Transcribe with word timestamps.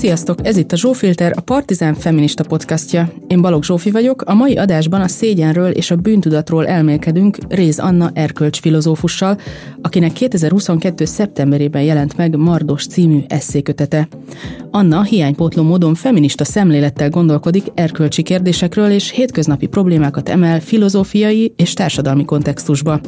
Sziasztok, 0.00 0.46
ez 0.46 0.56
itt 0.56 0.72
a 0.72 0.76
Zsófilter, 0.76 1.32
a 1.36 1.40
Partizán 1.40 1.94
feminista 1.94 2.44
podcastja. 2.44 3.12
Én 3.26 3.40
Balogh 3.40 3.64
Zsófi 3.64 3.90
vagyok, 3.90 4.22
a 4.22 4.34
mai 4.34 4.56
adásban 4.56 5.00
a 5.00 5.08
szégyenről 5.08 5.70
és 5.70 5.90
a 5.90 5.96
bűntudatról 5.96 6.66
elmélkedünk 6.66 7.36
Réz 7.48 7.78
Anna 7.78 8.10
erkölcs 8.14 8.60
filozófussal, 8.60 9.38
akinek 9.82 10.12
2022. 10.12 11.04
szeptemberében 11.04 11.82
jelent 11.82 12.16
meg 12.16 12.36
Mardos 12.36 12.86
című 12.86 13.20
eszékötete. 13.26 14.08
Anna 14.70 15.02
hiánypótló 15.02 15.62
módon 15.62 15.94
feminista 15.94 16.44
szemlélettel 16.44 17.08
gondolkodik 17.08 17.64
erkölcsi 17.74 18.22
kérdésekről 18.22 18.90
és 18.90 19.10
hétköznapi 19.10 19.66
problémákat 19.66 20.28
emel 20.28 20.60
filozófiai 20.60 21.52
és 21.56 21.72
társadalmi 21.72 22.24
kontextusba. 22.24 23.00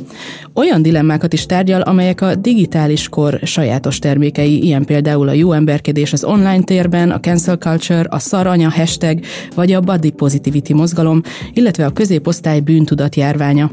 Olyan 0.55 0.83
dilemmákat 0.83 1.33
is 1.33 1.47
tárgyal, 1.47 1.81
amelyek 1.81 2.21
a 2.21 2.35
digitális 2.35 3.09
kor 3.09 3.41
sajátos 3.43 3.99
termékei, 3.99 4.63
ilyen 4.63 4.85
például 4.85 5.29
a 5.29 5.33
jó 5.33 5.53
emberkedés 5.53 6.13
az 6.13 6.25
online 6.25 6.63
térben, 6.83 7.11
a 7.11 7.21
cancel 7.21 7.57
culture, 7.57 8.05
a 8.09 8.19
szaranya 8.19 8.71
hashtag 8.71 9.21
vagy 9.55 9.73
a 9.73 9.81
body 9.81 10.11
positivity 10.11 10.73
mozgalom, 10.73 11.21
illetve 11.53 11.85
a 11.85 11.91
középosztály 11.91 12.61
bűntudat 12.61 13.17
járványa. 13.17 13.71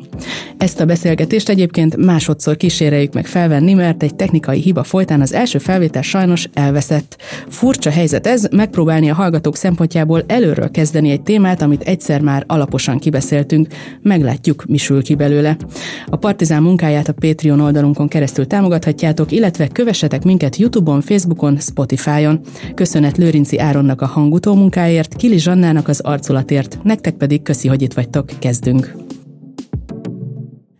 Ezt 0.57 0.79
a 0.79 0.85
beszélgetést 0.85 1.49
egyébként 1.49 1.97
másodszor 1.97 2.57
kíséreljük 2.57 3.13
meg 3.13 3.25
felvenni, 3.25 3.73
mert 3.73 4.03
egy 4.03 4.15
technikai 4.15 4.59
hiba 4.59 4.83
folytán 4.83 5.21
az 5.21 5.33
első 5.33 5.57
felvétel 5.57 6.01
sajnos 6.01 6.49
elveszett. 6.53 7.17
Furcsa 7.47 7.89
helyzet 7.89 8.27
ez, 8.27 8.47
megpróbálni 8.51 9.09
a 9.09 9.13
hallgatók 9.13 9.55
szempontjából 9.55 10.23
előről 10.27 10.71
kezdeni 10.71 11.09
egy 11.09 11.21
témát, 11.21 11.61
amit 11.61 11.81
egyszer 11.81 12.21
már 12.21 12.43
alaposan 12.47 12.99
kibeszéltünk, 12.99 13.67
meglátjuk, 14.01 14.65
mi 14.67 14.77
sül 14.77 15.03
ki 15.03 15.15
belőle. 15.15 15.57
A 16.07 16.15
Partizán 16.15 16.63
munkáját 16.63 17.07
a 17.07 17.13
Patreon 17.13 17.59
oldalunkon 17.59 18.07
keresztül 18.07 18.47
támogathatjátok, 18.47 19.31
illetve 19.31 19.67
kövessetek 19.67 20.23
minket 20.23 20.55
YouTube-on, 20.55 21.01
Facebookon, 21.01 21.57
Spotify-on. 21.59 22.39
Köszönet 22.99 23.17
Lőrinci 23.23 23.59
Áronnak 23.59 24.01
a 24.01 24.05
hangutó 24.05 24.55
munkáért, 24.55 25.15
Kili 25.15 25.37
Zsannának 25.37 25.87
az 25.87 25.99
arculatért, 25.99 26.77
nektek 26.83 27.13
pedig 27.13 27.41
köszi, 27.41 27.67
hogy 27.67 27.81
itt 27.81 27.93
vagytok, 27.93 28.29
kezdünk. 28.39 28.95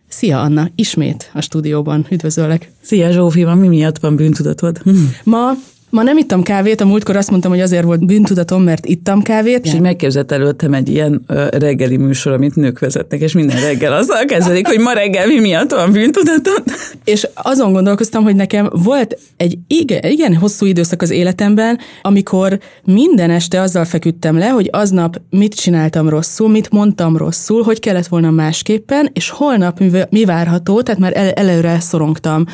Szia 0.08 0.40
Anna, 0.40 0.68
ismét 0.74 1.30
a 1.34 1.40
stúdióban, 1.40 2.06
üdvözöllek. 2.10 2.70
Szia 2.80 3.10
Zsófi, 3.12 3.44
mi 3.44 3.68
miatt 3.68 3.98
van 3.98 4.16
bűntudatod? 4.16 4.82
Ma 5.24 5.50
Ma 5.90 6.02
nem 6.02 6.18
ittam 6.18 6.42
kávét, 6.42 6.80
a 6.80 6.86
múltkor 6.86 7.16
azt 7.16 7.30
mondtam, 7.30 7.50
hogy 7.50 7.60
azért 7.60 7.84
volt 7.84 8.06
bűntudatom, 8.06 8.62
mert 8.62 8.86
ittam 8.86 9.22
kávét. 9.22 9.64
És 9.64 9.72
így 9.74 9.80
megképzett 9.80 10.32
előttem 10.32 10.74
egy 10.74 10.88
ilyen 10.88 11.24
reggeli 11.50 11.96
műsor, 11.96 12.32
amit 12.32 12.54
nők 12.54 12.78
vezetnek, 12.78 13.20
és 13.20 13.32
minden 13.32 13.60
reggel 13.60 13.92
azzal 13.92 14.24
kezdődik, 14.24 14.66
hogy 14.66 14.78
ma 14.78 14.92
reggel 14.92 15.26
mi 15.26 15.40
miatt 15.40 15.70
van 15.70 15.92
bűntudatom. 15.92 16.64
És 17.04 17.28
azon 17.34 17.72
gondolkoztam, 17.72 18.22
hogy 18.22 18.36
nekem 18.36 18.70
volt 18.72 19.18
egy 19.36 19.58
igen, 19.66 20.02
igen 20.02 20.34
hosszú 20.34 20.66
időszak 20.66 21.02
az 21.02 21.10
életemben, 21.10 21.78
amikor 22.02 22.58
minden 22.84 23.30
este 23.30 23.60
azzal 23.60 23.84
feküdtem 23.84 24.38
le, 24.38 24.48
hogy 24.48 24.68
aznap 24.72 25.20
mit 25.30 25.54
csináltam 25.54 26.08
rosszul, 26.08 26.48
mit 26.48 26.70
mondtam 26.70 27.16
rosszul, 27.16 27.62
hogy 27.62 27.80
kellett 27.80 28.06
volna 28.06 28.30
másképpen, 28.30 29.10
és 29.12 29.30
holnap 29.30 29.80
mi 30.10 30.24
várható, 30.24 30.82
tehát 30.82 31.00
már 31.00 31.16
el, 31.16 31.30
előre 31.30 31.80
szorongtam. 31.80 32.44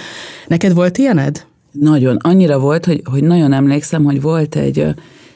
Neked 0.46 0.74
volt 0.74 0.98
ilyened? 0.98 1.46
Nagyon. 1.80 2.16
Annyira 2.20 2.58
volt, 2.58 2.84
hogy, 2.84 3.02
hogy 3.04 3.22
nagyon 3.22 3.52
emlékszem, 3.52 4.04
hogy 4.04 4.20
volt 4.20 4.56
egy, 4.56 4.86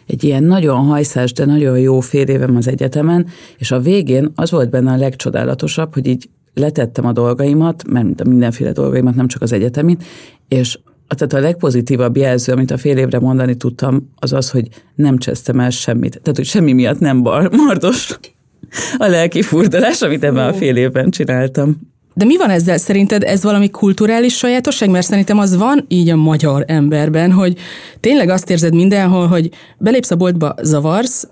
egy 0.06 0.24
ilyen 0.24 0.44
nagyon 0.44 0.76
hajszás, 0.76 1.32
de 1.32 1.44
nagyon 1.44 1.78
jó 1.78 2.00
fél 2.00 2.28
évem 2.28 2.56
az 2.56 2.68
egyetemen, 2.68 3.26
és 3.58 3.70
a 3.70 3.80
végén 3.80 4.32
az 4.34 4.50
volt 4.50 4.70
benne 4.70 4.92
a 4.92 4.96
legcsodálatosabb, 4.96 5.94
hogy 5.94 6.06
így 6.06 6.28
letettem 6.54 7.06
a 7.06 7.12
dolgaimat, 7.12 7.88
mert 7.90 8.24
mindenféle 8.24 8.72
dolgaimat, 8.72 9.14
nem 9.14 9.28
csak 9.28 9.42
az 9.42 9.52
egyetemit, 9.52 10.04
és 10.48 10.78
tehát 11.16 11.32
a 11.32 11.48
legpozitívabb 11.48 12.16
jelző, 12.16 12.52
amit 12.52 12.70
a 12.70 12.76
fél 12.76 12.96
évre 12.96 13.18
mondani 13.18 13.54
tudtam, 13.54 14.10
az 14.16 14.32
az, 14.32 14.50
hogy 14.50 14.68
nem 14.94 15.18
csesztem 15.18 15.60
el 15.60 15.70
semmit. 15.70 16.20
Tehát, 16.22 16.36
hogy 16.36 16.44
semmi 16.44 16.72
miatt 16.72 16.98
nem 16.98 17.22
bar, 17.22 17.50
mardos 17.66 18.18
a 18.98 19.06
lelki 19.06 19.42
furdalás, 19.42 20.02
amit 20.02 20.24
ebben 20.24 20.48
a 20.48 20.52
fél 20.52 20.76
évben 20.76 21.10
csináltam. 21.10 21.89
De 22.14 22.24
mi 22.24 22.36
van 22.36 22.50
ezzel? 22.50 22.78
Szerinted 22.78 23.22
ez 23.22 23.42
valami 23.42 23.70
kulturális 23.70 24.36
sajátosság? 24.36 24.90
Mert 24.90 25.06
szerintem 25.06 25.38
az 25.38 25.56
van 25.56 25.84
így 25.88 26.08
a 26.08 26.16
magyar 26.16 26.64
emberben, 26.66 27.32
hogy 27.32 27.56
tényleg 28.00 28.28
azt 28.28 28.50
érzed 28.50 28.74
mindenhol, 28.74 29.26
hogy 29.26 29.50
belépsz 29.78 30.10
a 30.10 30.16
boltba, 30.16 30.54
zavarsz, 30.62 31.28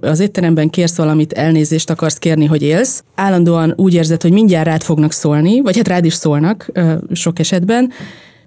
az 0.00 0.20
étteremben 0.20 0.70
kérsz 0.70 0.96
valamit, 0.96 1.32
elnézést 1.32 1.90
akarsz 1.90 2.18
kérni, 2.18 2.44
hogy 2.44 2.62
élsz. 2.62 3.04
Állandóan 3.14 3.72
úgy 3.76 3.94
érzed, 3.94 4.22
hogy 4.22 4.32
mindjárt 4.32 4.66
rád 4.66 4.82
fognak 4.82 5.12
szólni, 5.12 5.60
vagy 5.60 5.76
hát 5.76 5.88
rád 5.88 6.04
is 6.04 6.14
szólnak 6.14 6.72
sok 7.12 7.38
esetben. 7.38 7.90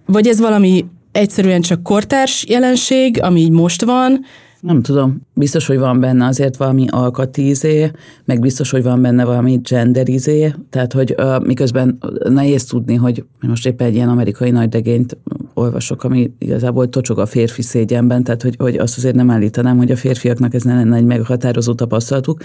Vagy 0.06 0.28
ez 0.28 0.39
valami 0.39 0.85
egyszerűen 1.12 1.62
csak 1.62 1.84
kortárs 1.84 2.45
jelenség, 2.47 3.22
ami 3.22 3.39
így 3.39 3.51
most 3.51 3.84
van, 3.84 4.25
nem 4.62 4.81
tudom, 4.81 5.22
biztos, 5.34 5.68
hogy 5.68 5.78
van 5.78 6.00
benne 6.00 6.25
azért 6.25 6.58
valami 6.58 6.86
alkatízé, 6.90 7.92
meg 8.25 8.40
biztos, 8.40 8.70
hogy 8.70 8.84
van 8.84 9.02
benne 9.02 9.25
valami 9.25 9.59
genderizé, 9.64 10.53
tehát 10.70 10.94
hogy 10.94 11.16
uh, 11.18 11.46
miközben 11.46 11.97
nehéz 12.30 12.66
tudni, 12.66 12.96
hogy 12.96 13.25
most 13.40 13.68
éppen 13.68 13.88
egy 13.88 13.96
ilyen 13.96 14.09
amerikai 14.09 14.50
nagydegényt 14.50 15.18
olvasok, 15.53 16.03
ami 16.03 16.31
igazából 16.38 16.90
tocsog 16.90 17.19
a 17.19 17.25
férfi 17.25 17.62
szégyenben, 17.62 18.24
tehát 18.24 18.42
hogy, 18.42 18.56
hogy 18.58 18.75
azt 18.75 18.98
azért 18.98 19.16
nem 19.16 19.30
állítanám, 19.30 19.78
hogy 19.78 19.92
a 19.92 19.96
férfiaknak 19.96 20.53
ez 20.53 20.64
ne 20.64 20.75
lenne 20.75 20.96
egy 20.96 21.06
meghatározó 21.06 21.74
tapasztalatuk, 21.74 22.44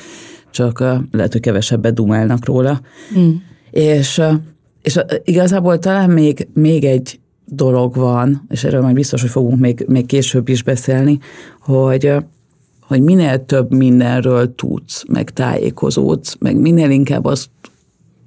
csak 0.50 0.80
uh, 0.80 0.94
lehet, 1.10 1.32
hogy 1.32 1.40
kevesebbet 1.40 1.94
dumálnak 1.94 2.44
róla. 2.44 2.80
Mm. 3.18 3.30
És, 3.70 4.18
uh, 4.18 4.32
és 4.82 5.00
igazából 5.24 5.78
talán 5.78 6.10
még, 6.10 6.48
még 6.52 6.84
egy 6.84 7.18
dolog 7.44 7.94
van, 7.94 8.46
és 8.48 8.64
erről 8.64 8.82
majd 8.82 8.94
biztos, 8.94 9.20
hogy 9.20 9.30
fogunk 9.30 9.60
még, 9.60 9.84
még 9.88 10.06
később 10.06 10.48
is 10.48 10.62
beszélni, 10.62 11.18
hogy, 11.60 12.12
hogy 12.80 13.02
minél 13.02 13.44
több 13.44 13.74
mindenről 13.74 14.54
tudsz, 14.54 15.04
meg 15.08 15.30
tájékozódsz, 15.30 16.36
meg 16.38 16.56
minél 16.60 16.90
inkább 16.90 17.24
azt 17.24 17.48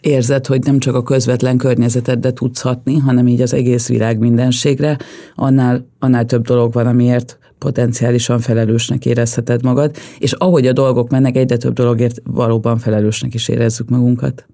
érzed, 0.02 0.46
hogy 0.46 0.64
nem 0.64 0.80
csak 0.80 0.96
a 0.96 1.04
közvetlen 1.04 1.58
környezetedre 1.58 2.34
tudsz 2.34 2.62
hatni, 2.62 2.98
hanem 2.98 3.28
így 3.28 3.42
az 3.42 3.54
egész 3.54 3.88
világ 3.88 4.20
mindenségre, 4.20 4.98
annál, 5.36 5.88
annál 6.00 6.26
több 6.26 6.46
dolog 6.46 6.74
van, 6.74 6.88
amiért 6.88 7.40
potenciálisan 7.58 8.40
felelősnek 8.40 9.06
érezheted 9.06 9.64
magad, 9.64 9.96
és 10.20 10.32
ahogy 10.32 10.68
a 10.68 10.74
dolgok 10.74 11.10
mennek, 11.10 11.36
egyre 11.36 11.58
több 11.58 11.74
dologért 11.74 12.22
valóban 12.24 12.78
felelősnek 12.78 13.34
is 13.34 13.48
érezzük 13.48 13.90
magunkat. 13.90 14.46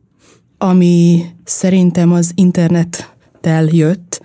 Ami 0.58 1.26
szerintem 1.44 2.12
az 2.12 2.32
internettel 2.36 3.66
jött, 3.72 4.22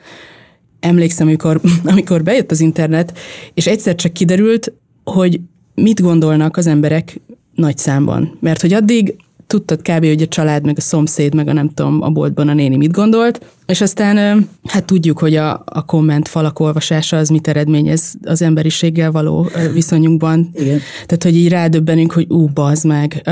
emlékszem, 0.81 1.27
amikor, 1.27 1.61
amikor 1.84 2.22
bejött 2.22 2.50
az 2.50 2.61
internet, 2.61 3.19
és 3.55 3.66
egyszer 3.66 3.94
csak 3.94 4.12
kiderült, 4.12 4.72
hogy 5.05 5.41
mit 5.75 6.00
gondolnak 6.00 6.56
az 6.56 6.66
emberek 6.66 7.21
nagy 7.55 7.78
számban. 7.78 8.37
Mert 8.41 8.61
hogy 8.61 8.72
addig 8.72 9.15
tudtad 9.49 9.83
kb. 9.83 10.07
hogy 10.07 10.23
a 10.23 10.27
család, 10.27 10.65
meg 10.65 10.75
a 10.79 10.81
szomszéd, 10.81 11.35
meg 11.35 11.49
a 11.49 11.53
nem 11.53 11.69
tudom, 11.69 12.03
a 12.03 12.11
boltban 12.11 12.49
a 12.49 12.55
néni 12.55 12.77
mit 12.77 12.93
gondolt, 12.93 13.41
és 13.67 13.81
aztán 13.81 14.47
hát 14.65 14.85
tudjuk, 14.85 15.19
hogy 15.19 15.37
a, 15.37 15.63
a 15.65 15.85
komment 15.85 16.29
falak 16.29 16.61
olvasása 16.61 17.17
az 17.17 17.29
mit 17.29 17.49
eredményez 17.49 18.15
az 18.23 18.43
emberiséggel 18.43 19.11
való 19.11 19.49
viszonyunkban. 19.73 20.51
Igen. 20.55 20.81
Tehát, 21.07 21.23
hogy 21.23 21.37
így 21.37 21.49
rádöbbenünk, 21.49 22.13
hogy 22.13 22.27
ú, 22.29 22.47
bazd 22.47 22.87
meg. 22.87 23.23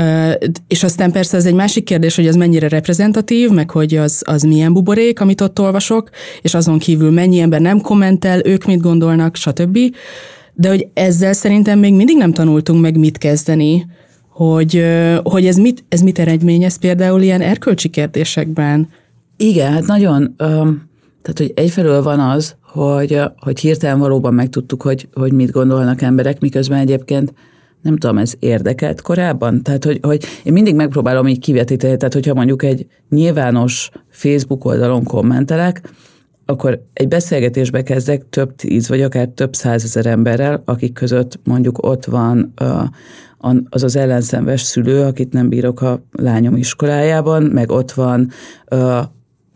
És 0.67 0.83
aztán 0.83 1.11
persze 1.11 1.37
az 1.37 1.45
egy 1.45 1.53
másik 1.53 1.83
kérdés, 1.83 2.15
hogy 2.15 2.27
az 2.27 2.35
mennyire 2.35 2.67
reprezentatív, 2.67 3.49
meg 3.49 3.71
hogy 3.71 3.95
az, 3.95 4.21
az 4.25 4.43
milyen 4.43 4.73
buborék, 4.73 5.19
amit 5.19 5.41
ott 5.41 5.59
olvasok, 5.59 6.09
és 6.41 6.53
azon 6.53 6.77
kívül 6.77 7.11
mennyi 7.11 7.39
ember 7.39 7.61
nem 7.61 7.81
kommentel, 7.81 8.41
ők 8.45 8.65
mit 8.65 8.81
gondolnak, 8.81 9.35
stb. 9.35 9.77
De 10.53 10.69
hogy 10.69 10.87
ezzel 10.93 11.33
szerintem 11.33 11.79
még 11.79 11.93
mindig 11.93 12.17
nem 12.17 12.31
tanultunk 12.31 12.81
meg 12.81 12.97
mit 12.97 13.17
kezdeni 13.17 13.85
hogy, 14.37 14.85
hogy 15.23 15.45
ez, 15.45 15.57
mit, 15.57 15.83
ez 15.89 16.01
mit 16.01 16.19
eredményez 16.19 16.77
például 16.77 17.21
ilyen 17.21 17.41
erkölcsi 17.41 17.89
kérdésekben? 17.89 18.89
Igen, 19.37 19.71
hát 19.71 19.85
nagyon, 19.85 20.33
tehát 21.21 21.37
hogy 21.37 21.51
egyfelől 21.55 22.03
van 22.03 22.19
az, 22.19 22.55
hogy, 22.61 23.21
hogy 23.37 23.59
hirtelen 23.59 23.99
valóban 23.99 24.33
megtudtuk, 24.33 24.81
hogy, 24.81 25.07
hogy 25.13 25.31
mit 25.31 25.51
gondolnak 25.51 26.01
emberek, 26.01 26.39
miközben 26.39 26.79
egyébként 26.79 27.33
nem 27.81 27.97
tudom, 27.97 28.17
ez 28.17 28.33
érdekelt 28.39 29.01
korábban? 29.01 29.61
Tehát, 29.63 29.83
hogy, 29.83 29.99
hogy 30.01 30.23
én 30.43 30.53
mindig 30.53 30.75
megpróbálom 30.75 31.27
így 31.27 31.39
kivetíteni, 31.39 31.97
tehát 31.97 32.13
hogyha 32.13 32.33
mondjuk 32.33 32.63
egy 32.63 32.87
nyilvános 33.09 33.89
Facebook 34.09 34.65
oldalon 34.65 35.03
kommentelek, 35.03 35.81
akkor 36.45 36.81
egy 36.93 37.07
beszélgetésbe 37.07 37.83
kezdek 37.83 38.29
több 38.29 38.55
tíz, 38.55 38.87
vagy 38.87 39.01
akár 39.01 39.27
több 39.27 39.55
százezer 39.55 40.05
emberrel, 40.05 40.61
akik 40.65 40.93
között 40.93 41.39
mondjuk 41.43 41.85
ott 41.85 42.05
van 42.05 42.53
az 43.69 43.83
az 43.83 43.95
ellenszenves 43.95 44.61
szülő, 44.61 45.03
akit 45.03 45.33
nem 45.33 45.49
bírok 45.49 45.81
a 45.81 46.01
lányom 46.11 46.55
iskolájában, 46.55 47.43
meg 47.43 47.71
ott 47.71 47.91
van 47.91 48.31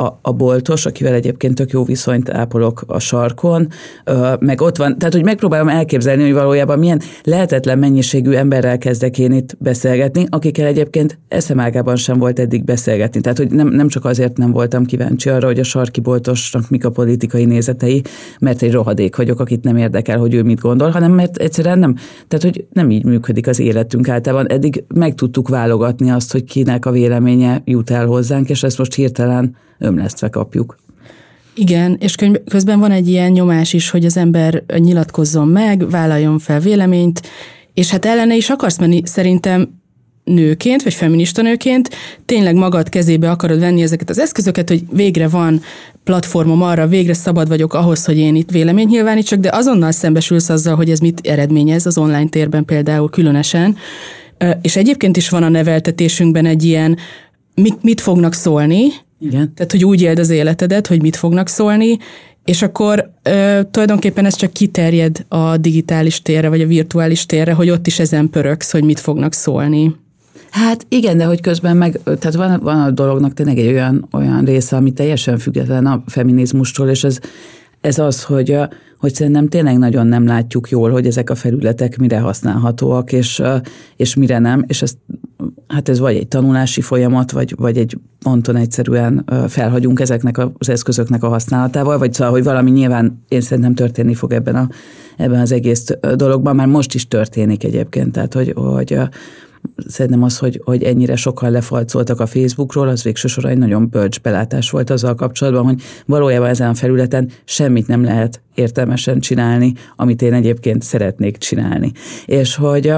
a, 0.02 0.20
a 0.22 0.32
boltos, 0.32 0.86
akivel 0.86 1.14
egyébként 1.14 1.56
tök 1.56 1.72
jó 1.72 1.84
viszonyt 1.84 2.30
ápolok 2.30 2.84
a 2.88 3.00
sarkon, 3.00 3.68
meg 4.40 4.62
ott 4.62 4.78
van, 4.78 4.98
tehát 4.98 5.14
hogy 5.14 5.24
megpróbálom 5.24 5.68
elképzelni, 5.68 6.24
hogy 6.24 6.34
valójában 6.34 6.80
milyen 6.80 7.02
lehetetlen 7.24 7.80
mennyiségű 7.80 8.32
emberrel 8.32 8.78
kezdek 8.78 9.18
én 9.18 9.32
itt 9.32 9.58
beszélgetni, 9.60 10.26
akikkel 10.30 10.66
egyébként 10.66 11.20
eszemágában 11.28 11.96
sem 11.96 12.20
volt 12.20 12.40
eddig 12.40 12.64
beszélgetni. 12.64 13.22
Tehát, 13.22 13.38
hogy 13.38 13.52
nem, 13.52 13.68
nem 13.68 13.88
csak 13.88 14.06
azért 14.06 14.38
nem 14.38 14.52
voltam 14.52 14.86
kíváncsi 14.86 15.30
arra, 15.30 15.48
hogy 15.48 15.60
a 15.60 15.64
sarki 15.64 16.00
boltosnak 16.00 16.70
mik 16.70 16.86
a 16.86 16.90
politikai 16.90 17.46
nézetei, 17.46 18.02
mert 18.40 18.62
egy 18.62 18.72
rohadék 18.72 19.16
vagyok, 19.16 19.40
akit 19.40 19.64
nem 19.64 19.78
érdekel, 19.78 20.18
hogy 20.18 20.34
ő 20.34 20.44
mit 20.44 20.60
gondol, 20.60 20.90
hanem 20.90 21.12
mert 21.12 21.38
egyszerűen 21.38 21.80
nem, 21.80 21.96
tehát, 22.28 22.46
hogy 22.46 22.68
nem 22.74 22.90
így 22.90 23.06
működik 23.06 23.48
az 23.48 23.60
életünk 23.60 24.10
általában. 24.10 24.48
Eddig 24.48 24.84
meg 24.96 25.16
tudtuk 25.16 25.50
válogatni 25.50 26.10
azt, 26.10 26.32
hogy 26.32 26.44
kinek 26.44 26.86
a 26.86 26.92
véleménye 26.92 27.62
jut 27.66 27.90
el 27.90 28.06
hozzánk, 28.06 28.50
és 28.50 28.64
ezt 28.64 28.78
most 28.78 28.94
hirtelen 28.94 29.56
ömlesztve 29.82 30.30
kapjuk. 30.30 30.78
Igen, 31.56 31.98
és 32.00 32.16
közben 32.46 32.80
van 32.80 32.92
egy 32.92 33.08
ilyen 33.08 33.32
nyomás 33.32 33.74
is, 33.74 33.90
hogy 33.90 34.06
az 34.06 34.18
ember 34.18 34.64
nyilatkozzon 34.78 35.48
meg, 35.48 35.90
vállaljon 35.90 36.40
fel 36.40 36.60
véleményt, 36.60 37.22
és 37.74 37.90
hát 37.90 38.06
ellene 38.06 38.36
is 38.36 38.50
akarsz 38.50 38.80
menni, 38.80 39.02
szerintem 39.06 39.80
nőként, 40.24 40.84
vagy 40.84 40.94
feminista 40.94 41.42
nőként 41.42 41.90
tényleg 42.26 42.56
magad 42.56 42.90
kezébe 42.90 43.30
akarod 43.30 43.60
venni 43.60 43.82
ezeket 43.82 44.10
az 44.10 44.20
eszközöket, 44.20 44.70
hogy 44.70 44.84
végre 44.92 45.28
van 45.28 45.62
platformom 46.04 46.62
arra, 46.62 46.88
végre 46.88 47.14
szabad 47.14 47.48
vagyok 47.48 47.74
ahhoz, 47.74 48.06
hogy 48.06 48.18
én 48.18 48.36
itt 48.36 48.52
véleményt 48.52 48.90
nyilvánítsak, 48.90 49.40
de 49.40 49.50
azonnal 49.54 49.92
szembesülsz 49.92 50.50
azzal, 50.50 50.76
hogy 50.76 50.90
ez 50.90 51.00
mit 51.00 51.28
eredményez 51.28 51.86
az 51.86 51.98
online 51.98 52.30
térben 52.30 52.66
például 52.66 53.10
különösen. 53.10 53.78
És 54.62 54.76
egyébként 54.76 55.18
is 55.18 55.30
van 55.30 55.44
a 55.44 55.50
neveltetésünkben 55.50 56.46
egy 56.46 56.64
ilyen, 56.64 56.98
mit, 57.56 57.84
mit 57.84 58.02
fognak 58.02 58.34
szólni, 58.34 58.88
igen. 59.22 59.54
Tehát, 59.54 59.72
hogy 59.72 59.86
úgy 59.86 60.02
éld 60.02 60.20
az 60.20 60.30
életedet, 60.30 60.88
hogy 60.88 61.02
mit 61.02 61.16
fognak 61.16 61.48
szólni, 61.48 61.98
és 62.46 62.62
akkor 62.62 63.12
ö, 63.24 63.60
tulajdonképpen 63.72 64.26
ez 64.26 64.36
csak 64.36 64.54
kiterjed 64.54 65.26
a 65.28 65.58
digitális 65.58 66.22
térre, 66.22 66.50
vagy 66.50 66.62
a 66.62 66.68
virtuális 66.68 67.26
térre, 67.26 67.54
hogy 67.54 67.70
ott 67.70 67.88
is 67.88 68.00
ezen 68.00 68.30
pöröksz, 68.30 68.72
hogy 68.72 68.84
mit 68.84 69.00
fognak 69.00 69.34
szólni. 69.34 69.96
Hát 70.50 70.86
igen, 70.90 71.18
de 71.18 71.26
hogy 71.26 71.42
közben 71.42 71.78
meg, 71.78 72.00
tehát 72.04 72.34
van, 72.34 72.60
van 72.64 72.82
a 72.82 72.92
dolognak 72.92 73.34
tényleg 73.34 73.58
egy 73.58 73.68
olyan, 73.68 74.08
olyan 74.12 74.46
része, 74.46 74.76
ami 74.76 74.92
teljesen 74.92 75.38
független 75.38 75.86
a 75.86 76.04
feminizmustól, 76.08 76.90
és 76.90 77.04
ez, 77.04 77.20
ez 77.82 78.00
az, 78.00 78.24
hogy, 78.24 78.58
hogy 78.98 79.14
szerintem 79.14 79.48
tényleg 79.48 79.78
nagyon 79.78 80.08
nem 80.08 80.26
látjuk 80.26 80.70
jól, 80.70 80.92
hogy 80.92 81.06
ezek 81.06 81.30
a 81.30 81.36
felületek 81.36 81.98
mire 81.98 82.20
használhatóak, 82.20 83.12
és, 83.12 83.42
és 83.96 84.16
mire 84.16 84.40
nem, 84.40 84.64
és 84.68 84.82
ezt 84.82 84.98
hát 85.68 85.90
ez 85.90 86.00
vagy 86.00 86.16
egy 86.16 86.28
tanulási 86.28 86.82
folyamat, 86.82 87.32
vagy, 87.32 87.56
vagy 87.58 87.78
egy 87.78 87.98
ponton 88.24 88.56
egyszerűen 88.56 89.26
felhagyunk 89.48 90.00
ezeknek 90.00 90.38
az 90.58 90.70
eszközöknek 90.70 91.24
a 91.24 91.28
használatával, 91.28 91.98
vagy 91.98 92.14
szóval, 92.14 92.34
hogy 92.34 92.44
valami 92.44 92.72
nyilván 92.72 93.24
én 93.28 93.42
szerintem 93.42 93.76
történni 93.76 94.14
fog 94.14 94.34
ebben, 94.34 94.56
a, 94.56 94.70
ebben 95.18 95.40
az 95.40 95.52
egész 95.52 95.86
dologban, 96.16 96.56
már 96.56 96.68
most 96.68 96.94
is 96.94 97.08
történik 97.08 97.64
egyébként, 97.64 98.12
tehát 98.12 98.34
hogy, 98.34 98.54
hogy 98.56 98.98
szerintem 99.88 100.24
az, 100.24 100.38
hogy, 100.38 100.62
hogy 100.64 100.84
ennyire 100.84 101.16
sokan 101.16 101.52
lefalcoltak 101.52 102.20
a 102.20 102.26
Facebookról, 102.26 102.88
az 102.88 103.04
végső 103.04 103.28
soron 103.28 103.52
egy 103.52 103.58
nagyon 103.58 103.90
bölcs 103.90 104.20
belátás 104.22 104.70
volt 104.70 104.90
azzal 104.90 105.16
kapcsolatban, 105.16 105.64
hogy 105.64 105.82
valójában 106.06 106.50
ezen 106.50 106.70
a 106.70 106.74
felületen 106.74 107.30
semmit 107.46 107.88
nem 107.88 108.04
lehet 108.04 108.42
értelmesen 108.56 109.20
csinálni, 109.20 109.74
amit 109.96 110.22
én 110.22 110.34
egyébként 110.34 110.84
szeretnék 110.84 111.38
csinálni. 111.38 111.92
És 112.26 112.56
hogy, 112.56 112.94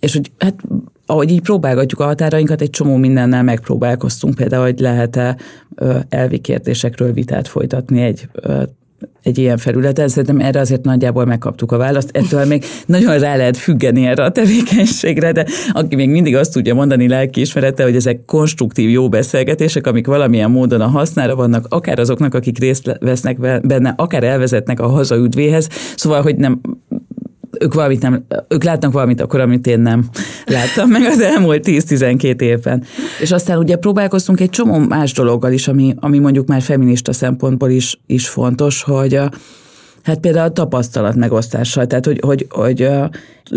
és 0.00 0.12
hogy 0.12 0.30
hát 0.38 0.62
ahogy 1.06 1.30
így 1.30 1.40
próbálgatjuk 1.40 2.00
a 2.00 2.04
határainkat, 2.04 2.60
egy 2.60 2.70
csomó 2.70 2.96
mindennel 2.96 3.42
megpróbálkoztunk, 3.42 4.34
például, 4.34 4.64
hogy 4.64 4.78
lehet-e 4.78 5.36
elvi 6.08 6.38
kérdésekről 6.38 7.12
vitát 7.12 7.48
folytatni 7.48 8.00
egy 8.00 8.28
egy 9.22 9.38
ilyen 9.38 9.56
felületen. 9.56 10.08
Szerintem 10.08 10.40
erre 10.40 10.60
azért 10.60 10.84
nagyjából 10.84 11.24
megkaptuk 11.24 11.72
a 11.72 11.76
választ. 11.76 12.16
Ettől 12.16 12.44
még 12.44 12.64
nagyon 12.86 13.18
rá 13.18 13.36
lehet 13.36 13.56
függeni 13.56 14.06
erre 14.06 14.22
a 14.24 14.30
tevékenységre, 14.30 15.32
de 15.32 15.46
aki 15.72 15.94
még 15.94 16.10
mindig 16.10 16.36
azt 16.36 16.52
tudja 16.52 16.74
mondani 16.74 17.08
lelkiismerete, 17.08 17.82
hogy 17.82 17.96
ezek 17.96 18.24
konstruktív 18.24 18.90
jó 18.90 19.08
beszélgetések, 19.08 19.86
amik 19.86 20.06
valamilyen 20.06 20.50
módon 20.50 20.80
a 20.80 20.86
hasznára 20.86 21.34
vannak, 21.34 21.66
akár 21.68 21.98
azoknak, 21.98 22.34
akik 22.34 22.58
részt 22.58 22.96
vesznek 23.00 23.38
benne, 23.66 23.94
akár 23.96 24.24
elvezetnek 24.24 24.80
a 24.80 24.86
hazaüdvéhez. 24.86 25.68
Szóval, 25.96 26.22
hogy 26.22 26.36
nem 26.36 26.60
ők 27.60 27.74
valamit 27.74 28.02
nem, 28.02 28.26
ők 28.48 28.64
látnak 28.64 28.92
valamit 28.92 29.20
akkor, 29.20 29.40
amit 29.40 29.66
én 29.66 29.80
nem 29.80 30.08
láttam 30.44 30.88
meg 30.88 31.02
az 31.02 31.20
elmúlt 31.20 31.64
10-12 31.66 32.40
évben. 32.40 32.84
És 33.20 33.32
aztán 33.32 33.58
ugye 33.58 33.76
próbálkoztunk 33.76 34.40
egy 34.40 34.50
csomó 34.50 34.78
más 34.78 35.12
dologgal 35.12 35.52
is, 35.52 35.68
ami, 35.68 35.94
ami 35.96 36.18
mondjuk 36.18 36.46
már 36.46 36.62
feminista 36.62 37.12
szempontból 37.12 37.70
is, 37.70 38.00
is 38.06 38.28
fontos, 38.28 38.82
hogy 38.82 39.14
a, 39.14 39.30
Hát 40.02 40.18
például 40.18 40.46
a 40.46 40.52
tapasztalat 40.52 41.14
megosztással, 41.14 41.86
tehát 41.86 42.04
hogy, 42.04 42.20
hogy, 42.20 42.46
hogy 42.48 42.88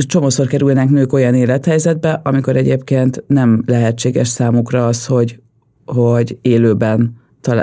csomószor 0.07 0.48
kerülnek 0.48 0.90
nők 0.90 1.13
olyan 1.13 1.34
élethelyzetbe, 1.34 2.22
amikor 2.24 2.56
egyébként 2.56 3.24
nem 3.28 3.63
lehetséges 3.66 4.28
számukra 4.28 4.88
az, 4.88 5.06
hogy, 5.06 5.40
hogy 5.86 6.38
élőben 6.42 7.16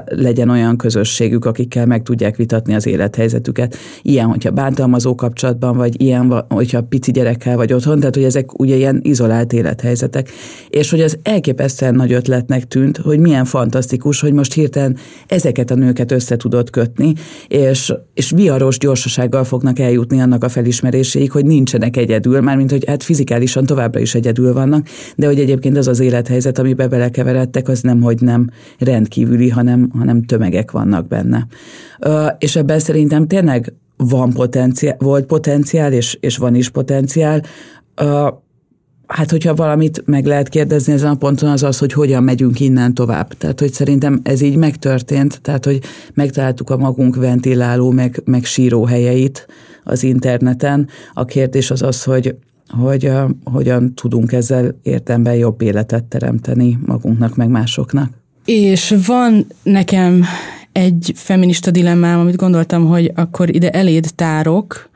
legyen 0.05 0.49
olyan 0.49 0.77
közösségük, 0.77 1.45
akikkel 1.45 1.87
meg 1.87 2.03
tudják 2.03 2.37
vitatni 2.37 2.75
az 2.75 2.87
élethelyzetüket. 2.87 3.77
Ilyen, 4.03 4.27
hogyha 4.27 4.51
bántalmazó 4.51 5.15
kapcsolatban 5.15 5.77
vagy, 5.77 6.01
ilyen, 6.01 6.45
hogyha 6.49 6.83
pici 6.83 7.11
gyerekkel 7.11 7.57
vagy 7.57 7.73
otthon, 7.73 7.99
tehát 7.99 8.15
hogy 8.15 8.25
ezek 8.25 8.59
ugye 8.59 8.77
ilyen 8.77 9.01
izolált 9.03 9.53
élethelyzetek. 9.53 10.31
És 10.69 10.91
hogy 10.91 11.01
az 11.01 11.19
elképesztően 11.23 11.95
nagy 11.95 12.13
ötletnek 12.13 12.65
tűnt, 12.65 12.97
hogy 12.97 13.19
milyen 13.19 13.45
fantasztikus, 13.45 14.21
hogy 14.21 14.33
most 14.33 14.53
hirtelen 14.53 14.97
ezeket 15.27 15.71
a 15.71 15.75
nőket 15.75 16.13
össze 16.13 16.37
tudod 16.37 16.71
kötni, 16.71 17.13
és, 17.49 17.93
és 18.15 18.31
viharos 18.31 18.79
gyorsasággal 18.79 19.45
fognak 19.45 19.79
eljutni 19.79 20.21
annak 20.21 20.45
a 20.45 20.49
felismeréséig, 20.49 21.31
hogy 21.31 21.45
nincsenek 21.45 21.97
egyedül, 21.97 22.41
mármint 22.41 22.71
hogy 22.71 22.85
hát 22.87 23.03
fizikálisan 23.03 23.67
továbbra 23.67 24.01
is 24.01 24.15
egyedül 24.15 24.53
vannak, 24.53 24.87
de 25.17 25.27
hogy 25.27 25.39
egyébként 25.39 25.77
az 25.77 25.89
az 25.89 26.01
élethelyzet, 26.01 26.59
amiben 26.59 26.89
belekeveredtek, 26.89 27.69
az 27.69 27.81
nem, 27.81 28.01
hogy 28.01 28.21
nem 28.21 28.49
rendkívüli, 28.79 29.49
hanem 29.49 29.66
hanem, 29.67 29.91
hanem 29.99 30.23
tömegek 30.23 30.71
vannak 30.71 31.09
benne. 31.09 31.47
És 32.39 32.57
ebben 32.57 32.79
szerintem 32.79 33.27
tényleg 33.27 33.73
van 33.97 34.33
potenciál, 34.33 34.97
volt 34.99 35.27
potenciál, 35.27 35.93
és, 35.93 36.19
és 36.21 36.37
van 36.37 36.55
is 36.55 36.69
potenciál. 36.69 37.43
Hát, 39.07 39.31
hogyha 39.31 39.55
valamit 39.55 40.03
meg 40.07 40.27
lehet 40.27 40.49
kérdezni 40.49 40.93
ezen 40.93 41.11
a 41.11 41.15
ponton, 41.15 41.51
az 41.51 41.63
az, 41.63 41.79
hogy 41.79 41.93
hogyan 41.93 42.25
megyünk 42.25 42.61
innen 42.61 42.95
tovább. 42.95 43.33
Tehát, 43.33 43.61
hogy 43.61 43.73
szerintem 43.73 44.21
ez 44.23 44.41
így 44.41 44.57
megtörtént, 44.57 45.41
tehát, 45.43 45.65
hogy 45.65 45.81
megtaláltuk 46.15 46.71
a 46.71 46.77
magunk 46.77 47.17
ventiláló, 47.17 47.91
meg, 47.91 48.23
meg 48.25 48.45
síró 48.45 48.85
helyeit 48.85 49.47
az 49.85 50.03
interneten. 50.03 50.89
A 51.15 51.25
kérdés 51.25 51.71
az 51.71 51.83
az, 51.83 52.05
hogy 52.05 52.37
hogy 52.69 53.07
uh, 53.07 53.31
hogyan 53.45 53.95
tudunk 53.95 54.33
ezzel 54.33 54.79
értemben 54.83 55.35
jobb 55.35 55.63
életet 55.63 56.05
teremteni 56.05 56.79
magunknak, 56.87 57.37
meg 57.37 57.49
másoknak. 57.49 58.11
És 58.47 58.95
van 59.07 59.47
nekem 59.63 60.25
egy 60.73 61.13
feminista 61.15 61.71
dilemmám, 61.71 62.19
amit 62.19 62.37
gondoltam, 62.37 62.87
hogy 62.87 63.13
akkor 63.15 63.55
ide 63.55 63.71
eléd 63.71 64.07
tárok, 64.15 64.91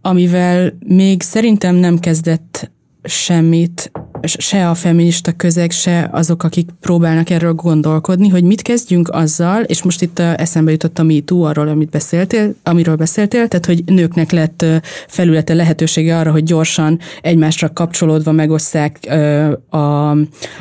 amivel 0.00 0.76
még 0.86 1.22
szerintem 1.22 1.74
nem 1.74 1.98
kezdett 1.98 2.70
semmit 3.02 3.90
se 4.22 4.68
a 4.68 4.74
feminista 4.74 5.32
közeg, 5.32 5.70
se 5.70 6.08
azok, 6.12 6.42
akik 6.42 6.70
próbálnak 6.80 7.30
erről 7.30 7.52
gondolkodni, 7.52 8.28
hogy 8.28 8.42
mit 8.42 8.62
kezdjünk 8.62 9.08
azzal, 9.08 9.62
és 9.62 9.82
most 9.82 10.02
itt 10.02 10.18
eszembe 10.18 10.70
jutott 10.70 10.98
a 10.98 11.02
MeToo 11.02 11.42
arról, 11.42 11.68
amit 11.68 11.90
beszéltél, 11.90 12.54
amiről 12.62 12.96
beszéltél, 12.96 13.48
tehát 13.48 13.66
hogy 13.66 13.84
nőknek 13.84 14.30
lett 14.30 14.64
felülete 15.08 15.54
lehetősége 15.54 16.18
arra, 16.18 16.30
hogy 16.30 16.44
gyorsan 16.44 16.98
egymásra 17.22 17.72
kapcsolódva 17.72 18.32
megosszák 18.32 18.98
a, 19.68 20.10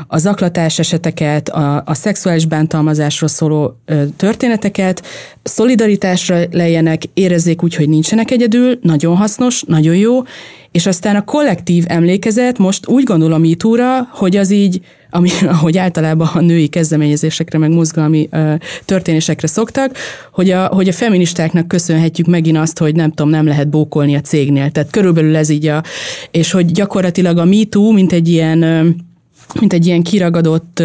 a 0.08 0.18
zaklatás 0.18 0.80
eseteket, 0.80 1.50
a, 1.50 1.84
a 1.86 1.94
szexuális 1.94 2.46
bántalmazásról 2.46 3.30
szóló 3.30 3.80
történeteket, 4.18 5.04
szolidaritásra 5.44 6.40
lejjenek, 6.52 7.02
érezzék 7.14 7.64
úgy, 7.64 7.76
hogy 7.76 7.90
nincsenek 7.90 8.32
egyedül, 8.32 8.80
nagyon 8.82 9.16
hasznos, 9.16 9.64
nagyon 9.68 9.96
jó, 9.96 10.22
és 10.72 10.86
aztán 10.86 11.16
a 11.16 11.26
kollektív 11.26 11.84
emlékezet 11.88 12.58
most 12.58 12.88
úgy 12.88 13.04
gondolom 13.04 13.54
túra, 13.58 14.08
hogy 14.12 14.36
az 14.36 14.52
így, 14.52 14.82
ami, 15.10 15.30
ahogy 15.56 15.78
általában 15.78 16.28
a 16.34 16.42
női 16.42 16.68
kezdeményezésekre, 16.68 17.58
meg 17.58 17.72
mozgalmi 17.72 18.28
ö, 18.32 18.54
történésekre 18.86 19.48
szoktak, 19.48 19.98
hogy 20.32 20.52
a, 20.52 20.66
hogy 20.66 20.88
a 20.88 20.94
feministáknak 20.94 21.68
köszönhetjük 21.68 22.28
megint 22.28 22.58
azt, 22.58 22.78
hogy 22.78 22.96
nem 22.96 23.10
tudom, 23.10 23.32
nem 23.32 23.46
lehet 23.46 23.70
bókolni 23.70 24.16
a 24.16 24.22
cégnél. 24.22 24.72
Tehát 24.72 24.92
körülbelül 24.92 25.36
ez 25.36 25.50
így 25.50 25.68
a, 25.68 25.84
és 26.32 26.52
hogy 26.52 26.72
gyakorlatilag 26.72 27.38
a 27.38 27.46
MeToo, 27.46 27.92
mint 27.92 28.12
egy 28.12 28.28
ilyen 28.28 28.58
mint 29.60 29.74
egy 29.74 29.86
ilyen 29.86 30.04
kiragadott 30.04 30.84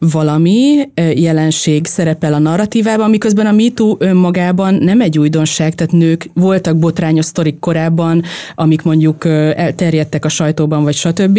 valami 0.00 0.90
jelenség 1.14 1.86
szerepel 1.86 2.32
a 2.34 2.38
narratívában, 2.38 3.10
miközben 3.10 3.46
a 3.46 3.52
MeToo 3.52 3.96
önmagában 3.98 4.74
nem 4.74 5.00
egy 5.00 5.18
újdonság, 5.18 5.74
tehát 5.74 5.92
nők 5.92 6.30
voltak 6.34 6.76
botrányos 6.76 7.24
sztorik 7.24 7.58
korábban, 7.58 8.22
amik 8.54 8.82
mondjuk 8.82 9.24
elterjedtek 9.54 10.24
a 10.24 10.28
sajtóban, 10.28 10.82
vagy 10.82 10.94
stb. 10.94 11.38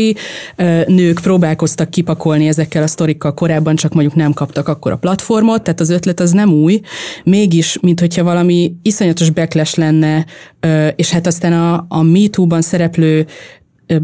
Nők 0.87 1.19
próbálkoztak 1.21 1.89
kipakolni 1.89 2.47
ezekkel 2.47 2.83
a 2.83 2.87
sztorikkal 2.87 3.33
korábban, 3.33 3.75
csak 3.75 3.93
mondjuk 3.93 4.15
nem 4.15 4.33
kaptak 4.33 4.67
akkor 4.67 4.91
a 4.91 4.97
platformot, 4.97 5.61
tehát 5.63 5.79
az 5.79 5.89
ötlet 5.89 6.19
az 6.19 6.31
nem 6.31 6.53
új, 6.53 6.79
mégis, 7.23 7.77
mint 7.81 7.99
hogyha 7.99 8.23
valami 8.23 8.73
iszonyatos 8.81 9.29
backlash 9.29 9.77
lenne, 9.77 10.25
és 10.95 11.09
hát 11.09 11.27
aztán 11.27 11.53
a, 11.53 11.85
a 11.89 12.01
MeToo-ban 12.01 12.61
szereplő 12.61 13.25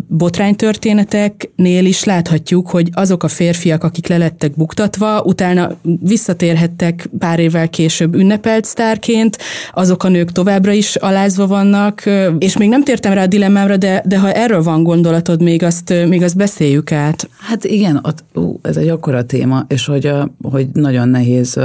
botránytörténeteknél 0.08 1.86
is 1.86 2.04
láthatjuk, 2.04 2.70
hogy 2.70 2.90
azok 2.94 3.24
a 3.24 3.28
férfiak, 3.28 3.84
akik 3.84 4.08
lelettek 4.08 4.56
buktatva, 4.56 5.22
utána 5.22 5.70
visszatérhettek 6.02 7.10
pár 7.20 7.40
évvel 7.40 7.70
később 7.70 8.16
ünnepelt 8.16 8.66
sztárként, 8.66 9.38
azok 9.74 10.04
a 10.04 10.10
nők 10.10 10.32
továbbra 10.32 10.72
is 10.72 10.96
alázva 10.96 11.48
vannak, 11.48 12.04
és 12.38 12.58
még 12.58 12.70
nem 12.70 12.84
tértem 12.84 13.14
rá 13.14 13.24
a 13.24 13.28
dilemmámra, 13.28 13.78
de, 13.78 14.04
de 14.06 14.20
ha 14.20 14.32
erről 14.32 14.64
van 14.64 14.84
gondolatod, 14.84 15.42
még 15.42 15.64
azt, 15.64 15.94
még 16.08 16.24
azt 16.24 16.38
beszéljük 16.38 16.92
át. 16.92 17.30
Hát 17.38 17.64
igen, 17.64 18.00
ott, 18.04 18.24
ú, 18.34 18.60
ez 18.62 18.78
egy 18.78 18.88
akkora 18.88 19.26
téma, 19.26 19.66
és 19.68 19.86
hogy, 19.86 20.12
hogy 20.42 20.68
nagyon 20.74 21.10
nehéz 21.10 21.60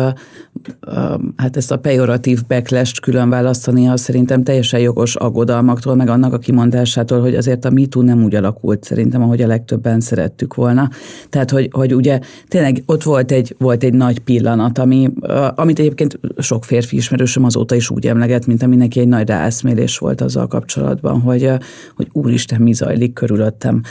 hát 1.37 1.57
ezt 1.57 1.71
a 1.71 1.79
pejoratív 1.79 2.41
backlash 2.49 3.01
külön 3.01 3.31
választani, 3.31 3.89
az 3.89 4.01
szerintem 4.01 4.43
teljesen 4.43 4.81
jogos 4.81 5.17
aggodalmaktól, 5.17 5.95
meg 5.95 6.09
annak 6.09 6.33
a 6.33 6.39
kimondásától, 6.39 7.21
hogy 7.21 7.35
azért 7.35 7.65
a 7.65 7.71
MeToo 7.71 8.03
nem 8.15 8.25
úgy 8.25 8.35
alakult 8.35 8.85
szerintem, 8.85 9.23
ahogy 9.23 9.43
a 9.43 9.47
legtöbben 9.47 10.01
szerettük 10.01 10.55
volna. 10.55 10.89
Tehát, 11.29 11.51
hogy, 11.51 11.69
hogy 11.73 11.95
ugye 11.95 12.21
tényleg 12.49 12.83
ott 12.87 13.03
volt 13.03 13.33
egy, 13.33 13.55
volt 13.59 13.85
egy 13.85 13.95
nagy 13.95 14.19
pillanat, 14.19 14.79
ami, 14.79 15.11
amit 15.55 15.79
egyébként 15.79 16.19
sok 16.39 16.65
férfi 16.65 16.97
ismerősöm 16.97 17.45
azóta 17.45 17.75
is 17.75 17.91
úgy 17.91 18.07
emleget, 18.07 18.47
mint 18.47 18.63
ami 18.63 18.77
neki 18.77 19.01
egy 19.01 19.09
nagy 19.09 19.29
ráeszmélés 19.29 19.99
volt 19.99 20.21
azzal 20.21 20.47
kapcsolatban, 20.47 21.21
hogy, 21.21 21.51
hogy 21.97 22.09
úristen, 22.13 22.61
mi 22.61 22.73
zajlik 22.73 23.13
körülöttem. 23.13 23.83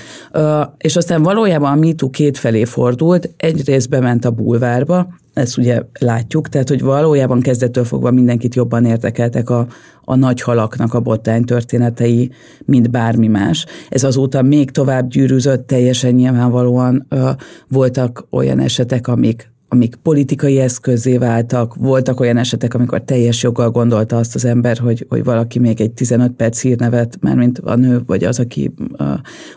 És 0.78 0.96
aztán 0.96 1.24
valójában 1.24 1.72
a 1.72 1.76
MeToo 1.76 2.10
két 2.10 2.38
felé 2.38 2.64
fordult, 2.64 3.30
egyrészt 3.38 3.90
bement 3.90 4.26
a 4.26 4.32
bulvárba, 4.32 5.08
ezt 5.34 5.58
ugye 5.58 5.82
látjuk, 6.00 6.50
tehát 6.50 6.70
hogy 6.70 6.82
valójában 6.82 7.40
kezdettől 7.40 7.84
fogva 7.84 8.12
mindenkit 8.12 8.56
jobban 8.56 8.86
érdekeltek 8.86 9.50
a, 9.50 9.68
a 10.04 10.16
nagy 10.16 10.42
halaknak 10.42 10.94
a 10.94 11.00
bottány 11.00 11.44
történetei, 11.44 12.32
mint 12.66 12.92
bármi 12.92 13.28
más. 13.28 13.66
Ez 13.90 14.04
azóta 14.04 14.42
még 14.42 14.72
tovább 14.72 15.10
gyűrűzött, 15.10 15.68
teljesen 15.68 16.14
nyilvánvalóan 16.14 17.06
ö, 17.10 17.30
voltak 17.68 18.28
olyan 18.30 18.60
esetek, 18.60 19.08
amik 19.08 19.51
amik 19.74 19.96
politikai 19.96 20.60
eszközé 20.60 21.18
váltak. 21.18 21.76
Voltak 21.76 22.20
olyan 22.20 22.38
esetek, 22.38 22.74
amikor 22.74 23.02
teljes 23.02 23.44
joggal 23.44 23.70
gondolta 23.70 24.18
azt 24.18 24.36
az 24.36 24.46
ember, 24.46 24.78
hogy, 24.78 25.06
hogy 25.10 25.24
valaki 25.24 25.60
még 25.60 25.82
egy 25.82 25.92
15 25.92 26.32
perc 26.32 26.62
hírnevet, 26.62 27.18
mármint 27.22 27.60
a 27.60 27.76
nő, 27.76 28.02
vagy 28.06 28.24
az, 28.24 28.40
aki 28.40 28.74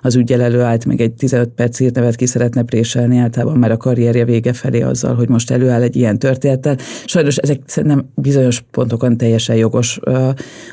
az 0.02 0.14
ügyel 0.14 0.42
előállt, 0.42 0.84
meg 0.84 1.00
egy 1.00 1.12
15 1.12 1.48
perc 1.48 1.78
hírnevet 1.78 2.16
ki 2.16 2.26
szeretne 2.26 2.62
préselni 2.62 3.18
általában 3.18 3.58
már 3.58 3.70
a 3.70 3.76
karrierje 3.76 4.24
vége 4.24 4.52
felé 4.52 4.80
azzal, 4.80 5.14
hogy 5.14 5.28
most 5.28 5.50
előáll 5.50 5.82
egy 5.82 5.96
ilyen 5.96 6.18
történettel. 6.18 6.76
Sajnos 7.04 7.36
ezek 7.36 7.60
szerintem 7.66 8.10
bizonyos 8.14 8.64
pontokon 8.70 9.16
teljesen 9.16 9.56
jogos 9.56 10.00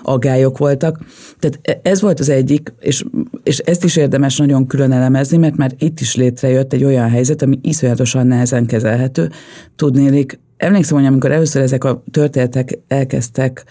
aggályok 0.02 0.58
voltak. 0.58 1.00
Tehát 1.40 1.60
e, 1.62 1.90
ez 1.90 2.02
volt 2.02 2.20
az 2.20 2.30
egyik, 2.30 2.74
és, 2.80 3.04
és 3.44 3.58
ezt 3.58 3.84
is 3.84 3.96
érdemes 3.96 4.38
nagyon 4.38 4.68
külön 4.68 4.92
elemezni, 4.92 5.38
mert 5.38 5.58
már 5.58 5.72
itt 5.78 6.00
is 6.00 6.16
létrejött 6.16 6.74
egy 6.74 6.84
olyan 6.84 7.10
helyzet, 7.10 7.42
ami 7.42 7.60
iszonyatosan 7.62 8.28
nehezen 8.28 8.66
kezelhető, 8.66 9.30
tudnélik, 9.76 10.40
emlékszem, 10.58 10.98
hogy 10.98 11.06
amikor 11.06 11.32
először 11.32 11.62
ezek 11.62 11.84
a 11.84 12.04
történetek 12.12 12.80
elkezdtek 12.88 13.66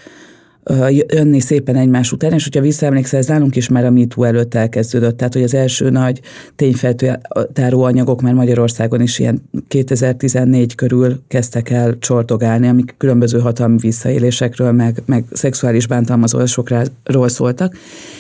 jönni 0.89 1.41
szépen 1.41 1.77
egymás 1.77 2.13
után, 2.13 2.33
és 2.33 2.45
hogyha 2.45 2.61
visszaemlékszel, 2.61 3.19
ez 3.19 3.27
nálunk 3.27 3.57
is 3.57 3.69
már 3.69 3.85
a 3.85 3.91
MeToo 3.91 4.25
előtt 4.25 4.55
elkezdődött, 4.55 5.17
tehát 5.17 5.33
hogy 5.33 5.43
az 5.43 5.55
első 5.55 5.91
nagy 5.91 6.21
tényfeltáró 6.57 7.83
anyagok 7.83 8.21
már 8.21 8.35
Magyarországon 8.35 9.01
is 9.01 9.19
ilyen 9.19 9.43
2014 9.69 10.75
körül 10.75 11.21
kezdtek 11.29 11.71
el 11.71 11.99
csortogálni, 11.99 12.69
amik 12.69 12.95
különböző 12.99 13.39
hatalmi 13.39 13.79
visszaélésekről, 13.79 14.73
meg, 14.73 15.03
meg 15.07 15.25
szexuális 15.33 15.87
bántalmazásokról 15.87 17.29
szóltak, 17.29 17.77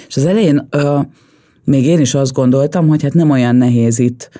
és 0.08 0.16
az 0.16 0.26
elején 0.26 0.68
uh, 0.76 1.04
még 1.64 1.86
én 1.86 2.00
is 2.00 2.14
azt 2.14 2.32
gondoltam, 2.32 2.88
hogy 2.88 3.02
hát 3.02 3.14
nem 3.14 3.30
olyan 3.30 3.56
nehéz 3.56 3.98
itt 3.98 4.30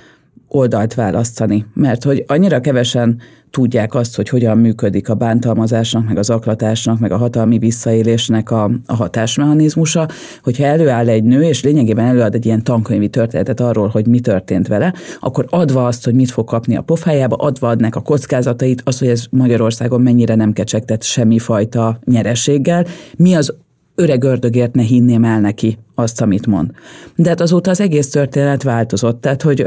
oldalt 0.52 0.94
választani, 0.94 1.66
mert 1.74 2.04
hogy 2.04 2.24
annyira 2.26 2.60
kevesen 2.60 3.20
tudják 3.50 3.94
azt, 3.94 4.16
hogy 4.16 4.28
hogyan 4.28 4.58
működik 4.58 5.08
a 5.08 5.14
bántalmazásnak, 5.14 6.06
meg 6.06 6.18
az 6.18 6.30
aklatásnak, 6.30 6.98
meg 6.98 7.12
a 7.12 7.16
hatalmi 7.16 7.58
visszaélésnek 7.58 8.50
a, 8.50 8.70
a 8.86 8.94
hatásmechanizmusa, 8.94 10.08
hogyha 10.42 10.64
előáll 10.64 11.08
egy 11.08 11.24
nő, 11.24 11.42
és 11.42 11.62
lényegében 11.62 12.04
előad 12.04 12.34
egy 12.34 12.46
ilyen 12.46 12.64
tankönyvi 12.64 13.08
történetet 13.08 13.60
arról, 13.60 13.88
hogy 13.88 14.06
mi 14.06 14.20
történt 14.20 14.68
vele, 14.68 14.94
akkor 15.20 15.46
adva 15.48 15.86
azt, 15.86 16.04
hogy 16.04 16.14
mit 16.14 16.30
fog 16.30 16.46
kapni 16.46 16.76
a 16.76 16.82
pofájába, 16.82 17.36
adva 17.36 17.68
adnak 17.68 17.96
a 17.96 18.00
kockázatait, 18.00 18.82
az, 18.84 18.98
hogy 18.98 19.08
ez 19.08 19.24
Magyarországon 19.30 20.00
mennyire 20.00 20.34
nem 20.34 20.52
kecsegtet 20.52 21.02
semmifajta 21.02 21.98
nyereséggel, 22.04 22.86
mi 23.16 23.34
az 23.34 23.54
öreg 23.94 24.22
ördögért 24.22 24.74
ne 24.74 24.82
hinném 24.82 25.24
el 25.24 25.40
neki 25.40 25.78
azt, 26.00 26.20
amit 26.20 26.46
mond. 26.46 26.70
De 27.16 27.28
hát 27.28 27.40
azóta 27.40 27.70
az 27.70 27.80
egész 27.80 28.10
történet 28.10 28.62
változott, 28.62 29.20
tehát 29.20 29.42
hogy 29.42 29.64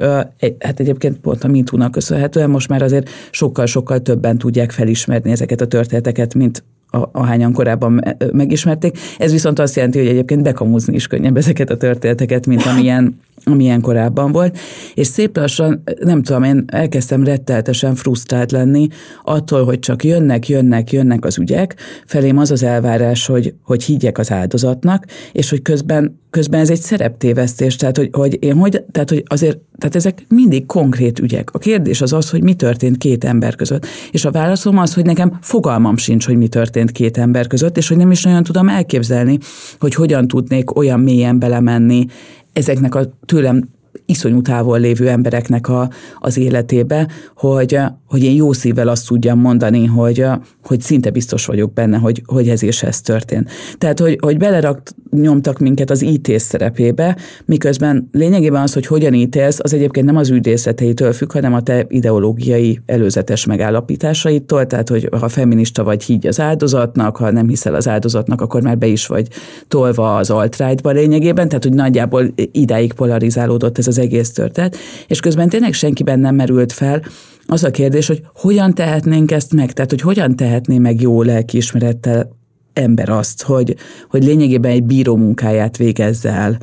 hát 0.60 0.80
egyébként 0.80 1.18
pont 1.18 1.44
a 1.44 1.48
MeToo-nak 1.48 1.92
köszönhetően 1.92 2.50
most 2.50 2.70
már 2.70 2.82
azért 2.82 3.10
sokkal-sokkal 3.32 4.02
többen 4.02 4.38
tudják 4.38 4.72
felismerni 4.72 5.32
ezeket 5.32 5.62
a 5.62 5.68
történeteket, 5.68 6.34
mint 6.34 6.64
ahányan 7.12 7.54
korábban 7.54 8.02
megismerték. 8.32 8.98
Ez 9.18 9.32
viszont 9.32 9.60
azt 9.60 9.76
jelenti, 9.76 9.98
hogy 9.98 10.08
egyébként 10.08 10.42
bekamuzni 10.42 10.96
is 10.96 11.08
könnyebb 11.08 11.38
ezeket 11.38 11.70
a 11.70 11.78
történeteket, 11.78 12.46
mint 12.46 12.66
amilyen, 12.66 13.20
amilyen 13.44 13.82
korábban 13.82 14.32
volt. 14.32 14.58
És 14.94 15.08
szép 15.08 15.38
lassan, 15.38 15.84
nem 16.00 16.22
tudom, 16.24 16.44
én 16.44 16.64
elkezdtem 16.68 17.24
retteltesen 17.24 17.96
frusztrált 17.96 18.52
lenni 18.52 18.88
attól, 19.24 19.66
hogy 19.66 19.80
csak 19.80 20.04
jönnek, 20.04 20.48
jönnek, 20.48 20.92
jönnek 20.92 21.26
az 21.26 21.38
ügyek, 21.38 21.76
felém 22.06 22.38
az 22.38 22.52
az 22.52 22.64
elvárás, 22.64 23.26
hogy, 23.26 23.54
hogy 23.64 23.84
higgyek 23.84 24.18
az 24.18 24.32
áldozatnak, 24.32 25.06
és 25.32 25.50
hogy 25.50 25.62
közben, 25.62 26.20
közben 26.30 26.60
ez 26.60 26.70
egy 26.70 26.82
szereptévesztés, 26.82 27.76
tehát 27.76 27.98
hogy, 27.98 28.10
hogy 28.12 28.38
én 28.42 28.56
hogy, 28.56 28.84
tehát 28.92 29.10
hogy 29.10 29.24
azért, 29.28 29.60
tehát 29.78 29.96
ezek 29.96 30.26
mindig 30.28 30.66
konkrét 30.66 31.20
ügyek. 31.20 31.50
A 31.54 31.58
kérdés 31.58 32.02
az 32.02 32.14
az, 32.14 32.30
hogy 32.30 32.44
mi 32.44 32.54
történt 32.54 32.98
két 32.98 33.24
ember 33.24 33.56
között. 33.56 33.86
És 34.12 34.26
a 34.26 34.32
válaszom 34.32 34.78
az, 34.78 34.94
hogy 34.94 35.06
nekem 35.06 35.38
fogalmam 35.42 35.98
sincs, 35.98 36.26
hogy 36.26 36.38
mi 36.38 36.48
történt 36.48 36.92
két 36.92 37.18
ember 37.18 37.48
között, 37.48 37.78
és 37.78 37.88
hogy 37.88 37.98
nem 37.98 38.12
is 38.12 38.24
nagyon 38.24 38.44
tudom 38.44 38.70
elképzelni, 38.70 39.38
hogy 39.80 39.94
hogyan 39.94 40.28
tudnék 40.28 40.76
olyan 40.76 41.00
mélyen 41.00 41.40
belemenni 41.40 42.06
ezeknek 42.54 42.96
a 42.96 43.06
tőlem 43.26 43.70
iszonyú 44.14 44.42
távol 44.42 44.80
lévő 44.80 45.10
embereknek 45.10 45.70
a, 45.70 45.90
az 46.20 46.38
életébe, 46.38 47.08
hogy, 47.36 47.80
hogy 48.08 48.24
én 48.24 48.36
jó 48.36 48.54
szívvel 48.54 48.88
azt 48.88 49.08
tudjam 49.08 49.40
mondani, 49.40 49.86
hogy, 49.86 50.26
hogy 50.64 50.82
szinte 50.82 51.10
biztos 51.10 51.46
vagyok 51.46 51.74
benne, 51.74 51.98
hogy, 51.98 52.22
hogy 52.26 52.50
ez 52.50 52.64
és 52.64 52.84
ez 52.84 53.02
történt. 53.02 53.50
Tehát, 53.78 54.00
hogy, 54.00 54.18
hogy 54.22 54.38
belerakt, 54.38 54.96
nyomtak 55.12 55.60
minket 55.60 55.90
az 55.90 56.04
ítész 56.04 56.44
szerepébe, 56.44 57.18
miközben 57.46 58.10
lényegében 58.12 58.62
az, 58.62 58.74
hogy 58.74 58.86
hogyan 58.86 59.14
ítélsz, 59.14 59.60
az 59.62 59.74
egyébként 59.74 60.06
nem 60.06 60.16
az 60.16 60.30
ügyészeteitől 60.30 61.14
függ, 61.14 61.32
hanem 61.32 61.54
a 61.54 61.62
te 61.62 61.86
ideológiai 61.88 62.80
előzetes 62.86 63.46
megállapításaitól, 63.46 64.68
tehát, 64.68 64.90
hogy 64.90 65.10
ha 65.20 65.28
feminista 65.30 65.84
vagy, 65.84 66.04
higgy 66.04 66.28
az 66.28 66.40
áldozatnak, 66.40 67.18
ha 67.18 67.32
nem 67.32 67.48
hiszel 67.48 67.76
az 67.76 67.88
áldozatnak, 67.88 68.42
akkor 68.42 68.62
már 68.62 68.78
be 68.78 68.88
is 68.88 69.08
vagy 69.08 69.28
tolva 69.68 70.16
az 70.16 70.30
alt 70.30 70.56
lényegében, 70.82 71.48
tehát, 71.48 71.64
hogy 71.64 71.74
nagyjából 71.74 72.34
idáig 72.52 72.94
polarizálódott 72.94 73.78
ez 73.78 73.88
az 73.88 73.98
egész 74.04 74.32
történet, 74.32 74.78
és 75.08 75.20
közben 75.20 75.50
tényleg 75.50 75.74
senkiben 75.74 76.20
nem 76.20 76.36
merült 76.36 76.72
fel 76.72 77.04
az 77.46 77.64
a 77.64 77.72
kérdés, 77.72 78.08
hogy 78.08 78.22
hogyan 78.34 78.74
tehetnénk 78.74 79.32
ezt 79.32 79.54
meg, 79.54 79.72
tehát 79.72 79.90
hogy 79.90 80.02
hogyan 80.02 80.36
tehetné 80.36 80.78
meg 80.78 81.02
jó 81.02 81.22
lelkiismerettel 81.22 82.42
ember 82.74 83.10
azt, 83.10 83.44
hogy, 83.44 83.76
hogy 84.10 84.24
lényegében 84.24 84.72
egy 84.72 84.84
bíró 84.84 85.16
munkáját 85.16 85.78
végezze 85.78 86.30
el 86.30 86.58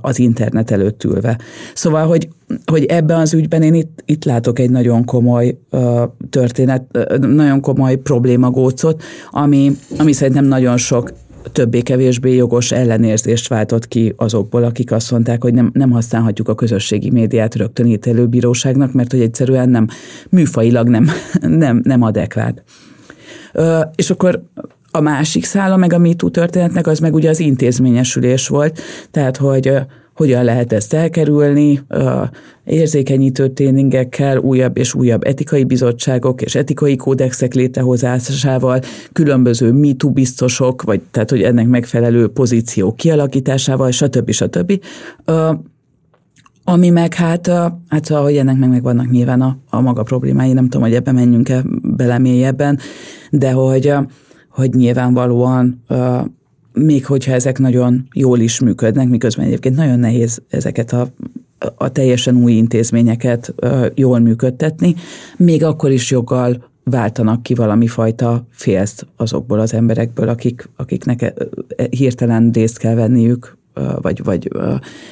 az 0.00 0.18
internet 0.18 0.70
előtt 0.70 1.04
ülve. 1.04 1.38
Szóval, 1.74 2.06
hogy, 2.06 2.28
hogy 2.64 2.84
ebben 2.84 3.20
az 3.20 3.34
ügyben 3.34 3.62
én 3.62 3.74
itt, 3.74 4.02
itt 4.04 4.24
látok 4.24 4.58
egy 4.58 4.70
nagyon 4.70 5.04
komoly 5.04 5.58
ö, 5.70 6.04
történet, 6.30 6.82
ö, 6.92 7.16
nagyon 7.16 7.60
komoly 7.60 7.96
problémagócot, 7.96 9.02
ami, 9.30 9.76
ami 9.98 10.12
szerintem 10.12 10.44
nagyon 10.44 10.76
sok 10.76 11.12
többé-kevésbé 11.52 12.34
jogos 12.34 12.72
ellenérzést 12.72 13.48
váltott 13.48 13.88
ki 13.88 14.12
azokból, 14.16 14.64
akik 14.64 14.92
azt 14.92 15.10
mondták, 15.10 15.42
hogy 15.42 15.54
nem, 15.54 15.70
nem 15.74 15.90
használhatjuk 15.90 16.48
a 16.48 16.54
közösségi 16.54 17.10
médiát 17.10 17.54
rögtön 17.54 18.28
bíróságnak, 18.28 18.92
mert 18.92 19.10
hogy 19.10 19.20
egyszerűen 19.20 19.68
nem 19.68 19.86
műfailag 20.30 20.88
nem, 20.88 21.10
nem, 21.40 21.80
nem 21.84 22.02
adekvát. 22.02 22.62
Ö, 23.52 23.80
és 23.94 24.10
akkor 24.10 24.42
a 24.90 25.00
másik 25.00 25.44
szála 25.44 25.76
meg 25.76 25.92
a 25.92 25.98
MeToo 25.98 26.28
történetnek 26.28 26.86
az 26.86 26.98
meg 26.98 27.14
ugye 27.14 27.28
az 27.28 27.40
intézményesülés 27.40 28.48
volt, 28.48 28.80
tehát 29.10 29.36
hogy 29.36 29.72
hogyan 30.20 30.44
lehet 30.44 30.72
ezt 30.72 30.92
elkerülni, 30.92 31.80
érzékenyítő 32.64 33.48
tréningekkel, 33.48 34.38
újabb 34.38 34.76
és 34.76 34.94
újabb 34.94 35.24
etikai 35.24 35.64
bizottságok 35.64 36.42
és 36.42 36.54
etikai 36.54 36.96
kódexek 36.96 37.54
létrehozásával, 37.54 38.80
különböző 39.12 39.72
MeToo 39.72 40.10
biztosok, 40.10 40.82
vagy 40.82 41.00
tehát, 41.10 41.30
hogy 41.30 41.42
ennek 41.42 41.66
megfelelő 41.66 42.28
pozíció 42.28 42.92
kialakításával, 42.92 43.90
stb. 43.90 44.30
stb. 44.30 44.80
Ami 46.64 46.88
meg 46.88 47.14
hát, 47.14 47.46
hát 47.88 48.08
hogy 48.08 48.36
ennek 48.36 48.58
meg 48.58 48.68
megvannak 48.68 49.10
nyilván 49.10 49.40
a, 49.40 49.58
a 49.70 49.80
maga 49.80 50.02
problémái, 50.02 50.52
nem 50.52 50.64
tudom, 50.64 50.82
hogy 50.82 50.94
ebbe 50.94 51.12
menjünk-e 51.12 51.62
bele 51.82 52.18
mélyebben, 52.18 52.78
de 53.30 53.52
hogy, 53.52 53.92
hogy 54.48 54.70
nyilvánvalóan 54.70 55.82
még 56.84 57.06
hogyha 57.06 57.32
ezek 57.32 57.58
nagyon 57.58 58.08
jól 58.12 58.38
is 58.38 58.60
működnek, 58.60 59.08
miközben 59.08 59.46
egyébként 59.46 59.76
nagyon 59.76 59.98
nehéz 59.98 60.42
ezeket 60.48 60.92
a, 60.92 61.08
a 61.76 61.92
teljesen 61.92 62.36
új 62.36 62.52
intézményeket 62.52 63.54
jól 63.94 64.18
működtetni, 64.18 64.94
még 65.36 65.64
akkor 65.64 65.90
is 65.90 66.10
joggal 66.10 66.70
váltanak 66.84 67.42
ki 67.42 67.54
valami 67.54 67.86
fajta 67.86 68.46
félszt 68.50 69.06
azokból 69.16 69.60
az 69.60 69.74
emberekből, 69.74 70.28
akik, 70.28 70.68
akiknek 70.76 71.22
e, 71.22 71.34
hirtelen 71.90 72.50
részt 72.50 72.78
kell 72.78 72.94
venniük 72.94 73.58
vagy, 74.00 74.24
vagy 74.24 74.48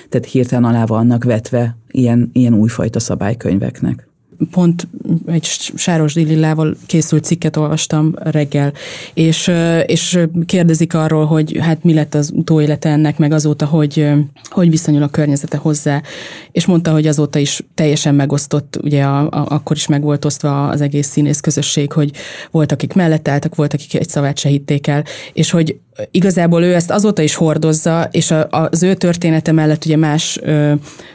tehát 0.08 0.26
hirtelen 0.30 0.64
alá 0.64 0.84
vannak 0.84 1.24
vetve 1.24 1.76
ilyen, 1.90 2.30
ilyen 2.32 2.54
újfajta 2.54 3.00
szabálykönyveknek 3.00 4.07
pont 4.50 4.88
egy 5.26 5.44
Sáros 5.74 6.14
Dillillával 6.14 6.76
készült 6.86 7.24
cikket 7.24 7.56
olvastam 7.56 8.14
reggel, 8.14 8.72
és, 9.14 9.50
és 9.86 10.18
kérdezik 10.46 10.94
arról, 10.94 11.24
hogy 11.26 11.58
hát 11.60 11.84
mi 11.84 11.94
lett 11.94 12.14
az 12.14 12.30
utóélete 12.34 12.88
ennek, 12.88 13.18
meg 13.18 13.32
azóta, 13.32 13.66
hogy, 13.66 14.08
hogy 14.44 14.70
viszonyul 14.70 15.02
a 15.02 15.08
környezete 15.08 15.56
hozzá, 15.56 16.02
és 16.52 16.66
mondta, 16.66 16.92
hogy 16.92 17.06
azóta 17.06 17.38
is 17.38 17.62
teljesen 17.74 18.14
megosztott, 18.14 18.78
ugye 18.82 19.04
a, 19.04 19.20
a, 19.20 19.46
akkor 19.48 19.76
is 19.76 19.86
meg 19.86 20.02
volt 20.02 20.24
osztva 20.24 20.68
az 20.68 20.80
egész 20.80 21.08
színész 21.08 21.40
közösség, 21.40 21.92
hogy 21.92 22.10
volt, 22.50 22.72
akik 22.72 22.92
mellett 22.92 23.28
álltak, 23.28 23.54
volt, 23.54 23.74
akik 23.74 23.94
egy 23.94 24.08
szavát 24.08 24.38
se 24.38 24.48
hitték 24.48 24.86
el, 24.86 25.04
és 25.32 25.50
hogy 25.50 25.78
igazából 26.10 26.62
ő 26.62 26.74
ezt 26.74 26.90
azóta 26.90 27.22
is 27.22 27.34
hordozza, 27.34 28.08
és 28.10 28.30
a, 28.30 28.48
az 28.50 28.82
ő 28.82 28.94
története 28.94 29.52
mellett 29.52 29.84
ugye 29.84 29.96
más 29.96 30.38
ö, 30.42 30.72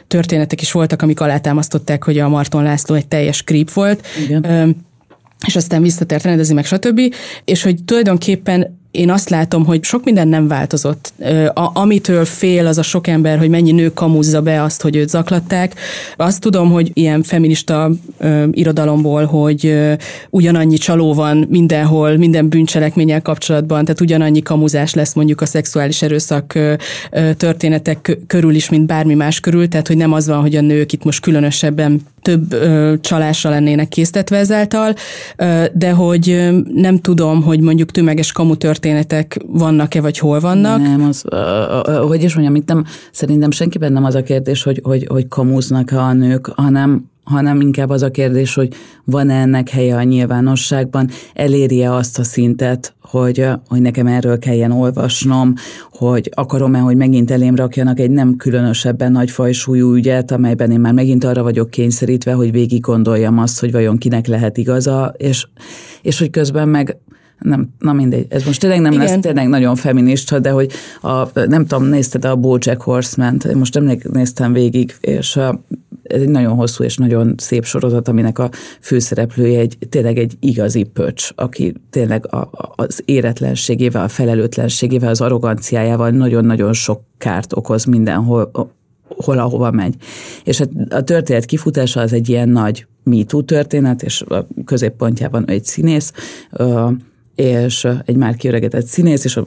történetek 0.08 0.60
is 0.60 0.72
voltak, 0.72 1.02
amik 1.02 1.20
alátámasztották, 1.20 2.04
hogy 2.04 2.18
a 2.18 2.28
Marton 2.28 2.62
László 2.62 2.94
egy 2.94 3.08
teljes 3.08 3.42
creep 3.42 3.72
volt. 3.72 4.06
Igen. 4.24 4.44
Ö, 4.44 4.68
és 5.46 5.56
aztán 5.56 5.82
visszatért 5.82 6.24
rendezni 6.24 6.54
meg, 6.54 6.64
stb. 6.64 7.00
És 7.44 7.62
hogy 7.62 7.84
tulajdonképpen 7.84 8.82
én 8.94 9.10
azt 9.10 9.28
látom, 9.28 9.64
hogy 9.64 9.84
sok 9.84 10.04
minden 10.04 10.28
nem 10.28 10.48
változott. 10.48 11.12
A, 11.54 11.70
amitől 11.72 12.24
fél 12.24 12.66
az 12.66 12.78
a 12.78 12.82
sok 12.82 13.06
ember, 13.06 13.38
hogy 13.38 13.48
mennyi 13.48 13.72
nő 13.72 13.92
kamuzza 13.92 14.40
be 14.40 14.62
azt, 14.62 14.82
hogy 14.82 14.96
őt 14.96 15.08
zaklatták. 15.08 15.74
Azt 16.16 16.40
tudom, 16.40 16.70
hogy 16.70 16.90
ilyen 16.92 17.22
feminista 17.22 17.90
ö, 18.18 18.46
irodalomból, 18.50 19.24
hogy 19.24 19.66
ö, 19.66 19.92
ugyanannyi 20.30 20.76
csaló 20.76 21.14
van 21.14 21.46
mindenhol, 21.48 22.16
minden 22.16 22.48
bűncselekménnyel 22.48 23.22
kapcsolatban, 23.22 23.84
tehát 23.84 24.00
ugyanannyi 24.00 24.42
kamuzás 24.42 24.94
lesz 24.94 25.14
mondjuk 25.14 25.40
a 25.40 25.46
szexuális 25.46 26.02
erőszak 26.02 26.54
ö, 26.54 26.74
ö, 27.10 27.32
történetek 27.32 28.18
körül 28.26 28.54
is, 28.54 28.68
mint 28.68 28.86
bármi 28.86 29.14
más 29.14 29.40
körül, 29.40 29.68
tehát 29.68 29.86
hogy 29.86 29.96
nem 29.96 30.12
az 30.12 30.26
van, 30.26 30.40
hogy 30.40 30.56
a 30.56 30.60
nők 30.60 30.92
itt 30.92 31.04
most 31.04 31.20
különösebben 31.20 32.00
több 32.24 32.52
ö, 32.52 32.94
csalásra 33.00 33.50
lennének 33.50 33.88
késztetve 33.88 34.36
ezáltal, 34.36 34.94
ö, 35.36 35.64
de 35.72 35.90
hogy 35.90 36.30
ö, 36.30 36.58
nem 36.74 36.98
tudom, 36.98 37.42
hogy 37.42 37.60
mondjuk 37.60 37.90
tömeges 37.90 38.32
kamu 38.32 38.56
történetek 38.56 39.38
vannak-e, 39.46 40.00
vagy 40.00 40.18
hol 40.18 40.40
vannak. 40.40 40.82
Nem, 40.82 41.02
az, 41.02 41.24
hogy 42.08 42.22
is 42.22 42.34
mondjam, 42.34 42.54
itt 42.54 42.68
nem, 42.68 42.84
szerintem 43.12 43.50
senkiben 43.50 43.92
nem 43.92 44.04
az 44.04 44.14
a 44.14 44.22
kérdés, 44.22 44.62
hogy, 44.62 44.80
hogy, 44.82 45.06
hogy 45.08 45.28
kamúznak 45.28 45.90
a 45.90 46.12
nők, 46.12 46.46
hanem 46.46 47.12
hanem 47.24 47.60
inkább 47.60 47.90
az 47.90 48.02
a 48.02 48.10
kérdés, 48.10 48.54
hogy 48.54 48.74
van-e 49.04 49.40
ennek 49.40 49.68
helye 49.68 49.96
a 49.96 50.02
nyilvánosságban, 50.02 51.08
eléri-e 51.34 51.92
azt 51.92 52.18
a 52.18 52.24
szintet, 52.24 52.94
hogy, 53.00 53.46
hogy 53.68 53.80
nekem 53.80 54.06
erről 54.06 54.38
kelljen 54.38 54.70
olvasnom, 54.70 55.54
hogy 55.90 56.30
akarom-e, 56.34 56.78
hogy 56.78 56.96
megint 56.96 57.30
elém 57.30 57.54
rakjanak 57.54 57.98
egy 58.00 58.10
nem 58.10 58.36
különösebben 58.36 59.12
nagy 59.12 59.30
fajsúlyú 59.30 59.94
ügyet, 59.94 60.30
amelyben 60.30 60.70
én 60.70 60.80
már 60.80 60.92
megint 60.92 61.24
arra 61.24 61.42
vagyok 61.42 61.70
kényszerítve, 61.70 62.32
hogy 62.32 62.52
végig 62.52 62.80
gondoljam 62.80 63.38
azt, 63.38 63.60
hogy 63.60 63.72
vajon 63.72 63.98
kinek 63.98 64.26
lehet 64.26 64.56
igaza, 64.56 65.14
és, 65.16 65.46
és 66.02 66.18
hogy 66.18 66.30
közben 66.30 66.68
meg 66.68 66.98
nem, 67.38 67.68
na 67.78 67.92
mindegy, 67.92 68.26
ez 68.28 68.44
most 68.44 68.60
tényleg 68.60 68.80
nem 68.80 68.92
Igen. 68.92 69.04
lesz 69.04 69.18
tényleg 69.20 69.48
nagyon 69.48 69.76
feminista, 69.76 70.38
de 70.38 70.50
hogy 70.50 70.72
a, 71.00 71.40
nem 71.46 71.66
tudom, 71.66 71.84
nézted 71.84 72.24
a 72.24 72.36
Bojack 72.36 72.80
horseman 72.80 73.40
én 73.48 73.56
most 73.56 73.76
emlék, 73.76 74.10
néztem 74.10 74.52
végig, 74.52 74.96
és 75.00 75.36
a, 75.36 75.64
ez 76.02 76.20
egy 76.20 76.28
nagyon 76.28 76.56
hosszú 76.56 76.84
és 76.84 76.96
nagyon 76.96 77.34
szép 77.36 77.64
sorozat, 77.64 78.08
aminek 78.08 78.38
a 78.38 78.50
főszereplője 78.80 79.60
egy, 79.60 79.76
tényleg 79.88 80.18
egy 80.18 80.36
igazi 80.40 80.82
pöcs, 80.82 81.30
aki 81.34 81.74
tényleg 81.90 82.34
a, 82.34 82.50
az 82.74 83.02
éretlenségével, 83.04 84.04
a 84.04 84.08
felelőtlenségével, 84.08 85.10
az 85.10 85.20
arroganciájával 85.20 86.10
nagyon-nagyon 86.10 86.72
sok 86.72 87.02
kárt 87.18 87.56
okoz 87.56 87.84
mindenhol, 87.84 88.50
hol, 89.08 89.38
ahova 89.38 89.70
megy. 89.70 89.94
És 90.44 90.60
a, 90.60 90.64
a 90.88 91.02
történet 91.02 91.44
kifutása 91.44 92.00
az 92.00 92.12
egy 92.12 92.28
ilyen 92.28 92.48
nagy 92.48 92.86
MeToo 93.02 93.42
történet, 93.42 94.02
és 94.02 94.22
a 94.22 94.46
középpontjában 94.64 95.48
egy 95.48 95.64
színész, 95.64 96.12
és 97.34 97.88
egy 98.04 98.16
már 98.16 98.34
kiöregetett 98.34 98.86
színész, 98.86 99.24
és 99.24 99.36
a, 99.36 99.44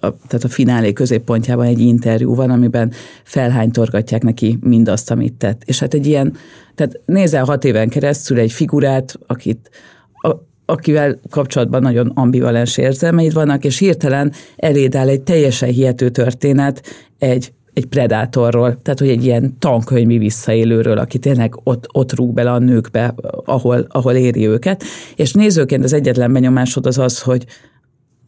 a, 0.00 0.16
tehát 0.26 0.44
a 0.44 0.48
finálé 0.48 0.92
középpontjában 0.92 1.66
egy 1.66 1.80
interjú 1.80 2.34
van, 2.34 2.50
amiben 2.50 2.92
felhánytorgatják 3.24 4.22
neki 4.22 4.58
mindazt, 4.60 5.10
amit 5.10 5.32
tett. 5.32 5.62
És 5.64 5.78
hát 5.78 5.94
egy 5.94 6.06
ilyen, 6.06 6.36
tehát 6.74 7.00
nézel 7.04 7.44
hat 7.44 7.64
éven 7.64 7.88
keresztül 7.88 8.38
egy 8.38 8.52
figurát, 8.52 9.18
akit 9.26 9.70
a, 10.12 10.34
akivel 10.64 11.20
kapcsolatban 11.30 11.82
nagyon 11.82 12.12
ambivalens 12.14 12.76
érzelmeid 12.76 13.32
vannak, 13.32 13.64
és 13.64 13.78
hirtelen 13.78 14.32
eléd 14.56 14.94
áll 14.94 15.08
egy 15.08 15.22
teljesen 15.22 15.68
hihető 15.68 16.08
történet 16.08 16.82
egy 17.18 17.52
egy 17.80 17.86
predátorról, 17.86 18.82
tehát 18.82 18.98
hogy 18.98 19.08
egy 19.08 19.24
ilyen 19.24 19.58
tankönyvi 19.58 20.18
visszaélőről, 20.18 20.98
aki 20.98 21.18
tényleg 21.18 21.60
ott, 21.64 21.86
ott 21.92 22.14
rúg 22.14 22.32
bele 22.32 22.50
a 22.52 22.58
nőkbe, 22.58 23.14
ahol, 23.44 23.86
ahol 23.88 24.12
éri 24.12 24.46
őket, 24.46 24.82
és 25.16 25.32
nézőként 25.32 25.84
az 25.84 25.92
egyetlen 25.92 26.32
benyomásod 26.32 26.86
az 26.86 26.98
az, 26.98 27.20
hogy 27.20 27.44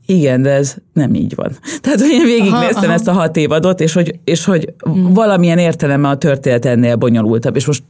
igen, 0.06 0.42
de 0.42 0.50
ez 0.50 0.74
nem 0.92 1.14
így 1.14 1.34
van. 1.34 1.52
Tehát, 1.82 2.00
hogy 2.00 2.10
én 2.10 2.24
végignéztem 2.24 2.90
ezt 2.90 3.08
a 3.08 3.12
hat 3.12 3.36
évadot, 3.36 3.80
és 3.80 3.92
hogy, 3.92 4.18
és 4.24 4.44
hogy 4.44 4.72
hmm. 4.78 5.12
valamilyen 5.12 5.58
értelemmel 5.58 6.10
a 6.10 6.16
történet 6.16 6.64
ennél 6.64 6.96
bonyolultabb, 6.96 7.56
és 7.56 7.66
most 7.66 7.82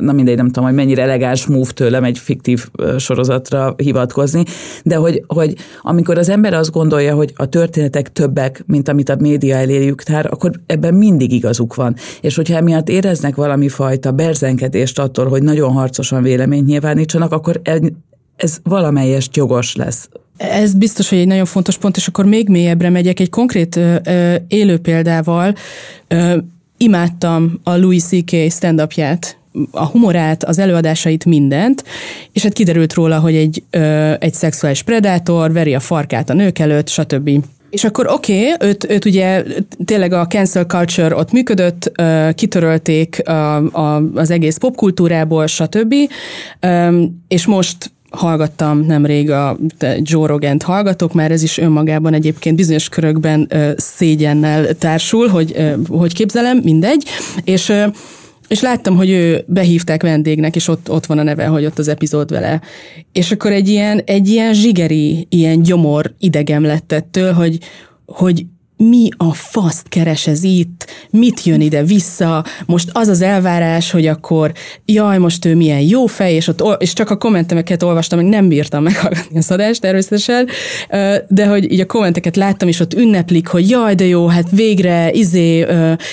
na 0.00 0.12
mindegy, 0.12 0.36
nem 0.36 0.46
tudom, 0.46 0.64
hogy 0.64 0.74
mennyire 0.74 1.02
elegáns 1.02 1.46
move 1.46 1.70
tőlem 1.70 2.04
egy 2.04 2.18
fiktív 2.18 2.68
sorozatra 2.98 3.74
hivatkozni, 3.76 4.42
de 4.82 4.96
hogy, 4.96 5.22
hogy 5.26 5.54
amikor 5.82 6.18
az 6.18 6.28
ember 6.28 6.54
azt 6.54 6.70
gondolja, 6.70 7.14
hogy 7.14 7.32
a 7.36 7.46
történetek 7.46 8.12
többek, 8.12 8.62
mint 8.66 8.88
amit 8.88 9.08
a 9.08 9.16
média 9.18 9.56
eléjük 9.56 10.02
tár, 10.02 10.26
akkor 10.26 10.50
ebben 10.66 10.94
mindig 10.94 11.32
igazuk 11.32 11.74
van. 11.74 11.94
És 12.20 12.36
hogyha 12.36 12.56
emiatt 12.56 12.88
éreznek 12.88 13.34
valami 13.34 13.68
fajta 13.68 14.12
berzenkedést 14.12 14.98
attól, 14.98 15.28
hogy 15.28 15.42
nagyon 15.42 15.72
harcosan 15.72 16.22
véleményt 16.22 16.66
nyilvánítsanak, 16.66 17.32
akkor 17.32 17.60
ez 18.36 18.58
valamelyest 18.62 19.36
jogos 19.36 19.76
lesz. 19.76 20.08
Ez 20.36 20.74
biztos, 20.74 21.08
hogy 21.08 21.18
egy 21.18 21.26
nagyon 21.26 21.44
fontos 21.44 21.78
pont, 21.78 21.96
és 21.96 22.06
akkor 22.06 22.24
még 22.24 22.48
mélyebbre 22.48 22.90
megyek 22.90 23.20
egy 23.20 23.30
konkrét 23.30 23.76
ö, 23.76 23.96
ö, 24.04 24.34
élő 24.48 24.78
példával. 24.78 25.54
Ö, 26.08 26.36
imádtam 26.76 27.60
a 27.62 27.76
Louis 27.76 28.02
C.K. 28.02 28.50
stand-upját, 28.50 29.38
a 29.70 29.84
humorát, 29.84 30.44
az 30.44 30.58
előadásait, 30.58 31.24
mindent, 31.24 31.84
és 32.32 32.42
hát 32.42 32.52
kiderült 32.52 32.94
róla, 32.94 33.18
hogy 33.18 33.34
egy, 33.34 33.62
ö, 33.70 34.12
egy 34.18 34.34
szexuális 34.34 34.82
predátor, 34.82 35.52
veri 35.52 35.74
a 35.74 35.80
farkát 35.80 36.30
a 36.30 36.34
nők 36.34 36.58
előtt, 36.58 36.88
stb. 36.88 37.30
És 37.70 37.84
akkor 37.84 38.06
oké, 38.10 38.52
okay, 38.52 38.68
őt, 38.68 38.90
őt 38.90 39.04
ugye 39.04 39.44
tényleg 39.84 40.12
a 40.12 40.26
cancel 40.26 40.64
culture 40.64 41.14
ott 41.14 41.32
működött, 41.32 41.92
kitörölték 42.34 43.28
a, 43.28 43.56
a, 43.56 44.02
az 44.14 44.30
egész 44.30 44.56
popkultúrából, 44.56 45.46
stb. 45.46 45.94
És 47.28 47.46
most 47.46 47.92
hallgattam 48.16 48.80
nemrég 48.86 49.30
a 49.30 49.56
Joe 49.98 50.26
Rogent 50.26 50.62
hallgatok, 50.62 51.12
mert 51.12 51.32
ez 51.32 51.42
is 51.42 51.58
önmagában 51.58 52.14
egyébként 52.14 52.56
bizonyos 52.56 52.88
körökben 52.88 53.50
szégyennel 53.76 54.74
társul, 54.74 55.28
hogy 55.28 55.74
hogy 55.88 56.14
képzelem, 56.14 56.60
mindegy, 56.64 57.04
és 57.44 57.72
és 58.48 58.60
láttam, 58.60 58.96
hogy 58.96 59.10
ő 59.10 59.44
behívták 59.46 60.02
vendégnek, 60.02 60.56
és 60.56 60.68
ott, 60.68 60.90
ott 60.90 61.06
van 61.06 61.18
a 61.18 61.22
neve, 61.22 61.46
hogy 61.46 61.64
ott 61.64 61.78
az 61.78 61.88
epizód 61.88 62.30
vele. 62.30 62.60
És 63.12 63.32
akkor 63.32 63.52
egy 63.52 63.68
ilyen, 63.68 64.02
egy 64.04 64.28
ilyen 64.28 64.54
zsigeri, 64.54 65.26
ilyen 65.28 65.62
gyomor 65.62 66.14
idegem 66.18 66.62
lett 66.62 66.92
ettől, 66.92 67.32
hogy, 67.32 67.58
hogy 68.06 68.46
mi 68.76 69.08
a 69.16 69.32
faszt 69.32 69.88
keres 69.88 70.26
ez 70.26 70.42
itt, 70.42 70.86
mit 71.10 71.42
jön 71.42 71.60
ide 71.60 71.82
vissza, 71.82 72.44
most 72.66 72.90
az 72.92 73.08
az 73.08 73.22
elvárás, 73.22 73.90
hogy 73.90 74.06
akkor 74.06 74.52
jaj, 74.84 75.18
most 75.18 75.44
ő 75.44 75.54
milyen 75.54 75.80
jó 75.80 76.06
fej, 76.06 76.34
és, 76.34 76.48
ott, 76.48 76.82
és 76.82 76.92
csak 76.92 77.10
a 77.10 77.16
kommentemeket 77.16 77.82
olvastam, 77.82 78.18
meg 78.18 78.28
nem 78.28 78.48
bírtam 78.48 78.82
meghallgatni 78.82 79.38
a 79.38 79.42
szadást 79.42 79.80
természetesen, 79.80 80.48
de 81.28 81.46
hogy 81.46 81.72
így 81.72 81.80
a 81.80 81.86
kommenteket 81.86 82.36
láttam, 82.36 82.68
és 82.68 82.80
ott 82.80 82.94
ünneplik, 82.94 83.46
hogy 83.46 83.70
jaj, 83.70 83.94
de 83.94 84.04
jó, 84.04 84.26
hát 84.26 84.50
végre, 84.50 85.10
izé, 85.12 85.66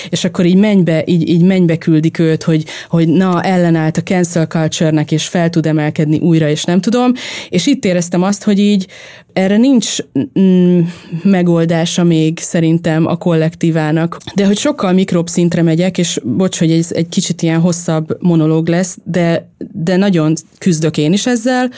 és 0.08 0.24
akkor 0.24 0.46
így 0.46 0.56
mennybe, 0.56 1.02
így, 1.06 1.28
így 1.28 1.42
mennybe 1.42 1.78
küldik 1.78 2.18
őt, 2.18 2.42
hogy, 2.42 2.64
hogy 2.88 3.08
na, 3.08 3.42
ellenállt 3.42 3.96
a 3.96 4.02
cancel 4.02 4.46
culture-nek, 4.46 5.12
és 5.12 5.26
fel 5.26 5.50
tud 5.50 5.66
emelkedni 5.66 6.18
újra, 6.18 6.48
és 6.48 6.64
nem 6.64 6.80
tudom, 6.80 7.12
és 7.48 7.66
itt 7.66 7.84
éreztem 7.84 8.22
azt, 8.22 8.42
hogy 8.42 8.58
így 8.58 8.86
erre 9.34 9.56
nincs 9.56 9.96
mm, 10.38 10.80
megoldása 11.22 12.04
még 12.04 12.38
szerintem 12.54 13.06
a 13.06 13.16
kollektívának. 13.16 14.18
De 14.34 14.46
hogy 14.46 14.58
sokkal 14.58 14.92
mikrobb 14.92 15.26
szintre 15.26 15.62
megyek, 15.62 15.98
és 15.98 16.20
bocs, 16.24 16.58
hogy 16.58 16.70
ez 16.70 16.92
egy 16.92 17.08
kicsit 17.08 17.42
ilyen 17.42 17.60
hosszabb 17.60 18.16
monológ 18.20 18.68
lesz, 18.68 18.96
de, 19.04 19.50
de 19.72 19.96
nagyon 19.96 20.34
küzdök 20.58 20.98
én 20.98 21.12
is 21.12 21.26
ezzel, 21.26 21.70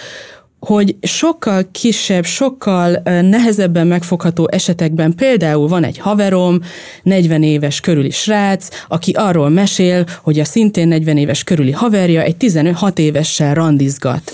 hogy 0.60 0.96
sokkal 1.02 1.68
kisebb, 1.72 2.24
sokkal 2.24 3.00
nehezebben 3.04 3.86
megfogható 3.86 4.48
esetekben 4.50 5.14
például 5.14 5.68
van 5.68 5.84
egy 5.84 5.98
haverom, 5.98 6.60
40 7.02 7.42
éves 7.42 7.80
körüli 7.80 8.10
srác, 8.10 8.68
aki 8.88 9.12
arról 9.12 9.48
mesél, 9.48 10.04
hogy 10.22 10.40
a 10.40 10.44
szintén 10.44 10.88
40 10.88 11.16
éves 11.16 11.44
körüli 11.44 11.72
haverja 11.72 12.22
egy 12.22 12.36
16 12.36 12.98
évessel 12.98 13.54
randizgat 13.54 14.32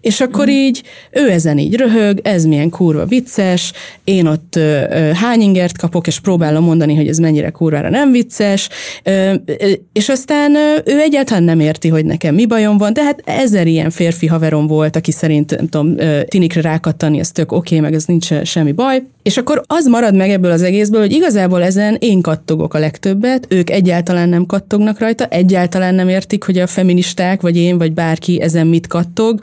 és 0.00 0.20
akkor 0.20 0.46
mm. 0.46 0.50
így 0.50 0.82
ő 1.10 1.30
ezen 1.30 1.58
így 1.58 1.74
röhög, 1.74 2.20
ez 2.22 2.44
milyen 2.44 2.70
kurva 2.70 3.04
vicces, 3.04 3.72
én 4.04 4.26
ott 4.26 4.56
ö, 4.56 4.82
ö, 4.90 5.10
hány 5.12 5.40
ingert 5.40 5.78
kapok, 5.78 6.06
és 6.06 6.20
próbálom 6.20 6.64
mondani, 6.64 6.94
hogy 6.94 7.08
ez 7.08 7.18
mennyire 7.18 7.50
kurvára 7.50 7.90
nem 7.90 8.12
vicces, 8.12 8.68
ö, 9.02 9.34
ö, 9.44 9.70
és 9.92 10.08
aztán 10.08 10.54
ö, 10.54 10.74
ő 10.84 11.00
egyáltalán 11.00 11.42
nem 11.42 11.60
érti, 11.60 11.88
hogy 11.88 12.04
nekem 12.04 12.34
mi 12.34 12.46
bajom 12.46 12.78
van, 12.78 12.92
de 12.92 13.02
hát 13.02 13.22
ezer 13.24 13.66
ilyen 13.66 13.90
férfi 13.90 14.26
haverom 14.26 14.66
volt, 14.66 14.96
aki 14.96 15.10
szerint, 15.10 15.56
nem 15.56 15.68
tudom, 15.68 15.98
ö, 15.98 16.20
tinikre 16.24 16.60
rákattani, 16.60 17.18
ez 17.18 17.30
tök 17.30 17.52
oké, 17.52 17.76
okay, 17.76 17.80
meg 17.80 17.94
ez 17.94 18.04
nincs 18.04 18.42
semmi 18.42 18.72
baj, 18.72 19.02
és 19.22 19.36
akkor 19.36 19.62
az 19.66 19.86
marad 19.86 20.14
meg 20.14 20.30
ebből 20.30 20.50
az 20.50 20.62
egészből, 20.62 21.00
hogy 21.00 21.12
igazából 21.12 21.62
ezen 21.62 21.96
én 21.98 22.20
kattogok 22.20 22.74
a 22.74 22.78
legtöbbet, 22.78 23.46
ők 23.48 23.70
egyáltalán 23.70 24.28
nem 24.28 24.46
kattognak 24.46 24.98
rajta, 24.98 25.26
egyáltalán 25.26 25.94
nem 25.94 26.08
értik, 26.08 26.44
hogy 26.44 26.58
a 26.58 26.66
feministák, 26.66 27.40
vagy 27.40 27.56
én, 27.56 27.78
vagy 27.78 27.92
bárki 27.92 28.40
ezen 28.40 28.66
mit 28.66 28.86
kattog, 28.86 29.40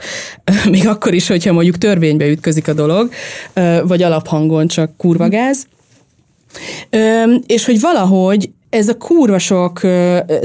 még 0.70 0.86
akkor 0.86 1.14
is, 1.14 1.26
hogyha 1.26 1.52
mondjuk 1.52 1.78
törvénybe 1.78 2.28
ütközik 2.28 2.68
a 2.68 2.72
dolog, 2.72 3.10
vagy 3.82 4.02
alaphangon 4.02 4.66
csak 4.66 4.96
kurva 4.96 5.28
gáz. 5.28 5.66
És 7.46 7.64
hogy 7.64 7.80
valahogy 7.80 8.50
ez 8.70 8.88
a 8.88 8.96
kurva 8.96 9.38
sok 9.38 9.80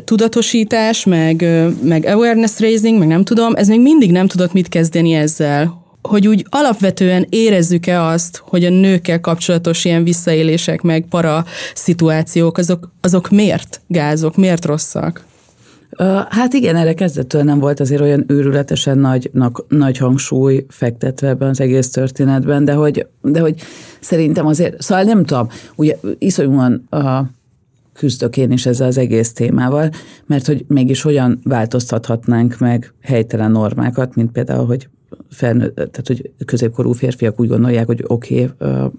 tudatosítás, 0.05 1.05
meg, 1.05 1.45
meg 1.83 2.05
awareness 2.05 2.59
raising, 2.59 2.99
meg 2.99 3.07
nem 3.07 3.23
tudom, 3.23 3.55
ez 3.55 3.67
még 3.67 3.81
mindig 3.81 4.11
nem 4.11 4.27
tudott 4.27 4.53
mit 4.53 4.69
kezdeni 4.69 5.13
ezzel, 5.13 5.79
hogy 6.01 6.27
úgy 6.27 6.45
alapvetően 6.49 7.27
érezzük-e 7.29 8.03
azt, 8.03 8.41
hogy 8.45 8.65
a 8.65 8.69
nőkkel 8.69 9.19
kapcsolatos 9.19 9.85
ilyen 9.85 10.03
visszaélések, 10.03 10.81
meg 10.81 11.05
para 11.09 11.45
szituációk, 11.73 12.57
azok, 12.57 12.91
azok 13.01 13.29
miért 13.29 13.81
gázok, 13.87 14.35
miért 14.35 14.65
rosszak? 14.65 15.25
Hát 16.29 16.53
igen, 16.53 16.75
erre 16.75 16.93
kezdettől 16.93 17.43
nem 17.43 17.59
volt 17.59 17.79
azért 17.79 18.01
olyan 18.01 18.23
őrületesen 18.27 18.97
nagy, 18.97 19.31
nagy 19.67 19.97
hangsúly 19.97 20.65
fektetve 20.69 21.27
ebben 21.27 21.49
az 21.49 21.59
egész 21.59 21.89
történetben, 21.89 22.65
de 22.65 22.73
hogy, 22.73 23.07
de 23.21 23.39
hogy 23.39 23.61
szerintem 23.99 24.45
azért, 24.45 24.81
szóval 24.81 25.03
nem 25.03 25.25
tudom, 25.25 25.47
ugye 25.75 25.97
iszonyúan 26.17 26.87
a, 26.89 27.21
küzdök 27.93 28.37
én 28.37 28.51
is 28.51 28.65
ezzel 28.65 28.87
az 28.87 28.97
egész 28.97 29.33
témával, 29.33 29.89
mert 30.25 30.45
hogy 30.45 30.65
mégis 30.67 31.01
hogyan 31.01 31.39
változtathatnánk 31.43 32.57
meg 32.59 32.93
helytelen 33.01 33.51
normákat, 33.51 34.15
mint 34.15 34.31
például, 34.31 34.65
hogy 34.65 34.89
felnő, 35.29 35.69
tehát 35.73 36.07
hogy 36.07 36.31
középkorú 36.45 36.91
férfiak 36.91 37.39
úgy 37.39 37.47
gondolják, 37.47 37.85
hogy 37.85 38.03
oké, 38.07 38.43
okay, 38.43 38.67
oké 38.67 38.89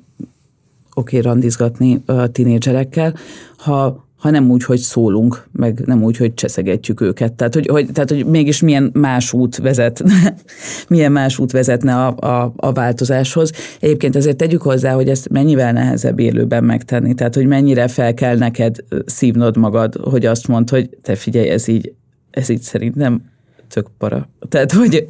okay, 0.95 1.21
randizgatni 1.21 2.05
tinédzserekkel, 2.33 3.15
ha 3.57 4.07
ha 4.23 4.31
nem 4.31 4.51
úgy, 4.51 4.65
hogy 4.65 4.79
szólunk, 4.79 5.47
meg 5.53 5.83
nem 5.87 6.03
úgy, 6.03 6.17
hogy 6.17 6.35
cseszegetjük 6.35 7.01
őket. 7.01 7.33
Tehát, 7.33 7.55
hogy, 7.55 7.67
hogy, 7.67 7.89
tehát, 7.93 8.11
hogy 8.11 8.27
mégis 8.27 8.61
milyen 8.61 8.91
más 8.95 9.33
út 9.33 9.57
vezet, 9.57 10.03
milyen 10.89 11.13
más 11.13 11.39
út 11.39 11.53
vezetne 11.53 11.95
a, 11.95 12.17
a, 12.17 12.53
a 12.57 12.73
változáshoz. 12.73 13.53
Egyébként 13.81 14.17
azért 14.17 14.37
tegyük 14.37 14.63
hozzá, 14.63 14.93
hogy 14.93 15.09
ezt 15.09 15.29
mennyivel 15.29 15.73
nehezebb 15.73 16.19
élőben 16.19 16.65
megtenni. 16.65 17.15
Tehát, 17.15 17.35
hogy 17.35 17.47
mennyire 17.47 17.89
fel 17.89 18.15
kell 18.15 18.37
neked 18.37 18.77
szívnod 19.07 19.57
magad, 19.57 19.95
hogy 19.95 20.27
azt 20.27 20.49
mondd, 20.49 20.71
hogy 20.71 20.89
te 21.03 21.15
figyelj, 21.15 21.49
ez 21.49 21.69
így, 21.69 21.93
ez 22.31 22.49
így 22.49 22.63
szerintem 22.63 23.23
tök 23.69 23.87
para. 23.99 24.29
Tehát, 24.49 24.73
hogy, 24.73 25.07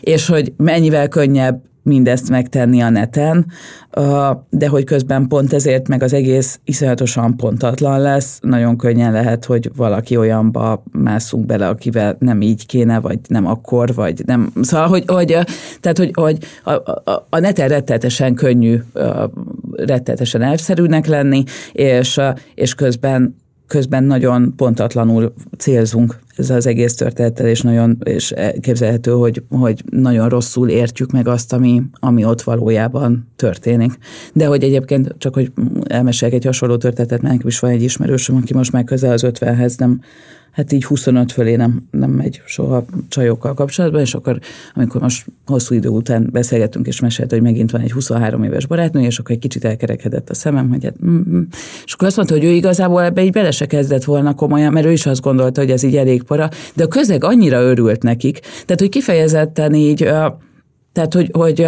és 0.00 0.26
hogy 0.26 0.52
mennyivel 0.56 1.08
könnyebb 1.08 1.67
mindezt 1.82 2.28
megtenni 2.28 2.80
a 2.80 2.88
neten, 2.88 3.46
de 4.50 4.68
hogy 4.68 4.84
közben 4.84 5.28
pont 5.28 5.52
ezért 5.52 5.88
meg 5.88 6.02
az 6.02 6.12
egész 6.12 6.60
iszonyatosan 6.64 7.36
pontatlan 7.36 8.00
lesz, 8.00 8.38
nagyon 8.42 8.76
könnyen 8.76 9.12
lehet, 9.12 9.44
hogy 9.44 9.70
valaki 9.76 10.16
olyanba 10.16 10.82
mászunk 10.92 11.46
bele, 11.46 11.68
akivel 11.68 12.16
nem 12.18 12.40
így 12.40 12.66
kéne, 12.66 13.00
vagy 13.00 13.18
nem 13.28 13.46
akkor, 13.46 13.94
vagy 13.94 14.22
nem. 14.26 14.52
Szóval, 14.60 14.88
hogy, 14.88 15.04
hogy 15.06 15.26
tehát, 15.80 15.98
hogy, 15.98 16.10
hogy 16.12 16.38
a, 16.64 16.72
a, 17.10 17.26
a 17.30 17.38
neten 17.38 17.68
rettetesen 17.68 18.34
könnyű, 18.34 18.78
rettetesen 19.72 20.42
elszerűnek 20.42 21.06
lenni, 21.06 21.44
és, 21.72 22.20
és 22.54 22.74
közben 22.74 23.36
közben 23.68 24.04
nagyon 24.04 24.52
pontatlanul 24.56 25.32
célzunk 25.58 26.18
ez 26.36 26.50
az 26.50 26.66
egész 26.66 26.94
történettel, 26.94 27.46
és 27.46 27.60
nagyon 27.60 27.98
és 28.02 28.34
képzelhető, 28.60 29.10
hogy, 29.10 29.42
hogy 29.48 29.82
nagyon 29.90 30.28
rosszul 30.28 30.68
értjük 30.68 31.10
meg 31.10 31.28
azt, 31.28 31.52
ami, 31.52 31.82
ami 31.92 32.24
ott 32.24 32.42
valójában 32.42 33.28
történik. 33.36 33.98
De 34.32 34.46
hogy 34.46 34.62
egyébként 34.62 35.14
csak, 35.18 35.34
hogy 35.34 35.52
elmeséljek 35.84 36.36
egy 36.36 36.44
hasonló 36.44 36.76
történetet, 36.76 37.22
mert 37.22 37.44
is 37.44 37.58
van 37.58 37.70
egy 37.70 37.82
ismerősöm, 37.82 38.36
aki 38.36 38.54
most 38.54 38.72
már 38.72 38.84
közel 38.84 39.12
az 39.12 39.24
50-hez 39.26 39.78
nem 39.78 40.00
hát 40.58 40.72
így 40.72 40.84
25 40.84 41.32
fölé 41.32 41.56
nem, 41.56 41.86
nem 41.90 42.10
megy 42.10 42.42
soha 42.44 42.84
csajokkal 43.08 43.54
kapcsolatban, 43.54 44.00
és 44.00 44.14
akkor, 44.14 44.38
amikor 44.74 45.00
most 45.00 45.26
hosszú 45.46 45.74
idő 45.74 45.88
után 45.88 46.28
beszélgettünk, 46.32 46.86
és 46.86 47.00
mesélt, 47.00 47.30
hogy 47.30 47.42
megint 47.42 47.70
van 47.70 47.80
egy 47.80 47.92
23 47.92 48.42
éves 48.42 48.66
barátnő, 48.66 49.00
és 49.00 49.18
akkor 49.18 49.30
egy 49.30 49.40
kicsit 49.40 49.64
elkerekedett 49.64 50.30
a 50.30 50.34
szemem, 50.34 50.68
hogy 50.68 50.84
hát, 50.84 51.04
mm-hmm. 51.04 51.40
és 51.84 51.92
akkor 51.92 52.06
azt 52.06 52.16
mondta, 52.16 52.34
hogy 52.34 52.44
ő 52.44 52.50
igazából 52.50 53.02
ebbe 53.02 53.24
így 53.24 53.32
bele 53.32 53.50
se 53.50 53.66
kezdett 53.66 54.04
volna 54.04 54.34
komolyan, 54.34 54.72
mert 54.72 54.86
ő 54.86 54.92
is 54.92 55.06
azt 55.06 55.20
gondolta, 55.20 55.60
hogy 55.60 55.70
ez 55.70 55.82
így 55.82 55.96
elég 55.96 56.22
para, 56.22 56.48
de 56.74 56.84
a 56.84 56.88
közeg 56.88 57.24
annyira 57.24 57.60
örült 57.60 58.02
nekik, 58.02 58.40
tehát, 58.40 58.80
hogy 58.80 58.88
kifejezetten 58.88 59.74
így 59.74 60.08
tehát, 60.92 61.14
hogy, 61.14 61.30
hogy 61.32 61.60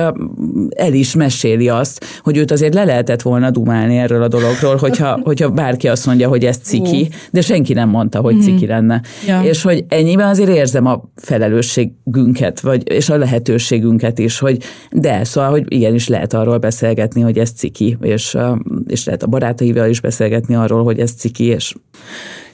el 0.76 0.92
is 0.92 1.14
meséli 1.14 1.68
azt, 1.68 2.04
hogy 2.22 2.36
őt 2.36 2.50
azért 2.50 2.74
le 2.74 2.84
lehetett 2.84 3.22
volna 3.22 3.50
dumálni 3.50 3.96
erről 3.96 4.22
a 4.22 4.28
dologról, 4.28 4.76
hogyha, 4.76 5.20
hogyha 5.24 5.48
bárki 5.48 5.88
azt 5.88 6.06
mondja, 6.06 6.28
hogy 6.28 6.44
ez 6.44 6.56
ciki, 6.56 7.08
de 7.30 7.40
senki 7.40 7.72
nem 7.72 7.88
mondta, 7.88 8.20
hogy 8.20 8.34
mhm. 8.34 8.44
ciki 8.44 8.66
lenne. 8.66 9.02
Ja. 9.26 9.42
És 9.42 9.62
hogy 9.62 9.84
ennyiben 9.88 10.28
azért 10.28 10.50
érzem 10.50 10.86
a 10.86 11.02
felelősségünket, 11.16 12.60
vagy, 12.60 12.90
és 12.90 13.08
a 13.08 13.16
lehetőségünket 13.16 14.18
is, 14.18 14.38
hogy 14.38 14.58
de, 14.90 15.24
szóval, 15.24 15.50
hogy 15.50 15.64
igenis 15.68 16.08
lehet 16.08 16.32
arról 16.32 16.58
beszélgetni, 16.58 17.20
hogy 17.20 17.38
ez 17.38 17.50
ciki, 17.50 17.96
és, 18.00 18.36
és 18.86 19.04
lehet 19.04 19.22
a 19.22 19.26
barátaival 19.26 19.88
is 19.88 20.00
beszélgetni 20.00 20.54
arról, 20.54 20.84
hogy 20.84 20.98
ez 20.98 21.12
ciki, 21.12 21.44
és 21.44 21.74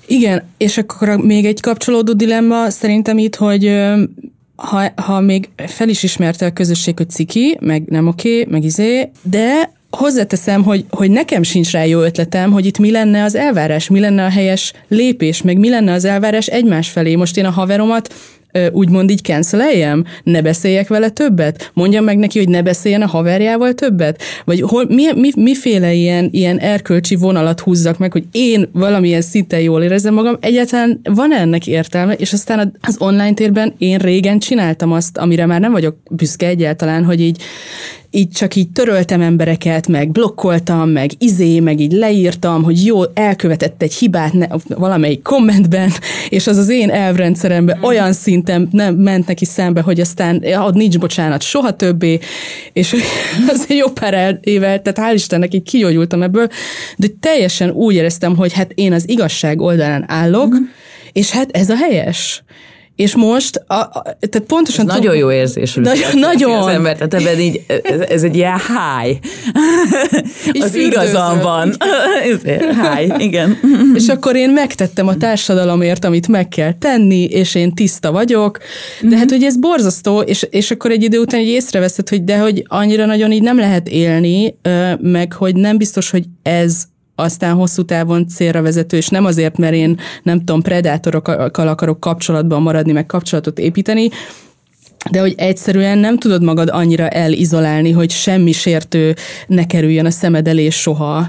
igen, 0.09 0.43
és 0.57 0.79
akkor 0.79 1.09
még 1.09 1.45
egy 1.45 1.61
kapcsolódó 1.61 2.13
dilemma 2.13 2.71
szerintem 2.71 3.19
itt, 3.19 3.35
hogy 3.35 3.65
ha, 4.57 4.93
ha 4.97 5.21
még 5.21 5.49
fel 5.57 5.89
is 5.89 6.03
ismerte 6.03 6.47
a 6.47 6.53
közösség, 6.53 6.97
hogy 6.97 7.11
ciki, 7.11 7.57
meg 7.61 7.83
nem 7.83 8.07
oké, 8.07 8.47
meg 8.51 8.65
izé, 8.65 9.11
de 9.23 9.75
hozzáteszem, 9.91 10.63
hogy, 10.63 10.85
hogy 10.91 11.11
nekem 11.11 11.43
sincs 11.43 11.71
rá 11.71 11.85
jó 11.85 12.01
ötletem, 12.01 12.53
hogy 12.53 12.67
itt 12.67 12.79
mi 12.79 12.91
lenne 12.91 13.23
az 13.23 13.35
elvárás, 13.35 13.89
mi 13.89 14.01
lenne 14.01 14.25
a 14.25 14.29
helyes 14.29 14.73
lépés, 14.89 15.43
meg 15.43 15.59
mi 15.59 15.69
lenne 15.69 15.93
az 15.93 16.05
elvárás 16.05 16.47
egymás 16.47 16.89
felé. 16.89 17.15
Most 17.15 17.37
én 17.37 17.45
a 17.45 17.51
haveromat 17.51 18.15
úgymond 18.73 19.11
így 19.11 19.23
canceleljem? 19.23 20.05
Ne 20.23 20.43
beszéljek 20.43 20.89
vele 20.89 21.09
többet? 21.09 21.71
Mondjam 21.75 22.05
meg 22.05 22.19
neki, 22.19 22.39
hogy 22.39 22.49
ne 22.49 22.63
beszéljen 22.63 23.03
a 23.03 23.07
haverjával 23.07 23.73
többet? 23.73 24.23
Vagy 24.45 24.61
hol, 24.61 24.85
mi, 24.89 25.13
mi, 25.15 25.31
miféle 25.37 25.93
ilyen, 25.93 26.29
ilyen 26.33 26.59
erkölcsi 26.59 27.15
vonalat 27.15 27.61
húzzak 27.61 27.99
meg, 27.99 28.13
hogy 28.13 28.25
én 28.33 28.69
valamilyen 28.73 29.21
szinten 29.21 29.61
jól 29.61 29.83
érezzem 29.83 30.15
magam? 30.15 30.37
Egyáltalán 30.41 31.01
van 31.03 31.33
ennek 31.33 31.67
értelme? 31.67 32.13
És 32.13 32.33
aztán 32.33 32.77
az 32.81 32.97
online 32.99 33.35
térben 33.35 33.75
én 33.79 33.99
régen 33.99 34.39
csináltam 34.39 34.93
azt, 34.93 35.19
amire 35.19 35.47
már 35.47 35.61
nem 35.61 35.73
vagyok 35.73 35.97
büszke 36.11 36.47
egyáltalán, 36.47 37.05
hogy 37.05 37.21
így 37.21 37.43
így 38.17 38.31
csak 38.31 38.55
így 38.55 38.71
töröltem 38.71 39.21
embereket, 39.21 39.89
meg 39.89 40.11
blokkoltam, 40.11 40.89
meg 40.89 41.11
izé, 41.19 41.61
meg 41.61 41.81
így 41.81 41.93
leírtam, 41.93 42.63
hogy 42.63 42.85
jó, 42.85 43.03
elkövetett 43.15 43.83
egy 43.83 43.95
hibát 43.95 44.33
ne, 44.33 44.47
valamelyik 44.69 45.23
kommentben, 45.23 45.91
és 46.29 46.47
az 46.47 46.57
az 46.57 46.69
én 46.69 46.91
elvrendszeremben 46.91 47.79
mm. 47.79 47.83
olyan 47.83 48.13
szinten 48.13 48.69
nem 48.73 48.95
ment 48.95 49.27
neki 49.27 49.45
szembe, 49.45 49.81
hogy 49.81 50.01
aztán 50.01 50.41
ja, 50.43 50.71
nincs 50.75 50.99
bocsánat 50.99 51.43
soha 51.43 51.77
többé, 51.77 52.19
és 52.73 52.97
az 53.53 53.67
jó 53.69 53.89
pár 53.89 54.39
éve, 54.43 54.81
tehát 54.81 55.13
hál' 55.13 55.15
Istennek 55.15 55.55
így 55.55 55.63
kigyógyultam 55.63 56.23
ebből, 56.23 56.49
de 56.97 57.07
teljesen 57.21 57.71
úgy 57.71 57.95
éreztem, 57.95 58.37
hogy 58.37 58.53
hát 58.53 58.73
én 58.75 58.93
az 58.93 59.09
igazság 59.09 59.61
oldalán 59.61 60.05
állok, 60.09 60.55
mm. 60.55 60.65
és 61.13 61.31
hát 61.31 61.51
ez 61.51 61.71
a 61.71 61.77
helyes. 61.77 62.45
És 62.97 63.15
most, 63.15 63.65
a, 63.67 63.75
a, 63.75 64.03
tehát 64.03 64.47
pontosan... 64.47 64.89
Ez 64.89 64.95
tudom, 64.95 64.97
nagyon 64.97 65.17
jó 65.17 65.31
érzés, 65.31 65.75
hogy 65.75 65.83
nagyon, 65.83 66.19
nagyon. 66.19 66.63
az 66.63 66.67
ember, 66.67 66.97
tehát 66.97 67.15
ebben 67.15 67.41
így, 67.41 67.65
ez, 67.83 68.01
ez 68.01 68.23
egy 68.23 68.37
ilyen. 68.37 68.61
Így 70.53 70.63
az 70.63 70.75
igazam 70.75 71.41
van. 71.41 71.77
high, 72.97 73.23
igen. 73.23 73.59
És 73.99 74.09
akkor 74.09 74.37
én 74.37 74.51
megtettem 74.51 75.09
a 75.09 75.17
társadalomért, 75.17 76.05
amit 76.05 76.29
meg 76.29 76.49
kell 76.49 76.73
tenni, 76.73 77.25
és 77.25 77.55
én 77.55 77.75
tiszta 77.75 78.13
vagyok, 78.13 78.59
de 79.01 79.07
mm-hmm. 79.07 79.19
hát 79.19 79.31
ugye 79.31 79.47
ez 79.47 79.57
borzasztó, 79.57 80.21
és, 80.21 80.47
és 80.51 80.71
akkor 80.71 80.91
egy 80.91 81.03
idő 81.03 81.19
után 81.19 81.41
egy 81.41 81.49
észreveszed, 81.49 82.09
hogy 82.09 82.25
de 82.25 82.39
hogy 82.39 82.65
annyira 82.67 83.07
nagyon 83.07 83.33
így 83.33 83.43
nem 83.43 83.59
lehet 83.59 83.89
élni, 83.89 84.59
meg 85.01 85.33
hogy 85.33 85.55
nem 85.55 85.77
biztos, 85.77 86.11
hogy 86.11 86.25
ez 86.43 86.83
aztán 87.17 87.55
hosszú 87.55 87.85
távon 87.85 88.29
célra 88.29 88.63
vezető, 88.63 88.97
és 88.97 89.09
nem 89.09 89.25
azért, 89.25 89.59
mert 89.59 89.75
én 89.75 89.99
nem 90.23 90.39
tudom, 90.39 90.63
predátorokkal 90.63 91.69
akarok 91.69 92.01
kapcsolatban 92.01 92.63
maradni, 92.63 92.93
meg 92.93 93.07
kapcsolatot 93.07 93.59
építeni, 93.59 94.09
de 95.11 95.21
hogy 95.21 95.35
egyszerűen 95.37 95.99
nem 95.99 96.19
tudod 96.19 96.43
magad 96.43 96.69
annyira 96.69 97.09
elizolálni, 97.09 97.91
hogy 97.91 98.11
semmi 98.11 98.53
sértő 98.53 99.15
ne 99.47 99.67
kerüljön 99.67 100.07
a 100.07 100.11
szemed 100.11 100.49
elé 100.49 100.69
soha. 100.69 101.29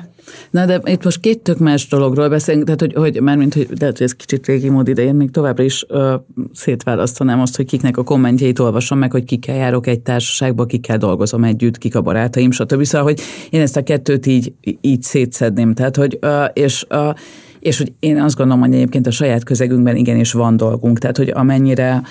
Na 0.51 0.65
de 0.65 0.81
itt 0.83 1.03
most 1.03 1.19
két 1.19 1.39
tök 1.39 1.57
más 1.57 1.87
dologról 1.87 2.29
beszélünk, 2.29 2.65
tehát 2.65 2.79
hogy, 2.79 2.93
hogy 2.93 3.21
mármint, 3.21 3.53
hogy 3.53 3.67
lehet, 3.79 3.97
hogy 3.97 4.05
ez 4.05 4.15
kicsit 4.15 4.45
régi 4.45 4.69
mód, 4.69 4.89
de 4.89 5.01
én 5.01 5.15
még 5.15 5.31
továbbra 5.31 5.63
is 5.63 5.85
ö, 5.87 6.15
szétválasztanám 6.53 7.41
azt, 7.41 7.55
hogy 7.55 7.65
kiknek 7.65 7.97
a 7.97 8.03
kommentjeit 8.03 8.59
olvasom 8.59 8.97
meg, 8.97 9.11
hogy 9.11 9.23
kikkel 9.23 9.55
járok 9.55 9.87
egy 9.87 9.99
társaságba, 9.99 10.65
kikkel 10.65 10.97
dolgozom 10.97 11.43
együtt, 11.43 11.77
kik 11.77 11.95
a 11.95 12.01
barátaim, 12.01 12.51
stb. 12.51 12.83
Szóval, 12.83 13.07
hogy 13.07 13.21
én 13.49 13.61
ezt 13.61 13.77
a 13.77 13.83
kettőt 13.83 14.25
így, 14.25 14.53
így 14.81 15.01
szétszedném. 15.01 15.73
Tehát, 15.73 15.95
hogy, 15.95 16.17
ö, 16.21 16.43
és 16.53 16.85
ö, 16.89 17.09
és 17.59 17.77
hogy 17.77 17.93
én 17.99 18.21
azt 18.21 18.35
gondolom, 18.35 18.61
hogy 18.61 18.73
egyébként 18.73 19.07
a 19.07 19.11
saját 19.11 19.43
közegünkben 19.43 19.95
igenis 19.95 20.31
van 20.31 20.57
dolgunk. 20.57 20.99
Tehát, 20.99 21.17
hogy 21.17 21.29
amennyire 21.29 22.01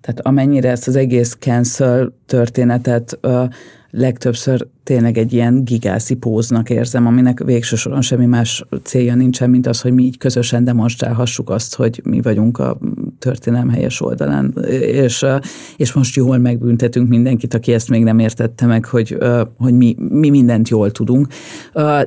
tehát 0.00 0.20
amennyire 0.22 0.70
ezt 0.70 0.88
az 0.88 0.96
egész 0.96 1.36
cancel 1.40 2.12
történetet 2.26 3.18
legtöbbször 3.90 4.66
tényleg 4.88 5.18
egy 5.18 5.32
ilyen 5.32 5.64
gigászi 5.64 6.14
póznak 6.14 6.70
érzem, 6.70 7.06
aminek 7.06 7.42
végső 7.44 7.76
soron 7.76 8.00
semmi 8.00 8.26
más 8.26 8.64
célja 8.82 9.14
nincsen, 9.14 9.50
mint 9.50 9.66
az, 9.66 9.80
hogy 9.80 9.92
mi 9.92 10.02
így 10.02 10.18
közösen 10.18 10.64
demonstrálhassuk 10.64 11.50
azt, 11.50 11.74
hogy 11.74 12.00
mi 12.04 12.20
vagyunk 12.20 12.58
a 12.58 12.78
történelem 13.18 13.68
helyes 13.68 14.00
oldalán, 14.00 14.54
és, 14.80 15.26
és 15.76 15.92
most 15.92 16.16
jól 16.16 16.38
megbüntetünk 16.38 17.08
mindenkit, 17.08 17.54
aki 17.54 17.72
ezt 17.72 17.88
még 17.88 18.02
nem 18.02 18.18
értette 18.18 18.66
meg, 18.66 18.84
hogy, 18.84 19.18
hogy 19.56 19.74
mi, 19.74 19.96
mi 19.98 20.30
mindent 20.30 20.68
jól 20.68 20.90
tudunk. 20.90 21.26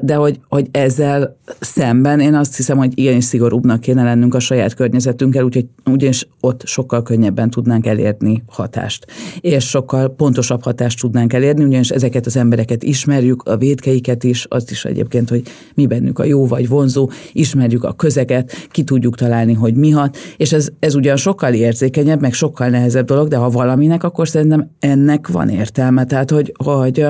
De 0.01 0.15
hogy, 0.15 0.39
hogy 0.49 0.67
ezzel 0.71 1.37
szemben 1.59 2.19
én 2.19 2.33
azt 2.33 2.55
hiszem, 2.55 2.77
hogy 2.77 2.99
igenis 2.99 3.23
szigorúbbnak 3.23 3.79
kéne 3.79 4.03
lennünk 4.03 4.35
a 4.35 4.39
saját 4.39 4.73
környezetünkkel, 4.73 5.43
úgyhogy 5.43 5.65
ugyanis 5.85 6.27
ott 6.39 6.65
sokkal 6.65 7.03
könnyebben 7.03 7.49
tudnánk 7.49 7.85
elérni 7.85 8.43
hatást, 8.47 9.05
és 9.39 9.69
sokkal 9.69 10.09
pontosabb 10.09 10.63
hatást 10.63 10.99
tudnánk 10.99 11.33
elérni, 11.33 11.63
ugyanis 11.71 11.89
ezeket 11.89 12.25
az 12.25 12.37
emberek 12.37 12.61
embereket 12.61 12.83
ismerjük, 12.83 13.43
a 13.43 13.57
védkeiket 13.57 14.23
is, 14.23 14.45
azt 14.49 14.71
is 14.71 14.85
egyébként, 14.85 15.29
hogy 15.29 15.41
mi 15.75 15.85
bennük 15.85 16.19
a 16.19 16.23
jó 16.23 16.47
vagy 16.47 16.67
vonzó, 16.67 17.09
ismerjük 17.31 17.83
a 17.83 17.93
közeget, 17.93 18.51
ki 18.71 18.83
tudjuk 18.83 19.15
találni, 19.15 19.53
hogy 19.53 19.75
mi 19.75 19.89
hat, 19.89 20.17
és 20.37 20.53
ez, 20.53 20.69
ez 20.79 20.95
ugyan 20.95 21.17
sokkal 21.17 21.53
érzékenyebb, 21.53 22.21
meg 22.21 22.33
sokkal 22.33 22.69
nehezebb 22.69 23.05
dolog, 23.05 23.27
de 23.27 23.35
ha 23.35 23.49
valaminek, 23.49 24.03
akkor 24.03 24.27
szerintem 24.27 24.69
ennek 24.79 25.27
van 25.27 25.49
értelme. 25.49 26.05
Tehát, 26.05 26.29
hogy, 26.29 26.53
hogy 26.63 27.05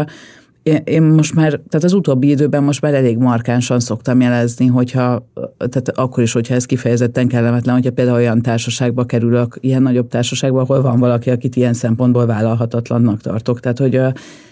én 0.83 1.01
most 1.01 1.35
már, 1.35 1.49
tehát 1.49 1.83
az 1.83 1.93
utóbbi 1.93 2.29
időben 2.29 2.63
most 2.63 2.81
már 2.81 2.93
elég 2.93 3.17
markánsan 3.17 3.79
szoktam 3.79 4.21
jelezni, 4.21 4.67
hogyha, 4.67 5.25
tehát 5.57 5.89
akkor 5.89 6.23
is, 6.23 6.33
hogyha 6.33 6.55
ez 6.55 6.65
kifejezetten 6.65 7.27
kellemetlen, 7.27 7.75
hogyha 7.75 7.91
például 7.91 8.17
olyan 8.17 8.41
társaságba 8.41 9.05
kerülök, 9.05 9.57
ilyen 9.59 9.81
nagyobb 9.81 10.07
társaságba, 10.07 10.61
ahol 10.61 10.81
van 10.81 10.99
valaki, 10.99 11.29
akit 11.29 11.55
ilyen 11.55 11.73
szempontból 11.73 12.25
vállalhatatlannak 12.25 13.21
tartok. 13.21 13.59
Tehát, 13.59 13.77
hogy 13.77 14.01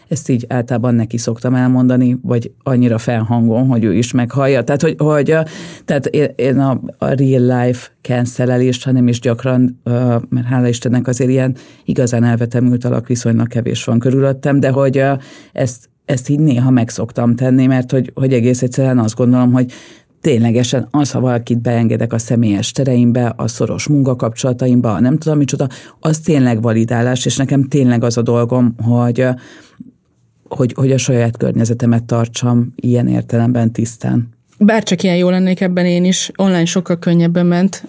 ezt 0.09 0.29
így 0.29 0.45
általában 0.47 0.95
neki 0.95 1.17
szoktam 1.17 1.55
elmondani, 1.55 2.19
vagy 2.21 2.51
annyira 2.63 2.97
felhangon, 2.97 3.67
hogy 3.67 3.83
ő 3.83 3.93
is 3.93 4.11
meghallja. 4.11 4.63
Tehát, 4.63 4.81
hogy, 4.81 4.95
hogy 4.97 5.35
tehát 5.85 6.05
én 6.35 6.59
a, 6.59 6.81
a 6.97 7.05
real 7.05 7.63
life 7.63 7.87
cancelelést, 8.01 8.83
hanem 8.83 9.07
is 9.07 9.19
gyakran, 9.19 9.79
mert 10.29 10.47
hála 10.47 10.67
Istennek 10.67 11.07
azért 11.07 11.29
ilyen 11.29 11.55
igazán 11.85 12.23
elvetemült 12.23 12.85
alak 12.85 13.07
viszonylag 13.07 13.47
kevés 13.47 13.83
van 13.83 13.99
körülöttem, 13.99 14.59
de 14.59 14.69
hogy 14.69 15.03
ezt, 15.53 15.89
ezt 16.05 16.29
így 16.29 16.39
néha 16.39 16.69
megszoktam 16.69 17.35
tenni, 17.35 17.65
mert 17.65 17.91
hogy, 17.91 18.11
hogy 18.13 18.33
egész 18.33 18.61
egyszerűen 18.61 18.99
azt 18.99 19.15
gondolom, 19.15 19.51
hogy 19.51 19.71
ténylegesen 20.21 20.87
az, 20.91 21.11
ha 21.11 21.19
valakit 21.19 21.61
beengedek 21.61 22.13
a 22.13 22.17
személyes 22.17 22.71
tereimbe, 22.71 23.33
a 23.37 23.47
szoros 23.47 23.87
munkakapcsolataimba, 23.87 24.99
nem 24.99 25.17
tudom 25.17 25.37
micsoda, 25.37 25.67
az 25.99 26.19
tényleg 26.19 26.61
validálás, 26.61 27.25
és 27.25 27.37
nekem 27.37 27.63
tényleg 27.63 28.03
az 28.03 28.17
a 28.17 28.21
dolgom, 28.21 28.75
hogy 28.83 29.27
hogy, 30.49 30.73
hogy 30.75 30.91
a 30.91 30.97
saját 30.97 31.37
környezetemet 31.37 32.03
tartsam 32.03 32.73
ilyen 32.75 33.07
értelemben 33.07 33.71
tisztán. 33.71 34.29
Bárcsak 34.61 35.03
ilyen 35.03 35.15
jó 35.15 35.29
lennék 35.29 35.61
ebben 35.61 35.85
én 35.85 36.05
is, 36.05 36.31
online 36.35 36.65
sokkal 36.65 36.99
könnyebben 36.99 37.45
ment. 37.45 37.83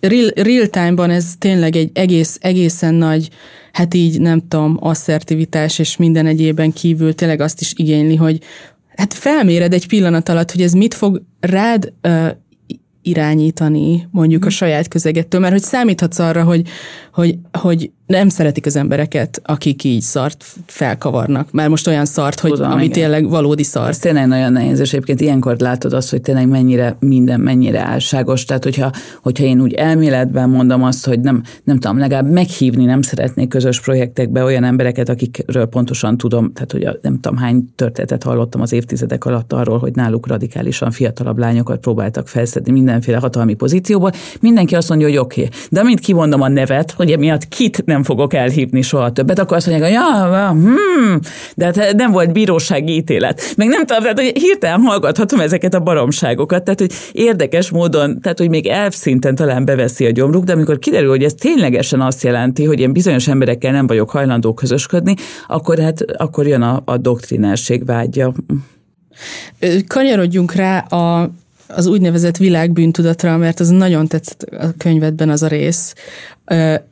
real, 0.00 0.30
real 0.34 0.66
time-ban 0.66 1.10
ez 1.10 1.32
tényleg 1.38 1.76
egy 1.76 1.90
egész, 1.94 2.38
egészen 2.40 2.94
nagy, 2.94 3.28
hát 3.72 3.94
így 3.94 4.20
nem 4.20 4.42
tudom, 4.48 4.76
asszertivitás 4.80 5.78
és 5.78 5.96
minden 5.96 6.26
egyében 6.26 6.72
kívül 6.72 7.14
tényleg 7.14 7.40
azt 7.40 7.60
is 7.60 7.72
igényli, 7.76 8.16
hogy 8.16 8.38
hát 8.96 9.14
felméred 9.14 9.72
egy 9.72 9.86
pillanat 9.86 10.28
alatt, 10.28 10.50
hogy 10.50 10.62
ez 10.62 10.72
mit 10.72 10.94
fog 10.94 11.22
rád 11.40 11.92
irányítani 13.02 14.08
mondjuk 14.10 14.42
a 14.42 14.46
mhm. 14.46 14.54
saját 14.54 14.88
közegettől, 14.88 15.40
mert 15.40 15.52
hogy 15.52 15.62
számíthatsz 15.62 16.18
arra, 16.18 16.44
hogy, 16.44 16.68
hogy, 17.12 17.38
hogy 17.52 17.90
nem 18.10 18.28
szeretik 18.28 18.66
az 18.66 18.76
embereket, 18.76 19.40
akik 19.44 19.84
így 19.84 20.00
szart 20.00 20.44
felkavarnak. 20.66 21.52
Már 21.52 21.68
most 21.68 21.86
olyan 21.86 22.04
szart, 22.04 22.40
hogy 22.40 22.50
Tudom, 22.50 22.70
ami 22.70 22.84
igen. 22.84 22.92
tényleg 22.92 23.28
valódi 23.28 23.62
szart. 23.62 23.88
Ez 23.88 23.98
tényleg 23.98 24.26
nagyon 24.26 24.52
nehéz, 24.52 24.80
és 24.80 24.92
egyébként 24.92 25.20
ilyenkor 25.20 25.56
látod 25.58 25.92
azt, 25.92 26.10
hogy 26.10 26.20
tényleg 26.20 26.48
mennyire 26.48 26.96
minden 26.98 27.40
mennyire 27.40 27.80
álságos. 27.80 28.44
Tehát, 28.44 28.64
hogyha, 28.64 28.92
hogyha 29.22 29.44
én 29.44 29.60
úgy 29.60 29.72
elméletben 29.72 30.48
mondom 30.48 30.82
azt, 30.82 31.06
hogy 31.06 31.20
nem, 31.20 31.42
nem 31.64 31.78
tudom, 31.78 31.98
legalább 31.98 32.30
meghívni 32.30 32.84
nem 32.84 33.02
szeretnék 33.02 33.48
közös 33.48 33.80
projektekbe 33.80 34.44
olyan 34.44 34.64
embereket, 34.64 35.08
akikről 35.08 35.66
pontosan 35.66 36.16
tudom, 36.16 36.52
tehát 36.52 36.72
hogy 36.72 36.98
nem 37.02 37.20
tudom 37.20 37.38
hány 37.38 37.64
történetet 37.76 38.22
hallottam 38.22 38.60
az 38.60 38.72
évtizedek 38.72 39.24
alatt 39.24 39.52
arról, 39.52 39.78
hogy 39.78 39.94
náluk 39.94 40.26
radikálisan 40.26 40.90
fiatalabb 40.90 41.38
lányokat 41.38 41.80
próbáltak 41.80 42.28
felszedni 42.28 42.72
mindenféle 42.72 43.18
hatalmi 43.18 43.54
pozícióból. 43.54 44.10
Mindenki 44.40 44.74
azt 44.74 44.88
mondja, 44.88 45.06
hogy 45.06 45.16
oké. 45.16 45.40
Okay. 45.40 45.52
De 45.70 45.80
amint 45.80 46.00
kimondom 46.00 46.40
a 46.40 46.48
nevet, 46.48 46.90
hogy 46.90 47.10
emiatt 47.10 47.48
kit 47.48 47.84
nem 47.84 47.99
fogok 48.02 48.34
elhívni 48.34 48.82
soha 48.82 49.12
többet, 49.12 49.38
akkor 49.38 49.56
azt 49.56 49.66
mondják, 49.66 49.90
hogy 49.90 50.00
ja, 50.00 50.48
hmm, 50.48 51.18
de 51.56 51.64
hát 51.64 51.94
nem 51.96 52.12
volt 52.12 52.32
bírósági 52.32 52.92
ítélet. 52.92 53.54
Meg 53.56 53.68
nem 53.68 53.86
tudom, 53.86 54.02
tehát, 54.02 54.20
hogy 54.20 54.32
hirtelen 54.38 54.80
hallgathatom 54.80 55.40
ezeket 55.40 55.74
a 55.74 55.80
baromságokat, 55.80 56.64
tehát 56.64 56.80
hogy 56.80 56.92
érdekes 57.12 57.70
módon, 57.70 58.20
tehát 58.20 58.38
hogy 58.38 58.48
még 58.48 58.66
elfszinten 58.66 59.34
talán 59.34 59.64
beveszi 59.64 60.06
a 60.06 60.10
gyomruk, 60.10 60.44
de 60.44 60.52
amikor 60.52 60.78
kiderül, 60.78 61.08
hogy 61.08 61.24
ez 61.24 61.34
ténylegesen 61.34 62.00
azt 62.00 62.22
jelenti, 62.22 62.64
hogy 62.64 62.80
én 62.80 62.92
bizonyos 62.92 63.28
emberekkel 63.28 63.72
nem 63.72 63.86
vagyok 63.86 64.10
hajlandó 64.10 64.54
közösködni, 64.54 65.14
akkor 65.46 65.78
hát 65.78 66.04
akkor 66.16 66.46
jön 66.46 66.62
a, 66.62 66.82
a 66.84 66.96
doktrinárség 66.96 67.84
vágya. 67.84 68.32
Kanyarodjunk 69.86 70.52
rá 70.52 70.78
a 70.78 71.30
az 71.74 71.86
úgynevezett 71.86 72.36
világbűntudatra, 72.36 73.36
mert 73.36 73.60
az 73.60 73.68
nagyon 73.68 74.06
tetszett 74.06 74.42
a 74.42 74.72
könyvedben 74.78 75.28
az 75.28 75.42
a 75.42 75.46
rész, 75.46 75.94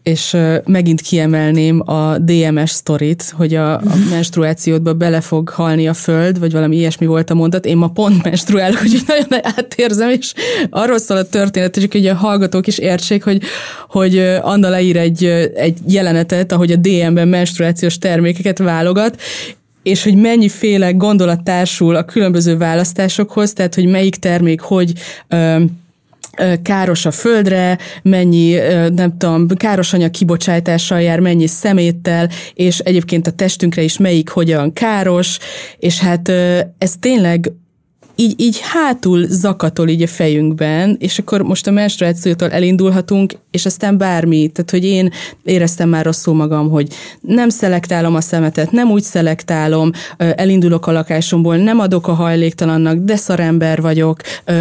és 0.02 0.36
megint 0.66 1.00
kiemelném 1.00 1.82
a 1.86 2.18
DMS 2.18 2.70
sztorit, 2.70 3.32
hogy 3.36 3.54
a, 3.54 3.74
a 3.74 3.94
menstruációdba 4.10 4.92
bele 4.92 5.20
fog 5.20 5.48
halni 5.48 5.88
a 5.88 5.94
föld, 5.94 6.38
vagy 6.38 6.52
valami 6.52 6.76
ilyesmi 6.76 7.06
volt 7.06 7.30
a 7.30 7.34
mondat. 7.34 7.66
Én 7.66 7.76
ma 7.76 7.88
pont 7.88 8.24
menstruálok, 8.24 8.80
úgyhogy 8.82 9.02
nagyon 9.06 9.44
átérzem, 9.56 10.10
és 10.10 10.32
arról 10.70 10.98
szól 10.98 11.16
a 11.16 11.28
történet, 11.28 11.80
csak 11.80 11.92
hogy 11.92 12.06
a 12.06 12.14
hallgatók 12.14 12.66
is 12.66 12.78
értsék, 12.78 13.24
hogy, 13.24 13.42
hogy 13.88 14.18
Anna 14.40 14.68
leír 14.68 14.96
egy, 14.96 15.24
egy 15.54 15.78
jelenetet, 15.86 16.52
ahogy 16.52 16.72
a 16.72 16.76
DM-ben 16.76 17.28
menstruációs 17.28 17.98
termékeket 17.98 18.58
válogat, 18.58 19.20
és 19.88 20.03
hogy 20.03 20.14
mennyiféle 20.14 20.90
gondolat 20.90 21.42
társul 21.42 21.96
a 21.96 22.05
különböző 22.05 22.57
választásokhoz, 22.57 23.53
tehát 23.53 23.74
hogy 23.74 23.87
melyik 23.87 24.16
termék 24.16 24.61
hogy 24.61 24.92
ö, 25.29 25.62
káros 26.62 27.07
a 27.07 27.11
földre, 27.11 27.79
mennyi, 28.03 28.55
nem 28.94 29.16
tudom, 29.18 29.46
káros 29.48 29.92
anyag 29.92 30.11
kibocsátással 30.11 31.01
jár, 31.01 31.20
mennyi 31.20 31.46
szeméttel, 31.46 32.29
és 32.55 32.79
egyébként 32.79 33.27
a 33.27 33.31
testünkre 33.31 33.83
is 33.83 33.98
melyik 33.98 34.29
hogyan 34.29 34.72
káros, 34.72 35.38
és 35.79 35.98
hát 35.98 36.29
ez 36.79 36.92
tényleg 37.01 37.53
így, 38.20 38.40
így 38.40 38.61
hátul 38.61 39.26
zakatol 39.28 39.88
így 39.88 40.02
a 40.02 40.07
fejünkben, 40.07 40.96
és 41.00 41.18
akkor 41.18 41.42
most 41.42 41.66
a 41.66 41.70
menstruációtól 41.70 42.50
elindulhatunk, 42.50 43.33
és 43.50 43.66
aztán 43.66 43.98
bármi. 43.98 44.48
Tehát, 44.48 44.70
hogy 44.70 44.85
én 44.85 45.11
éreztem 45.42 45.88
már 45.88 46.04
rosszul 46.04 46.35
magam, 46.35 46.70
hogy 46.70 46.88
nem 47.20 47.48
szelektálom 47.48 48.14
a 48.14 48.20
szemetet, 48.20 48.70
nem 48.70 48.90
úgy 48.90 49.02
szelektálom, 49.02 49.90
elindulok 50.16 50.87
a 50.87 50.92
lakásomból, 50.92 51.57
nem 51.57 51.78
adok 51.78 52.09
a 52.09 52.12
hajléktalannak, 52.12 52.98
de 52.98 53.16
szarember 53.16 53.81
vagyok, 53.81 54.20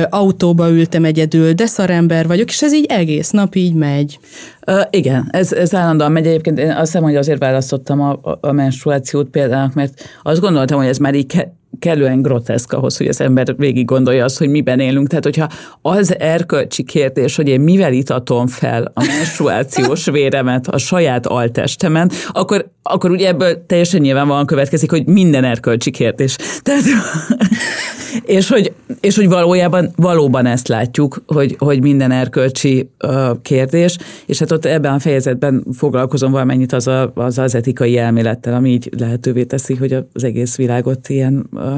autóba 0.09 0.69
ültem 0.69 1.05
egyedül, 1.05 1.53
de 1.53 1.65
szarember 1.65 2.27
vagyok, 2.27 2.49
és 2.49 2.61
ez 2.61 2.73
így 2.73 2.85
egész 2.85 3.29
nap 3.29 3.55
így 3.55 3.73
megy. 3.73 4.19
Uh, 4.67 4.81
igen, 4.89 5.27
ez, 5.31 5.53
ez 5.53 5.75
állandóan 5.75 6.11
megy. 6.11 6.27
Egyébként 6.27 6.59
én 6.59 6.69
azt 6.69 6.79
hiszem, 6.79 7.03
hogy 7.03 7.15
azért 7.15 7.39
választottam 7.39 8.01
a, 8.01 8.19
a 8.41 8.51
menstruációt 8.51 9.29
például, 9.29 9.71
mert 9.73 10.09
azt 10.23 10.41
gondoltam, 10.41 10.77
hogy 10.77 10.87
ez 10.87 10.97
már 10.97 11.15
így 11.15 11.47
kellően 11.79 12.21
groteszk 12.21 12.73
ahhoz, 12.73 12.97
hogy 12.97 13.07
az 13.07 13.21
ember 13.21 13.55
végig 13.57 13.85
gondolja 13.85 14.23
azt, 14.23 14.37
hogy 14.37 14.49
miben 14.49 14.79
élünk. 14.79 15.07
Tehát, 15.07 15.23
hogyha 15.23 15.47
az 15.81 16.19
erkölcsi 16.19 16.83
kérdés, 16.83 17.35
hogy 17.35 17.47
én 17.47 17.61
mivel 17.61 17.93
itatom 17.93 18.47
fel 18.47 18.91
a 18.93 19.03
menstruációs 19.05 20.05
véremet 20.17 20.67
a 20.67 20.77
saját 20.77 21.27
altestemen, 21.27 22.11
akkor, 22.27 22.71
akkor 22.83 23.11
ugye 23.11 23.27
ebből 23.27 23.65
teljesen 23.65 24.01
nyilvánvalóan 24.01 24.45
következik, 24.45 24.89
hogy 24.89 25.05
minden 25.05 25.43
erkölcsi 25.43 25.91
kérdés. 25.91 26.35
Tehát, 26.61 26.83
és, 28.25 28.49
hogy, 28.49 28.73
és 28.99 29.15
hogy 29.15 29.27
valójában 29.27 29.91
valóban 29.95 30.45
ezt 30.45 30.67
látjuk, 30.67 31.23
hogy, 31.27 31.55
hogy 31.59 31.81
minden 31.81 32.11
erkölcsi 32.11 32.89
uh, 33.03 33.41
kérdés, 33.41 33.97
és 34.25 34.39
hát 34.39 34.51
ott 34.51 34.65
ebben 34.65 34.93
a 34.93 34.99
fejezetben 34.99 35.65
foglalkozom 35.73 36.31
valamennyit 36.31 36.73
az, 36.73 36.87
a, 36.87 37.11
az 37.15 37.37
az 37.37 37.55
etikai 37.55 37.97
elmélettel, 37.97 38.53
ami 38.53 38.69
így 38.69 38.89
lehetővé 38.97 39.43
teszi, 39.43 39.75
hogy 39.75 39.93
az 40.13 40.23
egész 40.23 40.55
világot 40.55 41.09
ilyen 41.09 41.47
uh, 41.51 41.73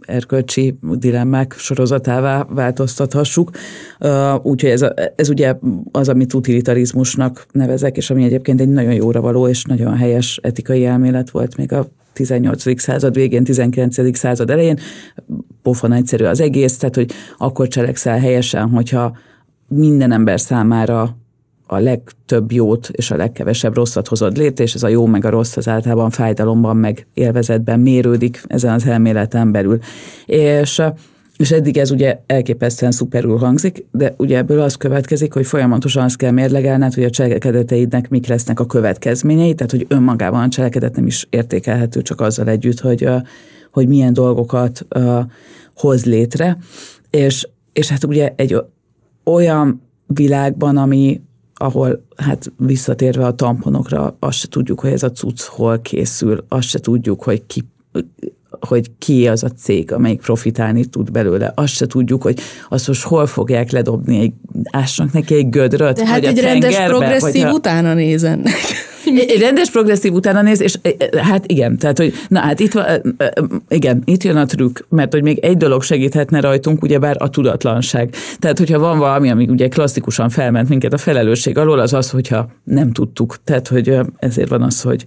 erkölcsi 0.00 0.78
dilemmák 0.82 1.54
sorozatává 1.58 2.46
változtathassuk. 2.50 3.50
Uh, 4.00 4.44
úgyhogy 4.44 4.70
ez, 4.70 4.82
a, 4.82 4.94
ez 5.16 5.28
ugye 5.28 5.54
az, 5.92 6.08
amit 6.08 6.34
utilitarizmusnak 6.34 7.46
nevezek, 7.52 7.96
és 7.96 8.10
ami 8.10 8.24
egyébként 8.24 8.60
egy 8.60 8.68
nagyon 8.68 8.92
jóra 8.92 9.20
való 9.20 9.48
és 9.48 9.64
nagyon 9.64 9.96
helyes 9.96 10.38
etikai 10.42 10.84
elmélet 10.86 11.30
volt 11.30 11.56
még 11.56 11.72
a 11.72 11.88
18. 12.16 12.80
század 12.80 13.14
végén, 13.14 13.44
19. 13.44 14.16
század 14.16 14.50
elején. 14.50 14.78
Pofon 15.62 15.92
egyszerű 15.92 16.24
az 16.24 16.40
egész, 16.40 16.76
tehát 16.76 16.94
hogy 16.94 17.12
akkor 17.36 17.68
cselekszel 17.68 18.18
helyesen, 18.18 18.68
hogyha 18.68 19.16
minden 19.68 20.12
ember 20.12 20.40
számára 20.40 21.16
a 21.66 21.78
legtöbb 21.78 22.52
jót 22.52 22.88
és 22.92 23.10
a 23.10 23.16
legkevesebb 23.16 23.74
rosszat 23.74 24.08
hozod 24.08 24.36
létre, 24.36 24.64
és 24.64 24.74
ez 24.74 24.82
a 24.82 24.88
jó 24.88 25.06
meg 25.06 25.24
a 25.24 25.30
rossz 25.30 25.56
az 25.56 25.68
általában 25.68 26.10
fájdalomban 26.10 26.76
meg 26.76 27.06
élvezetben 27.14 27.80
mérődik 27.80 28.42
ezen 28.46 28.74
az 28.74 28.86
elméleten 28.86 29.52
belül. 29.52 29.78
És 30.26 30.82
és 31.36 31.50
eddig 31.50 31.76
ez 31.76 31.90
ugye 31.90 32.18
elképesztően 32.26 32.92
szuperül 32.92 33.36
hangzik, 33.36 33.86
de 33.90 34.14
ugye 34.18 34.36
ebből 34.36 34.60
az 34.60 34.74
következik, 34.74 35.32
hogy 35.32 35.46
folyamatosan 35.46 36.04
azt 36.04 36.16
kell 36.16 36.30
mérlegelned, 36.30 36.94
hogy 36.94 37.04
a 37.04 37.10
cselekedeteidnek 37.10 38.08
mik 38.08 38.26
lesznek 38.26 38.60
a 38.60 38.66
következményei, 38.66 39.54
tehát 39.54 39.70
hogy 39.70 39.86
önmagában 39.88 40.42
a 40.42 40.48
cselekedet 40.48 40.96
nem 40.96 41.06
is 41.06 41.26
értékelhető 41.30 42.02
csak 42.02 42.20
azzal 42.20 42.48
együtt, 42.48 42.80
hogy, 42.80 43.08
hogy 43.72 43.88
milyen 43.88 44.12
dolgokat 44.12 44.86
hoz 45.74 46.04
létre. 46.04 46.58
És, 47.10 47.48
és 47.72 47.88
hát 47.88 48.04
ugye 48.04 48.32
egy 48.36 48.62
olyan 49.24 49.82
világban, 50.06 50.76
ami 50.76 51.20
ahol 51.54 52.04
hát 52.16 52.52
visszatérve 52.56 53.26
a 53.26 53.34
tamponokra, 53.34 54.16
azt 54.18 54.38
se 54.38 54.48
tudjuk, 54.48 54.80
hogy 54.80 54.92
ez 54.92 55.02
a 55.02 55.12
cucc 55.12 55.42
hol 55.42 55.80
készül, 55.80 56.44
azt 56.48 56.68
se 56.68 56.78
tudjuk, 56.78 57.22
hogy 57.22 57.46
ki 57.46 57.64
hogy 58.60 58.90
ki 58.98 59.28
az 59.28 59.42
a 59.42 59.48
cég, 59.48 59.92
amelyik 59.92 60.20
profitálni 60.20 60.84
tud 60.84 61.10
belőle. 61.10 61.52
Azt 61.54 61.74
se 61.74 61.86
tudjuk, 61.86 62.22
hogy 62.22 62.38
azt 62.68 62.86
most 62.86 63.02
hol 63.02 63.26
fogják 63.26 63.70
ledobni, 63.70 64.20
egy, 64.20 64.32
ásnak 64.70 65.12
neki 65.12 65.34
egy 65.34 65.48
gödröt, 65.48 65.96
De 65.96 66.06
hát 66.06 66.20
vagy 66.20 66.24
egy 66.24 66.38
a 66.38 66.42
rendes 66.42 66.76
progresszív 66.76 67.42
vagy 67.42 67.50
a... 67.50 67.54
utána 67.54 67.94
nézennek. 67.94 68.54
Egy 69.14 69.40
rendes 69.40 69.70
progresszív 69.70 70.12
utána 70.12 70.42
néz, 70.42 70.60
és 70.60 70.78
hát 71.16 71.44
igen, 71.46 71.76
tehát, 71.78 71.98
hogy 71.98 72.14
na 72.28 72.40
hát 72.40 72.60
itt 72.60 72.72
van, 72.72 72.84
igen, 73.68 74.02
itt 74.04 74.22
jön 74.22 74.36
a 74.36 74.44
trükk, 74.46 74.78
mert 74.88 75.12
hogy 75.12 75.22
még 75.22 75.38
egy 75.38 75.56
dolog 75.56 75.82
segíthetne 75.82 76.40
rajtunk, 76.40 76.82
ugyebár 76.82 77.16
a 77.18 77.30
tudatlanság. 77.30 78.14
Tehát, 78.38 78.58
hogyha 78.58 78.78
van 78.78 78.98
valami, 78.98 79.30
ami 79.30 79.46
ugye 79.48 79.68
klasszikusan 79.68 80.28
felment 80.28 80.68
minket 80.68 80.92
a 80.92 80.98
felelősség 80.98 81.58
alól, 81.58 81.78
az 81.78 81.92
az, 81.92 82.10
hogyha 82.10 82.48
nem 82.64 82.92
tudtuk. 82.92 83.36
Tehát, 83.44 83.68
hogy 83.68 83.98
ezért 84.18 84.48
van 84.48 84.62
az, 84.62 84.82
hogy 84.82 85.04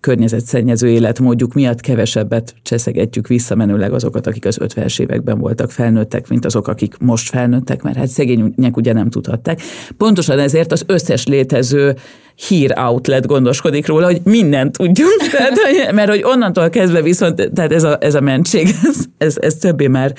környezetszennyező 0.00 0.88
életmódjuk 0.88 1.54
miatt 1.54 1.80
kevesebbet 1.80 2.54
cseszegetjük 2.62 3.26
visszamenőleg 3.26 3.92
azokat, 3.92 4.26
akik 4.26 4.44
az 4.44 4.58
50-es 4.60 5.00
években 5.00 5.38
voltak 5.38 5.70
felnőttek, 5.70 6.28
mint 6.28 6.44
azok, 6.44 6.68
akik 6.68 6.94
most 6.98 7.28
felnőttek, 7.28 7.82
mert 7.82 7.96
hát 7.96 8.08
szegények 8.08 8.76
ugye 8.76 8.92
nem 8.92 9.10
tudhatták. 9.10 9.60
Pontosan 9.96 10.38
ezért 10.38 10.72
az 10.72 10.84
összes 10.86 11.26
létező 11.26 11.96
hír 12.48 12.72
outlet 12.78 13.26
gondoskodik 13.26 13.86
róla, 13.86 14.06
hogy 14.06 14.20
mindent 14.24 14.76
tudjunk, 14.76 15.28
tehát, 15.32 15.92
mert 15.92 16.08
hogy 16.08 16.22
onnantól 16.24 16.70
kezdve 16.70 17.02
viszont, 17.02 17.50
tehát 17.54 17.72
ez 17.72 17.82
a, 17.82 17.96
ez 18.00 18.14
a 18.14 18.20
mentség, 18.20 18.68
ez, 18.88 18.96
ez, 19.18 19.36
ez 19.40 19.54
többé 19.54 19.86
már, 19.86 20.12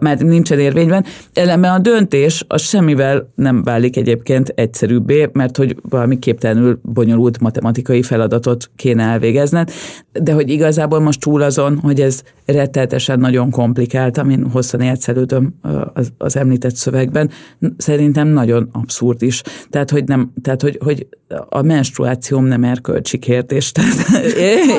már 0.00 0.18
nincsen 0.18 0.58
érvényben. 0.58 1.04
Ellenben 1.32 1.72
a 1.72 1.78
döntés 1.78 2.44
az 2.48 2.62
semmivel 2.62 3.32
nem 3.34 3.62
válik 3.62 3.96
egyébként 3.96 4.52
egyszerűbbé, 4.54 5.28
mert 5.32 5.56
hogy 5.56 5.76
valami 5.88 6.18
képtelenül 6.18 6.80
bonyolult 6.82 7.40
matematikai 7.40 8.02
feladatot 8.02 8.70
kéne 8.76 8.99
elvégezned, 9.00 9.70
de 10.12 10.32
hogy 10.32 10.50
igazából 10.50 11.00
most 11.00 11.20
túl 11.20 11.42
azon, 11.42 11.78
hogy 11.78 12.00
ez 12.00 12.22
retteltesen 12.46 13.18
nagyon 13.18 13.50
komplikált, 13.50 14.18
amin 14.18 14.50
hosszan 14.50 14.80
értszelődöm 14.80 15.54
az, 15.92 16.12
az 16.18 16.36
említett 16.36 16.74
szövegben, 16.74 17.30
szerintem 17.76 18.28
nagyon 18.28 18.68
abszurd 18.72 19.22
is. 19.22 19.42
Tehát, 19.70 19.90
hogy, 19.90 20.04
nem, 20.04 20.32
tehát, 20.42 20.62
hogy, 20.62 20.78
hogy 20.84 21.06
a 21.48 21.62
menstruációm 21.62 22.44
nem 22.44 22.64
erkölcsi 22.64 23.18
kérdés. 23.18 23.72
Tehát, 23.72 24.24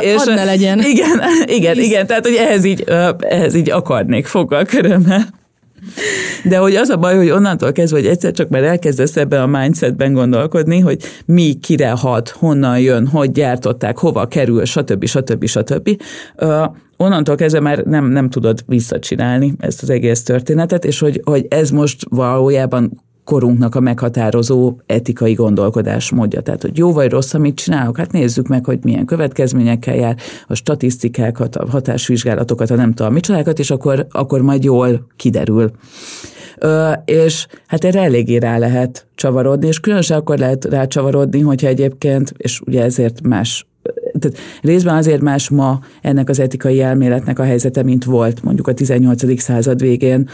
és, 0.01 0.15
Hadd 0.15 0.33
ne 0.33 0.43
legyen. 0.43 0.79
Igen, 0.79 1.19
igen, 1.45 1.77
igen, 1.79 2.07
tehát, 2.07 2.25
hogy 2.25 2.35
ehhez 2.35 2.63
így, 2.63 2.83
ehhez 3.19 3.55
így 3.55 3.69
akarnék 3.69 4.25
fogal 4.25 4.65
körömmel. 4.65 5.39
De 6.43 6.57
hogy 6.57 6.75
az 6.75 6.89
a 6.89 6.97
baj, 6.97 7.15
hogy 7.15 7.29
onnantól 7.29 7.71
kezdve, 7.71 7.97
hogy 7.97 8.07
egyszer 8.07 8.31
csak 8.31 8.49
már 8.49 8.63
elkezdesz 8.63 9.17
ebben 9.17 9.41
a 9.41 9.59
mindsetben 9.59 10.13
gondolkodni, 10.13 10.79
hogy 10.79 11.01
mi, 11.25 11.53
kire 11.53 11.89
hat, 11.89 12.29
honnan 12.29 12.79
jön, 12.79 13.07
hogy 13.07 13.31
gyártották, 13.31 13.97
hova 13.97 14.25
kerül, 14.27 14.65
stb. 14.65 15.05
stb. 15.05 15.45
stb. 15.45 15.89
onnantól 16.97 17.35
kezdve 17.35 17.59
már 17.59 17.83
nem, 17.83 18.05
nem 18.05 18.29
tudod 18.29 18.63
visszacsinálni 18.67 19.53
ezt 19.59 19.81
az 19.81 19.89
egész 19.89 20.23
történetet, 20.23 20.85
és 20.85 20.99
hogy, 20.99 21.21
hogy 21.23 21.45
ez 21.49 21.69
most 21.69 22.05
valójában 22.09 23.01
korunknak 23.23 23.75
a 23.75 23.79
meghatározó 23.79 24.75
etikai 24.85 25.33
gondolkodás 25.33 26.11
módja. 26.11 26.41
Tehát, 26.41 26.61
hogy 26.61 26.77
jó 26.77 26.93
vagy 26.93 27.09
rossz, 27.09 27.33
amit 27.33 27.55
csinálok, 27.55 27.97
hát 27.97 28.11
nézzük 28.11 28.47
meg, 28.47 28.65
hogy 28.65 28.79
milyen 28.83 29.05
következményekkel 29.05 29.95
jár, 29.95 30.15
a 30.47 30.55
statisztikákat, 30.55 31.55
a 31.55 31.69
hatásvizsgálatokat, 31.69 32.69
a 32.69 32.75
nem 32.75 32.93
tudom 32.93 33.13
micsodákat, 33.13 33.59
és 33.59 33.71
akkor, 33.71 34.07
akkor 34.11 34.41
majd 34.41 34.63
jól 34.63 35.07
kiderül. 35.15 35.71
Ö, 36.57 36.91
és 37.05 37.47
hát 37.67 37.83
erre 37.83 38.01
eléggé 38.01 38.35
rá 38.35 38.57
lehet 38.57 39.07
csavarodni, 39.15 39.67
és 39.67 39.79
különösen 39.79 40.17
akkor 40.17 40.37
lehet 40.37 40.65
rá 40.65 40.85
csavarodni, 40.85 41.39
hogyha 41.39 41.67
egyébként, 41.67 42.33
és 42.37 42.61
ugye 42.65 42.83
ezért 42.83 43.21
más 43.21 43.65
tehát 44.21 44.37
részben 44.61 44.95
azért 44.95 45.21
más 45.21 45.49
ma 45.49 45.79
ennek 46.01 46.29
az 46.29 46.39
etikai 46.39 46.81
elméletnek 46.81 47.39
a 47.39 47.43
helyzete, 47.43 47.83
mint 47.83 48.03
volt 48.03 48.43
mondjuk 48.43 48.67
a 48.67 48.73
18. 48.73 49.41
század 49.41 49.81
végén, 49.81 50.29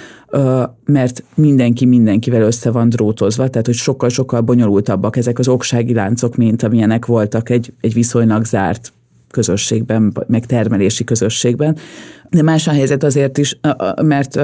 mert 0.86 1.24
mindenki 1.36 1.86
mindenkivel 1.86 2.42
össze 2.42 2.72
van 2.72 2.90
drótozva, 2.90 3.48
tehát 3.48 3.66
hogy 3.66 3.76
sokkal-sokkal 3.76 4.42
bonyolultabbak 4.42 5.18
ezek 5.18 5.40
az 5.40 5.48
oksági 5.48 5.94
láncok, 5.94 6.36
mint 6.36 6.64
amilyenek 6.64 7.06
voltak 7.06 7.50
egy, 7.50 7.74
egy 7.82 7.94
viszonylag 7.94 8.46
zárt 8.46 8.92
közösségben, 9.32 10.14
meg 10.28 10.46
termelési 10.46 11.04
közösségben. 11.04 11.78
De 12.30 12.42
más 12.42 12.68
a 12.68 12.72
helyzet 12.72 13.04
azért 13.04 13.38
is, 13.38 13.60
mert 14.02 14.40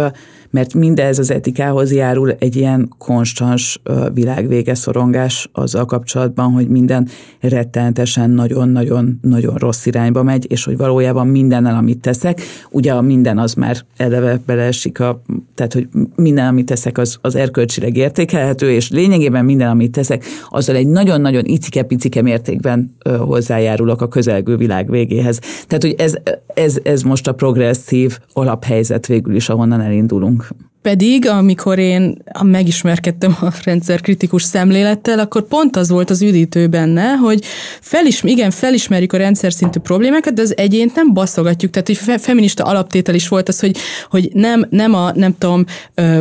mert 0.54 0.74
mindez 0.74 1.20
az 1.20 1.32
etikához 1.32 1.94
járul 1.94 2.32
egy 2.40 2.56
ilyen 2.56 2.94
konstans 2.98 3.82
világvége 4.14 4.76
szorongás 4.76 5.50
azzal 5.52 5.86
kapcsolatban, 5.86 6.52
hogy 6.52 6.68
minden 6.68 7.08
rettenetesen 7.40 8.30
nagyon-nagyon-nagyon 8.30 9.56
rossz 9.56 9.86
irányba 9.86 10.24
megy, 10.24 10.52
és 10.52 10.64
hogy 10.64 10.78
valójában 10.78 11.28
mindennel, 11.28 11.76
amit 11.76 12.00
teszek, 12.00 12.42
ugye 12.70 12.94
a 12.94 13.02
minden 13.02 13.38
az 13.38 13.54
már 13.54 13.78
eleve 13.98 14.40
beleesik, 14.46 15.00
a, 15.00 15.22
tehát 15.56 15.74
hogy 15.74 15.88
minden, 16.16 16.48
amit 16.48 16.66
teszek, 16.66 16.98
az, 16.98 17.18
az 17.22 17.36
erkölcsileg 17.36 17.98
értékelhető, 17.98 18.72
és 18.72 18.90
lényegében 18.90 19.46
minden, 19.46 19.70
amit 19.70 19.92
teszek, 19.92 20.26
azzal 20.50 20.76
egy 20.76 20.88
nagyon-nagyon 20.88 21.46
icike-picike 21.46 22.22
mértékben 22.22 22.96
hozzájárulok 23.20 24.02
a 24.02 24.08
közelgő 24.08 24.58
világ 24.58 24.90
végéhez. 24.90 25.40
Tehát, 25.68 25.84
hogy 25.84 25.96
ez, 25.98 26.14
ez, 26.54 26.78
ez 26.84 27.02
most 27.02 27.28
a 27.28 27.34
progresszív 27.74 28.18
alaphelyzet 28.34 29.08
végül 29.08 29.36
is, 29.36 29.50
ahonnan 29.50 29.82
elindulunk. 29.82 30.48
Pedig, 30.82 31.28
amikor 31.28 31.80
én 31.80 32.18
megismerkedtem 32.42 33.38
a 33.42 33.48
rendszerkritikus 33.64 34.44
szemlélettel, 34.44 35.20
akkor 35.20 35.48
pont 35.48 35.76
az 35.76 35.90
volt 35.90 36.10
az 36.10 36.22
üdítő 36.22 36.68
benne, 36.68 37.12
hogy 37.12 37.44
felism, 37.82 38.28
igen, 38.28 38.52
felismerjük 38.52 39.14
a 39.14 39.18
rendszer 39.18 39.54
szintű 39.54 39.80
problémákat, 39.80 40.34
de 40.34 40.42
az 40.42 40.58
egyént 40.58 40.96
nem 40.96 41.14
baszogatjuk. 41.14 41.72
Tehát, 41.72 41.88
hogy 41.88 42.20
feminista 42.22 42.64
alaptétel 42.64 43.16
is 43.16 43.28
volt 43.28 43.48
az, 43.48 43.60
hogy, 43.60 43.78
hogy 44.10 44.30
nem, 44.34 44.66
nem 44.70 44.94
a, 44.94 45.12
nem 45.16 45.38
tudom, 45.38 45.66
ö, 45.94 46.20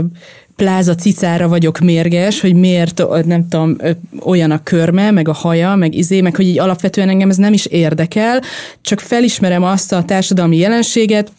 pláza 0.56 0.94
cicára 0.94 1.48
vagyok 1.48 1.78
mérges, 1.78 2.40
hogy 2.40 2.54
miért, 2.54 3.02
nem 3.24 3.48
tudom, 3.48 3.76
olyan 4.20 4.50
a 4.50 4.62
körme, 4.62 5.10
meg 5.10 5.28
a 5.28 5.32
haja, 5.32 5.74
meg 5.74 5.94
izé, 5.94 6.20
meg 6.20 6.36
hogy 6.36 6.46
így 6.46 6.58
alapvetően 6.58 7.08
engem 7.08 7.30
ez 7.30 7.36
nem 7.36 7.52
is 7.52 7.66
érdekel, 7.66 8.42
csak 8.80 9.00
felismerem 9.00 9.62
azt 9.62 9.92
a 9.92 10.02
társadalmi 10.04 10.56
jelenséget, 10.56 11.32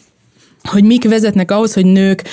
hogy 0.70 0.84
mik 0.84 1.10
vezetnek 1.10 1.52
ahhoz, 1.52 1.74
hogy 1.74 1.86
nők 1.86 2.24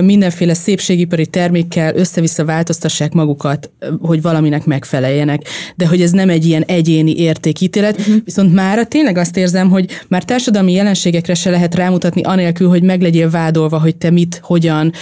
mindenféle 0.00 0.54
szépségipari 0.54 1.26
termékkel 1.26 1.96
össze-vissza 1.96 2.44
változtassák 2.44 3.12
magukat, 3.12 3.70
hogy 4.00 4.22
valaminek 4.22 4.64
megfeleljenek. 4.64 5.42
De 5.76 5.86
hogy 5.86 6.02
ez 6.02 6.10
nem 6.10 6.28
egy 6.28 6.46
ilyen 6.46 6.62
egyéni 6.62 7.16
értékítélet, 7.16 7.98
uh-huh. 7.98 8.16
viszont 8.24 8.54
mára 8.54 8.84
tényleg 8.84 9.18
azt 9.18 9.36
érzem, 9.36 9.70
hogy 9.70 9.86
már 10.08 10.24
társadalmi 10.24 10.72
jelenségekre 10.72 11.34
se 11.34 11.50
lehet 11.50 11.74
rámutatni 11.74 12.22
anélkül, 12.22 12.68
hogy 12.68 12.82
meg 12.82 13.02
legyél 13.02 13.30
vádolva, 13.30 13.80
hogy 13.80 13.96
te 13.96 14.10
mit, 14.10 14.40
hogyan, 14.42 14.92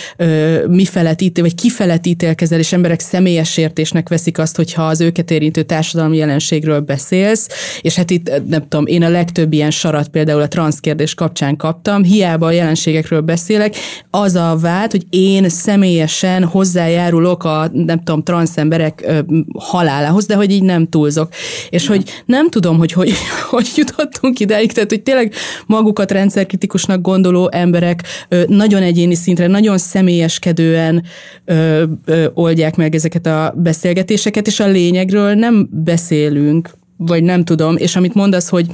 mi 0.66 0.84
felett 0.84 1.20
ítél, 1.20 1.44
vagy 1.44 1.54
ki 1.54 1.70
felett 1.70 2.06
ítélkezel, 2.06 2.58
és 2.58 2.72
emberek 2.72 3.00
személyes 3.00 3.56
értésnek 3.56 4.08
veszik 4.08 4.38
azt, 4.38 4.56
hogyha 4.56 4.82
az 4.82 5.00
őket 5.00 5.30
érintő 5.30 5.62
társadalmi 5.62 6.16
jelenségről 6.16 6.80
beszélsz, 6.80 7.48
és 7.80 7.94
hát 7.94 8.10
itt 8.10 8.30
nem 8.46 8.68
tudom, 8.68 8.86
én 8.86 9.02
a 9.02 9.08
legtöbb 9.08 9.52
ilyen 9.52 9.70
sarat 9.70 10.08
például 10.08 10.40
a 10.40 10.48
transzkérdés 10.48 11.14
kapcsán 11.14 11.56
kaptam, 11.56 12.02
hiába 12.02 12.46
a 12.46 12.50
jelen 12.50 12.76
jelenségekről 12.84 13.20
beszélek, 13.20 13.76
az 14.10 14.34
a 14.34 14.56
vált, 14.60 14.90
hogy 14.90 15.06
én 15.10 15.48
személyesen 15.48 16.44
hozzájárulok 16.44 17.44
a, 17.44 17.70
nem 17.72 17.98
tudom, 17.98 18.22
transzemberek 18.22 19.24
halálához, 19.58 20.26
de 20.26 20.34
hogy 20.34 20.50
így 20.50 20.62
nem 20.62 20.86
túlzok. 20.86 21.32
És 21.70 21.84
ja. 21.84 21.90
hogy 21.90 22.10
nem 22.26 22.50
tudom, 22.50 22.78
hogy, 22.78 22.92
hogy 22.92 23.12
hogy 23.50 23.68
jutottunk 23.76 24.40
ideig, 24.40 24.72
tehát 24.72 24.90
hogy 24.90 25.02
tényleg 25.02 25.32
magukat 25.66 26.10
rendszerkritikusnak 26.10 27.00
gondoló 27.00 27.48
emberek 27.52 28.02
nagyon 28.46 28.82
egyéni 28.82 29.14
szintre, 29.14 29.46
nagyon 29.46 29.78
személyeskedően 29.78 31.02
ö, 31.44 31.84
ö, 32.04 32.26
oldják 32.34 32.76
meg 32.76 32.94
ezeket 32.94 33.26
a 33.26 33.54
beszélgetéseket, 33.56 34.46
és 34.46 34.60
a 34.60 34.66
lényegről 34.66 35.34
nem 35.34 35.68
beszélünk, 35.70 36.70
vagy 36.96 37.22
nem 37.22 37.44
tudom, 37.44 37.76
és 37.76 37.96
amit 37.96 38.14
mondasz, 38.14 38.48
hogy 38.48 38.66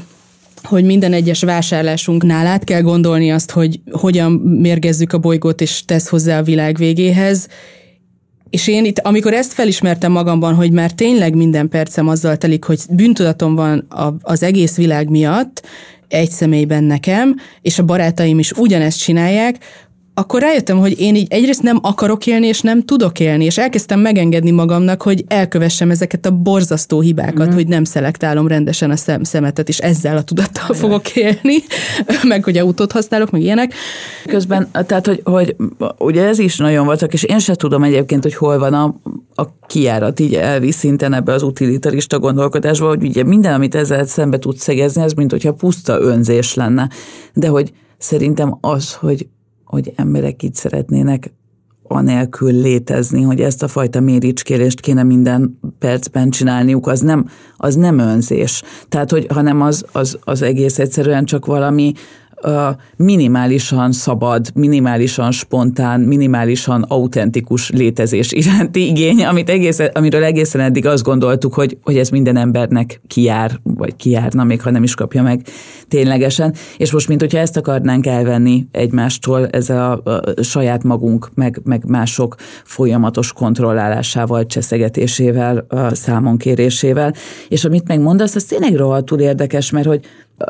hogy 0.65 0.85
minden 0.85 1.13
egyes 1.13 1.43
vásárlásunknál 1.43 2.47
át 2.47 2.65
kell 2.65 2.81
gondolni 2.81 3.33
azt, 3.33 3.51
hogy 3.51 3.81
hogyan 3.91 4.33
mérgezzük 4.33 5.13
a 5.13 5.19
bolygót, 5.19 5.61
és 5.61 5.85
tesz 5.85 6.09
hozzá 6.09 6.39
a 6.39 6.43
világ 6.43 6.77
végéhez. 6.77 7.49
És 8.51 8.69
én 8.69 8.85
itt, 8.85 8.99
amikor 8.99 9.33
ezt 9.33 9.53
felismertem 9.53 10.13
magamban, 10.13 10.55
hogy 10.55 10.73
már 10.73 10.93
tényleg 10.93 11.35
minden 11.35 11.69
percem 11.69 12.09
azzal 12.09 12.37
telik, 12.37 12.65
hogy 12.65 12.81
bűntudatom 12.91 13.55
van 13.55 13.87
az 14.21 14.43
egész 14.43 14.77
világ 14.77 15.09
miatt, 15.09 15.63
egy 16.09 16.31
személyben 16.31 16.85
nekem, 16.85 17.37
és 17.63 17.79
a 17.79 17.85
barátaim 17.85 18.39
is 18.39 18.53
ugyanezt 18.53 19.03
csinálják, 19.03 19.59
akkor 20.15 20.41
rájöttem, 20.41 20.79
hogy 20.79 21.01
én 21.01 21.15
így 21.15 21.27
egyrészt 21.31 21.63
nem 21.63 21.79
akarok 21.83 22.27
élni, 22.27 22.47
és 22.47 22.61
nem 22.61 22.83
tudok 22.83 23.21
élni, 23.21 23.45
és 23.45 23.59
elkezdtem 23.59 24.01
megengedni 24.01 24.51
magamnak, 24.51 25.03
hogy 25.03 25.25
elkövessem 25.29 25.91
ezeket 25.91 26.27
a 26.27 26.31
borzasztó 26.31 27.01
hibákat, 27.01 27.49
mm. 27.51 27.53
hogy 27.53 27.67
nem 27.67 27.85
szelektálom 27.85 28.47
rendesen 28.47 28.91
a 28.91 28.97
szem, 28.97 29.23
szemetet, 29.23 29.69
és 29.69 29.79
ezzel 29.79 30.17
a 30.17 30.23
tudattal 30.23 30.65
Jaj. 30.69 30.79
fogok 30.79 31.17
élni, 31.17 31.57
meg 32.23 32.45
hogy 32.45 32.59
autót 32.59 32.93
használok, 32.93 33.31
meg 33.31 33.43
ilyenek. 33.43 33.75
Közben, 34.27 34.69
tehát, 34.87 35.07
hogy, 35.07 35.21
hogy 35.25 35.57
ugye 35.99 36.25
ez 36.25 36.39
is 36.39 36.57
nagyon 36.57 36.85
voltak, 36.85 37.13
és 37.13 37.23
én 37.23 37.39
sem 37.39 37.55
tudom 37.55 37.83
egyébként, 37.83 38.23
hogy 38.23 38.35
hol 38.35 38.59
van 38.59 38.75
a, 38.75 38.95
a 39.35 39.57
kiárat 39.67 40.21
így 40.21 40.35
elvisz 40.35 40.77
szinten 40.77 41.13
ebbe 41.13 41.33
az 41.33 41.43
utilitarista 41.43 42.19
gondolkodásba, 42.19 42.89
hogy 42.89 43.03
ugye 43.03 43.25
minden, 43.25 43.55
amit 43.55 43.75
ezzel 43.75 44.07
szembe 44.07 44.39
tudsz 44.39 44.63
szegezni, 44.63 45.03
az 45.03 45.13
mint 45.13 45.31
hogyha 45.31 45.53
puszta 45.53 46.01
önzés 46.01 46.55
lenne. 46.55 46.89
De 47.35 47.49
hogy 47.49 47.73
szerintem 47.99 48.59
az, 48.61 48.95
hogy 48.95 49.27
hogy 49.65 49.93
emberek 49.97 50.43
így 50.43 50.55
szeretnének 50.55 51.33
anélkül 51.89 52.53
létezni, 52.53 53.23
hogy 53.23 53.41
ezt 53.41 53.63
a 53.63 53.69
fajta 53.69 54.01
méricskélést 54.01 54.81
kéne 54.81 55.03
minden 55.03 55.59
percben 55.79 56.31
csinálniuk, 56.31 56.87
az 56.87 57.01
nem, 57.01 57.29
az 57.57 57.75
nem 57.75 57.99
önzés. 57.99 58.63
Tehát, 58.89 59.11
hogy 59.11 59.27
hanem 59.29 59.61
az, 59.61 59.85
az, 59.93 60.19
az 60.25 60.43
egész 60.43 60.79
egyszerűen 60.79 61.25
csak 61.25 61.47
valami 61.47 61.93
minimálisan 62.97 63.93
szabad, 63.93 64.51
minimálisan 64.55 65.31
spontán, 65.31 66.01
minimálisan 66.01 66.83
autentikus 66.83 67.71
létezés 67.71 68.33
iránti 68.33 68.87
igény, 68.87 69.25
amit 69.25 69.51
egész, 69.51 69.79
amiről 69.93 70.25
egészen 70.25 70.61
eddig 70.61 70.87
azt 70.87 71.03
gondoltuk, 71.03 71.55
hogy, 71.55 71.79
hogy 71.83 71.97
ez 71.97 72.09
minden 72.09 72.37
embernek 72.37 73.01
kijár, 73.07 73.61
vagy 73.63 73.97
kijárna, 73.97 74.45
még 74.45 74.63
ha 74.63 74.71
nem 74.71 74.83
is 74.83 74.95
kapja 74.95 75.23
meg 75.23 75.41
ténylegesen. 75.89 76.55
És 76.77 76.93
most, 76.93 77.09
mint 77.09 77.21
hogyha 77.21 77.39
ezt 77.39 77.57
akarnánk 77.57 78.07
elvenni 78.07 78.67
egymástól, 78.71 79.47
ezzel 79.47 80.01
a, 80.05 80.11
a 80.11 80.43
saját 80.43 80.83
magunk, 80.83 81.31
meg, 81.35 81.61
meg 81.65 81.85
mások 81.87 82.35
folyamatos 82.65 83.33
kontrollálásával, 83.33 84.47
cseszegetésével, 84.47 85.67
a 85.69 85.95
számonkérésével. 85.95 87.15
És 87.49 87.65
amit 87.65 87.89
megmondasz, 87.89 88.35
az 88.35 88.45
tényleg 88.45 88.75
rohadtul 88.75 89.21
érdekes, 89.21 89.71
mert 89.71 89.87
hogy 89.87 90.01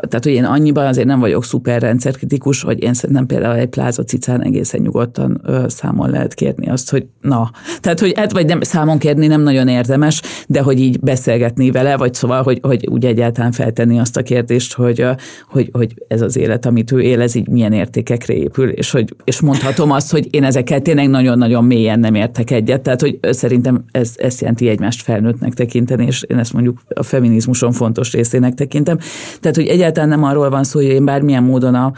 tehát, 0.07 0.23
hogy 0.23 0.33
én 0.33 0.43
annyiban 0.43 0.85
azért 0.85 1.07
nem 1.07 1.19
vagyok 1.19 1.43
szuper 1.43 1.81
rendszerkritikus, 1.81 2.61
hogy 2.61 2.83
én 2.83 2.93
szerintem 2.93 3.25
például 3.25 3.55
egy 3.55 3.67
pláza 3.67 4.03
cicán 4.03 4.43
egészen 4.43 4.81
nyugodtan 4.81 5.41
ö, 5.43 5.65
számon 5.67 6.09
lehet 6.09 6.33
kérni 6.33 6.69
azt, 6.69 6.89
hogy 6.89 7.05
na. 7.21 7.51
Tehát, 7.79 7.99
hogy 7.99 8.13
hát 8.15 8.31
vagy 8.31 8.45
nem, 8.45 8.61
számon 8.61 8.97
kérni 8.97 9.27
nem 9.27 9.41
nagyon 9.41 9.67
érdemes, 9.67 10.21
de 10.47 10.61
hogy 10.61 10.79
így 10.79 10.99
beszélgetni 10.99 11.71
vele, 11.71 11.97
vagy 11.97 12.13
szóval, 12.13 12.43
hogy, 12.43 12.59
hogy 12.61 12.87
úgy 12.87 13.05
egyáltalán 13.05 13.51
feltenni 13.51 13.99
azt 13.99 14.17
a 14.17 14.21
kérdést, 14.21 14.73
hogy, 14.73 15.05
hogy, 15.49 15.69
hogy 15.71 16.03
ez 16.07 16.21
az 16.21 16.37
élet, 16.37 16.65
amit 16.65 16.91
ő 16.91 17.01
él, 17.01 17.21
ez 17.21 17.35
így 17.35 17.47
milyen 17.47 17.73
értékekre 17.73 18.33
épül, 18.33 18.69
és, 18.69 18.91
hogy, 18.91 19.15
és 19.23 19.41
mondhatom 19.41 19.91
azt, 19.91 20.11
hogy 20.11 20.27
én 20.31 20.43
ezekkel 20.43 20.81
tényleg 20.81 21.09
nagyon-nagyon 21.09 21.63
mélyen 21.63 21.99
nem 21.99 22.15
értek 22.15 22.51
egyet. 22.51 22.81
Tehát, 22.81 23.01
hogy 23.01 23.19
szerintem 23.21 23.83
ez, 23.91 24.13
ez 24.15 24.41
jelenti 24.41 24.67
egymást 24.67 25.01
felnőttnek 25.01 25.53
tekinteni, 25.53 26.05
és 26.05 26.23
én 26.27 26.37
ezt 26.37 26.53
mondjuk 26.53 26.81
a 26.95 27.03
feminizmuson 27.03 27.71
fontos 27.71 28.13
részének 28.13 28.53
tekintem. 28.53 28.97
Tehát, 29.39 29.55
hogy 29.55 29.65
egyáltalán 29.85 30.19
nem 30.19 30.29
arról 30.29 30.49
van 30.49 30.63
szó, 30.63 30.79
hogy 30.79 30.89
én 30.89 31.05
bármilyen 31.05 31.43
módon 31.43 31.75
a, 31.75 31.91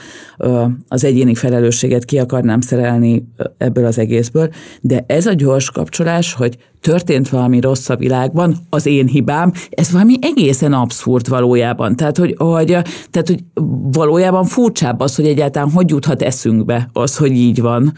az 0.88 1.04
egyéni 1.04 1.36
felelősséget 1.36 2.06
ki 2.06 2.20
akarnám 2.20 2.62
szerelni 2.62 3.28
ebből 3.58 3.86
az 3.86 3.98
egészből, 3.98 4.50
de 4.82 5.04
ez 5.08 5.26
a 5.26 5.34
gyors 5.34 5.72
kapcsolás, 5.72 6.34
hogy 6.34 6.58
történt 6.82 7.30
valami 7.30 7.60
rossz 7.60 7.90
a 7.90 7.96
világban, 7.96 8.56
az 8.70 8.86
én 8.86 9.08
hibám, 9.08 9.52
ez 9.70 9.92
valami 9.92 10.16
egészen 10.22 10.74
abszurd 10.74 11.30
valójában. 11.30 11.96
Tehát, 11.96 12.18
hogy, 12.18 12.36
hogy, 12.38 12.68
tehát, 13.10 13.28
hogy 13.28 13.44
valójában 13.92 14.46
furcsább 14.46 15.00
az, 15.00 15.16
hogy 15.16 15.28
egyáltalán 15.28 15.72
hogy 15.72 15.90
juthat 15.90 16.22
eszünkbe 16.22 16.90
az, 16.94 17.18
hogy 17.18 17.32
így 17.32 17.62
van, 17.62 17.94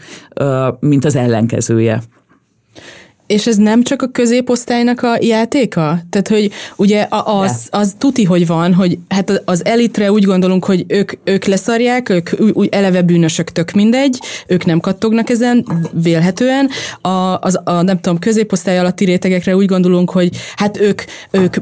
mint 0.80 1.04
az 1.04 1.16
ellenkezője. 1.16 2.02
És 3.30 3.46
ez 3.46 3.56
nem 3.56 3.82
csak 3.82 4.02
a 4.02 4.06
középosztálynak 4.06 5.02
a 5.02 5.16
játéka? 5.20 5.98
Tehát, 6.10 6.28
hogy 6.28 6.50
ugye 6.76 7.06
az, 7.24 7.68
az 7.70 7.94
tuti, 7.98 8.24
hogy 8.24 8.46
van, 8.46 8.74
hogy 8.74 8.98
hát 9.08 9.42
az 9.44 9.64
elitre 9.64 10.12
úgy 10.12 10.24
gondolunk, 10.24 10.64
hogy 10.64 10.84
ők, 10.88 11.12
ők 11.24 11.44
leszarják, 11.44 12.08
ők 12.08 12.30
úgy 12.52 12.68
eleve 12.70 13.02
bűnösök, 13.02 13.50
tök 13.50 13.70
mindegy, 13.70 14.18
ők 14.46 14.64
nem 14.64 14.80
kattognak 14.80 15.30
ezen, 15.30 15.66
vélhetően. 15.92 16.70
A, 17.00 17.38
az, 17.40 17.60
a 17.64 17.82
nem 17.82 18.00
tudom, 18.00 18.18
középosztály 18.18 18.78
alatti 18.78 19.04
rétegekre 19.04 19.56
úgy 19.56 19.66
gondolunk, 19.66 20.10
hogy 20.10 20.30
hát 20.56 20.80
ők, 20.80 21.02
ők 21.30 21.56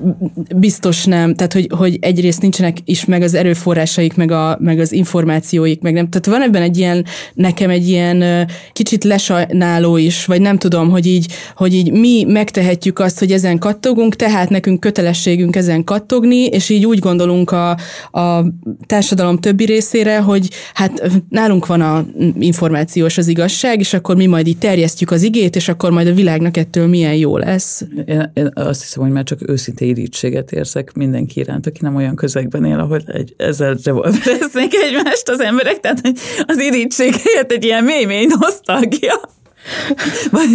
biztos 0.56 1.04
nem, 1.04 1.34
tehát, 1.34 1.52
hogy, 1.52 1.68
hogy 1.76 1.98
egyrészt 2.00 2.42
nincsenek 2.42 2.76
is 2.84 3.04
meg 3.04 3.22
az 3.22 3.34
erőforrásaik, 3.34 4.14
meg, 4.14 4.30
a, 4.30 4.56
meg 4.60 4.78
az 4.78 4.92
információik, 4.92 5.80
meg 5.80 5.92
nem. 5.92 6.08
Tehát 6.08 6.26
van 6.26 6.48
ebben 6.48 6.62
egy 6.62 6.78
ilyen, 6.78 7.04
nekem 7.34 7.70
egy 7.70 7.88
ilyen 7.88 8.48
kicsit 8.72 9.04
lesajnáló 9.04 9.96
is, 9.96 10.24
vagy 10.24 10.40
nem 10.40 10.58
tudom, 10.58 10.90
hogy 10.90 11.06
így, 11.06 11.26
hogy 11.58 11.74
így 11.74 11.92
mi 11.92 12.24
megtehetjük 12.24 12.98
azt, 12.98 13.18
hogy 13.18 13.32
ezen 13.32 13.58
kattogunk, 13.58 14.16
tehát 14.16 14.48
nekünk 14.48 14.80
kötelességünk 14.80 15.56
ezen 15.56 15.84
kattogni, 15.84 16.44
és 16.44 16.68
így 16.68 16.86
úgy 16.86 16.98
gondolunk 16.98 17.50
a, 17.50 17.70
a 18.10 18.44
társadalom 18.86 19.38
többi 19.38 19.64
részére, 19.64 20.18
hogy 20.18 20.48
hát 20.74 21.10
nálunk 21.28 21.66
van 21.66 21.80
a 21.80 22.06
információs 22.38 23.18
az 23.18 23.28
igazság, 23.28 23.80
és 23.80 23.94
akkor 23.94 24.16
mi 24.16 24.26
majd 24.26 24.46
így 24.46 24.58
terjesztjük 24.58 25.10
az 25.10 25.22
igét, 25.22 25.56
és 25.56 25.68
akkor 25.68 25.90
majd 25.90 26.06
a 26.06 26.12
világnak 26.12 26.56
ettől 26.56 26.86
milyen 26.86 27.14
jó 27.14 27.36
lesz. 27.36 27.84
Én, 28.06 28.30
én 28.34 28.50
azt 28.54 28.82
hiszem, 28.82 29.02
hogy 29.02 29.12
már 29.12 29.24
csak 29.24 29.50
őszinte 29.50 29.84
irítséget 29.84 30.52
érzek 30.52 30.92
mindenki 30.92 31.40
iránt, 31.40 31.66
aki 31.66 31.78
nem 31.82 31.96
olyan 31.96 32.14
közegben 32.14 32.64
él, 32.64 32.78
ahol 32.78 33.00
egy, 33.06 33.34
ezzel 33.36 33.76
revolvereznék 33.84 34.74
egymást 34.74 35.28
az 35.28 35.40
emberek, 35.40 35.80
tehát 35.80 36.02
az 36.46 36.58
irítség 36.58 37.14
helyett 37.14 37.52
egy 37.52 37.64
ilyen 37.64 37.84
mély-mély 37.84 38.26
nosztalgia. 38.38 39.36
Vagy 40.30 40.48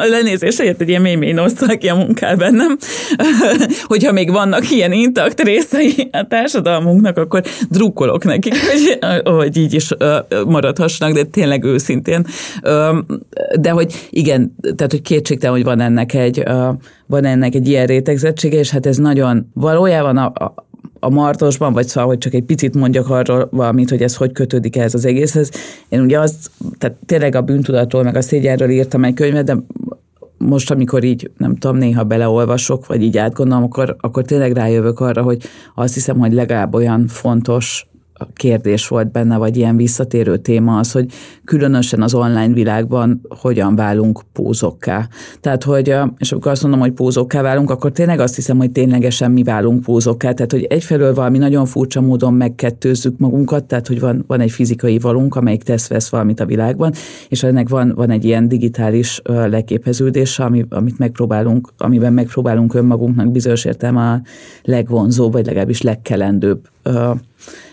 a 0.00 0.06
lenézésért 0.08 0.80
egy 0.80 0.88
ilyen 0.88 1.02
mély 1.02 1.32
nosztalgia 1.32 1.94
munkál 1.94 2.36
bennem, 2.36 2.76
hogyha 3.84 4.12
még 4.12 4.30
vannak 4.30 4.70
ilyen 4.70 4.92
intakt 4.92 5.40
részei 5.40 6.08
a 6.12 6.26
társadalmunknak, 6.28 7.16
akkor 7.16 7.42
drukkolok 7.70 8.24
nekik, 8.24 8.54
hogy, 8.70 8.98
hogy 9.24 9.56
így 9.56 9.74
is 9.74 9.88
maradhassanak, 10.46 11.14
de 11.14 11.24
tényleg 11.24 11.64
őszintén. 11.64 12.26
De 13.60 13.70
hogy 13.70 14.08
igen, 14.10 14.54
tehát 14.60 14.90
hogy 14.90 15.02
kétségtelen, 15.02 15.54
hogy 15.54 15.64
van 15.64 15.80
ennek 15.80 16.14
egy, 16.14 16.42
van 17.06 17.24
ennek 17.24 17.54
egy 17.54 17.68
ilyen 17.68 17.86
rétegzettsége, 17.86 18.58
és 18.58 18.70
hát 18.70 18.86
ez 18.86 18.96
nagyon 18.96 19.50
valójában 19.54 20.16
a, 20.16 20.24
a 20.44 20.65
a 21.00 21.10
Martosban, 21.10 21.72
vagy 21.72 21.88
szóval, 21.88 22.08
hogy 22.08 22.18
csak 22.18 22.34
egy 22.34 22.44
picit 22.44 22.74
mondjak 22.74 23.10
arról 23.10 23.48
valamit, 23.50 23.90
hogy 23.90 24.02
ez 24.02 24.16
hogy 24.16 24.32
kötődik 24.32 24.76
ehhez 24.76 24.94
az 24.94 25.04
egészhez. 25.04 25.50
Én 25.88 26.00
ugye 26.00 26.18
azt, 26.18 26.50
tehát 26.78 26.96
tényleg 27.06 27.34
a 27.34 27.42
bűntudatról, 27.42 28.02
meg 28.02 28.16
a 28.16 28.22
szégyenről 28.22 28.70
írtam 28.70 29.04
egy 29.04 29.14
könyvet, 29.14 29.44
de 29.44 29.56
most, 30.38 30.70
amikor 30.70 31.04
így, 31.04 31.30
nem 31.36 31.56
tudom, 31.56 31.76
néha 31.76 32.04
beleolvasok, 32.04 32.86
vagy 32.86 33.02
így 33.02 33.18
átgondolom, 33.18 33.64
akkor, 33.64 33.96
akkor 34.00 34.24
tényleg 34.24 34.52
rájövök 34.52 35.00
arra, 35.00 35.22
hogy 35.22 35.42
azt 35.74 35.94
hiszem, 35.94 36.18
hogy 36.18 36.32
legalább 36.32 36.74
olyan 36.74 37.06
fontos 37.06 37.86
kérdés 38.32 38.88
volt 38.88 39.10
benne, 39.12 39.36
vagy 39.36 39.56
ilyen 39.56 39.76
visszatérő 39.76 40.36
téma 40.36 40.78
az, 40.78 40.92
hogy 40.92 41.12
különösen 41.44 42.02
az 42.02 42.14
online 42.14 42.52
világban 42.52 43.20
hogyan 43.28 43.76
válunk 43.76 44.22
pózokká. 44.32 45.08
Tehát, 45.40 45.64
hogy, 45.64 45.94
és 46.18 46.32
amikor 46.32 46.50
azt 46.50 46.62
mondom, 46.62 46.80
hogy 46.80 46.92
pózokká 46.92 47.42
válunk, 47.42 47.70
akkor 47.70 47.92
tényleg 47.92 48.20
azt 48.20 48.34
hiszem, 48.34 48.56
hogy 48.56 48.70
ténylegesen 48.70 49.30
mi 49.30 49.42
válunk 49.42 49.82
pózokká. 49.82 50.32
Tehát, 50.32 50.52
hogy 50.52 50.64
egyfelől 50.64 51.14
valami 51.14 51.38
nagyon 51.38 51.66
furcsa 51.66 52.00
módon 52.00 52.34
megkettőzzük 52.34 53.18
magunkat, 53.18 53.64
tehát, 53.64 53.86
hogy 53.86 54.00
van, 54.00 54.24
van 54.26 54.40
egy 54.40 54.50
fizikai 54.50 54.98
valunk, 54.98 55.34
amelyik 55.34 55.62
tesz-vesz 55.62 56.08
valamit 56.08 56.40
a 56.40 56.46
világban, 56.46 56.92
és 57.28 57.42
ennek 57.42 57.68
van, 57.68 57.92
van 57.96 58.10
egy 58.10 58.24
ilyen 58.24 58.48
digitális 58.48 59.20
leképeződése, 59.24 60.44
ami, 60.44 60.64
amit 60.68 60.98
megpróbálunk, 60.98 61.72
amiben 61.78 62.12
megpróbálunk 62.12 62.74
önmagunknak 62.74 63.30
bizonyos 63.30 63.64
értelme 63.64 64.10
a 64.10 64.22
legvonzóbb, 64.62 65.32
vagy 65.32 65.46
legalábbis 65.46 65.82
legkelendőbb 65.82 66.60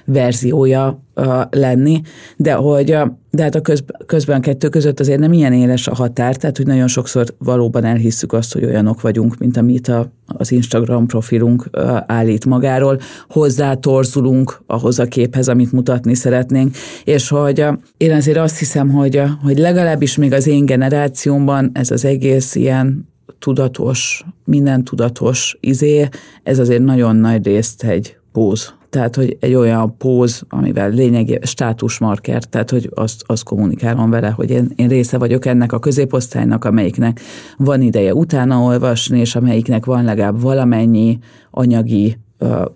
verziója 0.05 1.01
lenni, 1.49 2.01
de 2.37 2.53
hogy 2.53 2.97
de 3.29 3.43
hát 3.43 3.55
a 3.55 3.61
köz, 3.61 3.83
közben 4.05 4.37
a 4.37 4.39
kettő 4.39 4.69
között 4.69 4.99
azért 4.99 5.19
nem 5.19 5.33
ilyen 5.33 5.53
éles 5.53 5.87
a 5.87 5.95
határ, 5.95 6.35
tehát 6.35 6.57
hogy 6.57 6.65
nagyon 6.65 6.87
sokszor 6.87 7.25
valóban 7.37 7.83
elhisszük 7.83 8.33
azt, 8.33 8.53
hogy 8.53 8.65
olyanok 8.65 9.01
vagyunk, 9.01 9.37
mint 9.37 9.57
amit 9.57 9.87
a, 9.87 10.11
az 10.27 10.51
Instagram 10.51 11.05
profilunk 11.05 11.69
állít 12.05 12.45
magáról, 12.45 12.99
hozzá 13.29 13.73
torzulunk 13.73 14.61
ahhoz 14.67 14.99
a 14.99 15.05
képhez, 15.05 15.47
amit 15.47 15.71
mutatni 15.71 16.15
szeretnénk, 16.15 16.75
és 17.03 17.29
hogy 17.29 17.65
én 17.97 18.11
azért 18.11 18.37
azt 18.37 18.59
hiszem, 18.59 18.89
hogy, 18.89 19.21
hogy 19.43 19.57
legalábbis 19.57 20.17
még 20.17 20.33
az 20.33 20.47
én 20.47 20.65
generációmban 20.65 21.71
ez 21.73 21.91
az 21.91 22.05
egész 22.05 22.55
ilyen 22.55 23.09
tudatos, 23.39 24.25
minden 24.45 24.83
tudatos 24.83 25.57
izé, 25.59 26.07
ez 26.43 26.59
azért 26.59 26.83
nagyon 26.83 27.15
nagy 27.15 27.45
részt 27.45 27.83
egy 27.83 28.17
póz 28.31 28.73
tehát 28.93 29.15
hogy 29.15 29.37
egy 29.39 29.53
olyan 29.53 29.97
póz, 29.97 30.43
amivel 30.49 30.89
lényegi 30.89 31.39
státusmarker, 31.41 32.43
tehát 32.43 32.69
hogy 32.69 32.89
azt, 32.93 33.23
azt 33.25 33.43
kommunikálom 33.43 34.09
vele, 34.09 34.29
hogy 34.29 34.49
én, 34.49 34.71
én 34.75 34.87
része 34.87 35.17
vagyok 35.17 35.45
ennek 35.45 35.71
a 35.71 35.79
középosztálynak, 35.79 36.65
amelyiknek 36.65 37.19
van 37.57 37.81
ideje 37.81 38.13
utána 38.13 38.59
olvasni, 38.59 39.19
és 39.19 39.35
amelyiknek 39.35 39.85
van 39.85 40.03
legalább 40.03 40.41
valamennyi 40.41 41.19
anyagi 41.51 42.17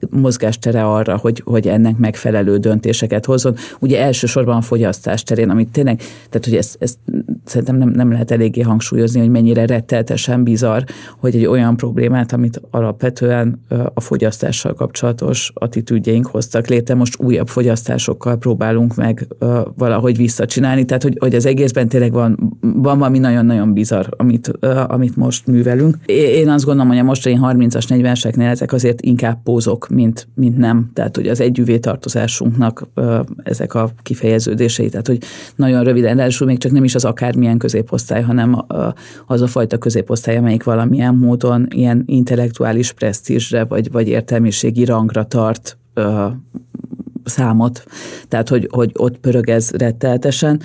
mozgástere 0.09 0.86
arra, 0.86 1.18
hogy, 1.18 1.41
hogy 1.45 1.68
ennek 1.68 1.97
megfelelő 1.97 2.57
döntéseket 2.57 3.26
hozzon. 3.26 3.55
Ugye 3.80 4.01
elsősorban 4.01 4.57
a 4.57 4.61
fogyasztás 4.61 5.24
terén, 5.24 5.49
amit 5.49 5.70
tényleg, 5.70 5.97
tehát 6.30 6.45
hogy 6.45 6.55
ezt, 6.55 6.78
ezt 6.80 6.97
szerintem 7.45 7.76
nem, 7.76 7.89
nem 7.89 8.11
lehet 8.11 8.32
eléggé 8.32 8.61
hangsúlyozni, 8.61 9.20
hogy 9.20 9.30
mennyire 9.30 9.65
retteltesen 9.65 10.43
bizarr, 10.43 10.82
hogy 11.18 11.36
egy 11.36 11.45
olyan 11.45 11.78
problémát, 11.78 12.34
amit 12.34 12.61
alapvetően 12.72 13.61
a 13.93 14.01
fogyasztással 14.01 14.74
kapcsolatos 14.74 15.51
attitűdjeink 15.53 16.26
hoztak 16.26 16.68
létre, 16.68 16.95
most 16.95 17.20
újabb 17.20 17.47
fogyasztásokkal 17.47 18.38
próbálunk 18.38 18.95
meg 18.95 19.28
valahogy 19.76 20.18
visszacsinálni, 20.18 20.86
tehát 20.86 21.03
hogy, 21.03 21.18
hogy 21.20 21.36
az 21.36 21.45
egészben 21.45 21.88
tényleg 21.88 22.11
van, 22.11 22.57
van 22.61 22.97
valami 22.97 23.20
nagyon-nagyon 23.20 23.74
bizarr, 23.74 24.05
amit, 24.18 24.51
amit 24.88 25.15
most 25.15 25.47
művelünk. 25.47 25.97
Én 26.05 26.49
azt 26.49 26.65
gondolom, 26.65 26.89
hogy 26.89 26.99
a 26.99 27.03
mostani 27.03 27.39
30-as, 27.41 27.86
40-eseknél 27.89 28.49
ezek 28.49 28.74
azért 28.74 29.01
inkább 29.01 29.38
pózok, 29.58 29.89
mint, 29.89 30.28
mint 30.36 30.58
nem. 30.58 30.89
Tehát, 30.93 31.16
hogy 31.16 31.28
az 31.28 31.39
együvé 31.39 31.78
tartozásunknak 31.78 32.88
ezek 33.43 33.74
a 33.74 33.89
kifejeződései, 34.03 34.89
tehát, 34.89 35.08
hogy 35.08 35.18
nagyon 35.55 35.84
röviden 35.84 36.20
első 36.20 36.45
még 36.45 36.58
csak 36.58 36.72
nem 36.72 36.84
is 36.84 36.95
az 36.95 37.05
akármilyen 37.05 37.58
középosztály, 37.58 38.22
hanem 38.22 38.66
az 39.26 39.41
a 39.41 39.47
fajta 39.47 39.78
középosztály, 39.78 40.38
amelyik 40.38 40.64
valamilyen 40.64 41.16
módon 41.16 41.68
ilyen 41.70 42.03
intellektuális 42.05 42.91
presztízsre, 42.91 43.66
vagy, 43.66 43.91
vagy 43.91 44.08
értelmiségi 44.08 44.86
rangra 44.86 45.26
tart 45.26 45.78
számot, 47.28 47.84
tehát 48.28 48.49
hogy, 48.49 48.67
hogy 48.71 48.91
ott 48.93 49.17
pörög 49.17 49.49
ez 49.49 49.71
retteltesen. 49.71 50.61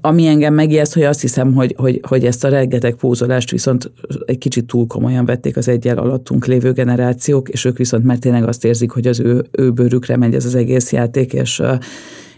Ami 0.00 0.26
engem 0.26 0.54
megijeszt, 0.54 0.94
hogy 0.94 1.02
azt 1.02 1.20
hiszem, 1.20 1.54
hogy, 1.54 1.74
hogy, 1.76 2.00
hogy 2.08 2.24
ezt 2.24 2.44
a 2.44 2.48
rengeteg 2.48 2.94
pózolást 2.94 3.50
viszont 3.50 3.90
egy 4.24 4.38
kicsit 4.38 4.66
túl 4.66 4.86
komolyan 4.86 5.24
vették 5.24 5.56
az 5.56 5.68
egyel 5.68 5.98
alattunk 5.98 6.46
lévő 6.46 6.72
generációk, 6.72 7.48
és 7.48 7.64
ők 7.64 7.76
viszont 7.76 8.04
mert 8.04 8.20
tényleg 8.20 8.48
azt 8.48 8.64
érzik, 8.64 8.90
hogy 8.90 9.06
az 9.06 9.20
ő, 9.20 9.44
ő 9.50 9.70
bőrükre 9.70 10.16
megy 10.16 10.34
ez 10.34 10.44
az 10.44 10.54
egész 10.54 10.92
játék, 10.92 11.32
és 11.32 11.62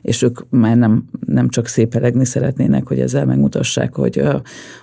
és 0.03 0.23
ők 0.23 0.41
már 0.51 0.77
nem, 0.77 1.09
nem 1.27 1.49
csak 1.49 1.67
szépelegni 1.67 2.25
szeretnének, 2.25 2.87
hogy 2.87 3.01
ezzel 3.01 3.27
megmutassák, 3.27 3.95
hogy 3.95 4.23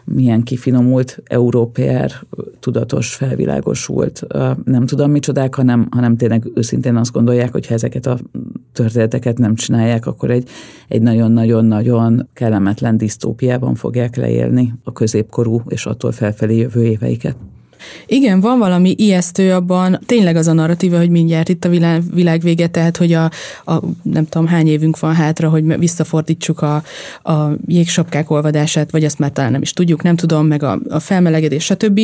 milyen 0.06 0.44
kifinomult, 0.44 1.22
európér, 1.26 2.14
tudatos, 2.60 3.16
felvilágosult, 3.16 4.28
nem 4.64 4.86
tudom 4.86 5.12
micsodák, 5.12 5.56
hanem, 5.56 5.88
hanem 5.92 6.18
tényleg 6.18 6.52
őszintén 6.56 6.96
azt 6.96 7.12
gondolják, 7.12 7.52
hogy 7.52 7.68
ha 7.68 7.74
ezeket 7.74 8.06
a 8.06 8.18
történeteket 8.74 9.38
nem 9.38 9.56
csinálják, 9.56 10.06
akkor 10.06 10.32
egy, 10.32 10.50
egy 10.88 11.02
nagyon-nagyon-nagyon 11.02 12.28
kellemetlen 12.34 12.98
disztópiában 12.98 13.76
fogják 13.76 14.16
leélni 14.16 14.74
a 14.84 14.92
középkorú 14.92 15.62
és 15.68 15.86
attól 15.86 16.12
felfelé 16.12 16.58
jövő 16.58 16.84
éveiket. 16.84 17.36
Igen, 18.06 18.40
van 18.40 18.60
valami 18.60 18.96
ijesztő 18.98 19.54
abban, 19.54 20.00
tényleg 20.06 20.36
az 20.36 20.48
a 20.48 20.54
narratíva, 20.54 20.98
hogy 20.98 21.10
mindjárt 21.10 21.50
itt 21.50 21.66
a 21.66 21.70
világ, 21.70 22.02
világ 22.14 22.42
vége, 22.42 22.68
tehát 22.68 22.98
hogy 22.98 23.14
a, 23.14 23.24
a 23.66 23.80
nem 24.02 24.28
tudom 24.28 24.48
hány 24.48 24.68
évünk 24.68 25.00
van 25.00 25.14
hátra, 25.14 25.50
hogy 25.50 25.80
visszafordítsuk 25.80 26.62
a, 26.62 26.84
a 27.24 27.52
jégsapkák 27.68 28.30
olvadását, 28.30 28.92
vagy 28.92 29.04
azt 29.04 29.20
már 29.20 29.32
talán 29.32 29.52
nem 29.52 29.62
is 29.62 29.74
tudjuk, 29.74 30.04
nem 30.04 30.16
tudom, 30.16 30.48
meg 30.48 30.64
a, 30.64 30.80
a 30.90 31.00
felmelegedés, 31.00 31.64
stb. 31.64 32.00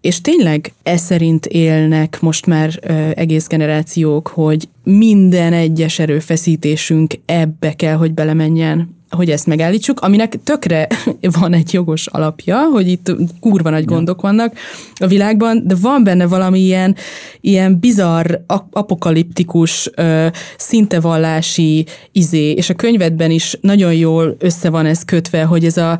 És 0.00 0.20
tényleg 0.20 0.72
ez 0.82 1.00
szerint 1.00 1.46
élnek 1.46 2.20
most 2.20 2.46
már 2.46 2.78
ö, 2.82 2.92
egész 3.14 3.46
generációk, 3.46 4.28
hogy 4.28 4.68
minden 4.82 5.52
egyes 5.52 5.98
erőfeszítésünk 5.98 7.14
ebbe 7.24 7.72
kell, 7.72 7.94
hogy 7.94 8.14
belemenjen 8.14 8.94
hogy 9.16 9.30
ezt 9.30 9.46
megállítsuk, 9.46 10.00
aminek 10.00 10.38
tökre 10.44 10.86
van 11.40 11.52
egy 11.52 11.72
jogos 11.72 12.06
alapja, 12.06 12.58
hogy 12.72 12.88
itt 12.88 13.12
kurva 13.40 13.70
nagy 13.70 13.84
gondok 13.84 14.20
vannak 14.20 14.54
a 14.94 15.06
világban, 15.06 15.62
de 15.64 15.74
van 15.80 16.04
benne 16.04 16.26
valami 16.26 16.60
ilyen, 16.60 16.96
ilyen 17.40 17.78
bizarr, 17.80 18.34
apokaliptikus, 18.70 19.90
szintevallási 20.56 21.86
izé, 22.12 22.50
és 22.50 22.70
a 22.70 22.74
könyvedben 22.74 23.30
is 23.30 23.58
nagyon 23.60 23.94
jól 23.94 24.36
össze 24.38 24.70
van 24.70 24.86
ez 24.86 25.04
kötve, 25.04 25.44
hogy 25.44 25.64
ez 25.64 25.76
a 25.76 25.98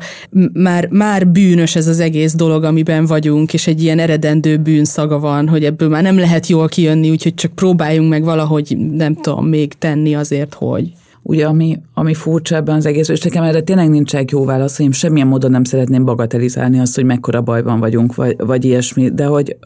már, 0.53 0.87
már 0.87 1.27
bűnös 1.27 1.75
ez 1.75 1.87
az 1.87 1.99
egész 1.99 2.33
dolog, 2.33 2.63
amiben 2.63 3.05
vagyunk, 3.05 3.53
és 3.53 3.67
egy 3.67 3.83
ilyen 3.83 3.99
eredendő 3.99 4.57
bűnszaga 4.57 5.19
van, 5.19 5.47
hogy 5.47 5.65
ebből 5.65 5.89
már 5.89 6.03
nem 6.03 6.17
lehet 6.17 6.47
jól 6.47 6.67
kijönni, 6.67 7.09
úgyhogy 7.09 7.33
csak 7.33 7.51
próbáljunk 7.51 8.09
meg 8.09 8.23
valahogy, 8.23 8.77
nem 8.77 9.15
tudom, 9.15 9.47
még 9.47 9.73
tenni 9.73 10.15
azért, 10.15 10.53
hogy 10.53 10.91
ugye 11.27 11.45
ami, 11.45 11.81
ami 11.93 12.13
furcsa 12.13 12.55
ebben 12.55 12.75
az 12.75 12.85
egész, 12.85 13.07
és 13.07 13.21
nekem 13.21 13.43
erre 13.43 13.61
tényleg 13.61 13.89
nincs 13.89 14.15
egy 14.15 14.31
jó 14.31 14.45
válasz, 14.45 14.79
én 14.79 14.91
semmilyen 14.91 15.27
módon 15.27 15.51
nem 15.51 15.63
szeretném 15.63 16.05
bagatelizálni 16.05 16.79
azt, 16.79 16.95
hogy 16.95 17.05
mekkora 17.05 17.41
bajban 17.41 17.79
vagyunk, 17.79 18.15
vagy, 18.15 18.35
vagy 18.37 18.65
ilyesmi, 18.65 19.09
de 19.09 19.25
hogy 19.25 19.57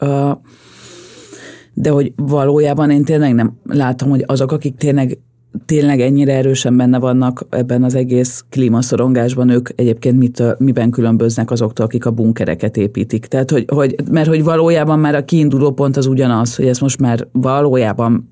de 1.74 1.90
hogy 1.90 2.12
valójában 2.16 2.90
én 2.90 3.04
tényleg 3.04 3.34
nem 3.34 3.52
látom, 3.64 4.08
hogy 4.08 4.24
azok, 4.26 4.52
akik 4.52 4.76
tényleg 4.76 5.18
tényleg 5.66 6.00
ennyire 6.00 6.34
erősen 6.34 6.76
benne 6.76 6.98
vannak 6.98 7.46
ebben 7.50 7.82
az 7.82 7.94
egész 7.94 8.44
klímaszorongásban, 8.50 9.48
ők 9.48 9.68
egyébként 9.74 10.18
mit, 10.18 10.42
miben 10.58 10.90
különböznek 10.90 11.50
azoktól, 11.50 11.84
akik 11.84 12.06
a 12.06 12.10
bunkereket 12.10 12.76
építik. 12.76 13.26
Tehát, 13.26 13.50
hogy, 13.50 13.64
hogy, 13.72 13.94
mert 14.10 14.28
hogy 14.28 14.44
valójában 14.44 14.98
már 14.98 15.14
a 15.14 15.24
kiinduló 15.24 15.70
pont 15.70 15.96
az 15.96 16.06
ugyanaz, 16.06 16.56
hogy 16.56 16.66
ez 16.66 16.78
most 16.78 17.00
már 17.00 17.26
valójában 17.32 18.30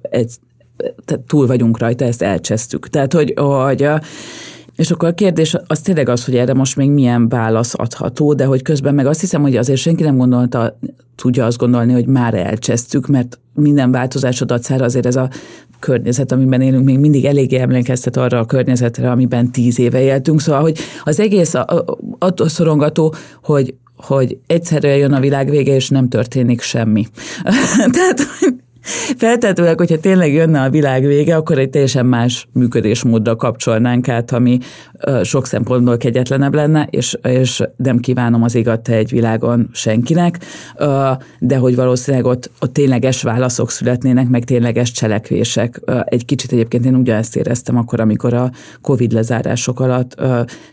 egy 0.00 0.34
túl 1.26 1.46
vagyunk 1.46 1.78
rajta, 1.78 2.04
ezt 2.04 2.22
elcsesztük. 2.22 2.88
Tehát, 2.88 3.12
hogy, 3.12 3.34
hogy 3.36 3.88
És 4.76 4.90
akkor 4.90 5.08
a 5.08 5.14
kérdés 5.14 5.56
az 5.66 5.80
tényleg 5.80 6.08
az, 6.08 6.24
hogy 6.24 6.36
erre 6.36 6.54
most 6.54 6.76
még 6.76 6.90
milyen 6.90 7.28
válasz 7.28 7.74
adható, 7.76 8.34
de 8.34 8.44
hogy 8.44 8.62
közben 8.62 8.94
meg 8.94 9.06
azt 9.06 9.20
hiszem, 9.20 9.42
hogy 9.42 9.56
azért 9.56 9.80
senki 9.80 10.02
nem 10.02 10.16
gondolta, 10.16 10.78
tudja 11.16 11.44
azt 11.44 11.58
gondolni, 11.58 11.92
hogy 11.92 12.06
már 12.06 12.34
elcsesztük, 12.34 13.06
mert 13.06 13.38
minden 13.54 13.90
változás 13.90 14.40
dacára 14.40 14.84
azért 14.84 15.06
ez 15.06 15.16
a 15.16 15.30
környezet, 15.78 16.32
amiben 16.32 16.60
élünk, 16.60 16.84
még 16.84 16.98
mindig 16.98 17.24
eléggé 17.24 17.56
emlékeztet 17.56 18.16
arra 18.16 18.38
a 18.38 18.44
környezetre, 18.44 19.10
amiben 19.10 19.52
tíz 19.52 19.78
éve 19.78 20.00
éltünk. 20.00 20.40
Szóval, 20.40 20.60
hogy 20.60 20.78
az 21.04 21.20
egész 21.20 21.54
attól 22.18 22.48
szorongató, 22.48 23.14
hogy 23.42 23.74
hogy 23.96 24.38
egyszerűen 24.46 24.96
jön 24.96 25.12
a 25.12 25.20
világ 25.20 25.50
vége, 25.50 25.74
és 25.74 25.88
nem 25.88 26.08
történik 26.08 26.60
semmi. 26.60 27.06
Tehát 27.96 28.26
Feltetőleg, 29.16 29.78
hogyha 29.78 30.00
tényleg 30.00 30.32
jönne 30.32 30.62
a 30.62 30.70
világ 30.70 31.06
vége, 31.06 31.36
akkor 31.36 31.58
egy 31.58 31.70
teljesen 31.70 32.06
más 32.06 32.48
működésmódra 32.52 33.36
kapcsolnánk 33.36 34.08
át, 34.08 34.32
ami 34.32 34.58
sok 35.22 35.46
szempontból 35.46 35.96
kegyetlenebb 35.96 36.54
lenne, 36.54 36.86
és, 36.90 37.18
és 37.22 37.62
nem 37.76 37.98
kívánom 37.98 38.42
az 38.42 38.54
égat 38.54 38.88
egy 38.88 39.10
világon 39.10 39.68
senkinek, 39.72 40.38
de 41.38 41.56
hogy 41.56 41.74
valószínűleg 41.74 42.26
ott, 42.26 42.50
ott 42.60 42.72
tényleges 42.72 43.22
válaszok 43.22 43.70
születnének, 43.70 44.28
meg 44.28 44.44
tényleges 44.44 44.90
cselekvések. 44.92 45.80
Egy 46.04 46.24
kicsit 46.24 46.52
egyébként 46.52 46.84
én 46.84 46.94
ugyanezt 46.94 47.36
éreztem 47.36 47.76
akkor, 47.76 48.00
amikor 48.00 48.34
a 48.34 48.50
Covid 48.80 49.12
lezárások 49.12 49.80
alatt 49.80 50.22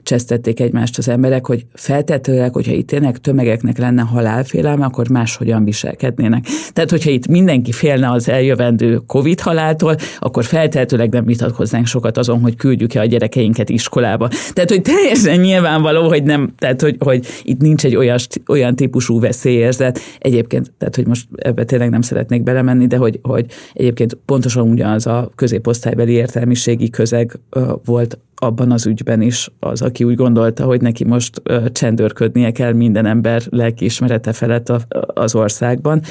csesztették 0.03 0.59
egymást 0.59 0.97
az 0.97 1.07
emberek, 1.07 1.45
hogy 1.45 1.65
feltetőleg, 1.73 2.53
hogyha 2.53 2.71
itt 2.73 2.87
tényleg 2.87 3.17
tömegeknek 3.17 3.77
lenne 3.77 4.01
halálfélelme, 4.01 4.85
akkor 4.85 5.09
máshogyan 5.09 5.63
viselkednének. 5.63 6.45
Tehát, 6.73 6.89
hogyha 6.89 7.09
itt 7.09 7.27
mindenki 7.27 7.71
félne 7.71 7.96
félne 7.97 8.11
az 8.11 8.29
eljövendő 8.29 9.01
Covid 9.05 9.39
haláltól, 9.39 9.95
akkor 10.19 10.45
feltehetőleg 10.45 11.11
nem 11.11 11.25
vitatkoznánk 11.25 11.85
sokat 11.85 12.17
azon, 12.17 12.39
hogy 12.39 12.55
küldjük-e 12.55 12.99
a 12.99 13.05
gyerekeinket 13.05 13.69
iskolába. 13.69 14.29
Tehát, 14.53 14.69
hogy 14.69 14.81
teljesen 14.81 15.39
nyilvánvaló, 15.39 16.07
hogy 16.07 16.23
nem, 16.23 16.53
tehát, 16.57 16.81
hogy, 16.81 16.95
hogy 16.99 17.25
itt 17.43 17.61
nincs 17.61 17.85
egy 17.85 17.95
olyan, 17.95 18.17
olyan 18.47 18.75
típusú 18.75 19.19
veszélyérzet. 19.19 19.99
Egyébként, 20.19 20.71
tehát, 20.77 20.95
hogy 20.95 21.07
most 21.07 21.27
ebbe 21.35 21.63
tényleg 21.63 21.89
nem 21.89 22.01
szeretnék 22.01 22.43
belemenni, 22.43 22.87
de 22.87 22.97
hogy, 22.97 23.19
hogy 23.21 23.45
egyébként 23.73 24.17
pontosan 24.25 24.69
ugyanaz 24.69 25.07
a 25.07 25.31
középosztálybeli 25.35 26.11
értelmiségi 26.11 26.89
közeg 26.89 27.39
volt 27.85 28.19
abban 28.39 28.71
az 28.71 28.85
ügyben 28.85 29.21
is 29.21 29.51
az, 29.59 29.81
aki 29.81 30.03
úgy 30.03 30.15
gondolta, 30.15 30.65
hogy 30.65 30.81
neki 30.81 31.03
most 31.03 31.41
csendőrködnie 31.71 32.51
kell 32.51 32.73
minden 32.73 33.05
ember 33.05 33.43
lelkiismerete 33.49 34.33
felett 34.33 34.71
az 35.13 35.35
országban. 35.35 36.01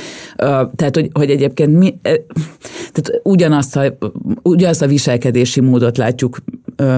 Tehát, 0.75 0.95
hogy, 0.95 1.09
hogy 1.13 1.31
egyébként 1.31 1.79
mi, 1.79 1.99
tehát 2.93 3.21
ugyanazt 3.23 3.77
a, 3.77 3.99
ugyanazt 4.43 4.83
a 4.83 4.87
viselkedési 4.87 5.61
módot 5.61 5.97
látjuk 5.97 6.39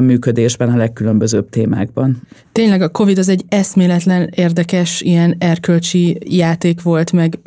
működésben 0.01 0.69
a 0.69 0.77
legkülönbözőbb 0.77 1.49
témákban. 1.49 2.23
Tényleg 2.53 2.83
a 2.83 2.89
Covid 2.89 3.19
az 3.19 3.29
egy 3.29 3.45
eszméletlen 3.49 4.31
érdekes 4.35 5.01
ilyen 5.01 5.37
erkölcsi 5.39 6.19
játék 6.25 6.83
volt, 6.83 7.13
meg 7.13 7.39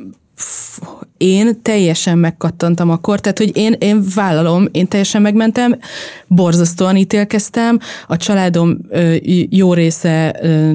én 1.22 1.62
teljesen 1.62 2.18
megkattantam 2.18 2.90
akkor, 2.90 3.20
tehát 3.20 3.38
hogy 3.38 3.58
én, 3.58 3.76
én 3.80 4.04
vállalom, 4.16 4.68
én 4.72 4.88
teljesen 4.88 5.22
megmentem, 5.22 5.80
borzasztóan 6.28 6.96
ítélkeztem, 6.96 7.80
a 8.08 8.18
családom 8.18 8.78
ö, 8.90 9.16
jó 9.50 9.74
része 9.74 10.36
ö, 10.42 10.72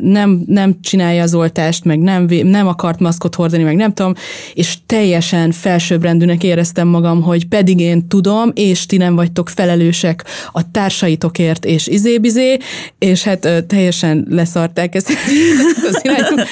nem, 0.00 0.42
nem 0.46 0.80
csinálja 0.80 1.22
az 1.22 1.34
oltást, 1.34 1.84
meg 1.84 1.98
nem, 1.98 2.26
nem 2.42 2.66
akart 2.66 3.00
maszkot 3.00 3.34
hordani, 3.34 3.62
meg 3.62 3.76
nem 3.76 3.92
tudom, 3.92 4.14
és 4.54 4.76
teljesen 4.86 5.52
felsőbbrendűnek 5.52 6.42
éreztem 6.42 6.88
magam, 6.88 7.22
hogy 7.22 7.46
pedig 7.46 7.80
én 7.80 8.08
tudom, 8.08 8.50
és 8.54 8.86
ti 8.86 8.96
nem 8.96 9.14
vagytok 9.14 9.48
felelősek 9.48 10.24
a 10.52 10.70
társaitokért, 10.70 11.64
és 11.64 11.86
izébizé, 11.86 12.56
és 12.98 13.22
hát 13.22 13.44
ö, 13.44 13.60
teljesen 13.60 14.26
leszarták 14.30 14.94
ezt 14.94 15.10
az 15.90 16.00
irányba, 16.02 16.42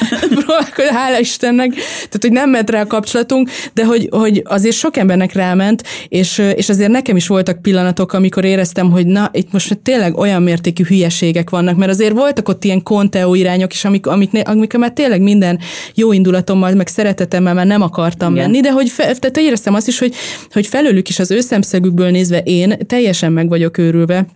hála 0.92 1.18
Istennek, 1.18 1.74
tehát 2.08 2.24
hogy 2.26 2.34
nem 2.34 2.50
ment 2.50 2.70
rá 2.70 2.80
a 2.80 2.86
kapcsolatunk, 2.86 3.50
de 3.74 3.84
hogy, 3.84 4.08
hogy 4.10 4.42
azért 4.44 4.76
sok 4.76 4.96
embernek 4.96 5.32
ráment, 5.32 5.82
és, 6.08 6.42
és 6.54 6.68
azért 6.68 6.90
nekem 6.90 7.16
is 7.16 7.26
voltak 7.26 7.62
pillanatok, 7.62 8.12
amikor 8.12 8.44
éreztem, 8.44 8.90
hogy 8.90 9.06
na, 9.06 9.30
itt 9.32 9.52
most 9.52 9.78
tényleg 9.82 10.16
olyan 10.16 10.42
mértékű 10.42 10.84
hülyeségek 10.84 11.50
vannak, 11.50 11.76
mert 11.76 11.90
azért 11.90 12.12
voltak 12.12 12.48
ott 12.48 12.64
ilyen 12.64 12.82
konteó 12.82 13.34
irányok 13.34 13.72
is, 13.72 13.84
amik, 13.84 14.06
amik, 14.06 14.30
amik 14.44 14.76
már 14.76 14.92
tényleg 14.92 15.20
minden 15.20 15.58
jó 15.94 16.12
indulatommal, 16.12 16.74
meg 16.74 16.86
szeretetemmel 16.86 17.54
már 17.54 17.66
nem 17.66 17.82
akartam 17.82 18.32
Igen. 18.32 18.44
menni, 18.44 18.60
de 18.60 18.72
hogy, 18.72 18.88
fe, 18.88 19.02
tehát 19.02 19.36
éreztem 19.36 19.74
azt 19.74 19.88
is, 19.88 19.98
hogy, 19.98 20.14
hogy 20.52 20.66
felőlük 20.66 21.08
is 21.08 21.18
az 21.18 21.30
ő 21.30 21.40
szemszögükből 21.40 22.10
nézve 22.10 22.38
én 22.38 22.78
teljesen 22.86 23.32
meg 23.32 23.48
vagyok 23.48 23.78
őrülve, 23.78 24.26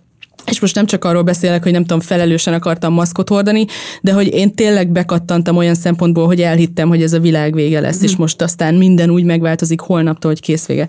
és 0.47 0.61
most 0.61 0.75
nem 0.75 0.87
csak 0.87 1.05
arról 1.05 1.23
beszélek, 1.23 1.63
hogy 1.63 1.73
nem 1.73 1.83
tudom, 1.83 2.01
felelősen 2.01 2.55
akartam 2.55 2.93
maszkot 2.93 3.29
hordani, 3.29 3.67
de 4.03 4.13
hogy 4.13 4.35
én 4.35 4.55
tényleg 4.55 4.91
bekattantam 4.91 5.57
olyan 5.57 5.75
szempontból, 5.75 6.27
hogy 6.27 6.41
elhittem, 6.41 6.89
hogy 6.89 7.03
ez 7.03 7.13
a 7.13 7.21
világ 7.21 7.55
vége 7.55 7.81
lesz, 7.81 8.01
mm. 8.01 8.05
és 8.05 8.17
most 8.17 8.43
aztán 8.43 8.75
minden 8.75 9.11
úgy 9.11 9.25
megváltozik 9.25 9.81
holnaptól, 9.81 10.31
hogy 10.31 10.41
kész 10.41 10.67
vége. 10.67 10.89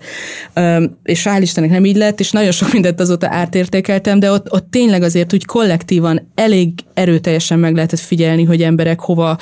Üm, 0.54 0.96
és 1.02 1.26
hál' 1.28 1.38
Istennek 1.40 1.70
nem 1.70 1.84
így 1.84 1.96
lett, 1.96 2.20
és 2.20 2.30
nagyon 2.30 2.50
sok 2.50 2.72
mindent 2.72 3.00
azóta 3.00 3.28
átértékeltem, 3.30 4.18
de 4.18 4.30
ott, 4.30 4.52
ott 4.52 4.70
tényleg 4.70 5.02
azért 5.02 5.32
úgy 5.32 5.44
kollektívan 5.44 6.30
elég 6.34 6.72
erőteljesen 6.94 7.58
meg 7.58 7.74
lehetett 7.74 8.00
figyelni, 8.00 8.44
hogy 8.44 8.62
emberek 8.62 9.00
hova 9.00 9.38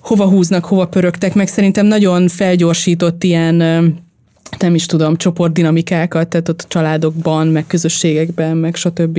hova 0.00 0.28
húznak, 0.28 0.64
hova 0.64 0.86
pörögtek, 0.86 1.34
meg 1.34 1.48
szerintem 1.48 1.86
nagyon 1.86 2.28
felgyorsított 2.28 3.24
ilyen 3.24 3.62
nem 4.58 4.74
is 4.74 4.86
tudom, 4.86 5.16
csoportdinamikákat, 5.16 6.28
tehát 6.28 6.48
ott 6.48 6.64
családokban, 6.68 7.46
meg 7.46 7.66
közösségekben, 7.66 8.56
meg 8.56 8.74
stb. 8.74 9.18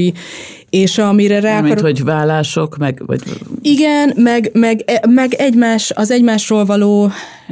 És 0.70 0.98
amire 0.98 1.40
rá 1.40 1.62
Mint, 1.62 1.80
hogy 1.80 2.04
vállások, 2.04 2.78
meg... 2.78 3.02
Vagy... 3.06 3.22
Igen, 3.62 4.14
meg, 4.16 4.50
meg, 4.54 4.84
meg 5.10 5.34
egymás, 5.34 5.92
az 5.96 6.12
egymásról 6.12 6.66
való 6.66 7.12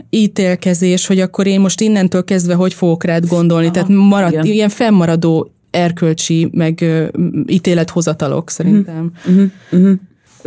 ítélkezés, 0.09 1.07
hogy 1.07 1.19
akkor 1.19 1.47
én 1.47 1.59
most 1.59 1.81
innentől 1.81 2.23
kezdve 2.23 2.53
hogy 2.53 2.73
fogok 2.73 3.03
rád 3.03 3.27
gondolni, 3.27 3.65
Aha, 3.65 3.73
tehát 3.73 3.89
marad, 3.89 4.31
igen. 4.31 4.45
ilyen 4.45 4.69
fennmaradó 4.69 5.49
erkölcsi, 5.71 6.49
meg 6.51 6.79
uh, 6.81 7.07
ítélethozatalok 7.47 8.49
szerintem. 8.49 9.11
Uh-huh, 9.27 9.51
uh-huh. 9.71 9.99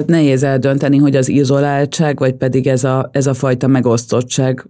Nehéz 0.06 0.42
eldönteni, 0.42 0.96
hogy 0.96 1.16
az 1.16 1.28
izoláltság, 1.28 2.18
vagy 2.18 2.34
pedig 2.34 2.66
ez 2.66 2.84
a, 2.84 3.08
ez 3.12 3.26
a 3.26 3.34
fajta 3.34 3.66
megosztottság 3.66 4.66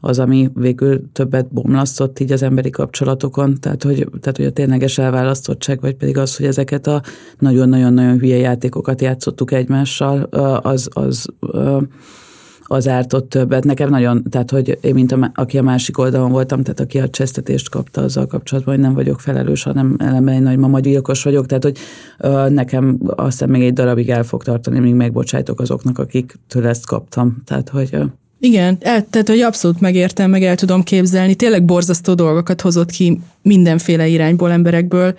az, 0.00 0.18
ami 0.18 0.50
végül 0.54 1.12
többet 1.12 1.52
bomlasztott 1.52 2.18
így 2.18 2.32
az 2.32 2.42
emberi 2.42 2.70
kapcsolatokon, 2.70 3.60
tehát 3.60 3.82
hogy, 3.82 4.08
tehát, 4.20 4.36
hogy 4.36 4.46
a 4.46 4.52
tényleges 4.52 4.98
elválasztottság, 4.98 5.80
vagy 5.80 5.94
pedig 5.94 6.18
az, 6.18 6.36
hogy 6.36 6.46
ezeket 6.46 6.86
a 6.86 7.02
nagyon-nagyon-nagyon 7.38 8.18
hülye 8.18 8.36
játékokat 8.36 9.00
játszottuk 9.00 9.52
egymással, 9.52 10.22
az, 10.62 10.88
az 10.92 11.26
az 12.72 12.88
ártott 12.88 13.28
többet. 13.28 13.64
Nekem 13.64 13.88
nagyon, 13.88 14.22
tehát 14.30 14.50
hogy 14.50 14.78
én, 14.80 14.94
mint 14.94 15.12
a, 15.12 15.30
aki 15.34 15.58
a 15.58 15.62
másik 15.62 15.98
oldalon 15.98 16.30
voltam, 16.30 16.62
tehát 16.62 16.80
aki 16.80 16.98
a 17.00 17.08
csesztetést 17.08 17.68
kapta 17.68 18.00
azzal 18.00 18.26
kapcsolatban, 18.26 18.74
hogy 18.74 18.82
nem 18.82 18.94
vagyok 18.94 19.20
felelős, 19.20 19.62
hanem 19.62 19.96
eleme 19.98 20.32
egy 20.32 20.42
nagymama 20.42 20.80
gyilkos 20.80 21.22
vagyok, 21.22 21.46
tehát 21.46 21.62
hogy 21.62 21.78
ö, 22.18 22.48
nekem 22.48 22.98
aztán 23.06 23.48
még 23.48 23.62
egy 23.62 23.72
darabig 23.72 24.10
el 24.10 24.22
fog 24.24 24.42
tartani, 24.42 24.78
még 24.78 24.94
megbocsájtok 24.94 25.60
azoknak, 25.60 25.98
akiktől 25.98 26.66
ezt 26.66 26.86
kaptam. 26.86 27.42
Tehát, 27.44 27.68
hogy 27.68 27.88
ö, 27.92 28.04
igen, 28.40 28.76
el, 28.80 29.06
tehát 29.10 29.28
hogy 29.28 29.40
abszolút 29.40 29.80
megértem, 29.80 30.30
meg 30.30 30.42
el 30.42 30.54
tudom 30.54 30.82
képzelni. 30.82 31.34
Tényleg 31.34 31.64
borzasztó 31.64 32.14
dolgokat 32.14 32.60
hozott 32.60 32.90
ki 32.90 33.20
mindenféle 33.42 34.06
irányból, 34.06 34.50
emberekből. 34.50 35.14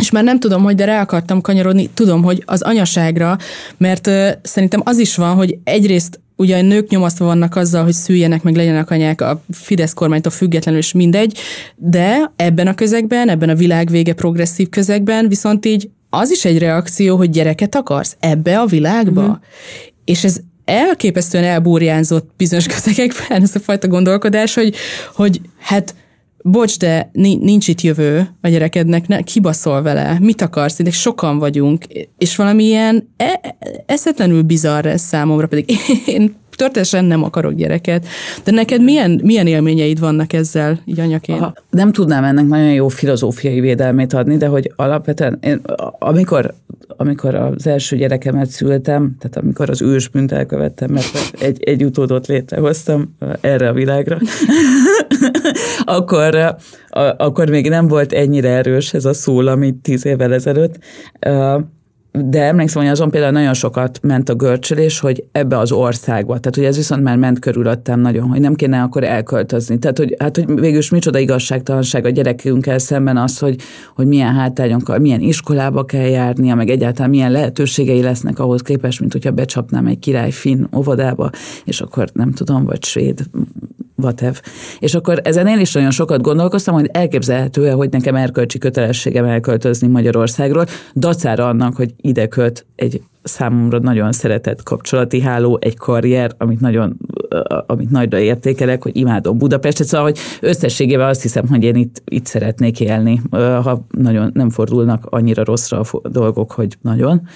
És 0.00 0.10
már 0.10 0.24
nem 0.24 0.40
tudom, 0.40 0.62
hogy 0.62 0.74
de 0.74 0.84
rá 0.84 1.00
akartam 1.00 1.40
kanyarodni, 1.40 1.90
tudom, 1.94 2.22
hogy 2.22 2.42
az 2.46 2.62
anyaságra, 2.62 3.36
mert 3.76 4.06
uh, 4.06 4.28
szerintem 4.42 4.80
az 4.84 4.98
is 4.98 5.16
van, 5.16 5.34
hogy 5.34 5.58
egyrészt 5.64 6.20
ugye 6.40 6.56
a 6.56 6.62
nők 6.62 6.88
nyomasztva 6.88 7.24
vannak 7.24 7.56
azzal, 7.56 7.84
hogy 7.84 7.92
szüljenek, 7.92 8.42
meg 8.42 8.56
legyenek 8.56 8.90
anyák 8.90 9.20
a 9.20 9.42
Fidesz 9.50 9.92
kormánytól 9.92 10.32
függetlenül, 10.32 10.80
és 10.80 10.92
mindegy, 10.92 11.38
de 11.76 12.32
ebben 12.36 12.66
a 12.66 12.74
közegben, 12.74 13.28
ebben 13.28 13.48
a 13.48 13.54
világvége 13.54 14.12
progresszív 14.12 14.68
közegben 14.68 15.28
viszont 15.28 15.66
így 15.66 15.90
az 16.10 16.30
is 16.30 16.44
egy 16.44 16.58
reakció, 16.58 17.16
hogy 17.16 17.30
gyereket 17.30 17.74
akarsz 17.74 18.16
ebbe 18.20 18.60
a 18.60 18.66
világba. 18.66 19.22
Mm-hmm. 19.22 19.32
És 20.04 20.24
ez 20.24 20.40
elképesztően 20.64 21.44
elbúrjánzott 21.44 22.30
bizonyos 22.36 22.66
közegekben 22.74 23.42
ez 23.42 23.54
a 23.54 23.58
fajta 23.58 23.88
gondolkodás, 23.88 24.54
hogy, 24.54 24.74
hogy 25.14 25.40
hát 25.58 25.94
bocs, 26.42 26.78
de 26.78 27.10
nincs 27.12 27.68
itt 27.68 27.80
jövő 27.80 28.28
a 28.40 28.48
gyerekednek, 28.48 29.06
ne, 29.06 29.22
kibaszol 29.22 29.82
vele, 29.82 30.18
mit 30.20 30.42
akarsz, 30.42 30.82
de 30.82 30.90
sokan 30.90 31.38
vagyunk, 31.38 31.84
és 32.18 32.36
valamilyen 32.36 33.08
e- 33.16 33.56
eszetlenül 33.86 34.42
bizarr 34.42 34.86
ez 34.86 35.00
számomra, 35.00 35.46
pedig 35.46 35.70
én 36.06 36.38
történetesen 36.60 37.04
nem 37.04 37.22
akarok 37.22 37.52
gyereket. 37.52 38.06
De 38.44 38.50
neked 38.50 38.82
milyen, 38.82 39.20
milyen 39.22 39.46
élményeid 39.46 40.00
vannak 40.00 40.32
ezzel, 40.32 40.80
így 40.84 41.00
anyaként? 41.00 41.40
Aha, 41.40 41.52
nem 41.70 41.92
tudnám 41.92 42.24
ennek 42.24 42.46
nagyon 42.46 42.72
jó 42.72 42.88
filozófiai 42.88 43.60
védelmét 43.60 44.12
adni, 44.12 44.36
de 44.36 44.46
hogy 44.46 44.72
alapvetően 44.76 45.38
én, 45.42 45.60
amikor, 45.98 46.54
amikor 46.96 47.34
az 47.34 47.66
első 47.66 47.96
gyerekemet 47.96 48.50
szültem, 48.50 49.16
tehát 49.18 49.36
amikor 49.36 49.70
az 49.70 49.82
ősbűnt 49.82 50.32
elkövettem, 50.32 50.90
mert 50.90 51.32
egy, 51.40 51.62
egy 51.62 51.84
utódot 51.84 52.26
létrehoztam 52.26 53.16
erre 53.40 53.68
a 53.68 53.72
világra, 53.72 54.18
akkor, 55.96 56.56
akkor 57.16 57.48
még 57.48 57.68
nem 57.68 57.88
volt 57.88 58.12
ennyire 58.12 58.48
erős 58.48 58.94
ez 58.94 59.04
a 59.04 59.12
szól, 59.12 59.46
amit 59.46 59.74
tíz 59.74 60.06
évvel 60.06 60.32
ezelőtt 60.32 60.78
de 62.12 62.42
emlékszem, 62.42 62.82
hogy 62.82 62.90
azon 62.90 63.10
például 63.10 63.32
nagyon 63.32 63.54
sokat 63.54 63.98
ment 64.02 64.28
a 64.28 64.34
görcsölés, 64.34 65.00
hogy 65.00 65.24
ebbe 65.32 65.58
az 65.58 65.72
országba. 65.72 66.38
Tehát, 66.38 66.54
hogy 66.54 66.64
ez 66.64 66.76
viszont 66.76 67.02
már 67.02 67.16
ment 67.16 67.38
körülöttem 67.38 68.00
nagyon, 68.00 68.28
hogy 68.28 68.40
nem 68.40 68.54
kéne 68.54 68.82
akkor 68.82 69.04
elköltözni. 69.04 69.78
Tehát, 69.78 69.98
hogy, 69.98 70.14
hát, 70.18 70.36
hogy 70.36 70.60
végülis 70.60 70.90
micsoda 70.90 71.18
igazságtalanság 71.18 72.04
a 72.04 72.10
gyerekünkkel 72.10 72.78
szemben 72.78 73.16
az, 73.16 73.38
hogy, 73.38 73.56
hogy 73.94 74.06
milyen 74.06 74.34
hátrányokkal, 74.34 74.98
milyen 74.98 75.20
iskolába 75.20 75.84
kell 75.84 76.08
járnia, 76.08 76.54
meg 76.54 76.70
egyáltalán 76.70 77.10
milyen 77.10 77.32
lehetőségei 77.32 78.02
lesznek 78.02 78.38
ahhoz 78.38 78.62
képest, 78.62 79.00
mint 79.00 79.12
hogyha 79.12 79.30
becsapnám 79.30 79.86
egy 79.86 79.98
király 79.98 80.30
finn 80.30 80.66
óvodába, 80.76 81.30
és 81.64 81.80
akkor 81.80 82.08
nem 82.12 82.32
tudom, 82.32 82.64
vagy 82.64 82.84
svéd 82.84 83.20
whatever. 84.02 84.40
És 84.78 84.94
akkor 84.94 85.20
ezen 85.24 85.46
én 85.46 85.60
is 85.60 85.72
nagyon 85.72 85.90
sokat 85.90 86.22
gondolkoztam, 86.22 86.74
hogy 86.74 86.88
elképzelhető-e, 86.92 87.72
hogy 87.72 87.90
nekem 87.90 88.14
erkölcsi 88.14 88.58
kötelességem 88.58 89.24
elköltözni 89.24 89.88
Magyarországról, 89.88 90.66
dacára 90.94 91.48
annak, 91.48 91.76
hogy 91.76 91.94
ide 92.00 92.26
köt 92.26 92.66
egy 92.76 93.02
számomra 93.22 93.78
nagyon 93.78 94.12
szeretett 94.12 94.62
kapcsolati 94.62 95.20
háló, 95.20 95.58
egy 95.60 95.76
karrier, 95.76 96.34
amit 96.38 96.60
nagyon, 96.60 96.96
amit 97.66 97.90
nagyra 97.90 98.18
értékelek, 98.18 98.82
hogy 98.82 98.96
imádom 98.96 99.38
Budapestet, 99.38 99.86
szóval, 99.86 100.06
hogy 100.06 100.18
összességében 100.40 101.08
azt 101.08 101.22
hiszem, 101.22 101.48
hogy 101.48 101.64
én 101.64 101.74
itt, 101.74 102.02
itt 102.04 102.26
szeretnék 102.26 102.80
élni, 102.80 103.20
ha 103.30 103.86
nagyon 103.90 104.30
nem 104.34 104.50
fordulnak 104.50 105.06
annyira 105.06 105.44
rosszra 105.44 105.80
a 105.80 106.08
dolgok, 106.08 106.52
hogy 106.52 106.76
nagyon. 106.82 107.28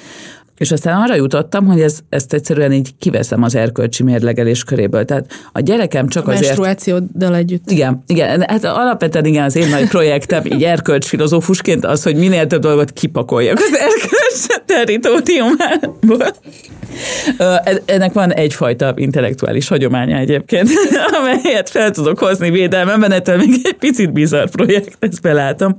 És 0.59 0.73
aztán 0.73 1.03
arra 1.03 1.15
jutottam, 1.15 1.67
hogy 1.67 1.81
ez, 1.81 1.99
ezt 2.09 2.33
egyszerűen 2.33 2.73
így 2.73 2.97
kiveszem 2.99 3.43
az 3.43 3.55
erkölcsi 3.55 4.03
mérlegelés 4.03 4.65
köréből. 4.65 5.05
Tehát 5.05 5.27
a 5.53 5.61
gyerekem 5.61 6.09
csak 6.09 6.29
a 6.29 6.31
azért... 6.31 6.45
Menstruációddal 6.45 7.35
együtt. 7.35 7.71
Igen, 7.71 8.03
igen. 8.07 8.45
Hát 8.49 8.65
alapvetően 8.65 9.25
igen, 9.25 9.45
az 9.45 9.57
én 9.57 9.69
nagy 9.69 9.89
projektem, 9.89 10.45
így 10.47 10.65
erkölcs 10.65 11.07
filozófusként 11.07 11.85
az, 11.85 12.03
hogy 12.03 12.17
minél 12.17 12.47
több 12.47 12.61
dolgot 12.61 12.93
kipakoljak 12.93 13.59
az 13.59 13.79
erkölcs 13.79 14.63
territóriumából. 14.67 16.27
Ennek 17.85 18.13
van 18.13 18.33
egyfajta 18.33 18.93
intellektuális 18.97 19.69
hagyománya 19.69 20.17
egyébként, 20.17 20.69
amelyet 21.21 21.71
fel 21.71 21.91
tudok 21.91 22.19
hozni 22.19 22.51
védelmemben, 22.51 23.13
ettől 23.13 23.37
még 23.37 23.61
egy 23.63 23.77
picit 23.79 24.13
bizarr 24.13 24.49
projekt, 24.49 24.97
ezt 24.99 25.23
belátom. 25.23 25.77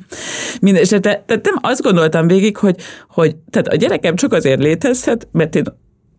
Mindenesetre, 0.62 1.24
tehát 1.26 1.46
nem 1.46 1.58
azt 1.62 1.82
gondoltam 1.82 2.28
végig, 2.28 2.58
hogy, 2.58 2.76
hogy 3.10 3.36
tehát 3.50 3.68
a 3.68 3.76
gyerekem 3.76 4.16
csak 4.16 4.34
azért 4.34 4.60
létezhet, 4.66 5.28
mert 5.32 5.56
én 5.56 5.64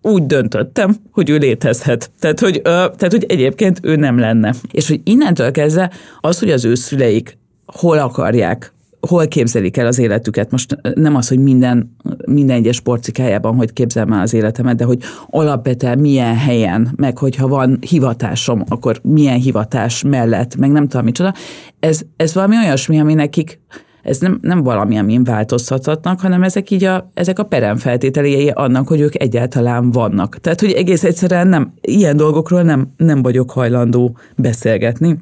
úgy 0.03 0.27
döntöttem, 0.27 0.97
hogy 1.11 1.31
ő 1.31 1.37
létezhet. 1.37 2.11
Tehát 2.19 2.41
hogy, 2.41 2.63
tehát, 2.63 3.11
hogy 3.11 3.25
egyébként 3.29 3.79
ő 3.83 3.97
nem 3.97 4.19
lenne. 4.19 4.55
És 4.71 4.89
hogy 4.89 5.01
innentől 5.05 5.51
kezdve 5.51 5.91
az, 6.21 6.39
hogy 6.39 6.51
az 6.51 6.65
ő 6.65 6.75
szüleik 6.75 7.39
hol 7.67 7.99
akarják 7.99 8.75
hol 9.07 9.29
képzelik 9.29 9.77
el 9.77 9.87
az 9.87 9.99
életüket. 9.99 10.51
Most 10.51 10.79
nem 10.95 11.17
az, 11.17 11.29
hogy 11.29 11.39
minden, 11.39 11.97
minden 12.27 12.57
egyes 12.57 12.81
porcikájában, 12.81 13.55
hogy 13.55 13.73
képzelem 13.73 14.13
el 14.13 14.21
az 14.21 14.35
életemet, 14.35 14.77
de 14.77 14.85
hogy 14.85 15.03
alapvetően 15.31 15.99
milyen 15.99 16.37
helyen, 16.37 16.93
meg 16.97 17.19
hogyha 17.19 17.49
van 17.49 17.79
hivatásom, 17.89 18.65
akkor 18.69 19.01
milyen 19.03 19.39
hivatás 19.39 20.03
mellett, 20.03 20.57
meg 20.57 20.71
nem 20.71 20.89
tudom 20.89 21.05
micsoda. 21.05 21.35
Ez, 21.81 22.01
ez 22.17 22.35
valami 22.35 22.57
olyasmi, 22.57 23.01
ami 23.01 23.15
nekik 23.15 23.61
ez 24.07 24.19
nem, 24.19 24.39
nem 24.43 24.63
valami, 24.63 24.99
amin 24.99 25.25
változtathatnak, 25.25 26.21
hanem 26.21 26.43
ezek 26.43 26.71
így 26.71 26.85
a, 26.85 27.11
ezek 27.15 27.39
a 27.39 27.43
peremfeltételei 27.45 28.49
annak, 28.49 28.89
hogy 28.89 29.01
ők 29.01 29.21
egyáltalán 29.21 29.91
vannak. 29.91 30.39
Tehát, 30.41 30.61
hogy 30.61 30.73
egész 30.73 31.05
egyszerűen 31.05 31.47
nem, 31.47 31.73
ilyen 31.81 32.17
dolgokról 32.17 32.63
nem, 32.63 32.93
nem 32.97 33.23
vagyok 33.23 33.51
hajlandó 33.51 34.17
beszélgetni. 34.37 35.19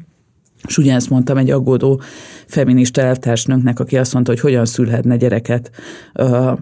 És 0.69 0.79
ugyanezt 0.79 1.11
mondtam 1.11 1.37
egy 1.37 1.51
aggódó 1.51 2.01
feminista 2.47 3.01
elvtársnőnknek, 3.01 3.81
aki 3.81 3.97
azt 3.97 4.13
mondta, 4.13 4.31
hogy 4.31 4.41
hogyan 4.41 4.65
szülhetne 4.65 5.17
gyereket 5.17 5.71
uh, 6.15 6.59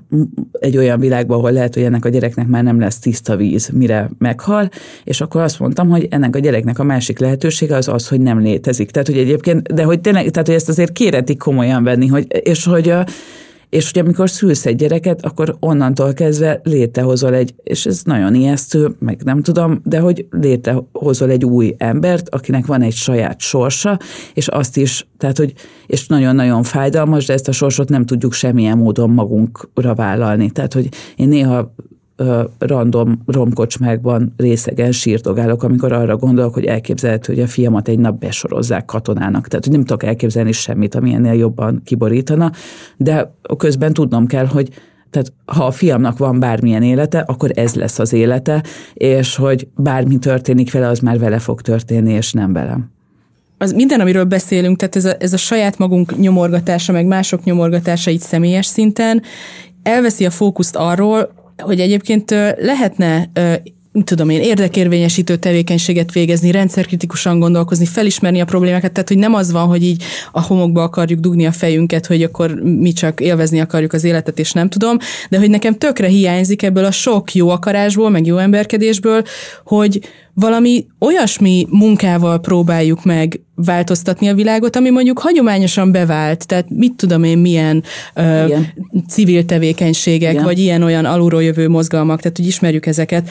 egy 0.52 0.76
olyan 0.76 1.00
világban, 1.00 1.38
ahol 1.38 1.52
lehet, 1.52 1.74
hogy 1.74 1.82
ennek 1.82 2.04
a 2.04 2.08
gyereknek 2.08 2.46
már 2.46 2.62
nem 2.62 2.80
lesz 2.80 2.98
tiszta 2.98 3.36
víz, 3.36 3.68
mire 3.68 4.10
meghal, 4.18 4.70
és 5.04 5.20
akkor 5.20 5.40
azt 5.40 5.58
mondtam, 5.58 5.88
hogy 5.88 6.06
ennek 6.10 6.36
a 6.36 6.38
gyereknek 6.38 6.78
a 6.78 6.84
másik 6.84 7.18
lehetősége 7.18 7.76
az 7.76 7.88
az, 7.88 8.08
hogy 8.08 8.20
nem 8.20 8.40
létezik. 8.40 8.90
Tehát, 8.90 9.08
hogy 9.08 9.18
egyébként, 9.18 9.74
de 9.74 9.82
hogy 9.82 10.00
tényleg, 10.00 10.30
tehát, 10.30 10.46
hogy 10.46 10.56
ezt 10.56 10.68
azért 10.68 10.92
kéretik 10.92 11.38
komolyan 11.38 11.84
venni, 11.84 12.06
hogy, 12.06 12.26
és 12.42 12.64
hogy 12.64 12.88
uh, 12.88 13.04
és 13.72 13.90
hogy 13.92 14.02
amikor 14.02 14.30
szülsz 14.30 14.66
egy 14.66 14.76
gyereket, 14.76 15.24
akkor 15.24 15.56
onnantól 15.60 16.12
kezdve 16.12 16.60
létrehozol 16.62 17.34
egy, 17.34 17.54
és 17.62 17.86
ez 17.86 18.02
nagyon 18.04 18.34
ijesztő, 18.34 18.94
meg 18.98 19.22
nem 19.24 19.42
tudom, 19.42 19.80
de 19.84 19.98
hogy 19.98 20.26
létrehozol 20.30 21.30
egy 21.30 21.44
új 21.44 21.74
embert, 21.78 22.28
akinek 22.28 22.66
van 22.66 22.82
egy 22.82 22.92
saját 22.92 23.40
sorsa, 23.40 23.98
és 24.34 24.48
azt 24.48 24.76
is, 24.76 25.06
tehát 25.18 25.38
hogy, 25.38 25.52
és 25.86 26.06
nagyon-nagyon 26.06 26.62
fájdalmas, 26.62 27.26
de 27.26 27.32
ezt 27.32 27.48
a 27.48 27.52
sorsot 27.52 27.88
nem 27.88 28.06
tudjuk 28.06 28.32
semmilyen 28.32 28.78
módon 28.78 29.10
magunkra 29.10 29.94
vállalni. 29.94 30.50
Tehát, 30.50 30.72
hogy 30.72 30.88
én 31.16 31.28
néha 31.28 31.74
random 32.58 33.22
romkocsmákban 33.26 34.34
részegen 34.36 34.92
sírdogálok, 34.92 35.62
amikor 35.62 35.92
arra 35.92 36.16
gondolok, 36.16 36.54
hogy 36.54 36.64
elképzelhető, 36.64 37.34
hogy 37.34 37.42
a 37.42 37.46
fiamat 37.46 37.88
egy 37.88 37.98
nap 37.98 38.18
besorozzák 38.18 38.84
katonának. 38.84 39.48
Tehát, 39.48 39.68
nem 39.68 39.80
tudok 39.80 40.02
elképzelni 40.02 40.52
semmit, 40.52 40.94
ami 40.94 41.12
ennél 41.14 41.32
jobban 41.32 41.80
kiborítana, 41.84 42.52
de 42.96 43.34
közben 43.56 43.92
tudnom 43.92 44.26
kell, 44.26 44.46
hogy 44.46 44.68
tehát 45.10 45.32
ha 45.44 45.64
a 45.64 45.70
fiamnak 45.70 46.18
van 46.18 46.40
bármilyen 46.40 46.82
élete, 46.82 47.18
akkor 47.18 47.50
ez 47.54 47.74
lesz 47.74 47.98
az 47.98 48.12
élete, 48.12 48.62
és 48.94 49.36
hogy 49.36 49.68
bármi 49.76 50.18
történik 50.18 50.72
vele, 50.72 50.88
az 50.88 50.98
már 50.98 51.18
vele 51.18 51.38
fog 51.38 51.60
történni, 51.60 52.12
és 52.12 52.32
nem 52.32 52.52
velem 52.52 52.90
az 53.62 53.72
minden, 53.72 54.00
amiről 54.00 54.24
beszélünk, 54.24 54.76
tehát 54.76 54.96
ez 54.96 55.04
a, 55.04 55.14
ez 55.18 55.32
a 55.32 55.36
saját 55.36 55.78
magunk 55.78 56.18
nyomorgatása, 56.18 56.92
meg 56.92 57.06
mások 57.06 57.44
nyomorgatása 57.44 58.10
így 58.10 58.20
személyes 58.20 58.66
szinten, 58.66 59.22
elveszi 59.82 60.26
a 60.26 60.30
fókuszt 60.30 60.76
arról, 60.76 61.41
hogy 61.62 61.80
egyébként 61.80 62.30
lehetne 62.58 63.30
tudom 64.04 64.28
én, 64.28 64.40
érdekérvényesítő 64.40 65.36
tevékenységet 65.36 66.12
végezni, 66.12 66.50
rendszerkritikusan 66.50 67.38
gondolkozni, 67.38 67.86
felismerni 67.86 68.40
a 68.40 68.44
problémákat, 68.44 68.92
tehát 68.92 69.08
hogy 69.08 69.18
nem 69.18 69.34
az 69.34 69.52
van, 69.52 69.66
hogy 69.66 69.82
így 69.82 70.02
a 70.32 70.42
homokba 70.42 70.82
akarjuk 70.82 71.20
dugni 71.20 71.46
a 71.46 71.52
fejünket, 71.52 72.06
hogy 72.06 72.22
akkor 72.22 72.54
mi 72.62 72.92
csak 72.92 73.20
élvezni 73.20 73.60
akarjuk 73.60 73.92
az 73.92 74.04
életet, 74.04 74.38
és 74.38 74.52
nem 74.52 74.68
tudom, 74.68 74.96
de 75.30 75.38
hogy 75.38 75.50
nekem 75.50 75.74
tökre 75.74 76.06
hiányzik 76.06 76.62
ebből 76.62 76.84
a 76.84 76.90
sok 76.90 77.34
jó 77.34 77.48
akarásból, 77.48 78.10
meg 78.10 78.26
jó 78.26 78.36
emberkedésből, 78.36 79.22
hogy 79.64 80.00
valami 80.34 80.86
olyasmi 80.98 81.66
munkával 81.70 82.40
próbáljuk 82.40 83.04
meg 83.04 83.40
változtatni 83.54 84.28
a 84.28 84.34
világot, 84.34 84.76
ami 84.76 84.90
mondjuk 84.90 85.18
hagyományosan 85.18 85.92
bevált, 85.92 86.46
tehát 86.46 86.66
mit 86.68 86.92
tudom 86.92 87.24
én, 87.24 87.38
milyen 87.38 87.82
ö, 88.14 88.56
civil 89.08 89.44
tevékenységek, 89.44 90.32
Igen. 90.32 90.44
vagy 90.44 90.58
ilyen-olyan 90.58 91.04
alulról 91.04 91.42
jövő 91.42 91.68
mozgalmak, 91.68 92.20
tehát 92.20 92.36
hogy 92.36 92.46
ismerjük 92.46 92.86
ezeket, 92.86 93.30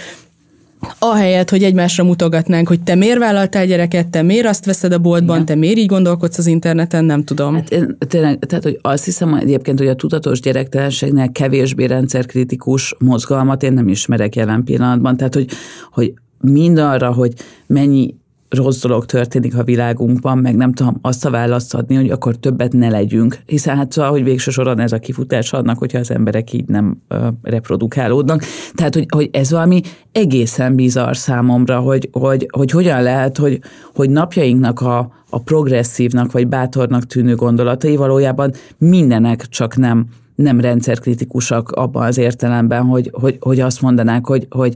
ahelyett, 1.00 1.50
hogy 1.50 1.64
egymásra 1.64 2.04
mutogatnánk, 2.04 2.68
hogy 2.68 2.82
te 2.82 2.96
miért 2.96 3.20
vállaltál 3.20 3.66
gyereket, 3.66 4.08
te 4.08 4.22
miért 4.22 4.46
azt 4.46 4.66
veszed 4.66 4.92
a 4.92 4.98
boltban, 4.98 5.36
Igen. 5.36 5.46
te 5.46 5.56
miért 5.56 5.78
így 5.78 5.86
gondolkodsz 5.86 6.38
az 6.38 6.48
interneten, 6.48 7.06
nem 7.06 7.24
tudom. 7.24 7.56
Hát 7.56 7.70
én, 7.70 7.98
tényleg, 8.08 8.40
tehát, 8.40 8.64
hogy 8.64 8.80
azt 8.82 9.06
hiszem 9.06 9.34
egyébként, 9.34 9.80
hogy 9.80 9.88
a 9.88 9.96
tudatos 9.96 10.40
gyerektelenségnél 10.40 11.32
kevésbé 11.32 11.86
rendszerkritikus 11.86 12.96
mozgalmat 13.00 13.64
én 13.64 13.74
nem 13.74 13.88
ismerek 13.88 14.36
jelen 14.36 14.64
pillanatban. 14.64 15.18
Tehát, 15.18 15.34
hogy, 15.34 15.48
hogy 15.92 16.14
mindarra, 16.42 17.14
hogy 17.14 17.34
mennyi 17.68 18.16
rossz 18.56 18.82
dolog 18.82 19.06
történik 19.06 19.58
a 19.58 19.64
világunkban, 19.64 20.38
meg 20.38 20.56
nem 20.56 20.74
tudom 20.74 20.98
azt 21.02 21.26
a 21.26 21.30
választ 21.30 21.74
adni, 21.74 21.96
hogy 21.96 22.10
akkor 22.10 22.36
többet 22.36 22.74
ne 22.74 22.90
legyünk. 22.90 23.40
Hiszen 23.46 23.78
hát 23.78 23.92
szóval, 23.92 24.12
hogy 24.12 24.24
végső 24.24 24.52
soron 24.52 24.80
ez 24.80 24.92
a 24.92 25.00
kifutás 25.00 25.54
adnak, 25.54 25.78
hogyha 25.78 26.00
az 26.00 26.12
emberek 26.12 26.54
így 26.54 26.68
nem 26.68 27.02
ö, 27.08 27.28
reprodukálódnak. 27.42 28.44
Tehát, 28.74 28.94
hogy, 28.94 29.06
hogy 29.10 29.30
ez 29.32 29.52
valami 29.52 29.82
egészen 30.12 30.76
bizarr 30.76 31.16
számomra, 31.16 31.80
hogy, 31.80 32.10
hogy, 32.12 32.48
hogy 32.52 32.72
hogyan 32.72 33.02
lehet, 33.04 33.38
hogy, 33.38 33.60
hogy 33.96 34.10
napjainknak 34.10 34.82
a, 34.82 35.12
a 35.30 35.40
progresszívnak 35.40 36.32
vagy 36.32 36.48
bátornak 36.48 37.06
tűnő 37.06 37.36
gondolatai 37.36 37.96
valójában 37.96 38.52
mindenek 38.78 39.48
csak 39.48 39.78
nem 39.78 40.08
nem 40.36 40.60
rendszerkritikusak 40.60 41.72
abban 41.72 42.06
az 42.06 42.18
értelemben, 42.18 42.84
hogy, 42.84 43.10
hogy, 43.14 43.38
hogy 43.40 43.60
azt 43.60 43.82
mondanák, 43.82 44.28
hogy, 44.28 44.48
hogy 44.50 44.74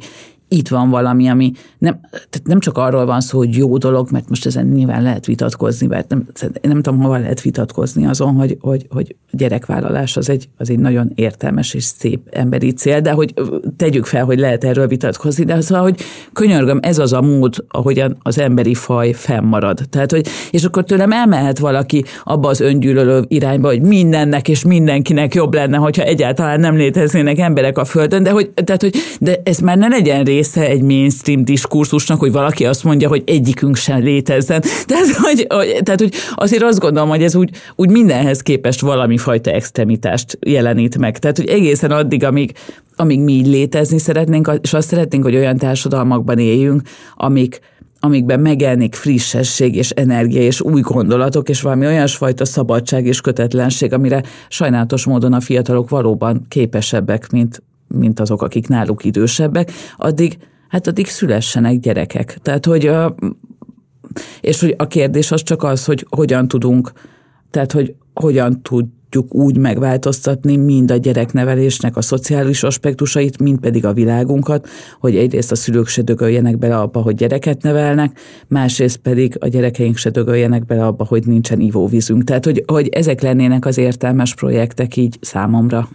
itt 0.47 0.67
van 0.67 0.89
valami, 0.89 1.27
ami 1.27 1.51
nem, 1.77 1.99
tehát 2.11 2.41
nem 2.43 2.59
csak 2.59 2.77
arról 2.77 3.05
van 3.05 3.21
szó, 3.21 3.37
hogy 3.37 3.55
jó 3.55 3.77
dolog, 3.77 4.11
mert 4.11 4.29
most 4.29 4.45
ezen 4.45 4.65
nyilván 4.65 5.03
lehet 5.03 5.25
vitatkozni, 5.25 5.87
mert 5.87 6.09
nem, 6.09 6.25
nem 6.61 6.81
tudom, 6.81 7.01
hova 7.01 7.17
lehet 7.17 7.41
vitatkozni 7.41 8.05
azon, 8.05 8.33
hogy, 8.33 8.57
hogy, 8.59 8.85
hogy 8.89 9.15
gyerekvállalás 9.31 10.17
az 10.17 10.29
egy, 10.29 10.49
az 10.57 10.69
egy 10.69 10.79
nagyon 10.79 11.11
értelmes 11.15 11.73
és 11.73 11.83
szép 11.83 12.19
emberi 12.31 12.71
cél, 12.71 13.01
de 13.01 13.11
hogy 13.11 13.33
tegyük 13.77 14.05
fel, 14.05 14.25
hogy 14.25 14.39
lehet 14.39 14.63
erről 14.63 14.87
vitatkozni, 14.87 15.43
de 15.43 15.53
az, 15.53 15.67
hogy 15.67 15.99
könyörgöm, 16.33 16.79
ez 16.81 16.97
az 16.97 17.13
a 17.13 17.21
mód, 17.21 17.55
ahogyan 17.67 18.17
az 18.21 18.39
emberi 18.39 18.73
faj 18.73 19.11
fennmarad. 19.11 19.79
Tehát, 19.89 20.11
hogy, 20.11 20.27
és 20.51 20.63
akkor 20.63 20.83
tőlem 20.83 21.11
elmehet 21.11 21.59
valaki 21.59 22.03
abba 22.23 22.49
az 22.49 22.59
öngyűlölő 22.59 23.25
irányba, 23.27 23.67
hogy 23.67 23.81
mindennek 23.81 24.47
és 24.47 24.63
mindenkinek 24.65 25.33
jobb 25.33 25.53
lenne, 25.53 25.77
hogyha 25.77 26.03
egyáltalán 26.03 26.59
nem 26.59 26.75
léteznének 26.75 27.39
emberek 27.39 27.77
a 27.77 27.85
Földön, 27.85 28.23
de 28.23 28.29
hogy, 28.29 28.49
tehát, 28.49 28.81
hogy 28.81 28.95
de 29.19 29.41
ez 29.43 29.59
már 29.59 29.77
ne 29.77 29.87
legyen 29.87 30.23
része 30.36 30.67
egy 30.67 30.81
mainstream 30.81 31.43
diskurzusnak, 31.45 32.19
hogy 32.19 32.31
valaki 32.31 32.65
azt 32.65 32.83
mondja, 32.83 33.07
hogy 33.07 33.23
egyikünk 33.25 33.75
sem 33.75 33.99
létezzen. 33.99 34.61
Tehát, 34.86 35.05
hogy, 35.15 35.47
tehát, 35.83 35.99
hogy 35.99 36.13
azért 36.36 36.63
azt 36.63 36.79
gondolom, 36.79 37.09
hogy 37.09 37.23
ez 37.23 37.36
úgy, 37.36 37.49
úgy 37.75 37.89
mindenhez 37.89 38.41
képest 38.41 38.81
valami 38.81 39.17
fajta 39.17 39.51
extremitást 39.51 40.38
jelenít 40.41 40.97
meg. 40.97 41.19
Tehát, 41.19 41.38
hogy 41.38 41.47
egészen 41.47 41.91
addig, 41.91 42.23
amíg, 42.23 42.51
amíg 42.95 43.19
mi 43.19 43.33
így 43.33 43.47
létezni 43.47 43.97
szeretnénk, 43.97 44.59
és 44.61 44.73
azt 44.73 44.88
szeretnénk, 44.88 45.23
hogy 45.23 45.36
olyan 45.36 45.57
társadalmakban 45.57 46.39
éljünk, 46.39 46.81
amik, 47.15 47.59
amikben 47.99 48.39
megjelenik 48.39 48.95
frissesség 48.95 49.75
és 49.75 49.89
energia 49.89 50.41
és 50.41 50.61
új 50.61 50.81
gondolatok, 50.81 51.49
és 51.49 51.61
valami 51.61 51.86
olyasfajta 51.86 52.45
szabadság 52.45 53.05
és 53.05 53.21
kötetlenség, 53.21 53.93
amire 53.93 54.23
sajnálatos 54.47 55.05
módon 55.05 55.33
a 55.33 55.39
fiatalok 55.39 55.89
valóban 55.89 56.45
képesebbek, 56.47 57.31
mint, 57.31 57.63
mint 57.95 58.19
azok, 58.19 58.41
akik 58.41 58.67
náluk 58.67 59.03
idősebbek, 59.03 59.71
addig, 59.97 60.37
hát 60.69 60.87
addig 60.87 61.07
szülessenek 61.07 61.79
gyerekek. 61.79 62.37
Tehát, 62.41 62.65
hogy 62.65 62.91
és 64.41 64.59
hogy 64.59 64.75
a 64.77 64.87
kérdés 64.87 65.31
az 65.31 65.43
csak 65.43 65.63
az, 65.63 65.85
hogy 65.85 66.05
hogyan 66.09 66.47
tudunk, 66.47 66.91
tehát, 67.49 67.71
hogy 67.71 67.95
hogyan 68.13 68.61
tud, 68.61 68.85
tudjuk 69.15 69.35
úgy 69.35 69.57
megváltoztatni 69.57 70.55
mind 70.55 70.91
a 70.91 70.95
gyereknevelésnek 70.95 71.97
a 71.97 72.01
szociális 72.01 72.63
aspektusait, 72.63 73.39
mind 73.39 73.59
pedig 73.59 73.85
a 73.85 73.93
világunkat, 73.93 74.67
hogy 74.99 75.15
egyrészt 75.15 75.51
a 75.51 75.55
szülők 75.55 75.87
se 75.87 76.01
dögöljenek 76.01 76.57
bele 76.57 76.77
abba, 76.77 77.01
hogy 77.01 77.15
gyereket 77.15 77.61
nevelnek, 77.61 78.19
másrészt 78.47 78.97
pedig 78.97 79.37
a 79.39 79.47
gyerekeink 79.47 79.97
se 79.97 80.09
dögöljenek 80.09 80.65
bele 80.65 80.85
abba, 80.85 81.05
hogy 81.05 81.27
nincsen 81.27 81.59
ivóvízünk. 81.59 82.23
Tehát, 82.23 82.45
hogy, 82.45 82.63
hogy 82.65 82.87
ezek 82.87 83.21
lennének 83.21 83.65
az 83.65 83.77
értelmes 83.77 84.35
projektek 84.35 84.95
így 84.95 85.17
számomra. 85.21 85.89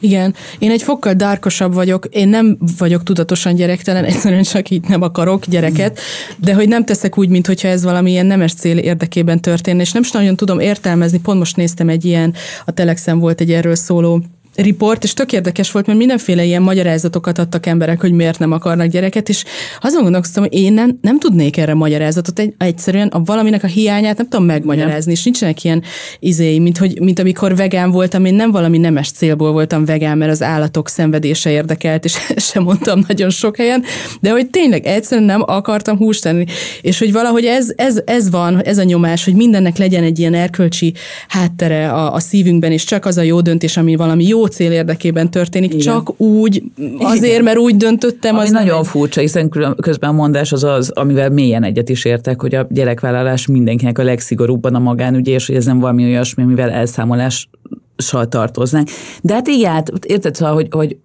Igen, 0.00 0.34
én 0.58 0.70
egy 0.70 0.82
fokkal 0.82 1.14
dárkosabb 1.14 1.74
vagyok, 1.74 2.06
én 2.10 2.28
nem 2.28 2.58
vagyok 2.78 3.02
tudatosan 3.02 3.54
gyerektelen, 3.54 4.04
egyszerűen 4.04 4.42
csak 4.42 4.70
így 4.70 4.88
nem 4.88 5.02
akarok 5.02 5.46
gyereket, 5.46 6.00
de 6.36 6.54
hogy 6.54 6.68
nem 6.68 6.84
teszek 6.84 7.18
úgy, 7.18 7.28
mintha 7.28 7.68
ez 7.68 7.84
valamilyen 7.84 8.26
nemes 8.26 8.54
cél 8.54 8.78
érdekében 8.78 9.40
történne, 9.40 9.80
és 9.80 9.92
nem 9.92 10.02
is 10.02 10.10
nagyon 10.10 10.36
tudom 10.36 10.58
értelmezni, 10.58 11.20
pont 11.20 11.38
most 11.38 11.56
néztem 11.56 11.88
egy 11.88 12.04
ilyen, 12.04 12.34
a 12.64 12.72
Telexen 12.72 13.18
volt 13.18 13.40
egy 13.40 13.52
erről 13.52 13.74
szóló 13.74 14.22
riport, 14.54 15.04
és 15.04 15.14
tök 15.14 15.32
érdekes 15.32 15.70
volt, 15.70 15.86
mert 15.86 15.98
mindenféle 15.98 16.44
ilyen 16.44 16.62
magyarázatokat 16.62 17.38
adtak 17.38 17.66
emberek, 17.66 18.00
hogy 18.00 18.12
miért 18.12 18.38
nem 18.38 18.52
akarnak 18.52 18.86
gyereket, 18.86 19.28
és 19.28 19.44
azon 19.80 20.02
gondolkoztam, 20.02 20.42
hogy 20.42 20.54
én 20.54 20.72
nem, 20.72 20.98
nem 21.00 21.18
tudnék 21.18 21.56
erre 21.56 21.74
magyarázatot, 21.74 22.38
egy, 22.38 22.54
egyszerűen 22.58 23.08
a 23.08 23.22
valaminek 23.24 23.62
a 23.64 23.66
hiányát 23.66 24.16
nem 24.16 24.28
tudom 24.28 24.46
megmagyarázni, 24.46 25.12
és 25.12 25.24
nincsenek 25.24 25.64
ilyen 25.64 25.82
izéi, 26.18 26.58
mint, 26.58 26.78
hogy, 26.78 27.00
mint 27.00 27.18
amikor 27.18 27.56
vegán 27.56 27.90
voltam, 27.90 28.24
én 28.24 28.34
nem 28.34 28.50
valami 28.50 28.78
nemes 28.78 29.10
célból 29.10 29.52
voltam 29.52 29.84
vegán, 29.84 30.18
mert 30.18 30.30
az 30.30 30.42
állatok 30.42 30.88
szenvedése 30.88 31.50
érdekelt, 31.50 32.04
és 32.04 32.16
sem 32.52 32.62
mondtam 32.62 33.04
nagyon 33.08 33.30
sok 33.30 33.56
helyen, 33.56 33.84
de 34.20 34.30
hogy 34.30 34.50
tényleg 34.50 34.86
egyszerűen 34.86 35.26
nem 35.26 35.42
akartam 35.46 35.96
húst 35.96 36.22
tenni, 36.22 36.44
és 36.80 36.98
hogy 36.98 37.12
valahogy 37.12 37.44
ez, 37.44 37.72
ez, 37.76 38.00
ez 38.04 38.30
van, 38.30 38.62
ez 38.64 38.78
a 38.78 38.82
nyomás, 38.82 39.24
hogy 39.24 39.34
mindennek 39.34 39.78
legyen 39.78 40.02
egy 40.02 40.18
ilyen 40.18 40.34
erkölcsi 40.34 40.94
háttere 41.28 41.92
a, 41.92 42.14
a 42.14 42.20
szívünkben, 42.20 42.72
és 42.72 42.84
csak 42.84 43.04
az 43.04 43.16
a 43.16 43.22
jó 43.22 43.40
döntés, 43.40 43.76
ami 43.76 43.96
valami 43.96 44.26
jó 44.26 44.39
cél 44.46 44.72
érdekében 44.72 45.30
történik, 45.30 45.74
Igen. 45.74 45.84
csak 45.84 46.20
úgy, 46.20 46.62
azért, 46.98 47.42
mert 47.42 47.58
úgy 47.58 47.76
döntöttem. 47.76 48.34
Ami 48.34 48.44
az 48.44 48.50
nagyon 48.50 48.74
nem... 48.74 48.84
furcsa, 48.84 49.20
hiszen 49.20 49.48
közben 49.80 50.10
a 50.10 50.12
mondás 50.12 50.52
az 50.52 50.64
az, 50.64 50.90
amivel 50.90 51.30
mélyen 51.30 51.62
egyet 51.62 51.88
is 51.88 52.04
értek, 52.04 52.40
hogy 52.40 52.54
a 52.54 52.66
gyerekvállalás 52.70 53.46
mindenkinek 53.46 53.98
a 53.98 54.02
legszigorúbban 54.02 54.74
a 54.74 54.78
magánügye, 54.78 55.32
és 55.32 55.46
hogy 55.46 55.56
ez 55.56 55.64
nem 55.64 55.78
valami 55.78 56.04
olyasmi, 56.04 56.42
amivel 56.42 56.70
elszámolással 56.70 58.28
tartoznánk. 58.28 58.88
De 59.22 59.34
hát 59.34 59.48
igen, 59.48 59.72
hát 59.72 59.90
érted, 60.04 60.34
szóval, 60.34 60.54
hogy, 60.54 60.66
hogy 60.70 60.96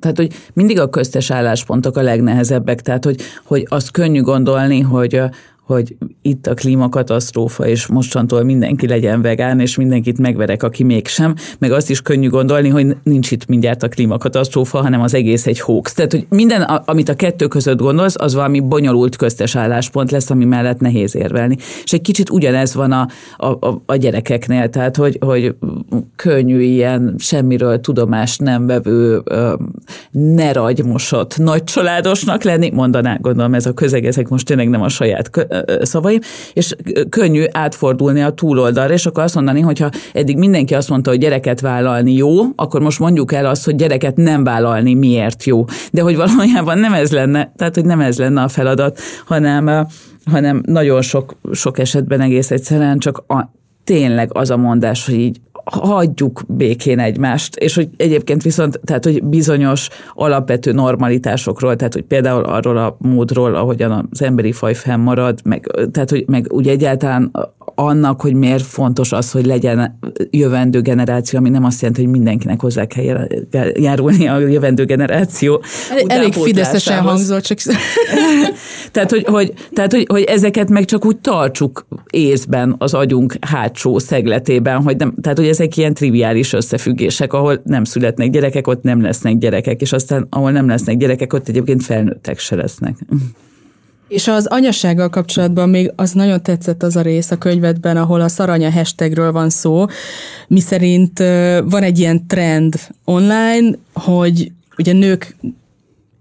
tehát, 0.00 0.16
hogy 0.16 0.32
mindig 0.52 0.80
a 0.80 0.88
köztes 0.88 1.30
álláspontok 1.30 1.96
a 1.96 2.02
legnehezebbek, 2.02 2.80
tehát, 2.80 3.04
hogy, 3.04 3.20
hogy 3.44 3.66
azt 3.68 3.90
könnyű 3.90 4.20
gondolni, 4.20 4.80
hogy, 4.80 5.20
hogy 5.70 5.96
itt 6.22 6.46
a 6.46 6.54
klímakatasztrófa, 6.54 7.66
és 7.66 7.86
mostantól 7.86 8.42
mindenki 8.42 8.86
legyen 8.86 9.22
vegán, 9.22 9.60
és 9.60 9.76
mindenkit 9.76 10.18
megverek, 10.18 10.62
aki 10.62 10.84
mégsem, 10.84 11.34
meg 11.58 11.72
azt 11.72 11.90
is 11.90 12.00
könnyű 12.00 12.28
gondolni, 12.28 12.68
hogy 12.68 12.96
nincs 13.02 13.30
itt 13.30 13.46
mindjárt 13.46 13.82
a 13.82 13.88
klímakatasztrófa, 13.88 14.82
hanem 14.82 15.00
az 15.00 15.14
egész 15.14 15.46
egy 15.46 15.60
hoax. 15.60 15.92
Tehát, 15.92 16.12
hogy 16.12 16.26
minden, 16.28 16.62
amit 16.62 17.08
a 17.08 17.14
kettő 17.14 17.46
között 17.46 17.78
gondolsz, 17.78 18.14
az 18.18 18.34
valami 18.34 18.60
bonyolult 18.60 19.16
köztes 19.16 19.56
álláspont 19.56 20.10
lesz, 20.10 20.30
ami 20.30 20.44
mellett 20.44 20.80
nehéz 20.80 21.16
érvelni. 21.16 21.56
És 21.84 21.92
egy 21.92 22.00
kicsit 22.00 22.30
ugyanez 22.30 22.74
van 22.74 22.92
a, 22.92 23.08
a, 23.36 23.80
a, 23.86 23.96
gyerekeknél, 23.96 24.68
tehát, 24.68 24.96
hogy, 24.96 25.18
hogy 25.20 25.54
könnyű 26.16 26.60
ilyen 26.60 27.14
semmiről 27.18 27.80
tudomást 27.80 28.40
nem 28.40 28.66
vevő, 28.66 29.22
ne 30.10 30.52
ragymosott 30.52 31.38
nagy 31.38 31.64
családosnak 31.64 32.42
lenni, 32.42 32.70
mondaná, 32.70 33.16
gondolom 33.20 33.54
ez 33.54 33.66
a 33.66 33.72
közeg, 33.72 34.06
ezek 34.06 34.28
most 34.28 34.46
tényleg 34.46 34.68
nem 34.68 34.82
a 34.82 34.88
saját 34.88 35.30
szavaim, 35.82 36.20
és 36.52 36.74
könnyű 37.08 37.44
átfordulni 37.52 38.22
a 38.22 38.30
túloldalra, 38.30 38.92
és 38.92 39.06
akkor 39.06 39.22
azt 39.22 39.34
mondani, 39.34 39.60
hogyha 39.60 39.90
eddig 40.12 40.36
mindenki 40.36 40.74
azt 40.74 40.88
mondta, 40.88 41.10
hogy 41.10 41.18
gyereket 41.18 41.60
vállalni 41.60 42.12
jó, 42.12 42.30
akkor 42.56 42.80
most 42.80 42.98
mondjuk 42.98 43.32
el 43.32 43.46
azt, 43.46 43.64
hogy 43.64 43.74
gyereket 43.76 44.16
nem 44.16 44.44
vállalni 44.44 44.94
miért 44.94 45.44
jó. 45.44 45.64
De 45.92 46.02
hogy 46.02 46.16
valójában 46.16 46.78
nem 46.78 46.92
ez 46.92 47.12
lenne, 47.12 47.52
tehát 47.56 47.74
hogy 47.74 47.84
nem 47.84 48.00
ez 48.00 48.18
lenne 48.18 48.42
a 48.42 48.48
feladat, 48.48 48.98
hanem, 49.26 49.86
hanem 50.24 50.62
nagyon 50.66 51.02
sok, 51.02 51.36
sok 51.52 51.78
esetben 51.78 52.20
egész 52.20 52.50
egyszerűen 52.50 52.98
csak 52.98 53.24
a, 53.26 53.50
tényleg 53.84 54.30
az 54.32 54.50
a 54.50 54.56
mondás, 54.56 55.06
hogy 55.06 55.14
így 55.14 55.40
hagyjuk 55.70 56.42
békén 56.48 56.98
egymást, 56.98 57.56
és 57.56 57.74
hogy 57.74 57.88
egyébként 57.96 58.42
viszont, 58.42 58.80
tehát 58.84 59.04
hogy 59.04 59.24
bizonyos 59.24 59.88
alapvető 60.14 60.72
normalitásokról, 60.72 61.76
tehát 61.76 61.94
hogy 61.94 62.02
például 62.02 62.44
arról 62.44 62.76
a 62.76 62.96
módról, 62.98 63.54
ahogyan 63.54 64.08
az 64.10 64.22
emberi 64.22 64.52
faj 64.52 64.74
fennmarad, 64.74 65.40
meg, 65.44 65.70
tehát 65.90 66.10
hogy 66.10 66.24
meg 66.26 66.52
úgy 66.52 66.68
egyáltalán 66.68 67.30
annak, 67.80 68.20
hogy 68.20 68.34
miért 68.34 68.64
fontos 68.64 69.12
az, 69.12 69.30
hogy 69.30 69.46
legyen 69.46 69.98
jövendő 70.30 70.80
generáció, 70.80 71.38
ami 71.38 71.48
nem 71.48 71.64
azt 71.64 71.80
jelenti, 71.80 72.02
hogy 72.02 72.10
mindenkinek 72.10 72.60
hozzá 72.60 72.84
kell 72.86 73.28
járulni 73.74 74.28
a 74.28 74.38
jövendő 74.38 74.84
generáció. 74.84 75.62
Elég 76.06 76.32
fideszesen 76.32 77.00
hangzott, 77.02 77.42
csak... 77.42 77.58
tehát, 78.92 79.10
hogy, 79.10 79.24
hogy, 79.24 79.52
tehát 79.72 79.92
hogy, 79.92 80.06
hogy, 80.08 80.22
ezeket 80.22 80.68
meg 80.68 80.84
csak 80.84 81.04
úgy 81.04 81.18
tartsuk 81.18 81.86
észben 82.10 82.74
az 82.78 82.94
agyunk 82.94 83.36
hátsó 83.40 83.98
szegletében, 83.98 84.82
hogy 84.82 84.96
nem, 84.96 85.14
tehát 85.22 85.38
hogy 85.38 85.48
ezek 85.48 85.76
ilyen 85.76 85.94
triviális 85.94 86.52
összefüggések, 86.52 87.32
ahol 87.32 87.60
nem 87.64 87.84
születnek 87.84 88.30
gyerekek, 88.30 88.66
ott 88.66 88.82
nem 88.82 89.02
lesznek 89.02 89.38
gyerekek, 89.38 89.80
és 89.80 89.92
aztán 89.92 90.26
ahol 90.30 90.50
nem 90.50 90.68
lesznek 90.68 90.96
gyerekek, 90.96 91.32
ott 91.32 91.48
egyébként 91.48 91.82
felnőttek 91.82 92.38
se 92.38 92.56
lesznek. 92.56 92.96
És 94.10 94.28
az 94.28 94.46
anyassággal 94.46 95.08
kapcsolatban 95.08 95.68
még 95.68 95.92
az 95.96 96.12
nagyon 96.12 96.42
tetszett 96.42 96.82
az 96.82 96.96
a 96.96 97.00
rész 97.00 97.30
a 97.30 97.36
könyvedben, 97.36 97.96
ahol 97.96 98.20
a 98.20 98.28
szaranya 98.28 98.70
hashtagről 98.70 99.32
van 99.32 99.50
szó, 99.50 99.84
miszerint 100.48 101.18
van 101.64 101.82
egy 101.82 101.98
ilyen 101.98 102.26
trend 102.26 102.74
online, 103.04 103.70
hogy 103.92 104.52
ugye 104.78 104.92
nők 104.92 105.36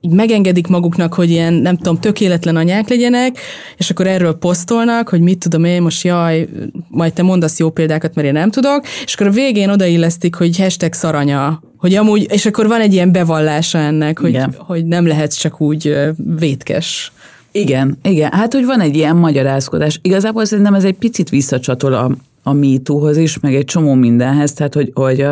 így 0.02 0.12
megengedik 0.12 0.68
maguknak, 0.68 1.14
hogy 1.14 1.30
ilyen, 1.30 1.54
nem 1.54 1.78
tudom, 1.78 2.00
tökéletlen 2.00 2.56
anyák 2.56 2.90
legyenek, 2.90 3.38
és 3.78 3.90
akkor 3.90 4.08
erről 4.08 4.34
posztolnak, 4.34 5.10
hogy 5.10 5.22
mit 5.22 5.40
tudom 5.40 5.64
én, 5.64 5.82
most 5.82 6.04
jaj, 6.04 6.48
majd 6.88 7.14
te 7.14 7.22
mondasz 7.22 7.60
jó 7.60 7.70
példákat, 7.70 8.16
mert 8.16 8.28
én 8.28 8.34
nem 8.34 8.52
tudok, 8.52 8.86
és 9.06 9.14
akkor 9.14 9.28
a 9.28 9.32
végén 9.32 9.70
odaillesztik, 9.70 10.36
hogy 10.36 10.58
hashtag 10.58 10.94
szaranya, 10.94 11.62
hogy 11.78 11.96
amúgy, 11.96 12.28
és 12.32 12.46
akkor 12.46 12.68
van 12.68 12.82
egy 12.82 12.94
ilyen 12.94 13.12
bevallása 13.12 13.78
ennek, 13.78 14.20
hogy, 14.20 14.40
hogy 14.58 14.86
nem 14.86 15.08
lehetsz 15.08 15.36
csak 15.36 15.62
úgy 15.62 15.98
vétkes. 16.40 17.12
Igen, 17.52 17.98
igen. 18.04 18.32
Hát, 18.32 18.54
hogy 18.54 18.66
van 18.66 18.80
egy 18.80 18.96
ilyen 18.96 19.16
magyarázkodás. 19.16 20.00
Igazából 20.02 20.46
szerintem 20.46 20.74
ez 20.74 20.84
egy 20.84 20.98
picit 20.98 21.30
visszacsatol 21.30 21.94
a, 21.94 22.12
a 22.44 22.54
MeToo-hoz 22.54 23.18
is, 23.18 23.40
meg 23.40 23.56
egy 23.56 23.66
csomó 23.66 23.94
mindenhez, 23.94 24.54
tehát 24.54 24.74
hogy, 24.74 24.92
hogy, 24.94 25.26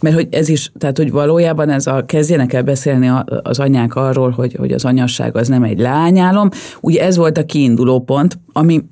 mert 0.00 0.14
hogy 0.14 0.28
ez 0.30 0.48
is, 0.48 0.72
tehát 0.78 0.96
hogy 0.96 1.10
valójában 1.10 1.68
ez 1.70 1.86
a, 1.86 2.04
kezdjenek 2.06 2.52
el 2.52 2.62
beszélni 2.62 3.10
az 3.42 3.58
anyák 3.58 3.94
arról, 3.94 4.30
hogy, 4.30 4.54
hogy 4.54 4.72
az 4.72 4.84
anyasság 4.84 5.36
az 5.36 5.48
nem 5.48 5.62
egy 5.62 5.78
lányálom, 5.78 6.48
ugye 6.80 7.02
ez 7.02 7.16
volt 7.16 7.38
a 7.38 7.44
kiinduló 7.44 8.00
pont, 8.00 8.38
ami, 8.52 8.84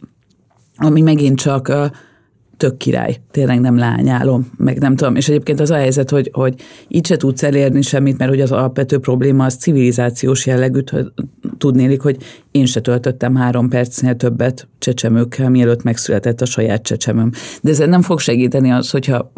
ami 0.77 1.01
megint 1.01 1.39
csak 1.39 1.73
tök 2.61 2.77
király, 2.77 3.17
tényleg 3.31 3.61
nem 3.61 3.79
lányálom, 3.79 4.51
meg 4.57 4.79
nem 4.79 4.97
tudom. 4.97 5.17
És 5.17 5.29
egyébként 5.29 5.61
az 5.61 5.71
a 5.71 5.75
helyzet, 5.77 6.11
hogy, 6.11 6.31
hogy 6.33 6.55
így 6.89 7.07
se 7.07 7.17
tudsz 7.17 7.43
elérni 7.43 7.83
semmit, 7.83 8.19
mert 8.19 8.31
hogy 8.31 8.41
az 8.41 8.53
alapvető 8.53 8.99
probléma 8.99 9.45
az 9.45 9.55
civilizációs 9.55 10.47
jellegű, 10.47 10.81
tudnélik, 11.61 12.01
hogy 12.01 12.17
én 12.51 12.67
se 12.67 12.81
töltöttem 12.81 13.35
három 13.35 13.69
percnél 13.69 14.17
többet 14.17 14.69
csecsemőkkel, 14.79 15.51
mielőtt 15.51 15.83
megszületett 15.83 16.41
a 16.41 16.47
saját 16.47 16.83
csecsemőm. 16.83 17.31
De 17.63 17.71
ezzel 17.71 17.87
nem 17.87 18.03
fog 18.03 18.21
segíteni 18.21 18.71
az, 18.71 18.91
hogyha 18.91 19.33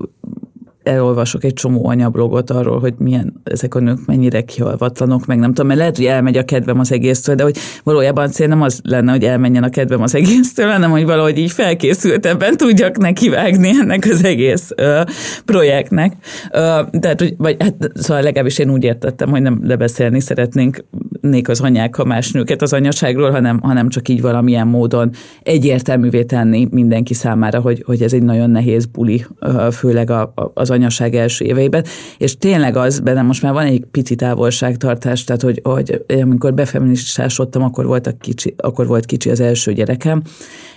elolvasok 0.82 1.44
egy 1.44 1.52
csomó 1.52 1.88
anyablogot 1.88 2.50
arról, 2.50 2.80
hogy 2.80 2.94
milyen 2.98 3.40
ezek 3.44 3.74
a 3.74 3.80
nők 3.80 4.06
mennyire 4.06 4.40
kihalvatlanok, 4.40 5.26
meg 5.26 5.38
nem 5.38 5.48
tudom, 5.48 5.66
mert 5.66 5.78
lehet, 5.78 5.96
hogy 5.96 6.06
elmegy 6.06 6.36
a 6.36 6.44
kedvem 6.44 6.78
az 6.78 6.92
egésztől, 6.92 7.34
de 7.34 7.42
hogy 7.42 7.56
valójában 7.84 8.30
cél 8.30 8.46
nem 8.46 8.62
az 8.62 8.80
lenne, 8.82 9.12
hogy 9.12 9.24
elmenjen 9.24 9.62
a 9.62 9.68
kedvem 9.68 10.02
az 10.02 10.14
egésztől, 10.14 10.70
hanem 10.70 10.90
hogy 10.90 11.04
valahogy 11.04 11.38
így 11.38 11.50
felkészültebben 11.50 12.56
tudjak 12.56 12.98
nekivágni 12.98 13.68
ennek 13.80 14.08
az 14.10 14.24
egész 14.24 14.70
ö, 14.76 15.00
projektnek. 15.44 16.12
Ö, 16.50 16.80
tehát, 17.00 17.20
hogy, 17.20 17.34
vagy 17.38 17.56
hát, 17.58 17.74
szóval 17.94 18.22
legalábbis 18.22 18.58
én 18.58 18.70
úgy 18.70 18.84
értettem, 18.84 19.30
hogy 19.30 19.42
nem 19.42 19.60
lebeszélni 19.62 20.20
szeretnénk 20.20 20.84
lemondanék 21.22 21.48
az 21.48 21.60
anyák 21.60 21.98
a 21.98 22.04
más 22.04 22.30
nőket 22.30 22.62
az 22.62 22.72
anyaságról, 22.72 23.30
hanem, 23.30 23.60
hanem 23.60 23.88
csak 23.88 24.08
így 24.08 24.20
valamilyen 24.20 24.66
módon 24.66 25.10
egyértelművé 25.42 26.24
tenni 26.24 26.68
mindenki 26.70 27.14
számára, 27.14 27.60
hogy, 27.60 27.82
hogy 27.86 28.02
ez 28.02 28.12
egy 28.12 28.22
nagyon 28.22 28.50
nehéz 28.50 28.86
buli, 28.86 29.24
főleg 29.72 30.10
a, 30.10 30.20
a, 30.20 30.50
az 30.54 30.70
anyaság 30.70 31.14
első 31.14 31.44
éveiben. 31.44 31.84
És 32.18 32.36
tényleg 32.36 32.76
az, 32.76 33.00
benne 33.00 33.22
most 33.22 33.42
már 33.42 33.52
van 33.52 33.66
egy 33.66 33.84
pici 33.90 34.14
távolságtartás, 34.14 35.24
tehát 35.24 35.42
hogy, 35.42 35.60
hogy 35.62 36.04
amikor 36.22 36.54
befeministásodtam, 36.54 37.62
akkor, 37.62 37.86
voltak 37.86 38.18
kicsi, 38.18 38.54
akkor 38.56 38.86
volt 38.86 39.06
kicsi 39.06 39.30
az 39.30 39.40
első 39.40 39.72
gyerekem, 39.72 40.22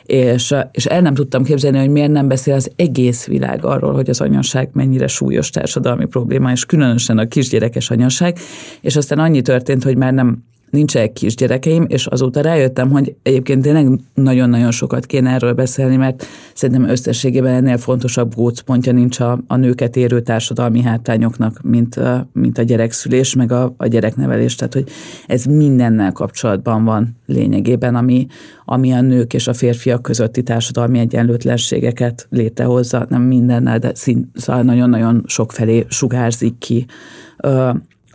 és, 0.06 0.56
és 0.72 0.86
el 0.86 1.02
nem 1.02 1.14
tudtam 1.14 1.44
képzelni, 1.44 1.78
hogy 1.78 1.90
miért 1.90 2.12
nem 2.12 2.28
beszél 2.28 2.54
az 2.54 2.72
egész 2.76 3.26
világ 3.26 3.66
arról, 3.66 3.94
hogy 3.94 4.10
az 4.10 4.22
anyaság 4.22 4.70
mennyire 4.74 5.08
súlyos 5.08 5.50
társadalmi 5.50 6.06
probléma, 6.06 6.52
és 6.52 6.66
különösen 6.66 7.18
a 7.18 7.28
kisgyerekes 7.28 7.90
anyaság, 7.90 8.38
és 8.82 8.96
aztán 8.96 9.20
annyi 9.20 9.42
történt, 9.42 9.84
hogy 9.84 9.98
már 9.98 10.14
nem 10.14 10.35
nincsenek 10.76 11.14
kisgyerekeim, 11.14 11.86
és 11.88 12.06
azóta 12.06 12.42
rájöttem, 12.42 12.90
hogy 12.90 13.16
egyébként 13.24 13.62
tényleg 13.62 14.00
nagyon-nagyon 14.14 14.72
sokat 14.72 15.06
kéne 15.06 15.30
erről 15.30 15.54
beszélni, 15.54 15.96
mert 15.96 16.26
szerintem 16.54 16.90
összességében 16.90 17.54
ennél 17.54 17.78
fontosabb 17.78 18.36
gócpontja 18.36 18.92
nincs 18.92 19.20
a, 19.20 19.40
a 19.48 19.56
nőket 19.56 19.96
érő 19.96 20.22
társadalmi 20.22 20.82
hátrányoknak, 20.82 21.62
mint, 21.62 22.00
mint 22.34 22.58
a 22.58 22.64
gyerekszülés, 22.64 23.36
meg 23.36 23.52
a, 23.52 23.74
a 23.78 23.88
gyereknevelés. 23.88 24.56
Tehát, 24.56 24.74
hogy 24.74 24.88
ez 25.28 25.44
mindennel 25.44 26.12
kapcsolatban 26.12 26.84
van 26.84 27.18
lényegében, 27.26 27.96
ami, 27.96 28.28
ami 28.66 28.92
a 28.92 29.02
nők 29.02 29.34
és 29.34 29.48
a 29.48 29.54
férfiak 29.54 30.02
közötti 30.02 30.44
társadalmi 30.44 31.00
egyenlőtlenségeket 31.00 32.28
létrehozza, 32.30 33.06
nem 33.10 33.22
mindennel, 33.22 33.80
de 33.80 33.92
szín, 33.94 34.32
szóval 34.34 34.62
nagyon-nagyon 34.62 35.24
sokfelé 35.28 35.86
sugárzik 35.90 36.58
ki 36.58 36.86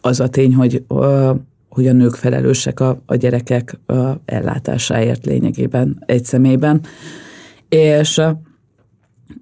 az 0.00 0.20
a 0.20 0.28
tény, 0.28 0.54
hogy 0.54 0.84
hogy 1.70 1.86
a 1.86 1.92
nők 1.92 2.14
felelősek 2.14 2.80
a, 2.80 3.02
a 3.06 3.14
gyerekek 3.14 3.78
a 3.86 4.20
ellátásáért 4.24 5.24
lényegében 5.24 6.02
egy 6.06 6.24
személyben. 6.24 6.80
És 7.68 8.20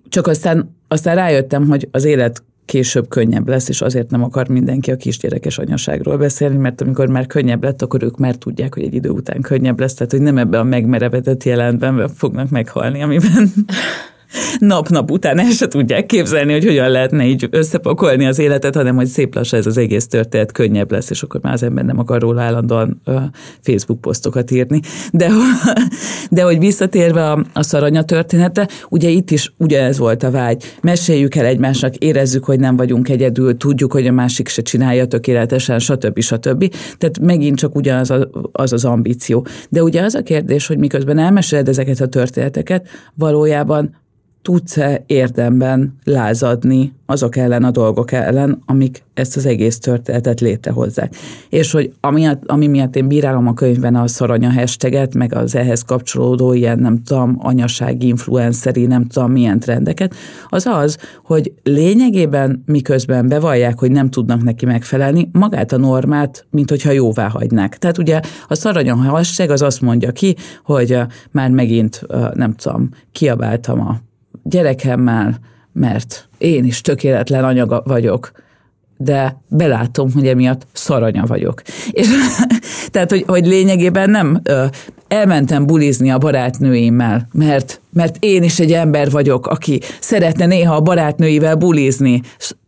csak 0.09 0.27
aztán, 0.27 0.77
aztán 0.89 1.15
rájöttem, 1.15 1.69
hogy 1.69 1.89
az 1.91 2.05
élet 2.05 2.43
később 2.65 3.09
könnyebb 3.09 3.49
lesz, 3.49 3.69
és 3.69 3.81
azért 3.81 4.11
nem 4.11 4.23
akar 4.23 4.49
mindenki 4.49 4.91
a 4.91 4.97
kisgyerekes 4.97 5.59
anyaságról 5.59 6.17
beszélni, 6.17 6.57
mert 6.57 6.81
amikor 6.81 7.09
már 7.09 7.27
könnyebb 7.27 7.63
lett, 7.63 7.83
akkor 7.83 8.03
ők 8.03 8.19
már 8.19 8.35
tudják, 8.35 8.75
hogy 8.75 8.83
egy 8.83 8.95
idő 8.95 9.09
után 9.09 9.41
könnyebb 9.41 9.81
lesz, 9.81 9.95
tehát 9.95 10.13
hogy 10.13 10.21
nem 10.21 10.39
ebben 10.39 10.61
a 10.61 10.65
megmerevedett 10.65 11.45
jelentben 11.45 12.09
fognak 12.09 12.51
meghalni, 12.51 13.03
amiben 13.03 13.53
nap-nap 14.59 15.11
után 15.11 15.39
el 15.39 15.51
se 15.51 15.69
tudják 15.69 16.07
képzelni, 16.07 16.53
hogy 16.53 16.65
hogyan 16.65 16.91
lehetne 16.91 17.27
így 17.27 17.49
összepakolni 17.51 18.27
az 18.27 18.39
életet, 18.39 18.75
hanem 18.75 18.97
hogy 18.97 19.07
szép 19.07 19.35
lassan 19.35 19.59
ez 19.59 19.67
az 19.67 19.77
egész 19.77 20.07
történet 20.07 20.53
könnyebb 20.53 20.91
lesz, 20.91 21.11
és 21.11 21.23
akkor 21.23 21.41
már 21.43 21.53
az 21.53 21.63
ember 21.63 21.85
nem 21.85 21.99
akar 21.99 22.21
róla 22.21 22.43
állandóan 22.43 23.01
Facebook 23.63 24.01
posztokat 24.01 24.51
írni. 24.51 24.81
De, 25.13 25.31
de 26.31 26.43
hogy 26.43 26.59
visszatérve 26.59 27.31
a, 27.31 27.45
a 27.53 27.63
szaranya 27.63 28.03
története, 28.03 28.69
ugye 28.89 29.09
itt 29.09 29.31
is 29.31 29.53
ugye 29.59 29.83
ez 29.83 29.99
volt 29.99 30.23
a 30.23 30.31
vágy. 30.31 30.65
Meséljük 30.83 31.35
el 31.35 31.45
egymásnak, 31.45 31.97
érezzük, 31.97 32.45
hogy 32.45 32.61
nem 32.61 32.77
vagyunk 32.77 33.09
egyedül, 33.09 33.57
tudjuk, 33.57 33.93
hogy 33.93 34.07
a 34.07 34.13
másik 34.13 34.49
se 34.49 34.63
csinálja 34.63 35.07
tökéletesen, 35.07 35.79
stb. 35.79 36.21
stb. 36.21 36.75
Tehát 36.99 37.19
megint 37.21 37.59
csak 37.59 37.75
ugyanaz 37.75 38.11
az, 38.11 38.27
az 38.53 38.73
az 38.73 38.85
ambíció. 38.85 39.47
De 39.69 39.83
ugye 39.83 40.03
az 40.03 40.15
a 40.15 40.23
kérdés, 40.23 40.67
hogy 40.67 40.79
miközben 40.79 41.19
elmeséled 41.19 41.69
ezeket 41.69 42.01
a 42.01 42.09
történeteket, 42.09 42.89
valójában 43.15 44.07
tudsz-e 44.43 45.03
érdemben 45.07 45.99
lázadni 46.05 46.93
azok 47.07 47.37
ellen 47.37 47.65
a 47.65 47.71
dolgok 47.71 48.13
ellen, 48.13 48.63
amik 48.67 49.05
ezt 49.15 49.37
az 49.37 49.47
egész 49.47 49.79
történetet 49.79 50.41
létrehozzák. 50.41 51.17
És 51.49 51.73
hogy 51.73 51.93
ami, 52.01 52.27
ami 52.47 52.67
miatt 52.67 52.97
én 52.97 53.09
bírálom 53.09 53.47
a 53.47 53.55
könyvben 53.55 53.95
a 53.95 54.07
szaranya 54.07 54.53
hashtaget, 54.53 55.15
meg 55.15 55.35
az 55.35 55.55
ehhez 55.55 55.83
kapcsolódó 55.83 56.53
ilyen, 56.53 56.79
nem 56.79 57.03
tudom, 57.03 57.37
anyasági 57.39 58.07
influenceri, 58.07 58.87
nem 58.87 59.07
tudom 59.07 59.33
milyen 59.33 59.59
trendeket, 59.59 60.15
az 60.49 60.67
az, 60.67 60.99
hogy 61.25 61.53
lényegében 61.63 62.63
miközben 62.67 63.29
bevallják, 63.29 63.79
hogy 63.79 63.91
nem 63.91 64.11
tudnak 64.11 64.43
neki 64.43 64.67
megfelelni, 64.67 65.29
magát 65.33 65.73
a 65.73 65.79
normát, 65.79 66.47
mint 66.51 66.71
hogyha 66.71 66.91
jóvá 66.91 67.29
hagynák. 67.29 67.79
Tehát 67.79 67.99
ugye 67.99 68.21
a 68.49 68.55
szaranya 68.55 68.95
hashtag 68.95 69.51
az 69.51 69.63
azt 69.63 69.81
mondja 69.81 70.13
ki, 70.13 70.37
hogy 70.65 70.99
már 71.31 71.51
megint, 71.51 72.01
nem 72.35 72.55
tudom, 72.55 72.89
kiabáltam 73.13 73.81
a 73.81 74.07
gyerekemmel, 74.49 75.39
mert 75.73 76.29
én 76.39 76.65
is 76.65 76.81
tökéletlen 76.81 77.45
anyaga 77.45 77.83
vagyok, 77.85 78.31
de 78.97 79.41
belátom, 79.49 80.13
hogy 80.13 80.27
emiatt 80.27 80.67
szaranya 80.73 81.27
vagyok. 81.27 81.63
És 81.91 82.09
tehát, 82.93 83.11
hogy, 83.11 83.25
hogy 83.27 83.47
lényegében 83.47 84.11
nem 84.11 84.41
ö, 84.43 84.65
elmentem 85.09 85.67
bulizni 85.67 86.11
a 86.11 86.19
barátnőimmel, 86.19 87.29
mert, 87.33 87.81
mert 87.99 88.17
én 88.19 88.43
is 88.43 88.61
egy 88.61 88.73
ember 88.73 89.11
vagyok, 89.11 89.47
aki 89.47 89.81
szeretne 90.01 90.47
néha 90.47 90.75
a 90.75 90.81
barátnőivel 90.81 91.55
bulizni, 91.55 92.21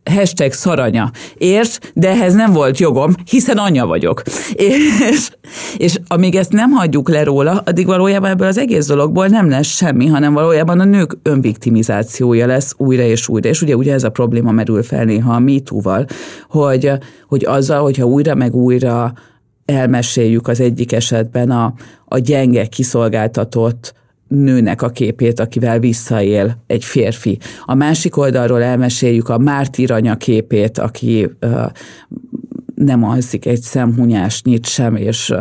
hashtag 0.03 0.51
szaranya. 0.51 1.11
Érts, 1.37 1.77
de 1.93 2.09
ehhez 2.09 2.33
nem 2.33 2.53
volt 2.53 2.79
jogom, 2.79 3.13
hiszen 3.29 3.57
anya 3.57 3.85
vagyok. 3.85 4.21
És, 5.11 5.29
és 5.77 5.99
amíg 6.07 6.35
ezt 6.35 6.51
nem 6.51 6.71
hagyjuk 6.71 7.09
le 7.09 7.23
róla, 7.23 7.61
addig 7.65 7.85
valójában 7.85 8.29
ebből 8.29 8.47
az 8.47 8.57
egész 8.57 8.87
dologból 8.87 9.27
nem 9.27 9.49
lesz 9.49 9.67
semmi, 9.67 10.07
hanem 10.07 10.33
valójában 10.33 10.79
a 10.79 10.83
nők 10.83 11.17
önviktimizációja 11.23 12.45
lesz 12.45 12.73
újra 12.77 13.03
és 13.03 13.27
újra. 13.27 13.49
És 13.49 13.61
ugye, 13.61 13.75
ugye 13.75 13.93
ez 13.93 14.03
a 14.03 14.09
probléma 14.09 14.51
merül 14.51 14.83
fel 14.83 15.03
néha 15.03 15.33
a 15.33 15.39
MeToo-val, 15.39 16.05
hogy, 16.49 16.91
hogy 17.27 17.45
azzal, 17.45 17.81
hogyha 17.81 18.05
újra 18.05 18.35
meg 18.35 18.55
újra 18.55 19.13
elmeséljük 19.65 20.47
az 20.47 20.59
egyik 20.59 20.91
esetben 20.91 21.51
a, 21.51 21.73
a 22.05 22.17
gyenge, 22.17 22.65
kiszolgáltatott 22.65 23.99
nőnek 24.31 24.81
a 24.81 24.89
képét, 24.89 25.39
akivel 25.39 25.79
visszaél 25.79 26.63
egy 26.67 26.83
férfi. 26.83 27.39
A 27.65 27.73
másik 27.73 28.17
oldalról 28.17 28.61
elmeséljük 28.61 29.29
a 29.29 29.37
mártír 29.37 29.91
anya 29.91 30.15
képét, 30.15 30.77
aki 30.77 31.29
nem 32.75 33.03
alszik 33.03 33.45
egy 33.45 33.61
szemhunyásnyit 33.61 34.65
sem, 34.65 34.95
és 34.95 35.33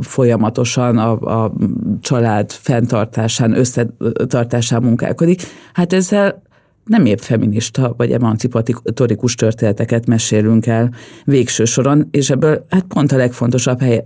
folyamatosan 0.00 0.98
a, 0.98 1.42
a 1.44 1.52
család 2.00 2.50
fenntartásán, 2.50 3.56
összetartásán 3.56 4.82
munkálkodik. 4.82 5.42
Hát 5.72 5.92
ezzel 5.92 6.42
nem 6.84 7.06
épp 7.06 7.18
feminista 7.18 7.94
vagy 7.96 8.12
emancipatorikus 8.12 9.34
történeteket 9.34 10.06
mesélünk 10.06 10.66
el 10.66 10.94
végső 11.24 11.64
soron, 11.64 12.08
és 12.10 12.30
ebből 12.30 12.64
hát 12.68 12.84
pont 12.88 13.12
a 13.12 13.16
legfontosabb 13.16 13.80
hely, 13.80 14.02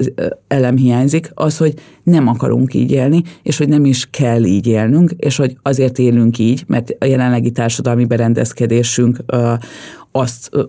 elem 0.49 0.77
hiányzik, 0.77 1.31
az, 1.35 1.57
hogy 1.57 1.75
nem 2.03 2.29
akarunk 2.29 2.75
így 2.75 2.91
élni, 2.91 3.23
és 3.43 3.59
hogy 3.59 3.69
nem 3.69 3.85
is 3.85 4.09
kell 4.11 4.45
így 4.45 4.67
élnünk, 4.67 5.11
és 5.17 5.37
hogy 5.37 5.57
azért 5.63 5.99
élünk 5.99 6.39
így, 6.39 6.65
mert 6.67 6.97
a 6.99 7.05
jelenlegi 7.05 7.51
társadalmi 7.51 8.05
berendezkedésünk 8.05 9.19
ö, 9.27 9.53
azt 10.13 10.49
ö, 10.51 10.63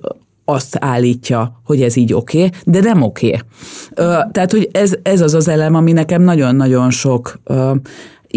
azt 0.49 0.77
állítja, 0.79 1.61
hogy 1.65 1.81
ez 1.81 1.95
így 1.95 2.13
oké, 2.13 2.37
okay, 2.37 2.59
de 2.65 2.79
nem 2.79 3.01
oké. 3.01 3.27
Okay. 3.27 4.21
Tehát, 4.31 4.51
hogy 4.51 4.69
ez, 4.71 4.95
ez 5.01 5.21
az 5.21 5.33
az 5.33 5.47
elem, 5.47 5.75
ami 5.75 5.91
nekem 5.91 6.21
nagyon-nagyon 6.21 6.89
sok 6.89 7.39
ö, 7.43 7.75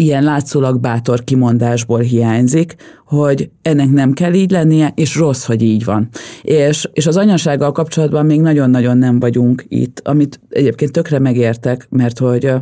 ilyen 0.01 0.23
látszólag 0.23 0.79
bátor 0.79 1.23
kimondásból 1.23 1.99
hiányzik, 1.99 2.75
hogy 3.05 3.49
ennek 3.61 3.89
nem 3.89 4.13
kell 4.13 4.33
így 4.33 4.51
lennie, 4.51 4.91
és 4.95 5.15
rossz, 5.15 5.45
hogy 5.45 5.61
így 5.61 5.85
van. 5.85 6.09
És, 6.41 6.89
és 6.93 7.07
az 7.07 7.17
anyasággal 7.17 7.71
kapcsolatban 7.71 8.25
még 8.25 8.41
nagyon-nagyon 8.41 8.97
nem 8.97 9.19
vagyunk 9.19 9.65
itt, 9.67 10.01
amit 10.03 10.39
egyébként 10.49 10.91
tökre 10.91 11.19
megértek, 11.19 11.87
mert 11.89 12.17
hogy 12.17 12.53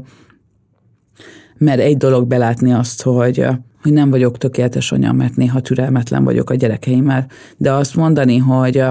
mert 1.58 1.80
egy 1.80 1.98
dolog 1.98 2.28
belátni 2.28 2.72
azt, 2.72 3.02
hogy, 3.02 3.46
hogy 3.82 3.94
nem 3.94 4.10
vagyok 4.10 4.38
tökéletes 4.38 4.92
anya, 4.92 5.12
mert 5.12 5.36
néha 5.36 5.60
türelmetlen 5.60 6.24
vagyok 6.24 6.50
a 6.50 6.56
gyerekeimmel, 6.56 7.28
de 7.58 7.72
azt 7.72 7.96
mondani, 7.96 8.38
hogy 8.38 8.84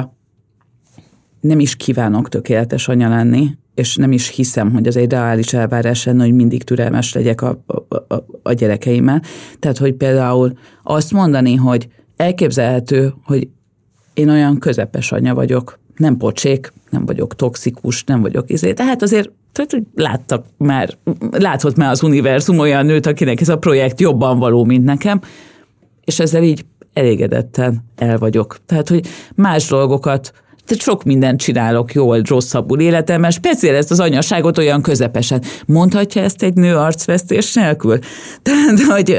nem 1.40 1.60
is 1.60 1.76
kívánok 1.76 2.28
tökéletes 2.28 2.88
anya 2.88 3.08
lenni, 3.08 3.48
és 3.78 3.96
nem 3.96 4.12
is 4.12 4.28
hiszem, 4.28 4.72
hogy 4.72 4.86
az 4.86 4.96
egy 4.96 5.10
reális 5.10 5.52
elvárás 5.52 6.04
lenne, 6.04 6.24
hogy 6.24 6.34
mindig 6.34 6.62
türelmes 6.62 7.12
legyek 7.12 7.42
a, 7.42 7.58
a, 7.66 7.96
a, 8.14 8.24
a 8.42 8.52
gyerekeimmel. 8.52 9.22
Tehát, 9.58 9.78
hogy 9.78 9.92
például 9.94 10.52
azt 10.82 11.12
mondani, 11.12 11.54
hogy 11.54 11.88
elképzelhető, 12.16 13.14
hogy 13.24 13.48
én 14.14 14.28
olyan 14.28 14.58
közepes 14.58 15.12
anya 15.12 15.34
vagyok, 15.34 15.78
nem 15.96 16.16
pocsék, 16.16 16.72
nem 16.90 17.06
vagyok 17.06 17.36
toxikus, 17.36 18.04
nem 18.04 18.20
vagyok 18.20 18.50
izé. 18.50 18.72
Tehát 18.72 19.02
azért 19.02 19.30
tehát, 19.52 19.70
hogy 19.70 19.82
láttak 19.94 20.44
már, 20.56 20.94
láthat 21.30 21.76
már 21.76 21.90
az 21.90 22.02
univerzum 22.02 22.58
olyan 22.58 22.86
nőt, 22.86 23.06
akinek 23.06 23.40
ez 23.40 23.48
a 23.48 23.58
projekt 23.58 24.00
jobban 24.00 24.38
való, 24.38 24.64
mint 24.64 24.84
nekem, 24.84 25.20
és 26.04 26.18
ezzel 26.18 26.42
így 26.42 26.64
elégedetten 26.92 27.84
el 27.96 28.18
vagyok. 28.18 28.56
Tehát, 28.66 28.88
hogy 28.88 29.06
más 29.34 29.68
dolgokat 29.68 30.32
sok 30.76 31.04
mindent 31.04 31.40
csinálok 31.40 31.92
jól, 31.92 32.22
rosszabbul 32.24 32.80
életemben, 32.80 33.30
speciál 33.30 33.74
ezt 33.74 33.90
az 33.90 34.00
anyaságot 34.00 34.58
olyan 34.58 34.82
közepesen. 34.82 35.42
Mondhatja 35.66 36.22
ezt 36.22 36.42
egy 36.42 36.54
nő 36.54 36.76
arcvesztés 36.76 37.54
nélkül? 37.54 37.98
Tehát, 38.42 38.80
hogy 38.80 39.18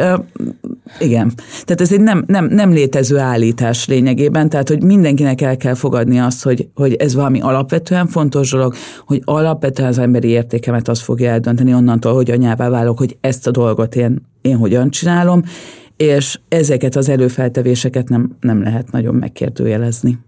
igen. 0.99 1.31
Tehát 1.63 1.81
ez 1.81 1.91
egy 1.91 2.01
nem, 2.01 2.23
nem, 2.27 2.45
nem 2.45 2.71
létező 2.71 3.17
állítás 3.17 3.87
lényegében, 3.87 4.49
tehát 4.49 4.67
hogy 4.67 4.83
mindenkinek 4.83 5.41
el 5.41 5.57
kell 5.57 5.73
fogadni 5.73 6.19
azt, 6.19 6.43
hogy, 6.43 6.67
hogy 6.75 6.93
ez 6.93 7.15
valami 7.15 7.41
alapvetően 7.41 8.07
fontos 8.07 8.51
dolog, 8.51 8.75
hogy 9.05 9.21
alapvetően 9.25 9.89
az 9.89 9.97
emberi 9.97 10.27
értékemet 10.27 10.87
az 10.87 11.01
fogja 11.01 11.31
eldönteni 11.31 11.73
onnantól, 11.73 12.13
hogy 12.13 12.31
anyává 12.31 12.69
válok, 12.69 12.97
hogy 12.97 13.17
ezt 13.21 13.47
a 13.47 13.51
dolgot 13.51 13.95
én, 13.95 14.27
én 14.41 14.57
hogyan 14.57 14.89
csinálom, 14.89 15.43
és 15.97 16.39
ezeket 16.47 16.95
az 16.95 17.09
előfeltevéseket 17.09 18.09
nem, 18.09 18.37
nem 18.39 18.63
lehet 18.63 18.91
nagyon 18.91 19.15
megkérdőjelezni. 19.15 20.19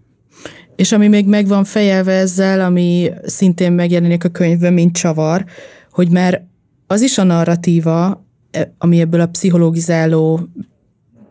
És 0.76 0.92
ami 0.92 1.08
még 1.08 1.26
meg 1.26 1.46
van 1.46 1.64
fejelve 1.64 2.12
ezzel, 2.12 2.60
ami 2.60 3.10
szintén 3.24 3.72
megjelenik 3.72 4.24
a 4.24 4.28
könyvben, 4.28 4.72
mint 4.72 4.96
csavar, 4.96 5.44
hogy 5.90 6.10
már 6.10 6.44
az 6.86 7.00
is 7.00 7.18
a 7.18 7.22
narratíva, 7.22 8.24
e, 8.50 8.74
ami 8.78 9.00
ebből 9.00 9.20
a 9.20 9.26
pszichológizáló 9.26 10.40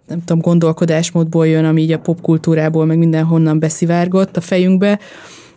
nem 0.07 0.19
tudom, 0.19 0.41
gondolkodásmódból 0.41 1.47
jön, 1.47 1.65
ami 1.65 1.81
így 1.81 1.91
a 1.91 1.99
popkultúrából, 1.99 2.85
meg 2.85 2.97
mindenhonnan 2.97 3.59
beszivárgott 3.59 4.37
a 4.37 4.41
fejünkbe, 4.41 4.99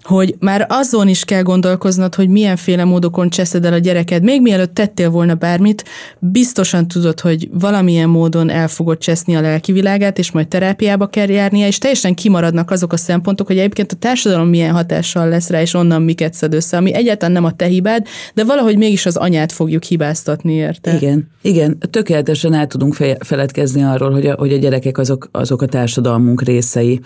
hogy 0.04 0.34
már 0.38 0.66
azon 0.68 1.08
is 1.08 1.24
kell 1.24 1.42
gondolkoznod, 1.42 2.14
hogy 2.14 2.28
milyenféle 2.28 2.84
módokon 2.84 3.28
cseszed 3.28 3.64
el 3.64 3.72
a 3.72 3.78
gyereked. 3.78 4.22
Még 4.22 4.42
mielőtt 4.42 4.74
tettél 4.74 5.10
volna 5.10 5.34
bármit, 5.34 5.84
biztosan 6.18 6.88
tudod, 6.88 7.20
hogy 7.20 7.48
valamilyen 7.52 8.08
módon 8.08 8.50
el 8.50 8.68
fogod 8.68 8.98
cseszni 8.98 9.36
a 9.36 9.40
lelki 9.40 9.72
világát, 9.72 10.18
és 10.18 10.30
majd 10.30 10.48
terápiába 10.48 11.06
kell 11.06 11.28
járnia, 11.28 11.66
és 11.66 11.78
teljesen 11.78 12.14
kimaradnak 12.14 12.70
azok 12.70 12.92
a 12.92 12.96
szempontok, 12.96 13.46
hogy 13.46 13.58
egyébként 13.58 13.92
a 13.92 13.96
társadalom 13.96 14.48
milyen 14.48 14.74
hatással 14.74 15.28
lesz 15.28 15.50
rá, 15.50 15.60
és 15.60 15.74
onnan 15.74 16.02
miket 16.02 16.34
szed 16.34 16.54
össze, 16.54 16.76
ami 16.76 16.94
egyáltalán 16.94 17.34
nem 17.34 17.44
a 17.44 17.52
te 17.52 17.66
hibád, 17.66 18.06
de 18.34 18.44
valahogy 18.44 18.76
mégis 18.76 19.06
az 19.06 19.16
anyát 19.16 19.52
fogjuk 19.52 19.82
hibáztatni, 19.82 20.52
érte? 20.52 20.94
Igen, 20.94 21.30
igen, 21.42 21.78
tökéletesen 21.90 22.54
el 22.54 22.66
tudunk 22.66 22.96
feledkezni 23.18 23.82
arról, 23.82 24.10
hogy 24.10 24.26
a, 24.26 24.34
hogy 24.34 24.52
a 24.52 24.56
gyerekek 24.56 24.98
azok, 24.98 25.28
azok 25.32 25.62
a 25.62 25.66
társadalmunk 25.66 26.42
részei. 26.42 27.00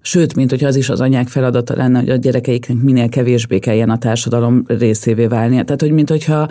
Sőt, 0.00 0.34
mint 0.34 0.50
hogy 0.50 0.64
az 0.64 0.76
is 0.76 0.88
az 0.88 1.00
anyák 1.00 1.28
feladata 1.28 1.76
lenne, 1.76 1.98
hogy 1.98 2.10
a 2.10 2.16
gyerekeiknek 2.16 2.82
minél 2.82 3.08
kevésbé 3.08 3.58
kelljen 3.58 3.90
a 3.90 3.98
társadalom 3.98 4.62
részévé 4.66 5.26
válnia. 5.26 5.64
Tehát, 5.64 5.80
hogy 5.80 5.92
mint 5.92 6.08
hogyha 6.08 6.48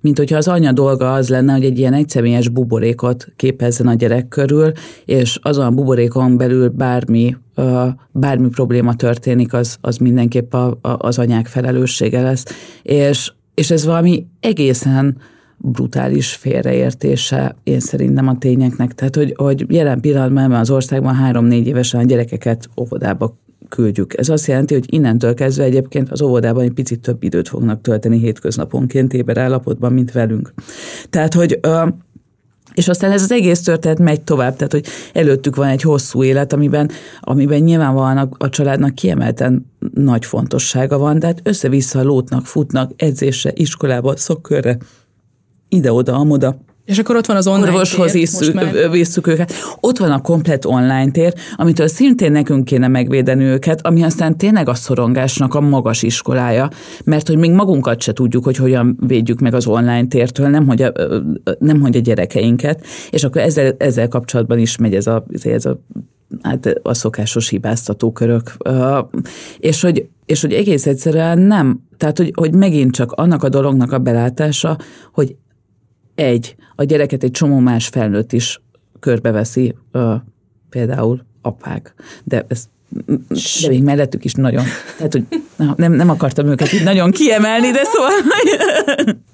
mint 0.00 0.18
hogyha 0.18 0.36
az 0.36 0.48
anya 0.48 0.72
dolga 0.72 1.12
az 1.12 1.28
lenne, 1.28 1.52
hogy 1.52 1.64
egy 1.64 1.78
ilyen 1.78 1.92
egyszemélyes 1.92 2.48
buborékot 2.48 3.26
képezzen 3.36 3.86
a 3.86 3.94
gyerek 3.94 4.28
körül, 4.28 4.72
és 5.04 5.38
azon 5.42 5.64
a 5.64 5.70
buborékon 5.70 6.36
belül 6.36 6.68
bármi, 6.68 7.36
bármi 8.12 8.48
probléma 8.48 8.94
történik, 8.94 9.52
az, 9.52 9.76
az 9.80 9.96
mindenképp 9.96 10.54
a, 10.54 10.66
a, 10.66 10.96
az 10.98 11.18
anyák 11.18 11.46
felelőssége 11.46 12.22
lesz. 12.22 12.44
És, 12.82 13.32
és 13.54 13.70
ez 13.70 13.84
valami 13.84 14.26
egészen 14.40 15.16
brutális 15.58 16.34
félreértése 16.34 17.56
én 17.62 17.80
szerintem 17.80 18.28
a 18.28 18.38
tényeknek. 18.38 18.94
Tehát, 18.94 19.16
hogy, 19.16 19.34
hogy 19.36 19.64
jelen 19.68 20.00
pillanatban 20.00 20.52
az 20.52 20.70
országban 20.70 21.14
három-négy 21.14 21.66
évesen 21.66 22.00
a 22.00 22.04
gyerekeket 22.04 22.68
óvodába 22.80 23.36
küldjük. 23.68 24.18
Ez 24.18 24.28
azt 24.28 24.46
jelenti, 24.46 24.74
hogy 24.74 24.94
innentől 24.94 25.34
kezdve 25.34 25.64
egyébként 25.64 26.10
az 26.10 26.22
óvodában 26.22 26.62
egy 26.62 26.72
picit 26.72 27.00
több 27.00 27.22
időt 27.22 27.48
fognak 27.48 27.80
tölteni 27.80 28.18
hétköznaponként 28.18 29.12
éber 29.12 29.36
állapotban, 29.36 29.92
mint 29.92 30.12
velünk. 30.12 30.54
Tehát, 31.10 31.34
hogy 31.34 31.60
és 32.74 32.88
aztán 32.88 33.12
ez 33.12 33.22
az 33.22 33.32
egész 33.32 33.62
történet 33.62 33.98
megy 33.98 34.20
tovább, 34.20 34.56
tehát 34.56 34.72
hogy 34.72 34.86
előttük 35.12 35.56
van 35.56 35.68
egy 35.68 35.82
hosszú 35.82 36.22
élet, 36.22 36.52
amiben, 36.52 36.90
amiben 37.20 37.60
nyilvánvalóan 37.60 38.30
a, 38.38 38.48
családnak 38.48 38.94
kiemelten 38.94 39.66
nagy 39.94 40.24
fontossága 40.24 40.98
van, 40.98 41.18
de 41.18 41.26
hát 41.26 41.40
össze-vissza 41.42 42.02
lótnak, 42.02 42.46
futnak 42.46 42.92
edzésre, 42.96 43.52
iskolába, 43.54 44.16
szokkörre, 44.16 44.78
ide-oda, 45.68 46.14
amoda. 46.14 46.56
És 46.86 46.98
akkor 46.98 47.16
ott 47.16 47.26
van 47.26 47.36
az 47.36 47.46
online 47.46 47.66
Orvoshoz 47.66 48.10
tér, 48.12 48.90
visszük, 48.90 49.26
őket. 49.26 49.52
Ott 49.80 49.98
van 49.98 50.10
a 50.10 50.20
komplet 50.20 50.64
online 50.64 51.10
tér, 51.10 51.34
amitől 51.56 51.88
szintén 51.88 52.32
nekünk 52.32 52.64
kéne 52.64 52.88
megvédeni 52.88 53.44
őket, 53.44 53.86
ami 53.86 54.02
aztán 54.02 54.38
tényleg 54.38 54.68
a 54.68 54.74
szorongásnak 54.74 55.54
a 55.54 55.60
magas 55.60 56.02
iskolája, 56.02 56.70
mert 57.04 57.26
hogy 57.26 57.36
még 57.36 57.50
magunkat 57.50 58.00
se 58.00 58.12
tudjuk, 58.12 58.44
hogy 58.44 58.56
hogyan 58.56 58.98
védjük 59.06 59.40
meg 59.40 59.54
az 59.54 59.66
online 59.66 60.06
tértől, 60.06 60.48
nem 60.48 60.66
hogy 60.66 60.82
a, 60.82 60.92
nem 61.58 61.80
hogy 61.80 61.96
a 61.96 62.00
gyerekeinket, 62.00 62.86
és 63.10 63.24
akkor 63.24 63.40
ezzel, 63.40 63.74
ezzel 63.78 64.08
kapcsolatban 64.08 64.58
is 64.58 64.76
megy 64.76 64.94
ez 64.94 65.06
a, 65.06 65.24
ez 65.42 65.64
a 65.64 65.80
hát 66.42 66.80
a 66.82 66.94
szokásos 66.94 67.48
hibáztatókörök. 67.48 68.56
És 69.58 69.80
hogy, 69.80 70.08
és 70.26 70.40
hogy 70.40 70.52
egész 70.52 70.86
egyszerűen 70.86 71.38
nem, 71.38 71.80
tehát 71.96 72.18
hogy, 72.18 72.32
hogy 72.36 72.54
megint 72.54 72.92
csak 72.92 73.12
annak 73.12 73.42
a 73.42 73.48
dolognak 73.48 73.92
a 73.92 73.98
belátása, 73.98 74.78
hogy 75.12 75.36
egy, 76.16 76.56
a 76.74 76.84
gyereket 76.84 77.22
egy 77.22 77.30
csomó 77.30 77.58
más 77.58 77.86
felnőtt 77.86 78.32
is 78.32 78.60
körbeveszi, 79.00 79.74
például 80.68 81.24
apák. 81.42 81.94
De 82.24 82.44
ez 82.48 82.68
de 83.62 83.68
még 83.68 83.82
mellettük 83.82 84.24
is 84.24 84.32
nagyon. 84.32 84.64
Tehát, 84.96 85.12
hogy 85.12 85.24
nem, 85.76 85.92
nem 85.92 86.10
akartam 86.10 86.46
őket 86.46 86.72
így 86.72 86.84
nagyon 86.84 87.10
kiemelni, 87.10 87.70
de 87.70 87.80
szóval... 87.84 88.10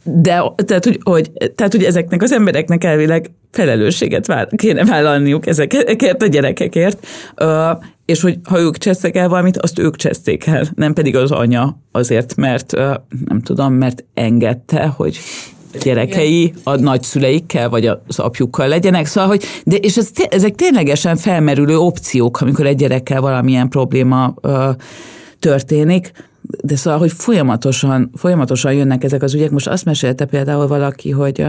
De, 0.05 0.43
tehát, 0.65 0.85
hogy, 0.85 0.99
hogy, 1.03 1.33
tehát, 1.55 1.73
hogy 1.73 1.85
ezeknek 1.85 2.23
az 2.23 2.33
embereknek 2.33 2.85
elvileg 2.85 3.31
felelősséget 3.51 4.27
vál, 4.27 4.49
kéne 4.57 4.85
vállalniuk 4.85 5.47
ezekért 5.47 6.23
a 6.23 6.27
gyerekekért, 6.27 7.07
és 8.05 8.21
hogy 8.21 8.39
ha 8.45 8.61
ők 8.61 8.77
csesztek 8.77 9.17
el 9.17 9.29
valamit, 9.29 9.57
azt 9.57 9.79
ők 9.79 9.97
cseszték 9.97 10.47
el, 10.47 10.67
nem 10.75 10.93
pedig 10.93 11.17
az 11.17 11.31
anya 11.31 11.79
azért, 11.93 12.37
mert 12.37 12.73
nem 13.27 13.41
tudom, 13.43 13.73
mert 13.73 14.05
engedte, 14.15 14.87
hogy 14.87 15.19
gyerekei 15.81 16.53
a 16.63 16.77
nagyszüleikkel, 16.77 17.69
vagy 17.69 17.87
az 17.87 18.19
apjukkal 18.19 18.69
legyenek, 18.69 19.07
szóval, 19.07 19.29
hogy, 19.29 19.45
de, 19.65 19.77
és 19.77 19.97
ez, 19.97 20.11
ezek 20.29 20.55
ténylegesen 20.55 21.17
felmerülő 21.17 21.79
opciók, 21.79 22.41
amikor 22.41 22.67
egy 22.67 22.77
gyerekkel 22.77 23.21
valamilyen 23.21 23.69
probléma 23.69 24.35
ö, 24.41 24.71
történik, 25.39 26.13
de 26.63 26.77
szóval, 26.77 26.99
hogy 26.99 27.13
folyamatosan, 27.13 28.11
folyamatosan 28.15 28.73
jönnek 28.73 29.05
ezek 29.05 29.23
az 29.23 29.35
ügyek. 29.35 29.51
Most 29.51 29.69
azt 29.69 29.85
mesélte 29.85 30.25
például 30.25 30.67
valaki, 30.67 31.11
hogy 31.11 31.45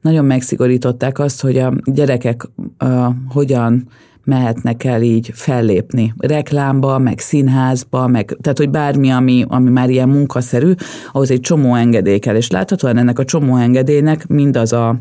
nagyon 0.00 0.24
megszigorították 0.24 1.18
azt, 1.18 1.40
hogy 1.40 1.58
a 1.58 1.72
gyerekek 1.84 2.48
uh, 2.80 3.06
hogyan 3.28 3.88
mehetnek 4.24 4.84
el 4.84 5.02
így 5.02 5.30
fellépni. 5.34 6.14
Reklámba, 6.16 6.98
meg 6.98 7.18
színházba, 7.18 8.06
meg, 8.06 8.36
tehát 8.40 8.58
hogy 8.58 8.70
bármi, 8.70 9.10
ami, 9.10 9.44
ami 9.48 9.70
már 9.70 9.90
ilyen 9.90 10.08
munkaszerű, 10.08 10.72
ahhoz 11.12 11.30
egy 11.30 11.40
csomó 11.40 11.74
engedély 11.74 12.18
kell. 12.18 12.36
És 12.36 12.50
láthatóan 12.50 12.96
ennek 12.96 13.18
a 13.18 13.24
csomó 13.24 13.56
engedélynek 13.56 14.26
mindaz 14.26 14.72
a 14.72 15.00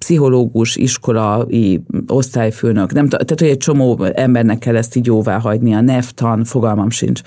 pszichológus, 0.00 0.76
iskolai 0.76 1.82
osztályfőnök, 2.06 2.92
nem, 2.92 3.08
tehát 3.08 3.40
hogy 3.40 3.48
egy 3.48 3.56
csomó 3.56 4.04
embernek 4.14 4.58
kell 4.58 4.76
ezt 4.76 4.96
így 4.96 5.06
jóvá 5.06 5.36
a 5.36 5.80
neftan, 5.80 6.44
fogalmam 6.44 6.90
sincs. 6.90 7.20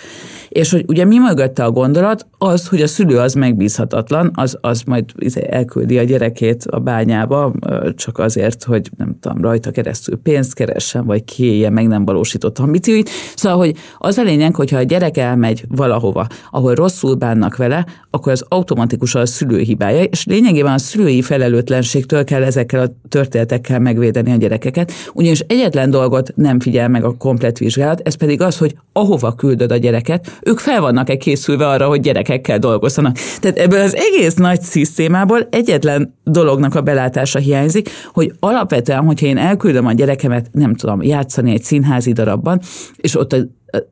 És 0.49 0.71
hogy 0.71 0.85
ugye 0.87 1.05
mi 1.05 1.17
mögötte 1.17 1.63
a 1.63 1.71
gondolat, 1.71 2.27
az, 2.37 2.67
hogy 2.67 2.81
a 2.81 2.87
szülő 2.87 3.17
az 3.17 3.33
megbízhatatlan, 3.33 4.31
az, 4.35 4.57
az 4.61 4.81
majd 4.81 5.05
izé 5.17 5.47
elküldi 5.49 5.97
a 5.97 6.03
gyerekét 6.03 6.63
a 6.65 6.79
bányába, 6.79 7.53
csak 7.95 8.17
azért, 8.17 8.63
hogy 8.63 8.89
nem 8.97 9.15
tudom, 9.19 9.41
rajta 9.41 9.71
keresztül 9.71 10.17
pénzt 10.17 10.53
keressen, 10.53 11.05
vagy 11.05 11.23
kiélje 11.23 11.69
meg 11.69 11.87
nem 11.87 12.05
valósított 12.05 12.59
ambícióit. 12.59 13.09
Szóval, 13.35 13.57
hogy 13.57 13.75
az 13.97 14.17
a 14.17 14.23
lényeg, 14.23 14.55
hogyha 14.55 14.77
a 14.77 14.83
gyerek 14.83 15.17
elmegy 15.17 15.65
valahova, 15.69 16.27
ahol 16.51 16.73
rosszul 16.73 17.15
bánnak 17.15 17.55
vele, 17.55 17.85
akkor 18.09 18.31
az 18.31 18.45
automatikusan 18.47 19.21
a 19.21 19.25
szülő 19.25 19.59
hibája, 19.59 20.03
és 20.03 20.25
lényegében 20.25 20.73
a 20.73 20.77
szülői 20.77 21.21
felelőtlenségtől 21.21 22.23
kell 22.23 22.39
ezekkel 22.63 22.81
a 22.81 23.07
történetekkel 23.09 23.79
megvédeni 23.79 24.31
a 24.31 24.35
gyerekeket, 24.35 24.91
ugyanis 25.13 25.39
egyetlen 25.39 25.89
dolgot 25.89 26.33
nem 26.35 26.59
figyel 26.59 26.87
meg 26.87 27.03
a 27.03 27.17
komplet 27.17 27.57
vizsgálat, 27.57 28.01
ez 28.03 28.15
pedig 28.15 28.41
az, 28.41 28.57
hogy 28.57 28.75
ahova 28.93 29.35
küldöd 29.35 29.71
a 29.71 29.77
gyereket, 29.77 30.39
ők 30.43 30.59
fel 30.59 30.81
vannak-e 30.81 31.17
készülve 31.17 31.67
arra, 31.67 31.87
hogy 31.87 31.99
gyerekekkel 31.99 32.59
dolgozzanak. 32.59 33.17
Tehát 33.39 33.57
ebből 33.57 33.79
az 33.79 33.95
egész 33.95 34.33
nagy 34.33 34.61
szisztémából 34.61 35.47
egyetlen 35.49 36.15
dolognak 36.23 36.75
a 36.75 36.81
belátása 36.81 37.39
hiányzik, 37.39 37.89
hogy 38.13 38.33
alapvetően, 38.39 39.05
hogyha 39.05 39.25
én 39.25 39.37
elküldöm 39.37 39.85
a 39.85 39.93
gyerekemet, 39.93 40.49
nem 40.51 40.75
tudom, 40.75 41.01
játszani 41.01 41.51
egy 41.51 41.63
színházi 41.63 42.11
darabban, 42.11 42.59
és 42.95 43.17
ott 43.17 43.33
a 43.33 43.37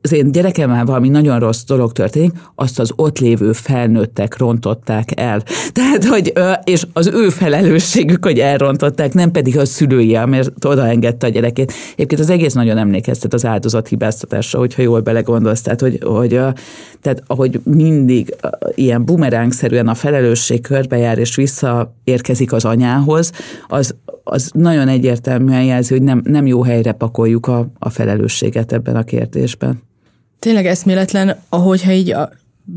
az 0.02 0.12
én 0.12 0.32
gyerekemmel 0.32 0.84
valami 0.84 1.08
nagyon 1.08 1.38
rossz 1.38 1.64
dolog 1.64 1.92
történik, 1.92 2.32
azt 2.54 2.78
az 2.78 2.92
ott 2.96 3.18
lévő 3.18 3.52
felnőttek 3.52 4.36
rontották 4.38 5.20
el. 5.20 5.42
Tehát, 5.72 6.04
hogy, 6.04 6.32
és 6.64 6.86
az 6.92 7.06
ő 7.06 7.28
felelősségük, 7.28 8.24
hogy 8.24 8.38
elrontották, 8.38 9.14
nem 9.14 9.30
pedig 9.30 9.58
a 9.58 9.64
szülői, 9.64 10.18
mert 10.26 10.64
odaengedte 10.64 11.26
a 11.26 11.30
gyerekét. 11.30 11.72
Egyébként 11.92 12.20
az 12.20 12.30
egész 12.30 12.52
nagyon 12.52 12.78
emlékeztet 12.78 13.34
az 13.34 13.44
áldozat 13.44 13.88
hibáztatásra, 13.88 14.58
hogyha 14.58 14.82
jól 14.82 15.00
belegondolsz. 15.00 15.62
Tehát, 15.62 15.80
hogy, 15.80 15.98
hogy, 16.02 16.40
tehát, 17.00 17.22
ahogy 17.26 17.60
mindig 17.64 18.34
ilyen 18.74 19.04
bumerángszerűen 19.04 19.88
a 19.88 19.94
felelősség 19.94 20.60
körbejár 20.60 21.18
és 21.18 21.36
visszaérkezik 21.36 22.52
az 22.52 22.64
anyához, 22.64 23.32
az, 23.68 23.94
az 24.24 24.50
nagyon 24.54 24.88
egyértelműen 24.88 25.64
jelzi, 25.64 25.94
hogy 25.94 26.02
nem, 26.02 26.22
nem 26.24 26.46
jó 26.46 26.62
helyre 26.62 26.92
pakoljuk 26.92 27.46
a, 27.46 27.68
a 27.78 27.88
felelősséget 27.88 28.72
ebben 28.72 28.96
a 28.96 29.02
kérdésben. 29.02 29.71
Tényleg 30.42 30.66
eszméletlen, 30.66 31.36
ahogyha 31.48 31.92
így 31.92 32.10
a, 32.10 32.30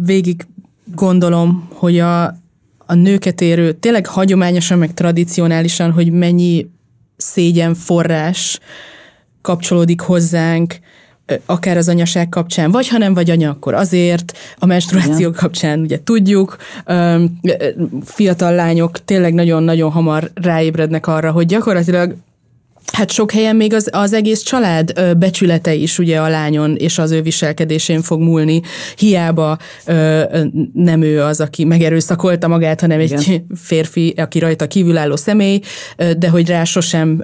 végig 0.05 0.45
gondolom, 0.95 1.70
hogy 1.74 1.99
a, 1.99 2.24
a 2.78 2.93
nőket 2.93 3.41
érő, 3.41 3.74
tényleg 3.74 4.07
hagyományosan, 4.07 4.78
meg 4.78 4.93
tradicionálisan, 4.93 5.91
hogy 5.91 6.11
mennyi 6.11 6.70
szégyen 7.18 7.74
forrás 7.74 8.59
kapcsolódik 9.41 10.01
hozzánk, 10.01 10.80
akár 11.45 11.78
az 11.78 11.89
anyaság 11.89 12.30
kapcsán, 12.30 12.72
vagy 12.72 12.88
ha 12.88 12.97
nem 12.97 13.13
vagy 13.13 13.30
anya, 13.30 13.49
akkor 13.49 13.74
azért, 13.74 14.38
a 14.57 14.66
menstruáció 14.66 15.28
Igen. 15.28 15.34
kapcsán 15.34 15.80
ugye 15.80 15.99
tudjuk, 16.03 16.57
fiatal 18.03 18.55
lányok 18.55 19.05
tényleg 19.05 19.34
nagyon-nagyon 19.34 19.91
hamar 19.91 20.32
ráébrednek 20.34 21.07
arra, 21.07 21.32
hogy 21.32 21.45
gyakorlatilag 21.45 22.16
Hát 22.93 23.11
sok 23.11 23.31
helyen 23.31 23.55
még 23.55 23.73
az, 23.73 23.89
az 23.91 24.13
egész 24.13 24.41
család 24.41 25.17
becsülete 25.17 25.73
is 25.73 25.99
ugye 25.99 26.19
a 26.19 26.27
lányon 26.27 26.75
és 26.75 26.97
az 26.97 27.11
ő 27.11 27.21
viselkedésén 27.21 28.01
fog 28.01 28.19
múlni. 28.19 28.61
Hiába 28.97 29.57
ö, 29.86 30.21
nem 30.73 31.01
ő 31.01 31.21
az, 31.21 31.41
aki 31.41 31.63
megerőszakolta 31.63 32.47
magát, 32.47 32.81
hanem 32.81 32.99
Igen. 32.99 33.17
egy 33.17 33.41
férfi, 33.55 34.13
aki 34.17 34.39
rajta 34.39 34.67
kívülálló 34.67 35.15
személy, 35.15 35.59
de 36.17 36.29
hogy 36.29 36.47
rá 36.47 36.63
sosem 36.63 37.23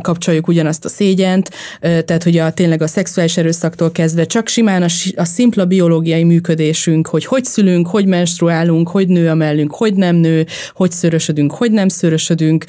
kapcsoljuk 0.00 0.48
ugyanazt 0.48 0.84
a 0.84 0.88
szégyent, 0.88 1.50
tehát 1.80 2.22
hogy 2.22 2.38
a, 2.38 2.50
tényleg 2.50 2.82
a 2.82 2.86
szexuális 2.86 3.36
erőszaktól 3.36 3.92
kezdve 3.92 4.24
csak 4.24 4.48
simán 4.48 4.82
a, 4.82 4.88
a 5.16 5.24
szimpla 5.24 5.64
biológiai 5.64 6.24
működésünk, 6.24 7.06
hogy 7.06 7.24
hogy 7.24 7.44
szülünk, 7.44 7.86
hogy 7.86 8.06
menstruálunk, 8.06 8.88
hogy 8.88 9.08
nő 9.08 9.28
a 9.28 9.34
mellünk, 9.34 9.74
hogy 9.74 9.94
nem 9.94 10.16
nő, 10.16 10.46
hogy 10.74 10.90
szörösödünk, 10.90 11.52
hogy 11.52 11.70
nem 11.70 11.88
szörösödünk, 11.88 12.64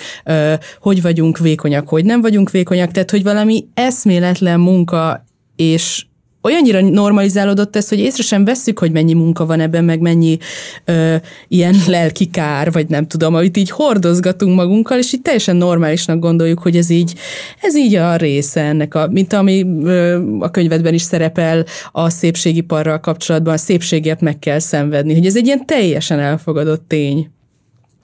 hogy 0.79 1.01
vagyunk 1.01 1.37
vékonyak, 1.37 1.89
hogy 1.89 2.05
nem 2.05 2.21
vagyunk 2.21 2.30
vagyunk 2.31 2.51
vékonyak, 2.51 2.91
tehát 2.91 3.11
hogy 3.11 3.23
valami 3.23 3.65
eszméletlen 3.73 4.59
munka, 4.59 5.23
és 5.55 6.05
olyannyira 6.41 6.81
normalizálódott 6.81 7.75
ez, 7.75 7.89
hogy 7.89 7.99
észre 7.99 8.23
sem 8.23 8.45
vesszük, 8.45 8.79
hogy 8.79 8.91
mennyi 8.91 9.13
munka 9.13 9.45
van 9.45 9.59
ebben, 9.59 9.83
meg 9.83 9.99
mennyi 9.99 10.37
ö, 10.85 11.15
ilyen 11.47 11.75
lelki 11.87 12.25
kár, 12.25 12.71
vagy 12.71 12.87
nem 12.87 13.07
tudom, 13.07 13.35
amit 13.35 13.57
így 13.57 13.69
hordozgatunk 13.69 14.55
magunkkal, 14.55 14.97
és 14.97 15.13
így 15.13 15.21
teljesen 15.21 15.55
normálisnak 15.55 16.19
gondoljuk, 16.19 16.59
hogy 16.59 16.77
ez 16.77 16.89
így, 16.89 17.13
ez 17.61 17.77
így 17.77 17.95
a 17.95 18.15
része 18.15 18.61
ennek, 18.61 18.95
a, 18.95 19.07
mint 19.07 19.33
ami 19.33 19.65
ö, 19.83 20.21
a 20.39 20.51
könyvedben 20.51 20.93
is 20.93 21.01
szerepel 21.01 21.65
a 21.91 22.09
szépségiparral 22.09 22.99
kapcsolatban, 22.99 23.53
a 23.53 23.57
szépségért 23.57 24.21
meg 24.21 24.39
kell 24.39 24.59
szenvedni, 24.59 25.13
hogy 25.13 25.25
ez 25.25 25.35
egy 25.35 25.45
ilyen 25.45 25.65
teljesen 25.65 26.19
elfogadott 26.19 26.87
tény 26.87 27.29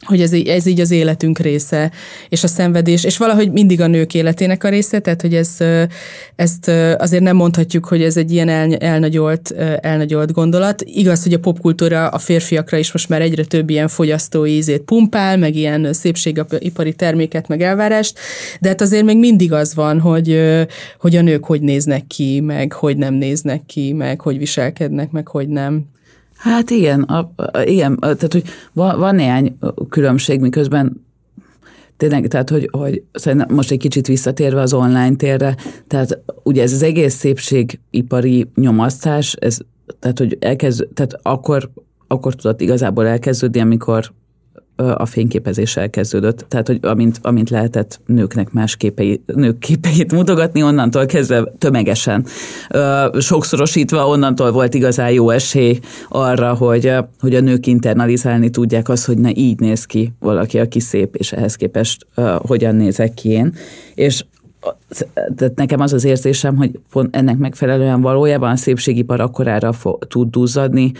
hogy 0.05 0.21
ez, 0.21 0.33
ez 0.33 0.65
így 0.65 0.79
az 0.79 0.91
életünk 0.91 1.39
része, 1.39 1.91
és 2.29 2.43
a 2.43 2.47
szenvedés, 2.47 3.03
és 3.03 3.17
valahogy 3.17 3.51
mindig 3.51 3.81
a 3.81 3.87
nők 3.87 4.13
életének 4.13 4.63
a 4.63 4.69
része, 4.69 4.99
tehát 4.99 5.21
hogy 5.21 5.35
ez, 5.35 5.57
ezt 6.35 6.67
azért 6.97 7.23
nem 7.23 7.35
mondhatjuk, 7.35 7.85
hogy 7.85 8.01
ez 8.01 8.17
egy 8.17 8.31
ilyen 8.31 8.49
el, 8.49 8.75
elnagyolt, 8.75 9.51
elnagyolt 9.81 10.31
gondolat. 10.31 10.81
Igaz, 10.81 11.23
hogy 11.23 11.33
a 11.33 11.39
popkultúra 11.39 12.07
a 12.07 12.17
férfiakra 12.17 12.77
is 12.77 12.91
most 12.91 13.09
már 13.09 13.21
egyre 13.21 13.43
több 13.43 13.69
ilyen 13.69 13.87
fogyasztói 13.87 14.51
ízét 14.51 14.81
pumpál, 14.81 15.37
meg 15.37 15.55
ilyen 15.55 15.93
szépségipari 15.93 16.93
terméket, 16.93 17.47
meg 17.47 17.61
elvárást, 17.61 18.19
de 18.59 18.67
hát 18.67 18.81
azért 18.81 19.05
még 19.05 19.17
mindig 19.17 19.53
az 19.53 19.75
van, 19.75 19.99
hogy, 19.99 20.41
hogy 20.99 21.15
a 21.15 21.21
nők 21.21 21.45
hogy 21.45 21.61
néznek 21.61 22.07
ki, 22.07 22.39
meg 22.39 22.73
hogy 22.73 22.97
nem 22.97 23.13
néznek 23.13 23.61
ki, 23.65 23.93
meg 23.93 24.21
hogy 24.21 24.37
viselkednek, 24.37 25.11
meg 25.11 25.27
hogy 25.27 25.47
nem. 25.47 25.85
Hát 26.37 26.69
igen, 26.69 27.01
a, 27.01 27.31
a, 27.35 27.61
igen 27.61 27.97
tehát 27.99 28.33
hogy 28.33 28.43
van, 28.73 28.99
van 28.99 29.15
néhány 29.15 29.57
különbség, 29.89 30.39
miközben 30.39 31.05
tényleg, 31.97 32.27
tehát 32.27 32.49
hogy, 32.49 32.69
hogy 32.71 33.03
most 33.47 33.71
egy 33.71 33.79
kicsit 33.79 34.07
visszatérve 34.07 34.61
az 34.61 34.73
online 34.73 35.15
térre, 35.15 35.55
tehát 35.87 36.19
ugye 36.43 36.61
ez 36.61 36.73
az 36.73 36.81
egész 36.81 37.15
szépségipari 37.15 38.49
nyomasztás, 38.55 39.33
ez, 39.33 39.57
tehát 39.99 40.17
hogy 40.17 40.37
elkezd, 40.39 40.87
tehát 40.93 41.19
akkor, 41.21 41.69
akkor 42.07 42.35
tudott 42.35 42.61
igazából 42.61 43.07
elkezdődni, 43.07 43.59
amikor 43.59 44.11
a 44.77 45.05
fényképezés 45.05 45.77
elkezdődött. 45.77 46.45
Tehát, 46.47 46.67
hogy 46.67 46.79
amint, 46.81 47.19
amint 47.21 47.49
lehetett 47.49 47.99
nőknek 48.05 48.51
más 48.51 48.75
képei, 48.75 49.21
nők 49.25 49.59
képeit 49.59 50.11
mutogatni, 50.11 50.63
onnantól 50.63 51.05
kezdve 51.05 51.43
tömegesen, 51.57 52.25
sokszorosítva, 53.19 54.07
onnantól 54.07 54.51
volt 54.51 54.73
igazán 54.73 55.11
jó 55.11 55.29
esély 55.29 55.79
arra, 56.09 56.53
hogy, 56.53 56.93
hogy 57.19 57.35
a 57.35 57.39
nők 57.39 57.67
internalizálni 57.67 58.49
tudják 58.49 58.89
azt, 58.89 59.05
hogy 59.05 59.17
ne 59.17 59.29
így 59.33 59.59
néz 59.59 59.85
ki 59.85 60.13
valaki, 60.19 60.59
aki 60.59 60.79
szép, 60.79 61.15
és 61.15 61.31
ehhez 61.31 61.55
képest 61.55 62.07
hogyan 62.37 62.75
nézek 62.75 63.13
ki 63.13 63.29
én. 63.29 63.53
És 63.95 64.23
tehát 65.35 65.55
nekem 65.55 65.79
az 65.79 65.93
az 65.93 66.03
érzésem, 66.03 66.55
hogy 66.55 66.79
pont 66.91 67.15
ennek 67.15 67.37
megfelelően 67.37 68.01
valójában 68.01 68.51
a 68.51 68.55
szépségipar 68.55 69.19
akkorára 69.19 69.73
tud 70.07 70.29
duzzadni, 70.29 70.91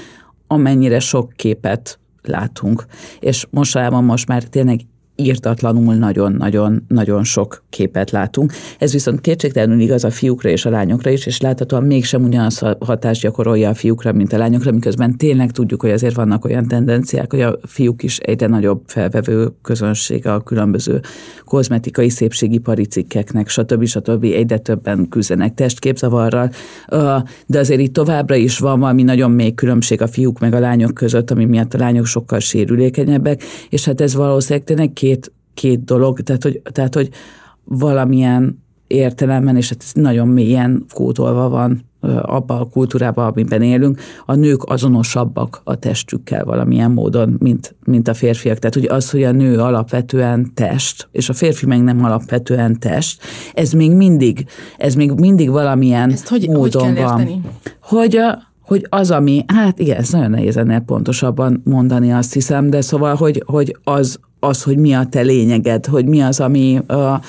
amennyire 0.48 1.00
sok 1.00 1.32
képet 1.36 2.00
látunk. 2.28 2.86
És 3.20 3.48
mostanában 3.50 4.04
most 4.04 4.28
már 4.28 4.44
tényleg 4.44 4.80
írtatlanul 5.18 5.96
nagyon-nagyon-nagyon 5.96 7.24
sok 7.24 7.64
képet 7.70 8.12
látunk. 8.12 8.54
Ez 8.80 8.92
viszont 8.92 9.22
kétségtelenül 9.22 9.80
igaz 9.80 10.04
a 10.04 10.10
fiúkra 10.10 10.50
és 10.50 10.66
a 10.66 10.70
lányokra 10.70 11.10
is, 11.10 11.26
és 11.26 11.42
láthatóan 11.42 11.84
mégsem 11.84 12.24
ugyanaz 12.24 12.60
hatást 12.80 13.22
gyakorolja 13.22 13.70
a 13.70 13.74
fiúkra, 13.74 14.14
mint 14.14 14.34
a 14.34 14.38
lányokra, 14.38 14.72
miközben 14.72 15.18
tényleg 15.18 15.52
tudjuk, 15.52 15.82
hogy 15.82 15.92
azért 15.92 16.16
vannak 16.16 16.46
olyan 16.46 16.68
tendenciák, 16.68 17.32
hogy 17.32 17.42
a 17.42 17.58
fiúk 17.64 18.04
is 18.04 18.18
egyre 18.18 18.48
nagyobb 18.48 18.82
felvevő 18.86 19.50
közönség 19.62 20.28
a 20.28 20.42
különböző 20.42 21.00
kozmetikai 21.44 22.10
szépségipari 22.10 22.86
cikkeknek, 22.86 23.50
stb. 23.50 23.86
stb. 23.86 24.24
egyre 24.24 24.58
többen 24.58 25.10
küzdenek 25.10 25.54
testképzavarral, 25.54 26.50
de 27.46 27.60
azért 27.60 27.80
itt 27.80 27.94
továbbra 27.94 28.36
is 28.36 28.60
van 28.60 28.80
valami 28.80 29.04
nagyon 29.04 29.32
még 29.32 29.56
különbség 29.56 30.02
a 30.02 30.08
fiúk 30.08 30.40
meg 30.40 30.54
a 30.54 30.60
lányok 30.60 30.94
között, 30.94 31.32
ami 31.32 31.46
miatt 31.46 31.74
a 31.74 31.78
lányok 31.78 32.06
sokkal 32.06 32.40
sérülékenyebbek, 32.40 33.44
és 33.70 33.86
hát 33.86 34.02
ez 34.02 34.16
valószínűleg 34.16 34.66
tényleg 34.66 34.94
két, 35.08 35.32
két 35.54 35.84
dolog, 35.84 36.20
tehát 36.20 36.44
hogy, 36.44 36.62
tehát 36.72 36.94
hogy 36.94 37.10
valamilyen 37.64 38.64
értelemben, 38.88 39.56
és 39.56 39.70
hát 39.70 39.84
ez 39.84 39.92
nagyon 39.94 40.28
mélyen 40.28 40.86
kótolva 40.94 41.50
van 41.50 41.86
abba 42.22 42.60
a 42.60 42.66
kultúrába, 42.66 43.26
amiben 43.26 43.62
élünk, 43.62 44.00
a 44.26 44.36
nők 44.36 44.64
azonosabbak 44.64 45.62
a 45.64 45.76
testükkel 45.76 46.46
valamilyen 46.46 46.92
módon, 46.92 47.36
mint, 47.40 47.76
mint 47.84 48.08
a 48.08 48.14
férfiak. 48.14 48.58
Tehát 48.58 48.76
hogy 48.76 48.86
az, 48.86 49.10
hogy 49.10 49.24
a 49.24 49.32
nő 49.32 49.60
alapvetően 49.60 50.54
test, 50.54 51.08
és 51.12 51.30
a 51.30 51.34
férfi 51.34 51.66
meg 51.66 51.84
nem 51.84 52.04
alapvetően 52.04 52.80
test, 52.80 53.22
ez 53.54 53.72
még 53.72 53.92
mindig, 53.92 54.46
ez 54.78 54.96
még 54.96 55.12
mindig 55.12 55.50
valamilyen 55.50 56.12
Ezt 56.12 56.28
hogy, 56.28 56.48
módon 56.48 56.86
hogy 56.86 56.94
kell 56.94 57.08
van. 57.08 57.20
Érteni? 57.20 57.42
Hogy 57.82 58.16
a, 58.16 58.40
hogy 58.62 58.86
az, 58.90 59.12
ami, 59.12 59.46
hát 59.48 59.80
igen, 59.80 59.98
ez 59.98 60.10
nagyon 60.10 60.30
nehéz 60.30 60.58
ennél 60.58 60.80
pontosabban 60.80 61.62
mondani, 61.64 62.12
azt 62.12 62.34
hiszem, 62.34 62.70
de 62.70 62.82
szóval, 62.82 63.16
hogy, 63.16 63.44
hogy 63.46 63.78
az, 63.84 64.20
az, 64.40 64.64
hogy 64.64 64.78
mi 64.78 64.94
a 64.94 65.06
te 65.10 65.22
lényeged, 65.22 65.86
hogy 65.86 66.06
mi 66.06 66.22
az, 66.22 66.40
ami 66.40 66.80
uh, 66.88 67.24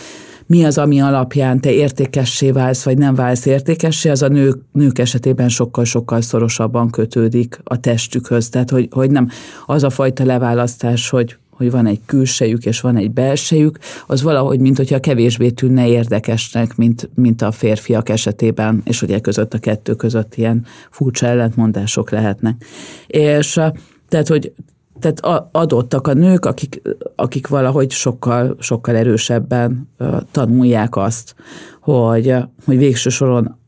mi 0.49 0.65
az, 0.65 0.79
ami 0.79 1.01
alapján 1.01 1.61
te 1.61 1.73
értékessé 1.73 2.51
válsz, 2.51 2.85
vagy 2.85 2.99
nem 2.99 3.15
válsz 3.15 3.47
értékessé, 3.47 4.09
az 4.09 4.23
a 4.23 4.29
nők, 4.29 4.59
nők 4.73 4.99
esetében 4.99 5.49
sokkal-sokkal 5.49 6.21
szorosabban 6.21 6.91
kötődik 6.91 7.61
a 7.65 7.81
testükhöz. 7.81 8.49
Tehát, 8.49 8.71
hogy, 8.71 8.89
hogy 8.91 9.11
nem 9.11 9.29
az 9.67 9.83
a 9.83 9.91
fajta 9.91 10.25
leválasztás, 10.25 11.09
hogy 11.09 11.37
hogy 11.59 11.71
van 11.71 11.87
egy 11.87 12.01
külsejük 12.07 12.65
és 12.65 12.81
van 12.81 12.97
egy 12.97 13.11
belsejük, 13.11 13.79
az 14.07 14.23
valahogy, 14.23 14.61
mint 14.61 14.77
hogyha 14.77 15.01
kevésbé 15.01 15.51
tűnne 15.51 15.89
érdekesnek, 15.89 16.77
mint, 16.77 17.11
mint 17.15 17.43
a 17.43 17.53
férfiak 17.53 18.09
esetében, 18.09 18.81
és 18.85 19.03
ugye 19.03 19.19
között 19.19 19.55
a 19.55 19.59
kettő 19.59 19.95
között 19.95 20.35
ilyen 20.35 20.67
furcsa 20.91 21.27
ellentmondások 21.27 22.11
lehetnek. 22.11 22.65
És 23.07 23.61
tehát, 24.09 24.29
hogy 24.29 24.53
tehát 24.99 25.49
adottak 25.53 26.07
a 26.07 26.13
nők, 26.13 26.45
akik, 26.45 26.83
akik 27.17 27.47
valahogy 27.47 27.91
sokkal, 27.91 28.57
sokkal 28.59 28.97
erősebben 28.97 29.89
tanulják 30.31 30.97
azt, 30.97 31.35
hogy, 31.81 32.35
hogy 32.65 32.79
végső 32.79 33.11
soron 33.11 33.59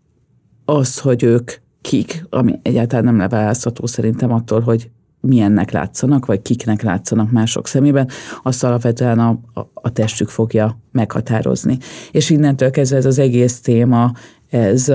az, 0.64 0.98
hogy 0.98 1.22
ők 1.22 1.52
kik, 1.80 2.26
ami 2.30 2.58
egyáltalán 2.62 3.04
nem 3.04 3.18
leválasztható 3.18 3.86
szerintem 3.86 4.32
attól, 4.32 4.60
hogy 4.60 4.90
milyennek 5.20 5.70
látszanak, 5.70 6.26
vagy 6.26 6.42
kiknek 6.42 6.82
látszanak 6.82 7.30
mások 7.30 7.66
szemében, 7.66 8.08
azt 8.42 8.64
alapvetően 8.64 9.18
a, 9.18 9.38
a, 9.54 9.60
a 9.74 9.92
testük 9.92 10.28
fogja 10.28 10.78
meghatározni. 10.92 11.78
És 12.10 12.30
innentől 12.30 12.70
kezdve 12.70 12.96
ez 12.96 13.06
az 13.06 13.18
egész 13.18 13.60
téma, 13.60 14.12
ez, 14.50 14.88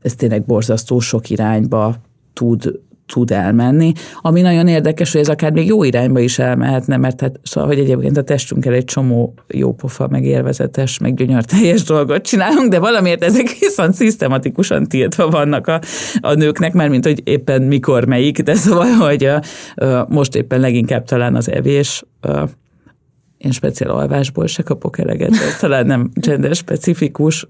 ez 0.00 0.14
tényleg 0.16 0.44
borzasztó 0.44 0.98
sok 0.98 1.30
irányba 1.30 1.96
tud 2.32 2.80
tud 3.12 3.30
elmenni, 3.30 3.92
ami 4.20 4.40
nagyon 4.40 4.68
érdekes, 4.68 5.12
hogy 5.12 5.20
ez 5.20 5.28
akár 5.28 5.52
még 5.52 5.66
jó 5.66 5.84
irányba 5.84 6.20
is 6.20 6.38
elmehetne, 6.38 6.96
mert 6.96 7.20
hát 7.20 7.40
szóval, 7.42 7.68
hogy 7.68 7.78
egyébként 7.78 8.16
a 8.16 8.22
testünkkel 8.22 8.72
egy 8.72 8.84
csomó 8.84 9.34
jó 9.48 9.72
pofa, 9.72 10.08
meg 10.08 10.24
élvezetes, 10.24 10.98
meg 10.98 11.14
gyönyörteljes 11.14 11.82
dolgot 11.82 12.22
csinálunk, 12.22 12.70
de 12.70 12.78
valamiért 12.78 13.24
ezek 13.24 13.56
viszont 13.60 13.94
szisztematikusan 13.94 14.86
tiltva 14.86 15.28
vannak 15.28 15.66
a, 15.66 15.80
a 16.20 16.32
nőknek, 16.34 16.72
mert 16.72 16.90
mint 16.90 17.04
hogy 17.04 17.20
éppen 17.24 17.62
mikor 17.62 18.04
melyik, 18.04 18.40
de 18.40 18.54
szóval, 18.54 18.90
hogy 18.90 19.24
a, 19.24 19.42
a, 19.84 20.06
most 20.08 20.34
éppen 20.34 20.60
leginkább 20.60 21.04
talán 21.04 21.34
az 21.34 21.50
evés 21.50 22.04
én 23.38 23.50
speciál 23.50 23.90
alvásból 23.90 24.46
se 24.46 24.62
kapok 24.62 24.98
eleget, 24.98 25.30
ez 25.30 25.58
talán 25.60 25.86
nem 25.86 26.10
gender 26.14 26.54
specifikus, 26.54 27.46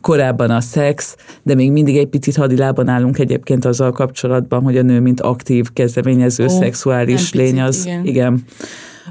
korábban 0.00 0.50
a 0.50 0.60
szex, 0.60 1.16
de 1.42 1.54
még 1.54 1.72
mindig 1.72 1.96
egy 1.96 2.06
picit 2.06 2.36
hadilában 2.36 2.88
állunk 2.88 3.18
egyébként 3.18 3.64
azzal 3.64 3.92
kapcsolatban, 3.92 4.62
hogy 4.62 4.76
a 4.76 4.82
nő, 4.82 5.00
mint 5.00 5.20
aktív, 5.20 5.72
kezdeményező, 5.72 6.44
Ó, 6.44 6.48
szexuális 6.48 7.32
lény, 7.32 7.60
az 7.60 7.86
igen. 7.86 8.04
igen, 8.04 8.44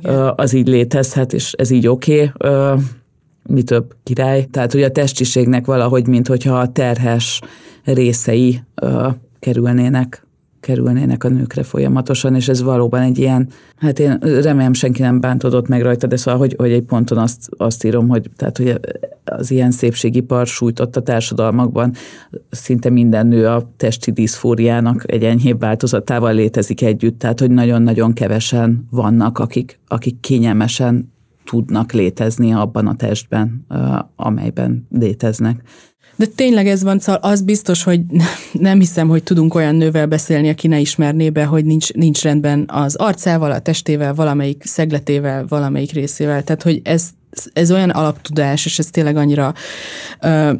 igen. 0.03 0.33
az 0.35 0.53
így 0.53 0.67
létezhet, 0.67 1.33
és 1.33 1.51
ez 1.51 1.69
így 1.69 1.87
oké. 1.87 2.31
Okay 2.39 2.77
mi 3.49 3.63
több 3.63 3.95
király. 4.03 4.43
Tehát, 4.51 4.71
hogy 4.71 4.83
a 4.83 4.91
testiségnek 4.91 5.65
valahogy, 5.65 6.07
mint 6.07 6.27
hogyha 6.27 6.57
a 6.57 6.71
terhes 6.71 7.41
részei 7.83 8.59
ö, 8.75 9.07
kerülnének 9.39 10.27
kerülnének 10.63 11.23
a 11.23 11.29
nőkre 11.29 11.63
folyamatosan, 11.63 12.35
és 12.35 12.47
ez 12.47 12.61
valóban 12.61 13.01
egy 13.01 13.17
ilyen, 13.17 13.49
hát 13.75 13.99
én 13.99 14.17
remélem 14.19 14.73
senki 14.73 15.01
nem 15.01 15.19
bántodott 15.19 15.67
meg 15.67 15.81
rajta, 15.81 16.07
de 16.07 16.15
szóval, 16.15 16.39
hogy, 16.39 16.55
hogy 16.57 16.71
egy 16.71 16.83
ponton 16.83 17.17
azt, 17.17 17.49
azt 17.57 17.83
írom, 17.83 18.07
hogy, 18.07 18.29
tehát, 18.35 18.57
hogy 18.57 18.79
az 19.23 19.51
ilyen 19.51 19.71
szépségipar 19.71 20.47
sújtott 20.47 20.95
a 20.95 21.01
társadalmakban 21.01 21.93
szinte 22.49 22.89
minden 22.89 23.27
nő 23.27 23.47
a 23.47 23.73
testi 23.77 24.11
diszfóriának 24.11 25.11
egy 25.11 25.23
enyhébb 25.23 25.59
változatával 25.59 26.33
létezik 26.33 26.81
együtt, 26.81 27.19
tehát 27.19 27.39
hogy 27.39 27.51
nagyon-nagyon 27.51 28.13
kevesen 28.13 28.87
vannak, 28.91 29.39
akik, 29.39 29.79
akik 29.87 30.19
kényelmesen 30.19 31.11
tudnak 31.45 31.91
létezni 31.91 32.53
abban 32.53 32.87
a 32.87 32.95
testben, 32.95 33.65
amelyben 34.15 34.87
léteznek. 34.89 35.61
De 36.15 36.25
tényleg 36.25 36.67
ez 36.67 36.83
van, 36.83 36.99
szóval 36.99 37.21
az 37.21 37.41
biztos, 37.41 37.83
hogy 37.83 38.01
nem 38.51 38.79
hiszem, 38.79 39.07
hogy 39.07 39.23
tudunk 39.23 39.55
olyan 39.55 39.75
nővel 39.75 40.07
beszélni, 40.07 40.49
aki 40.49 40.67
ne 40.67 40.79
ismerné 40.79 41.29
be, 41.29 41.43
hogy 41.45 41.65
nincs, 41.65 41.93
nincs 41.93 42.21
rendben 42.21 42.65
az 42.67 42.95
arcával, 42.95 43.51
a 43.51 43.59
testével, 43.59 44.13
valamelyik 44.13 44.63
szegletével, 44.65 45.45
valamelyik 45.47 45.91
részével. 45.91 46.43
Tehát, 46.43 46.63
hogy 46.63 46.81
ez, 46.83 47.09
ez 47.53 47.71
olyan 47.71 47.89
alaptudás, 47.89 48.65
és 48.65 48.79
ez 48.79 48.85
tényleg 48.85 49.15
annyira 49.15 49.53
ö, 50.21 50.53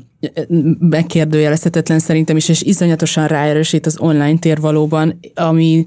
megkérdőjelezhetetlen 0.80 2.00
szerintem 2.00 2.38
is, 2.38 2.50
és 2.50 2.62
iszonyatosan 2.62 3.28
ráerősít 3.28 3.86
az 3.86 4.00
online 4.00 4.38
tér 4.40 4.60
valóban, 4.60 5.20
ami 5.36 5.86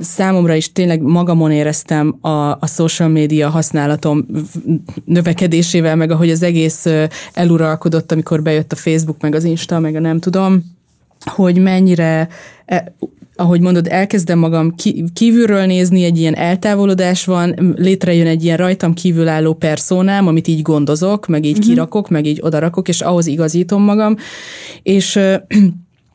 számomra 0.00 0.54
is 0.54 0.72
tényleg 0.72 1.00
magamon 1.00 1.50
éreztem 1.50 2.18
a, 2.20 2.28
a 2.50 2.66
social 2.66 3.08
media 3.08 3.48
használatom 3.48 4.26
növekedésével, 5.04 5.96
meg 5.96 6.10
ahogy 6.10 6.30
az 6.30 6.42
egész 6.42 6.86
eluralkodott, 7.32 8.12
amikor 8.12 8.42
bejött 8.42 8.72
a 8.72 8.76
Facebook, 8.76 9.20
meg 9.20 9.34
az 9.34 9.44
Insta, 9.44 9.78
meg 9.78 9.94
a 9.94 10.00
nem 10.00 10.18
tudom, 10.18 10.62
hogy 11.24 11.58
mennyire 11.58 12.28
e, 12.66 12.94
ahogy 13.36 13.60
mondod, 13.60 13.86
elkezdem 13.86 14.38
magam 14.38 14.74
kívülről 15.12 15.64
nézni, 15.64 16.04
egy 16.04 16.18
ilyen 16.18 16.34
eltávolodás 16.34 17.24
van, 17.24 17.74
létrejön 17.76 18.26
egy 18.26 18.44
ilyen 18.44 18.56
rajtam 18.56 18.94
kívülálló 18.94 19.54
perszónám, 19.54 20.26
amit 20.26 20.48
így 20.48 20.62
gondozok, 20.62 21.26
meg 21.26 21.44
így 21.44 21.56
uh-huh. 21.56 21.66
kirakok, 21.66 22.08
meg 22.08 22.26
így 22.26 22.38
odarakok, 22.42 22.88
és 22.88 23.00
ahhoz 23.00 23.26
igazítom 23.26 23.82
magam, 23.82 24.16
és 24.82 25.18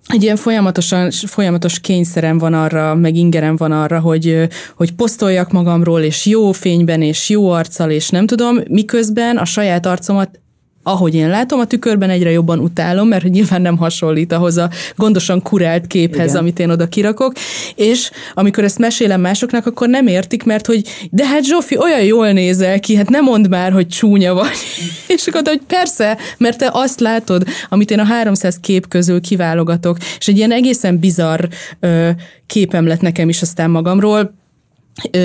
egy 0.08 0.24
ilyen 0.24 0.36
folyamatosan, 0.36 1.12
folyamatos 1.12 1.80
kényszerem 1.80 2.38
van 2.38 2.54
arra, 2.54 2.96
meg 2.96 3.16
ingerem 3.16 3.56
van 3.56 3.72
arra, 3.72 4.00
hogy, 4.00 4.48
hogy 4.76 4.94
posztoljak 4.94 5.52
magamról, 5.52 6.02
és 6.02 6.26
jó 6.26 6.52
fényben, 6.52 7.02
és 7.02 7.30
jó 7.30 7.50
arccal, 7.50 7.90
és 7.90 8.10
nem 8.10 8.26
tudom, 8.26 8.58
miközben 8.68 9.38
a 9.38 9.46
saját 9.46 9.86
arcomat 9.86 10.40
ahogy 10.88 11.16
én 11.16 11.30
látom, 11.30 11.60
a 11.60 11.66
tükörben 11.66 12.10
egyre 12.10 12.32
jobban 12.32 12.60
utálom, 12.60 13.08
mert 13.08 13.24
nyilván 13.24 13.62
nem 13.62 13.78
hasonlít 13.78 14.32
ahhoz 14.32 14.58
a 14.58 14.70
gondosan 14.96 15.42
kurált 15.42 15.88
képhez, 15.88 16.30
Igen. 16.30 16.42
amit 16.42 16.60
én 16.60 16.70
oda 16.70 16.88
kirakok, 16.88 17.34
és 17.76 18.12
amikor 18.34 18.64
ezt 18.64 18.78
mesélem 18.78 19.22
másoknak, 19.22 19.66
akkor 19.66 19.90
nem 19.90 20.08
értik, 20.08 20.44
mert 20.44 20.66
hogy 20.66 20.82
de 21.12 21.28
hát 21.28 21.46
Zsófi, 21.46 21.78
olyan 21.78 22.04
jól 22.04 22.32
nézel 22.32 22.80
ki, 22.80 22.96
hát 22.96 23.10
nem 23.10 23.24
mondd 23.24 23.50
már, 23.50 23.72
hogy 23.72 23.88
csúnya 23.88 24.34
vagy. 24.34 24.58
és 25.16 25.28
akkor 25.28 25.42
hogy 25.46 25.62
persze, 25.68 26.18
mert 26.38 26.58
te 26.58 26.70
azt 26.74 27.00
látod, 27.00 27.44
amit 27.70 27.92
én 27.92 28.00
a 28.00 28.04
300 28.04 28.60
kép 28.60 28.88
közül 28.88 29.22
kiválogatok, 29.22 29.98
és 30.20 30.28
egy 30.28 30.38
ilyen 30.38 30.52
egészen 30.52 31.00
bizarr 31.00 31.44
ö, 31.80 32.10
képem 32.46 32.88
lett 32.88 33.02
nekem 33.02 33.30
is 33.30 33.42
aztán 33.42 33.70
magamról, 33.70 34.34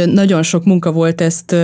nagyon 0.05 0.43
sok 0.43 0.65
munka 0.65 0.93
volt 0.93 1.21
ezt 1.21 1.57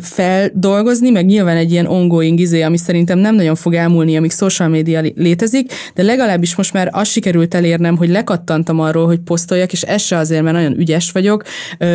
feldolgozni, 0.00 1.10
meg 1.10 1.26
nyilván 1.26 1.56
egy 1.56 1.70
ilyen 1.70 1.86
ongoing 1.86 2.40
izé, 2.40 2.62
ami 2.62 2.76
szerintem 2.76 3.18
nem 3.18 3.34
nagyon 3.34 3.54
fog 3.54 3.74
elmúlni, 3.74 4.16
amíg 4.16 4.32
social 4.32 4.68
media 4.68 5.00
létezik, 5.14 5.72
de 5.94 6.02
legalábbis 6.02 6.56
most 6.56 6.72
már 6.72 6.88
azt 6.92 7.10
sikerült 7.10 7.54
elérnem, 7.54 7.96
hogy 7.96 8.08
lekattantam 8.08 8.80
arról, 8.80 9.06
hogy 9.06 9.18
posztoljak, 9.18 9.72
és 9.72 9.82
ez 9.82 10.02
se 10.02 10.16
azért, 10.16 10.42
mert 10.42 10.56
nagyon 10.56 10.78
ügyes 10.78 11.10
vagyok, 11.10 11.44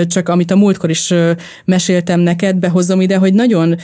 csak 0.08 0.30
amit 0.30 0.52
a 0.52 0.56
múltkor 0.56 0.90
is 0.90 1.14
meséltem 1.66 2.20
neked, 2.20 2.56
behozom 2.56 3.02
ide, 3.02 3.16
hogy 3.16 3.34
nagyon 3.34 3.76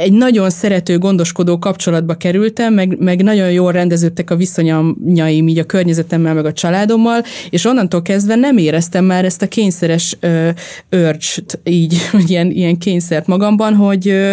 egy 0.00 0.12
nagyon 0.12 0.50
szerető, 0.50 0.98
gondoskodó 0.98 1.58
kapcsolatba 1.58 2.14
kerültem, 2.14 2.74
meg, 2.74 2.98
meg 2.98 3.22
nagyon 3.22 3.50
jól 3.50 3.72
rendeződtek 3.72 4.30
a 4.30 4.36
viszonyaim 4.36 5.48
így 5.48 5.58
a 5.58 5.64
környezetemmel, 5.64 6.34
meg 6.34 6.44
a 6.44 6.52
családommal, 6.52 7.22
és 7.50 7.64
onnantól 7.64 8.02
kezdve 8.02 8.34
nem 8.34 8.56
éreztem 8.56 9.04
már 9.04 9.24
ezt 9.24 9.42
a 9.42 9.46
kényszeres 9.46 10.16
ö, 10.20 10.48
örcs, 10.88 11.36
így, 11.64 11.96
ilyen, 12.26 12.50
ilyen 12.50 12.78
kényszert 12.78 13.26
magamban, 13.26 13.74
hogy, 13.74 14.08
ö, 14.08 14.32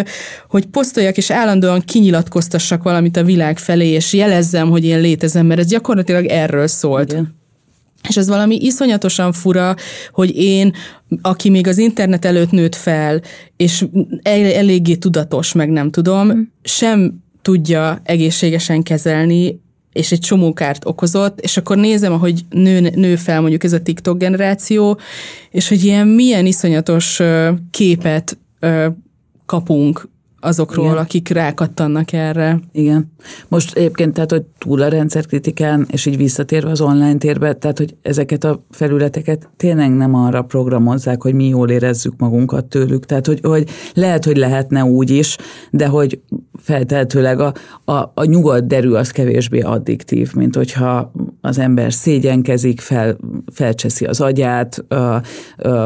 hogy 0.50 0.66
posztoljak, 0.66 1.18
és 1.18 1.32
állandóan 1.32 1.82
kinyilatkoztassak 1.82 2.84
valamit 2.84 3.18
a 3.18 3.24
világ 3.24 3.58
felé, 3.58 3.88
és 3.88 4.14
jelezzem, 4.14 4.70
hogy 4.70 4.86
én 4.86 5.00
létezem, 5.00 5.46
mert 5.46 5.60
ez 5.60 5.68
gyakorlatilag 5.68 6.26
erről 6.26 6.68
szólt. 6.68 7.12
Igen. 7.12 7.37
És 8.08 8.18
ez 8.18 8.28
valami 8.28 8.58
iszonyatosan 8.62 9.32
fura, 9.32 9.76
hogy 10.12 10.36
én, 10.36 10.74
aki 11.22 11.50
még 11.50 11.68
az 11.68 11.78
internet 11.78 12.26
előtt 12.26 12.52
nőtt 12.52 12.76
fel, 12.76 13.22
és 13.58 13.86
el, 14.22 14.46
eléggé 14.54 14.96
tudatos, 14.96 15.54
meg 15.54 15.70
nem 15.70 15.92
tudom, 15.92 16.28
mm. 16.28 16.42
sem 16.64 17.24
tudja 17.42 18.02
egészségesen 18.04 18.84
kezelni, 18.84 19.62
és 19.94 20.12
egy 20.12 20.20
csomó 20.20 20.54
kárt 20.54 20.86
okozott, 20.86 21.40
és 21.40 21.58
akkor 21.58 21.78
nézem, 21.78 22.14
ahogy 22.14 22.42
nő, 22.50 22.80
nő 22.80 23.16
fel 23.16 23.42
mondjuk 23.42 23.64
ez 23.64 23.74
a 23.74 23.82
TikTok 23.82 24.18
generáció, 24.18 25.00
és 25.52 25.68
hogy 25.68 25.84
ilyen 25.84 26.08
milyen 26.08 26.46
iszonyatos 26.46 27.22
képet 27.72 28.38
kapunk 29.46 30.10
azokról, 30.48 30.86
Igen. 30.86 30.98
akik 30.98 31.30
rákattannak 31.30 32.14
erre. 32.14 32.60
Igen. 32.72 33.12
Most 33.48 33.76
egyébként, 33.76 34.14
tehát, 34.14 34.32
hogy 34.32 34.44
túl 34.58 34.82
a 34.82 34.88
rendszerkritikán, 34.88 35.88
és 35.92 36.06
így 36.06 36.18
visszatérve 36.18 36.70
az 36.70 36.82
online 36.82 37.18
térbe, 37.18 37.54
tehát, 37.54 37.78
hogy 37.78 37.96
ezeket 38.02 38.44
a 38.44 38.64
felületeket 38.72 39.50
tényleg 39.58 39.96
nem 39.96 40.14
arra 40.14 40.42
programozzák, 40.42 41.22
hogy 41.22 41.34
mi 41.34 41.48
jól 41.48 41.70
érezzük 41.70 42.14
magunkat 42.18 42.66
tőlük. 42.66 43.06
Tehát, 43.06 43.26
hogy, 43.26 43.40
hogy 43.44 43.70
lehet, 43.94 44.26
hogy 44.26 44.38
lehetne 44.38 44.84
úgy 44.84 45.10
is, 45.10 45.38
de 45.72 45.88
hogy 45.88 46.20
feltehetőleg 46.60 47.40
a, 47.40 47.54
a, 47.86 48.12
a 48.14 48.24
nyugodt 48.24 48.68
derű 48.68 48.92
az 48.92 49.12
kevésbé 49.12 49.60
addiktív, 49.60 50.34
mint 50.34 50.56
hogyha 50.56 51.12
az 51.42 51.58
ember 51.58 51.94
szégyenkezik, 51.94 52.80
fel, 52.80 53.18
felcseszi 53.54 54.06
az 54.06 54.22
agyát, 54.22 54.86
a, 54.88 54.96
a 54.96 55.22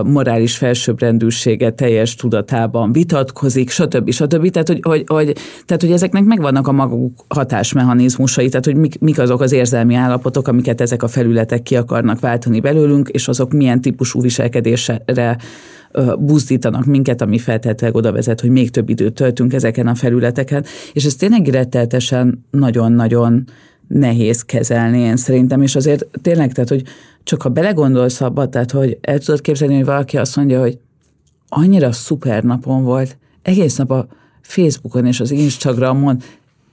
morális 0.03 0.57
felsőbbrendűsége 0.57 1.71
teljes 1.71 2.15
tudatában 2.15 2.91
vitatkozik, 2.91 3.69
stb. 3.69 4.11
stb. 4.11 4.50
Tehát 4.51 4.67
hogy, 4.67 4.79
hogy, 4.81 5.03
hogy, 5.07 5.35
tehát, 5.65 5.81
hogy 5.81 5.91
ezeknek 5.91 6.23
megvannak 6.23 6.67
a 6.67 6.71
maguk 6.71 7.25
hatásmechanizmusai, 7.27 8.49
tehát 8.49 8.65
hogy 8.65 8.75
mik, 8.75 8.99
mik 8.99 9.19
azok 9.19 9.41
az 9.41 9.51
érzelmi 9.51 9.95
állapotok, 9.95 10.47
amiket 10.47 10.81
ezek 10.81 11.03
a 11.03 11.07
felületek 11.07 11.63
ki 11.63 11.75
akarnak 11.75 12.19
váltani 12.19 12.59
belőlünk, 12.59 13.09
és 13.09 13.27
azok 13.27 13.51
milyen 13.51 13.81
típusú 13.81 14.21
viselkedésre 14.21 15.37
buzdítanak 16.19 16.85
minket, 16.85 17.21
ami 17.21 17.37
feltétlenül 17.37 17.95
oda 17.95 18.11
vezet, 18.11 18.41
hogy 18.41 18.49
még 18.49 18.69
több 18.69 18.89
időt 18.89 19.13
töltünk 19.13 19.53
ezeken 19.53 19.87
a 19.87 19.95
felületeken, 19.95 20.65
és 20.93 21.05
ez 21.05 21.15
tényleg 21.15 21.47
retteltesen 21.47 22.45
nagyon-nagyon 22.49 23.43
nehéz 23.87 24.41
kezelni, 24.41 24.99
én 24.99 25.17
szerintem, 25.17 25.61
és 25.61 25.75
azért 25.75 26.05
tényleg, 26.21 26.53
tehát, 26.53 26.69
hogy 26.69 26.83
csak 27.23 27.41
ha 27.41 27.49
belegondolsz 27.49 28.21
abba, 28.21 28.49
tehát, 28.49 28.71
hogy 28.71 28.97
el 29.01 29.19
tudod 29.19 29.41
képzelni, 29.41 29.75
hogy 29.75 29.85
valaki 29.85 30.17
azt 30.17 30.35
mondja, 30.35 30.59
hogy 30.59 30.77
annyira 31.47 31.91
szuper 31.91 32.43
napon 32.43 32.83
volt, 32.83 33.17
egész 33.41 33.75
nap 33.75 33.91
a 33.91 34.07
Facebookon 34.51 35.05
és 35.05 35.19
az 35.19 35.31
Instagramon 35.31 36.17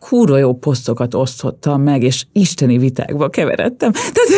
kurva 0.01 0.39
jó 0.39 0.55
posztokat 0.55 1.15
osztottam 1.15 1.83
meg, 1.83 2.03
és 2.03 2.25
isteni 2.33 2.79
vitákba 2.79 3.29
keveredtem. 3.29 3.93
Tehát 3.93 4.31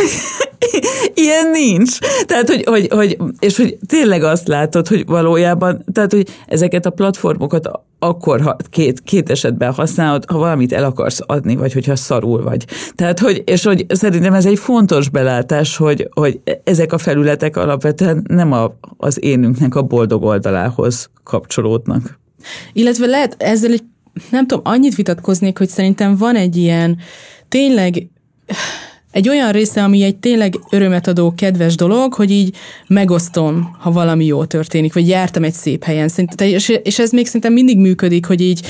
ilyen 1.14 1.50
nincs. 1.50 1.98
Tehát, 2.26 2.48
hogy, 2.48 2.64
hogy, 2.64 2.88
hogy, 2.90 3.16
és 3.38 3.56
hogy 3.56 3.78
tényleg 3.86 4.22
azt 4.22 4.48
látod, 4.48 4.88
hogy 4.88 5.06
valójában, 5.06 5.84
tehát, 5.92 6.12
hogy 6.12 6.28
ezeket 6.46 6.86
a 6.86 6.90
platformokat 6.90 7.70
akkor 7.98 8.40
ha 8.40 8.56
két, 8.70 9.00
két 9.00 9.30
esetben 9.30 9.72
használod, 9.72 10.24
ha 10.30 10.38
valamit 10.38 10.72
el 10.72 10.84
akarsz 10.84 11.20
adni, 11.26 11.56
vagy 11.56 11.72
hogyha 11.72 11.96
szarul 11.96 12.42
vagy. 12.42 12.64
Tehát, 12.94 13.18
hogy, 13.18 13.42
és 13.46 13.64
hogy 13.64 13.86
szerintem 13.88 14.34
ez 14.34 14.46
egy 14.46 14.58
fontos 14.58 15.08
belátás, 15.08 15.76
hogy, 15.76 16.08
hogy 16.10 16.40
ezek 16.64 16.92
a 16.92 16.98
felületek 16.98 17.56
alapvetően 17.56 18.24
nem 18.28 18.52
a, 18.52 18.74
az 18.96 19.24
énünknek 19.24 19.74
a 19.74 19.82
boldog 19.82 20.22
oldalához 20.22 21.10
kapcsolódnak. 21.24 22.18
Illetve 22.72 23.06
lehet 23.06 23.36
ezzel 23.38 23.72
egy, 23.72 23.82
nem 24.30 24.46
tudom, 24.46 24.64
annyit 24.64 24.94
vitatkoznék, 24.94 25.58
hogy 25.58 25.68
szerintem 25.68 26.16
van 26.16 26.36
egy 26.36 26.56
ilyen 26.56 26.98
tényleg 27.48 28.08
egy 29.10 29.28
olyan 29.28 29.52
része, 29.52 29.84
ami 29.84 30.02
egy 30.02 30.16
tényleg 30.16 30.54
örömet 30.70 31.06
adó, 31.06 31.34
kedves 31.34 31.74
dolog, 31.74 32.14
hogy 32.14 32.30
így 32.30 32.56
megosztom, 32.86 33.76
ha 33.78 33.90
valami 33.90 34.24
jó 34.24 34.44
történik, 34.44 34.94
vagy 34.94 35.08
jártam 35.08 35.44
egy 35.44 35.52
szép 35.52 35.84
helyen. 35.84 36.08
Szerintem, 36.08 36.48
és 36.82 36.98
ez 36.98 37.10
még 37.10 37.26
szerintem 37.26 37.52
mindig 37.52 37.78
működik, 37.78 38.26
hogy 38.26 38.40
így 38.40 38.62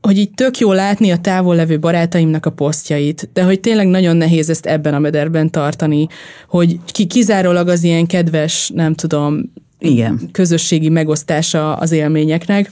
hogy 0.00 0.18
így 0.18 0.30
tök 0.30 0.58
jó 0.58 0.72
látni 0.72 1.10
a 1.10 1.18
távol 1.18 1.54
levő 1.54 1.78
barátaimnak 1.78 2.46
a 2.46 2.50
posztjait, 2.50 3.28
de 3.32 3.42
hogy 3.42 3.60
tényleg 3.60 3.86
nagyon 3.86 4.16
nehéz 4.16 4.50
ezt 4.50 4.66
ebben 4.66 4.94
a 4.94 4.98
mederben 4.98 5.50
tartani, 5.50 6.06
hogy 6.48 6.78
ki, 6.86 7.06
kizárólag 7.06 7.68
az 7.68 7.82
ilyen 7.82 8.06
kedves, 8.06 8.70
nem 8.74 8.94
tudom, 8.94 9.52
Igen. 9.78 10.20
közösségi 10.32 10.88
megosztása 10.88 11.74
az 11.74 11.92
élményeknek. 11.92 12.70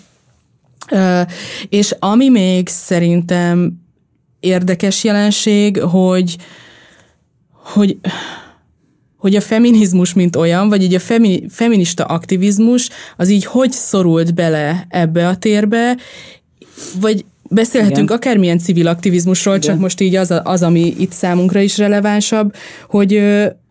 És 1.69 1.95
ami 1.99 2.29
még 2.29 2.69
szerintem 2.69 3.73
érdekes 4.41 5.05
jelenség, 5.05 5.81
hogy, 5.81 6.37
hogy 7.53 7.99
hogy 9.17 9.37
a 9.37 9.41
feminizmus, 9.41 10.15
mint 10.15 10.37
olyan, 10.37 10.69
vagy 10.69 10.83
így 10.83 10.95
a 10.95 10.99
femi, 10.99 11.45
feminista 11.49 12.05
aktivizmus, 12.05 12.89
az 13.17 13.29
így 13.29 13.45
hogy 13.45 13.73
szorult 13.73 14.35
bele 14.35 14.87
ebbe 14.89 15.29
a 15.29 15.37
térbe, 15.37 15.97
vagy 17.01 17.25
beszélhetünk 17.49 18.03
Igen. 18.05 18.17
akármilyen 18.17 18.59
civil 18.59 18.87
aktivizmusról, 18.87 19.55
Igen. 19.55 19.69
csak 19.69 19.79
most 19.79 20.01
így 20.01 20.17
az, 20.17 20.35
az, 20.45 20.63
ami 20.63 20.95
itt 20.99 21.13
számunkra 21.13 21.61
is 21.61 21.79
relevánsabb, 21.79 22.55
hogy 22.89 23.23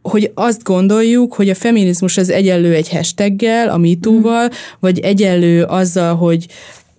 hogy 0.02 0.32
azt 0.34 0.64
gondoljuk, 0.64 1.34
hogy 1.34 1.50
a 1.50 1.56
feminizmus 1.56 2.18
az 2.18 2.30
egyenlő 2.30 2.74
egy 2.74 2.90
hashtaggel, 2.90 3.70
a 3.70 3.78
MeToo-val, 3.78 4.46
mm. 4.46 4.56
vagy 4.80 5.00
egyenlő 5.00 5.64
azzal, 5.64 6.16
hogy 6.16 6.46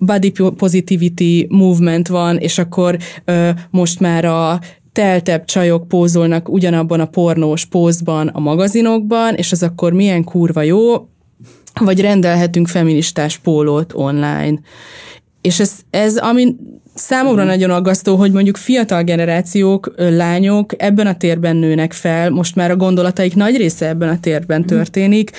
body 0.05 0.33
positivity 0.57 1.47
movement 1.49 2.09
van, 2.09 2.37
és 2.37 2.59
akkor 2.59 2.99
ö, 3.24 3.51
most 3.70 4.01
már 4.01 4.24
a 4.24 4.61
teltebb 4.93 5.45
csajok 5.45 5.89
pózolnak 5.89 6.49
ugyanabban 6.49 7.01
a 7.01 7.07
pornós 7.07 7.65
pózban 7.65 8.29
a 8.29 8.41
magazinokban, 8.41 9.35
és 9.35 9.53
az 9.53 9.62
akkor 9.62 9.93
milyen 9.93 10.24
kurva 10.24 10.62
jó, 10.62 11.09
vagy 11.81 12.01
rendelhetünk 12.01 12.69
feministás 12.69 13.39
pólót 13.39 13.93
online. 13.95 14.61
És 15.41 15.61
ez, 15.61 15.74
ez 15.91 16.16
ami 16.16 16.57
számomra 16.94 17.44
nagyon 17.44 17.70
aggasztó, 17.70 18.16
hogy 18.16 18.32
mondjuk 18.32 18.56
fiatal 18.56 19.02
generációk, 19.02 19.93
lányok 19.97 20.82
ebben 20.82 21.06
a 21.06 21.16
térben 21.16 21.56
nőnek 21.56 21.93
fel, 21.93 22.31
most 22.31 22.56
már 22.56 22.70
a 22.70 22.77
gondolataik 22.77 23.35
nagy 23.35 23.56
része 23.56 23.89
ebben 23.89 24.09
a 24.09 24.20
térben 24.20 24.60
mhm. 24.60 24.69
történik, 24.69 25.31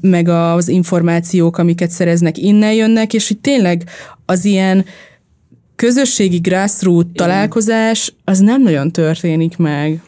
meg 0.00 0.28
az 0.28 0.68
információk, 0.68 1.58
amiket 1.58 1.90
szereznek, 1.90 2.38
innen 2.38 2.72
jönnek, 2.72 3.14
és 3.14 3.28
hogy 3.28 3.38
tényleg 3.38 3.84
az 4.26 4.44
ilyen 4.44 4.84
közösségi 5.76 6.38
grassroot 6.38 7.06
találkozás, 7.06 8.14
az 8.24 8.38
nem 8.38 8.62
nagyon 8.62 8.90
történik 8.90 9.56
meg. 9.56 10.02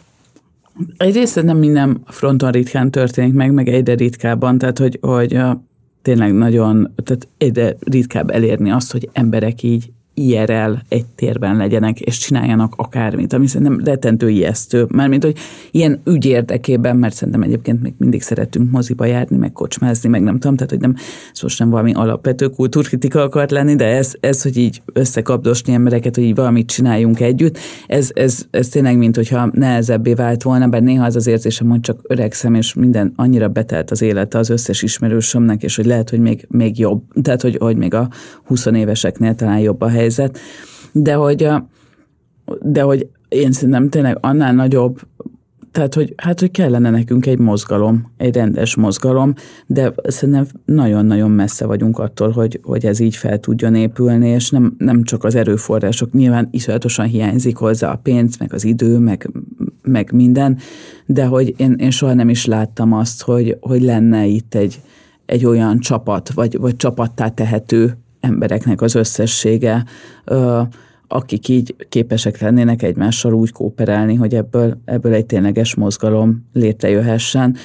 Egyrészt 0.97 1.43
nem 1.43 1.57
minden 1.57 2.03
fronton 2.07 2.51
ritkán 2.51 2.91
történik 2.91 3.33
meg, 3.33 3.53
meg 3.53 3.69
egyre 3.69 3.95
ritkábban, 3.95 4.59
tehát 4.59 4.79
hogy, 4.79 4.99
hogy 5.01 5.39
tényleg 6.03 6.33
nagyon, 6.33 6.93
tehát 7.05 7.29
egyre 7.39 7.77
ritkább 7.81 8.31
elérni 8.31 8.71
azt, 8.71 8.93
hogy 8.93 9.09
emberek 9.13 9.63
így 9.63 9.93
IRL 10.17 10.73
egy 10.89 11.07
térben 11.07 11.57
legyenek, 11.57 12.01
és 12.01 12.19
csináljanak 12.19 12.73
akármit, 12.77 13.33
ami 13.33 13.47
szerintem 13.47 13.81
retentő 13.85 14.31
ijesztő. 14.31 14.87
Mármint, 14.89 15.25
hogy 15.25 15.37
ilyen 15.71 16.01
ügy 16.05 16.25
érdekében, 16.25 16.97
mert 16.97 17.15
szerintem 17.15 17.43
egyébként 17.43 17.83
még 17.83 17.95
mindig 17.99 18.23
szeretünk 18.23 18.71
moziba 18.71 19.05
járni, 19.05 19.37
meg 19.37 19.53
kocsmázni, 19.53 20.09
meg 20.09 20.23
nem 20.23 20.39
tudom, 20.39 20.57
tehát 20.57 20.71
hogy 20.71 20.81
nem, 20.81 20.95
ez 21.33 21.43
most 21.43 21.59
nem 21.59 21.71
valami 21.71 21.93
alapvető 21.93 22.49
kultúrkritika 22.49 23.23
akart 23.23 23.51
lenni, 23.51 23.75
de 23.75 23.85
ez, 23.85 24.13
ez 24.21 24.43
hogy 24.43 24.57
így 24.57 24.83
összekapdosni 24.93 25.73
embereket, 25.73 26.15
hogy 26.15 26.25
így 26.25 26.35
valamit 26.35 26.67
csináljunk 26.67 27.21
együtt, 27.21 27.59
ez, 27.87 28.11
ez, 28.15 28.47
ez 28.51 28.69
tényleg, 28.69 28.99
mint 28.99 29.17
hogyha 29.17 29.51
nehezebbé 29.53 30.15
vált 30.15 30.43
volna, 30.43 30.69
bár 30.69 30.83
néha 30.83 31.05
az 31.05 31.17
az 31.17 31.27
érzésem, 31.27 31.69
hogy 31.69 31.81
csak 31.81 32.01
öregszem, 32.03 32.55
és 32.55 32.75
minden 32.75 33.13
annyira 33.17 33.49
betelt 33.49 33.91
az 33.91 34.03
élete 34.03 34.39
az 34.39 34.51
összes 34.51 34.83
ismerősömnek, 34.83 35.63
és 35.63 35.77
hogy 35.77 35.87
lehet, 35.87 36.11
hogy 36.11 36.21
még, 36.21 36.47
még 36.51 36.79
jobb, 36.79 37.03
tehát 37.23 37.43
hogy, 37.43 37.57
hogy 37.61 37.77
még 37.77 37.95
a 37.95 38.09
20 38.45 38.67
éveseknél 38.67 39.35
talán 39.35 39.59
jobb 39.59 39.81
a 39.81 39.89
helyzet, 39.89 40.05
helyzet, 40.07 40.39
de 40.93 41.15
hogy, 41.15 41.49
de 42.61 42.83
hogy 42.83 43.09
én 43.29 43.53
szerintem 43.53 43.89
tényleg 43.89 44.19
annál 44.21 44.55
nagyobb, 44.55 45.01
tehát, 45.73 45.95
hogy, 45.95 46.15
hát, 46.17 46.41
hogy 46.41 46.51
kellene 46.51 46.91
nekünk 46.91 47.27
egy 47.27 47.39
mozgalom, 47.39 48.13
egy 48.17 48.35
rendes 48.35 48.77
mozgalom, 48.77 49.35
de 49.67 49.93
szerintem 50.03 50.47
nagyon-nagyon 50.65 51.31
messze 51.31 51.67
vagyunk 51.67 51.99
attól, 51.99 52.31
hogy, 52.31 52.61
hogy 52.63 52.87
ez 52.87 53.01
így 53.01 53.17
fel 53.17 53.39
tudjon 53.39 53.75
épülni, 53.75 54.29
és 54.29 54.51
nem, 54.51 54.75
nem 54.79 55.03
csak 55.03 55.25
az 55.25 55.35
erőforrások, 55.35 56.13
nyilván 56.13 56.49
iszonyatosan 56.51 57.07
hiányzik 57.07 57.57
hozzá 57.57 57.93
a 57.93 58.01
pénz, 58.03 58.37
meg 58.37 58.53
az 58.53 58.65
idő, 58.65 58.99
meg, 58.99 59.31
meg 59.83 60.13
minden, 60.13 60.59
de 61.07 61.25
hogy 61.25 61.55
én, 61.57 61.73
én 61.79 61.91
soha 61.91 62.15
nem 62.15 62.29
is 62.29 62.45
láttam 62.45 62.93
azt, 62.93 63.23
hogy, 63.23 63.57
hogy 63.61 63.83
lenne 63.83 64.27
itt 64.27 64.55
egy, 64.55 64.81
egy 65.27 65.45
olyan 65.45 65.79
csapat, 65.79 66.33
vagy, 66.33 66.59
vagy 66.59 66.77
csapattá 66.77 67.29
tehető 67.29 67.99
embereknek 68.27 68.81
az 68.81 68.95
összessége, 68.95 69.85
akik 71.09 71.49
így 71.49 71.75
képesek 71.89 72.41
lennének 72.41 72.83
egymással 72.83 73.33
úgy 73.33 73.53
kooperálni, 73.53 74.15
hogy 74.15 74.35
ebből, 74.35 74.79
ebből 74.85 75.13
egy 75.13 75.27
tényleges 75.27 75.75
mozgalom 75.75 76.47
létrejöhessen. 76.53 77.57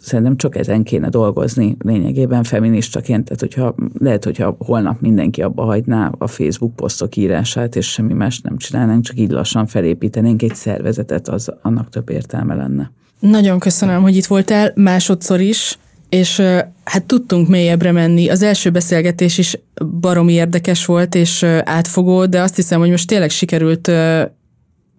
Szerintem 0.00 0.36
csak 0.36 0.56
ezen 0.56 0.82
kéne 0.82 1.08
dolgozni 1.08 1.76
lényegében 1.78 2.42
feministaként, 2.42 3.24
tehát 3.24 3.40
hogyha, 3.40 3.74
lehet, 3.98 4.24
hogyha 4.24 4.56
holnap 4.58 5.00
mindenki 5.00 5.42
abba 5.42 5.64
hagyná 5.64 6.12
a 6.18 6.26
Facebook 6.26 6.76
posztok 6.76 7.16
írását, 7.16 7.76
és 7.76 7.90
semmi 7.90 8.12
más 8.12 8.40
nem 8.40 8.56
csinálnánk, 8.56 9.04
csak 9.04 9.18
így 9.18 9.30
lassan 9.30 9.66
felépítenénk 9.66 10.42
egy 10.42 10.54
szervezetet, 10.54 11.28
az 11.28 11.52
annak 11.62 11.88
több 11.88 12.10
értelme 12.10 12.54
lenne. 12.54 12.90
Nagyon 13.20 13.58
köszönöm, 13.58 14.02
hogy 14.02 14.16
itt 14.16 14.26
voltál 14.26 14.72
másodszor 14.74 15.40
is 15.40 15.78
és 16.08 16.42
hát 16.84 17.04
tudtunk 17.06 17.48
mélyebbre 17.48 17.92
menni. 17.92 18.28
Az 18.28 18.42
első 18.42 18.70
beszélgetés 18.70 19.38
is 19.38 19.58
baromi 20.00 20.32
érdekes 20.32 20.84
volt 20.84 21.14
és 21.14 21.42
átfogó, 21.64 22.26
de 22.26 22.40
azt 22.40 22.56
hiszem, 22.56 22.80
hogy 22.80 22.90
most 22.90 23.06
tényleg 23.06 23.30
sikerült 23.30 23.90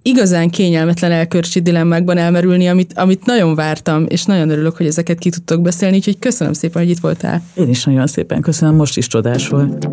igazán 0.02 0.50
kényelmetlen 0.50 1.12
elkörcsi 1.12 1.60
dilemmákban 1.60 2.18
elmerülni, 2.18 2.68
amit, 2.68 2.94
amit 2.96 3.26
nagyon 3.26 3.56
vártam, 3.56 4.06
és 4.08 4.26
nagyon 4.26 4.50
örülök, 4.50 4.78
hogy 4.78 4.86
ezeket 4.86 5.20
ki 5.20 5.30
tudtok 5.30 5.62
beszélni, 5.62 5.96
úgyhogy 5.96 6.20
köszönöm 6.20 6.54
szépen, 6.54 6.82
hogy 6.82 6.92
itt 6.92 7.00
voltál. 7.00 7.42
Én 7.54 7.70
is 7.70 7.84
nagyon 7.84 8.08
szépen 8.08 8.42
köszönöm, 8.42 8.76
most 8.76 8.98
is 8.98 9.08
csodás 9.08 9.48
volt. 9.48 9.88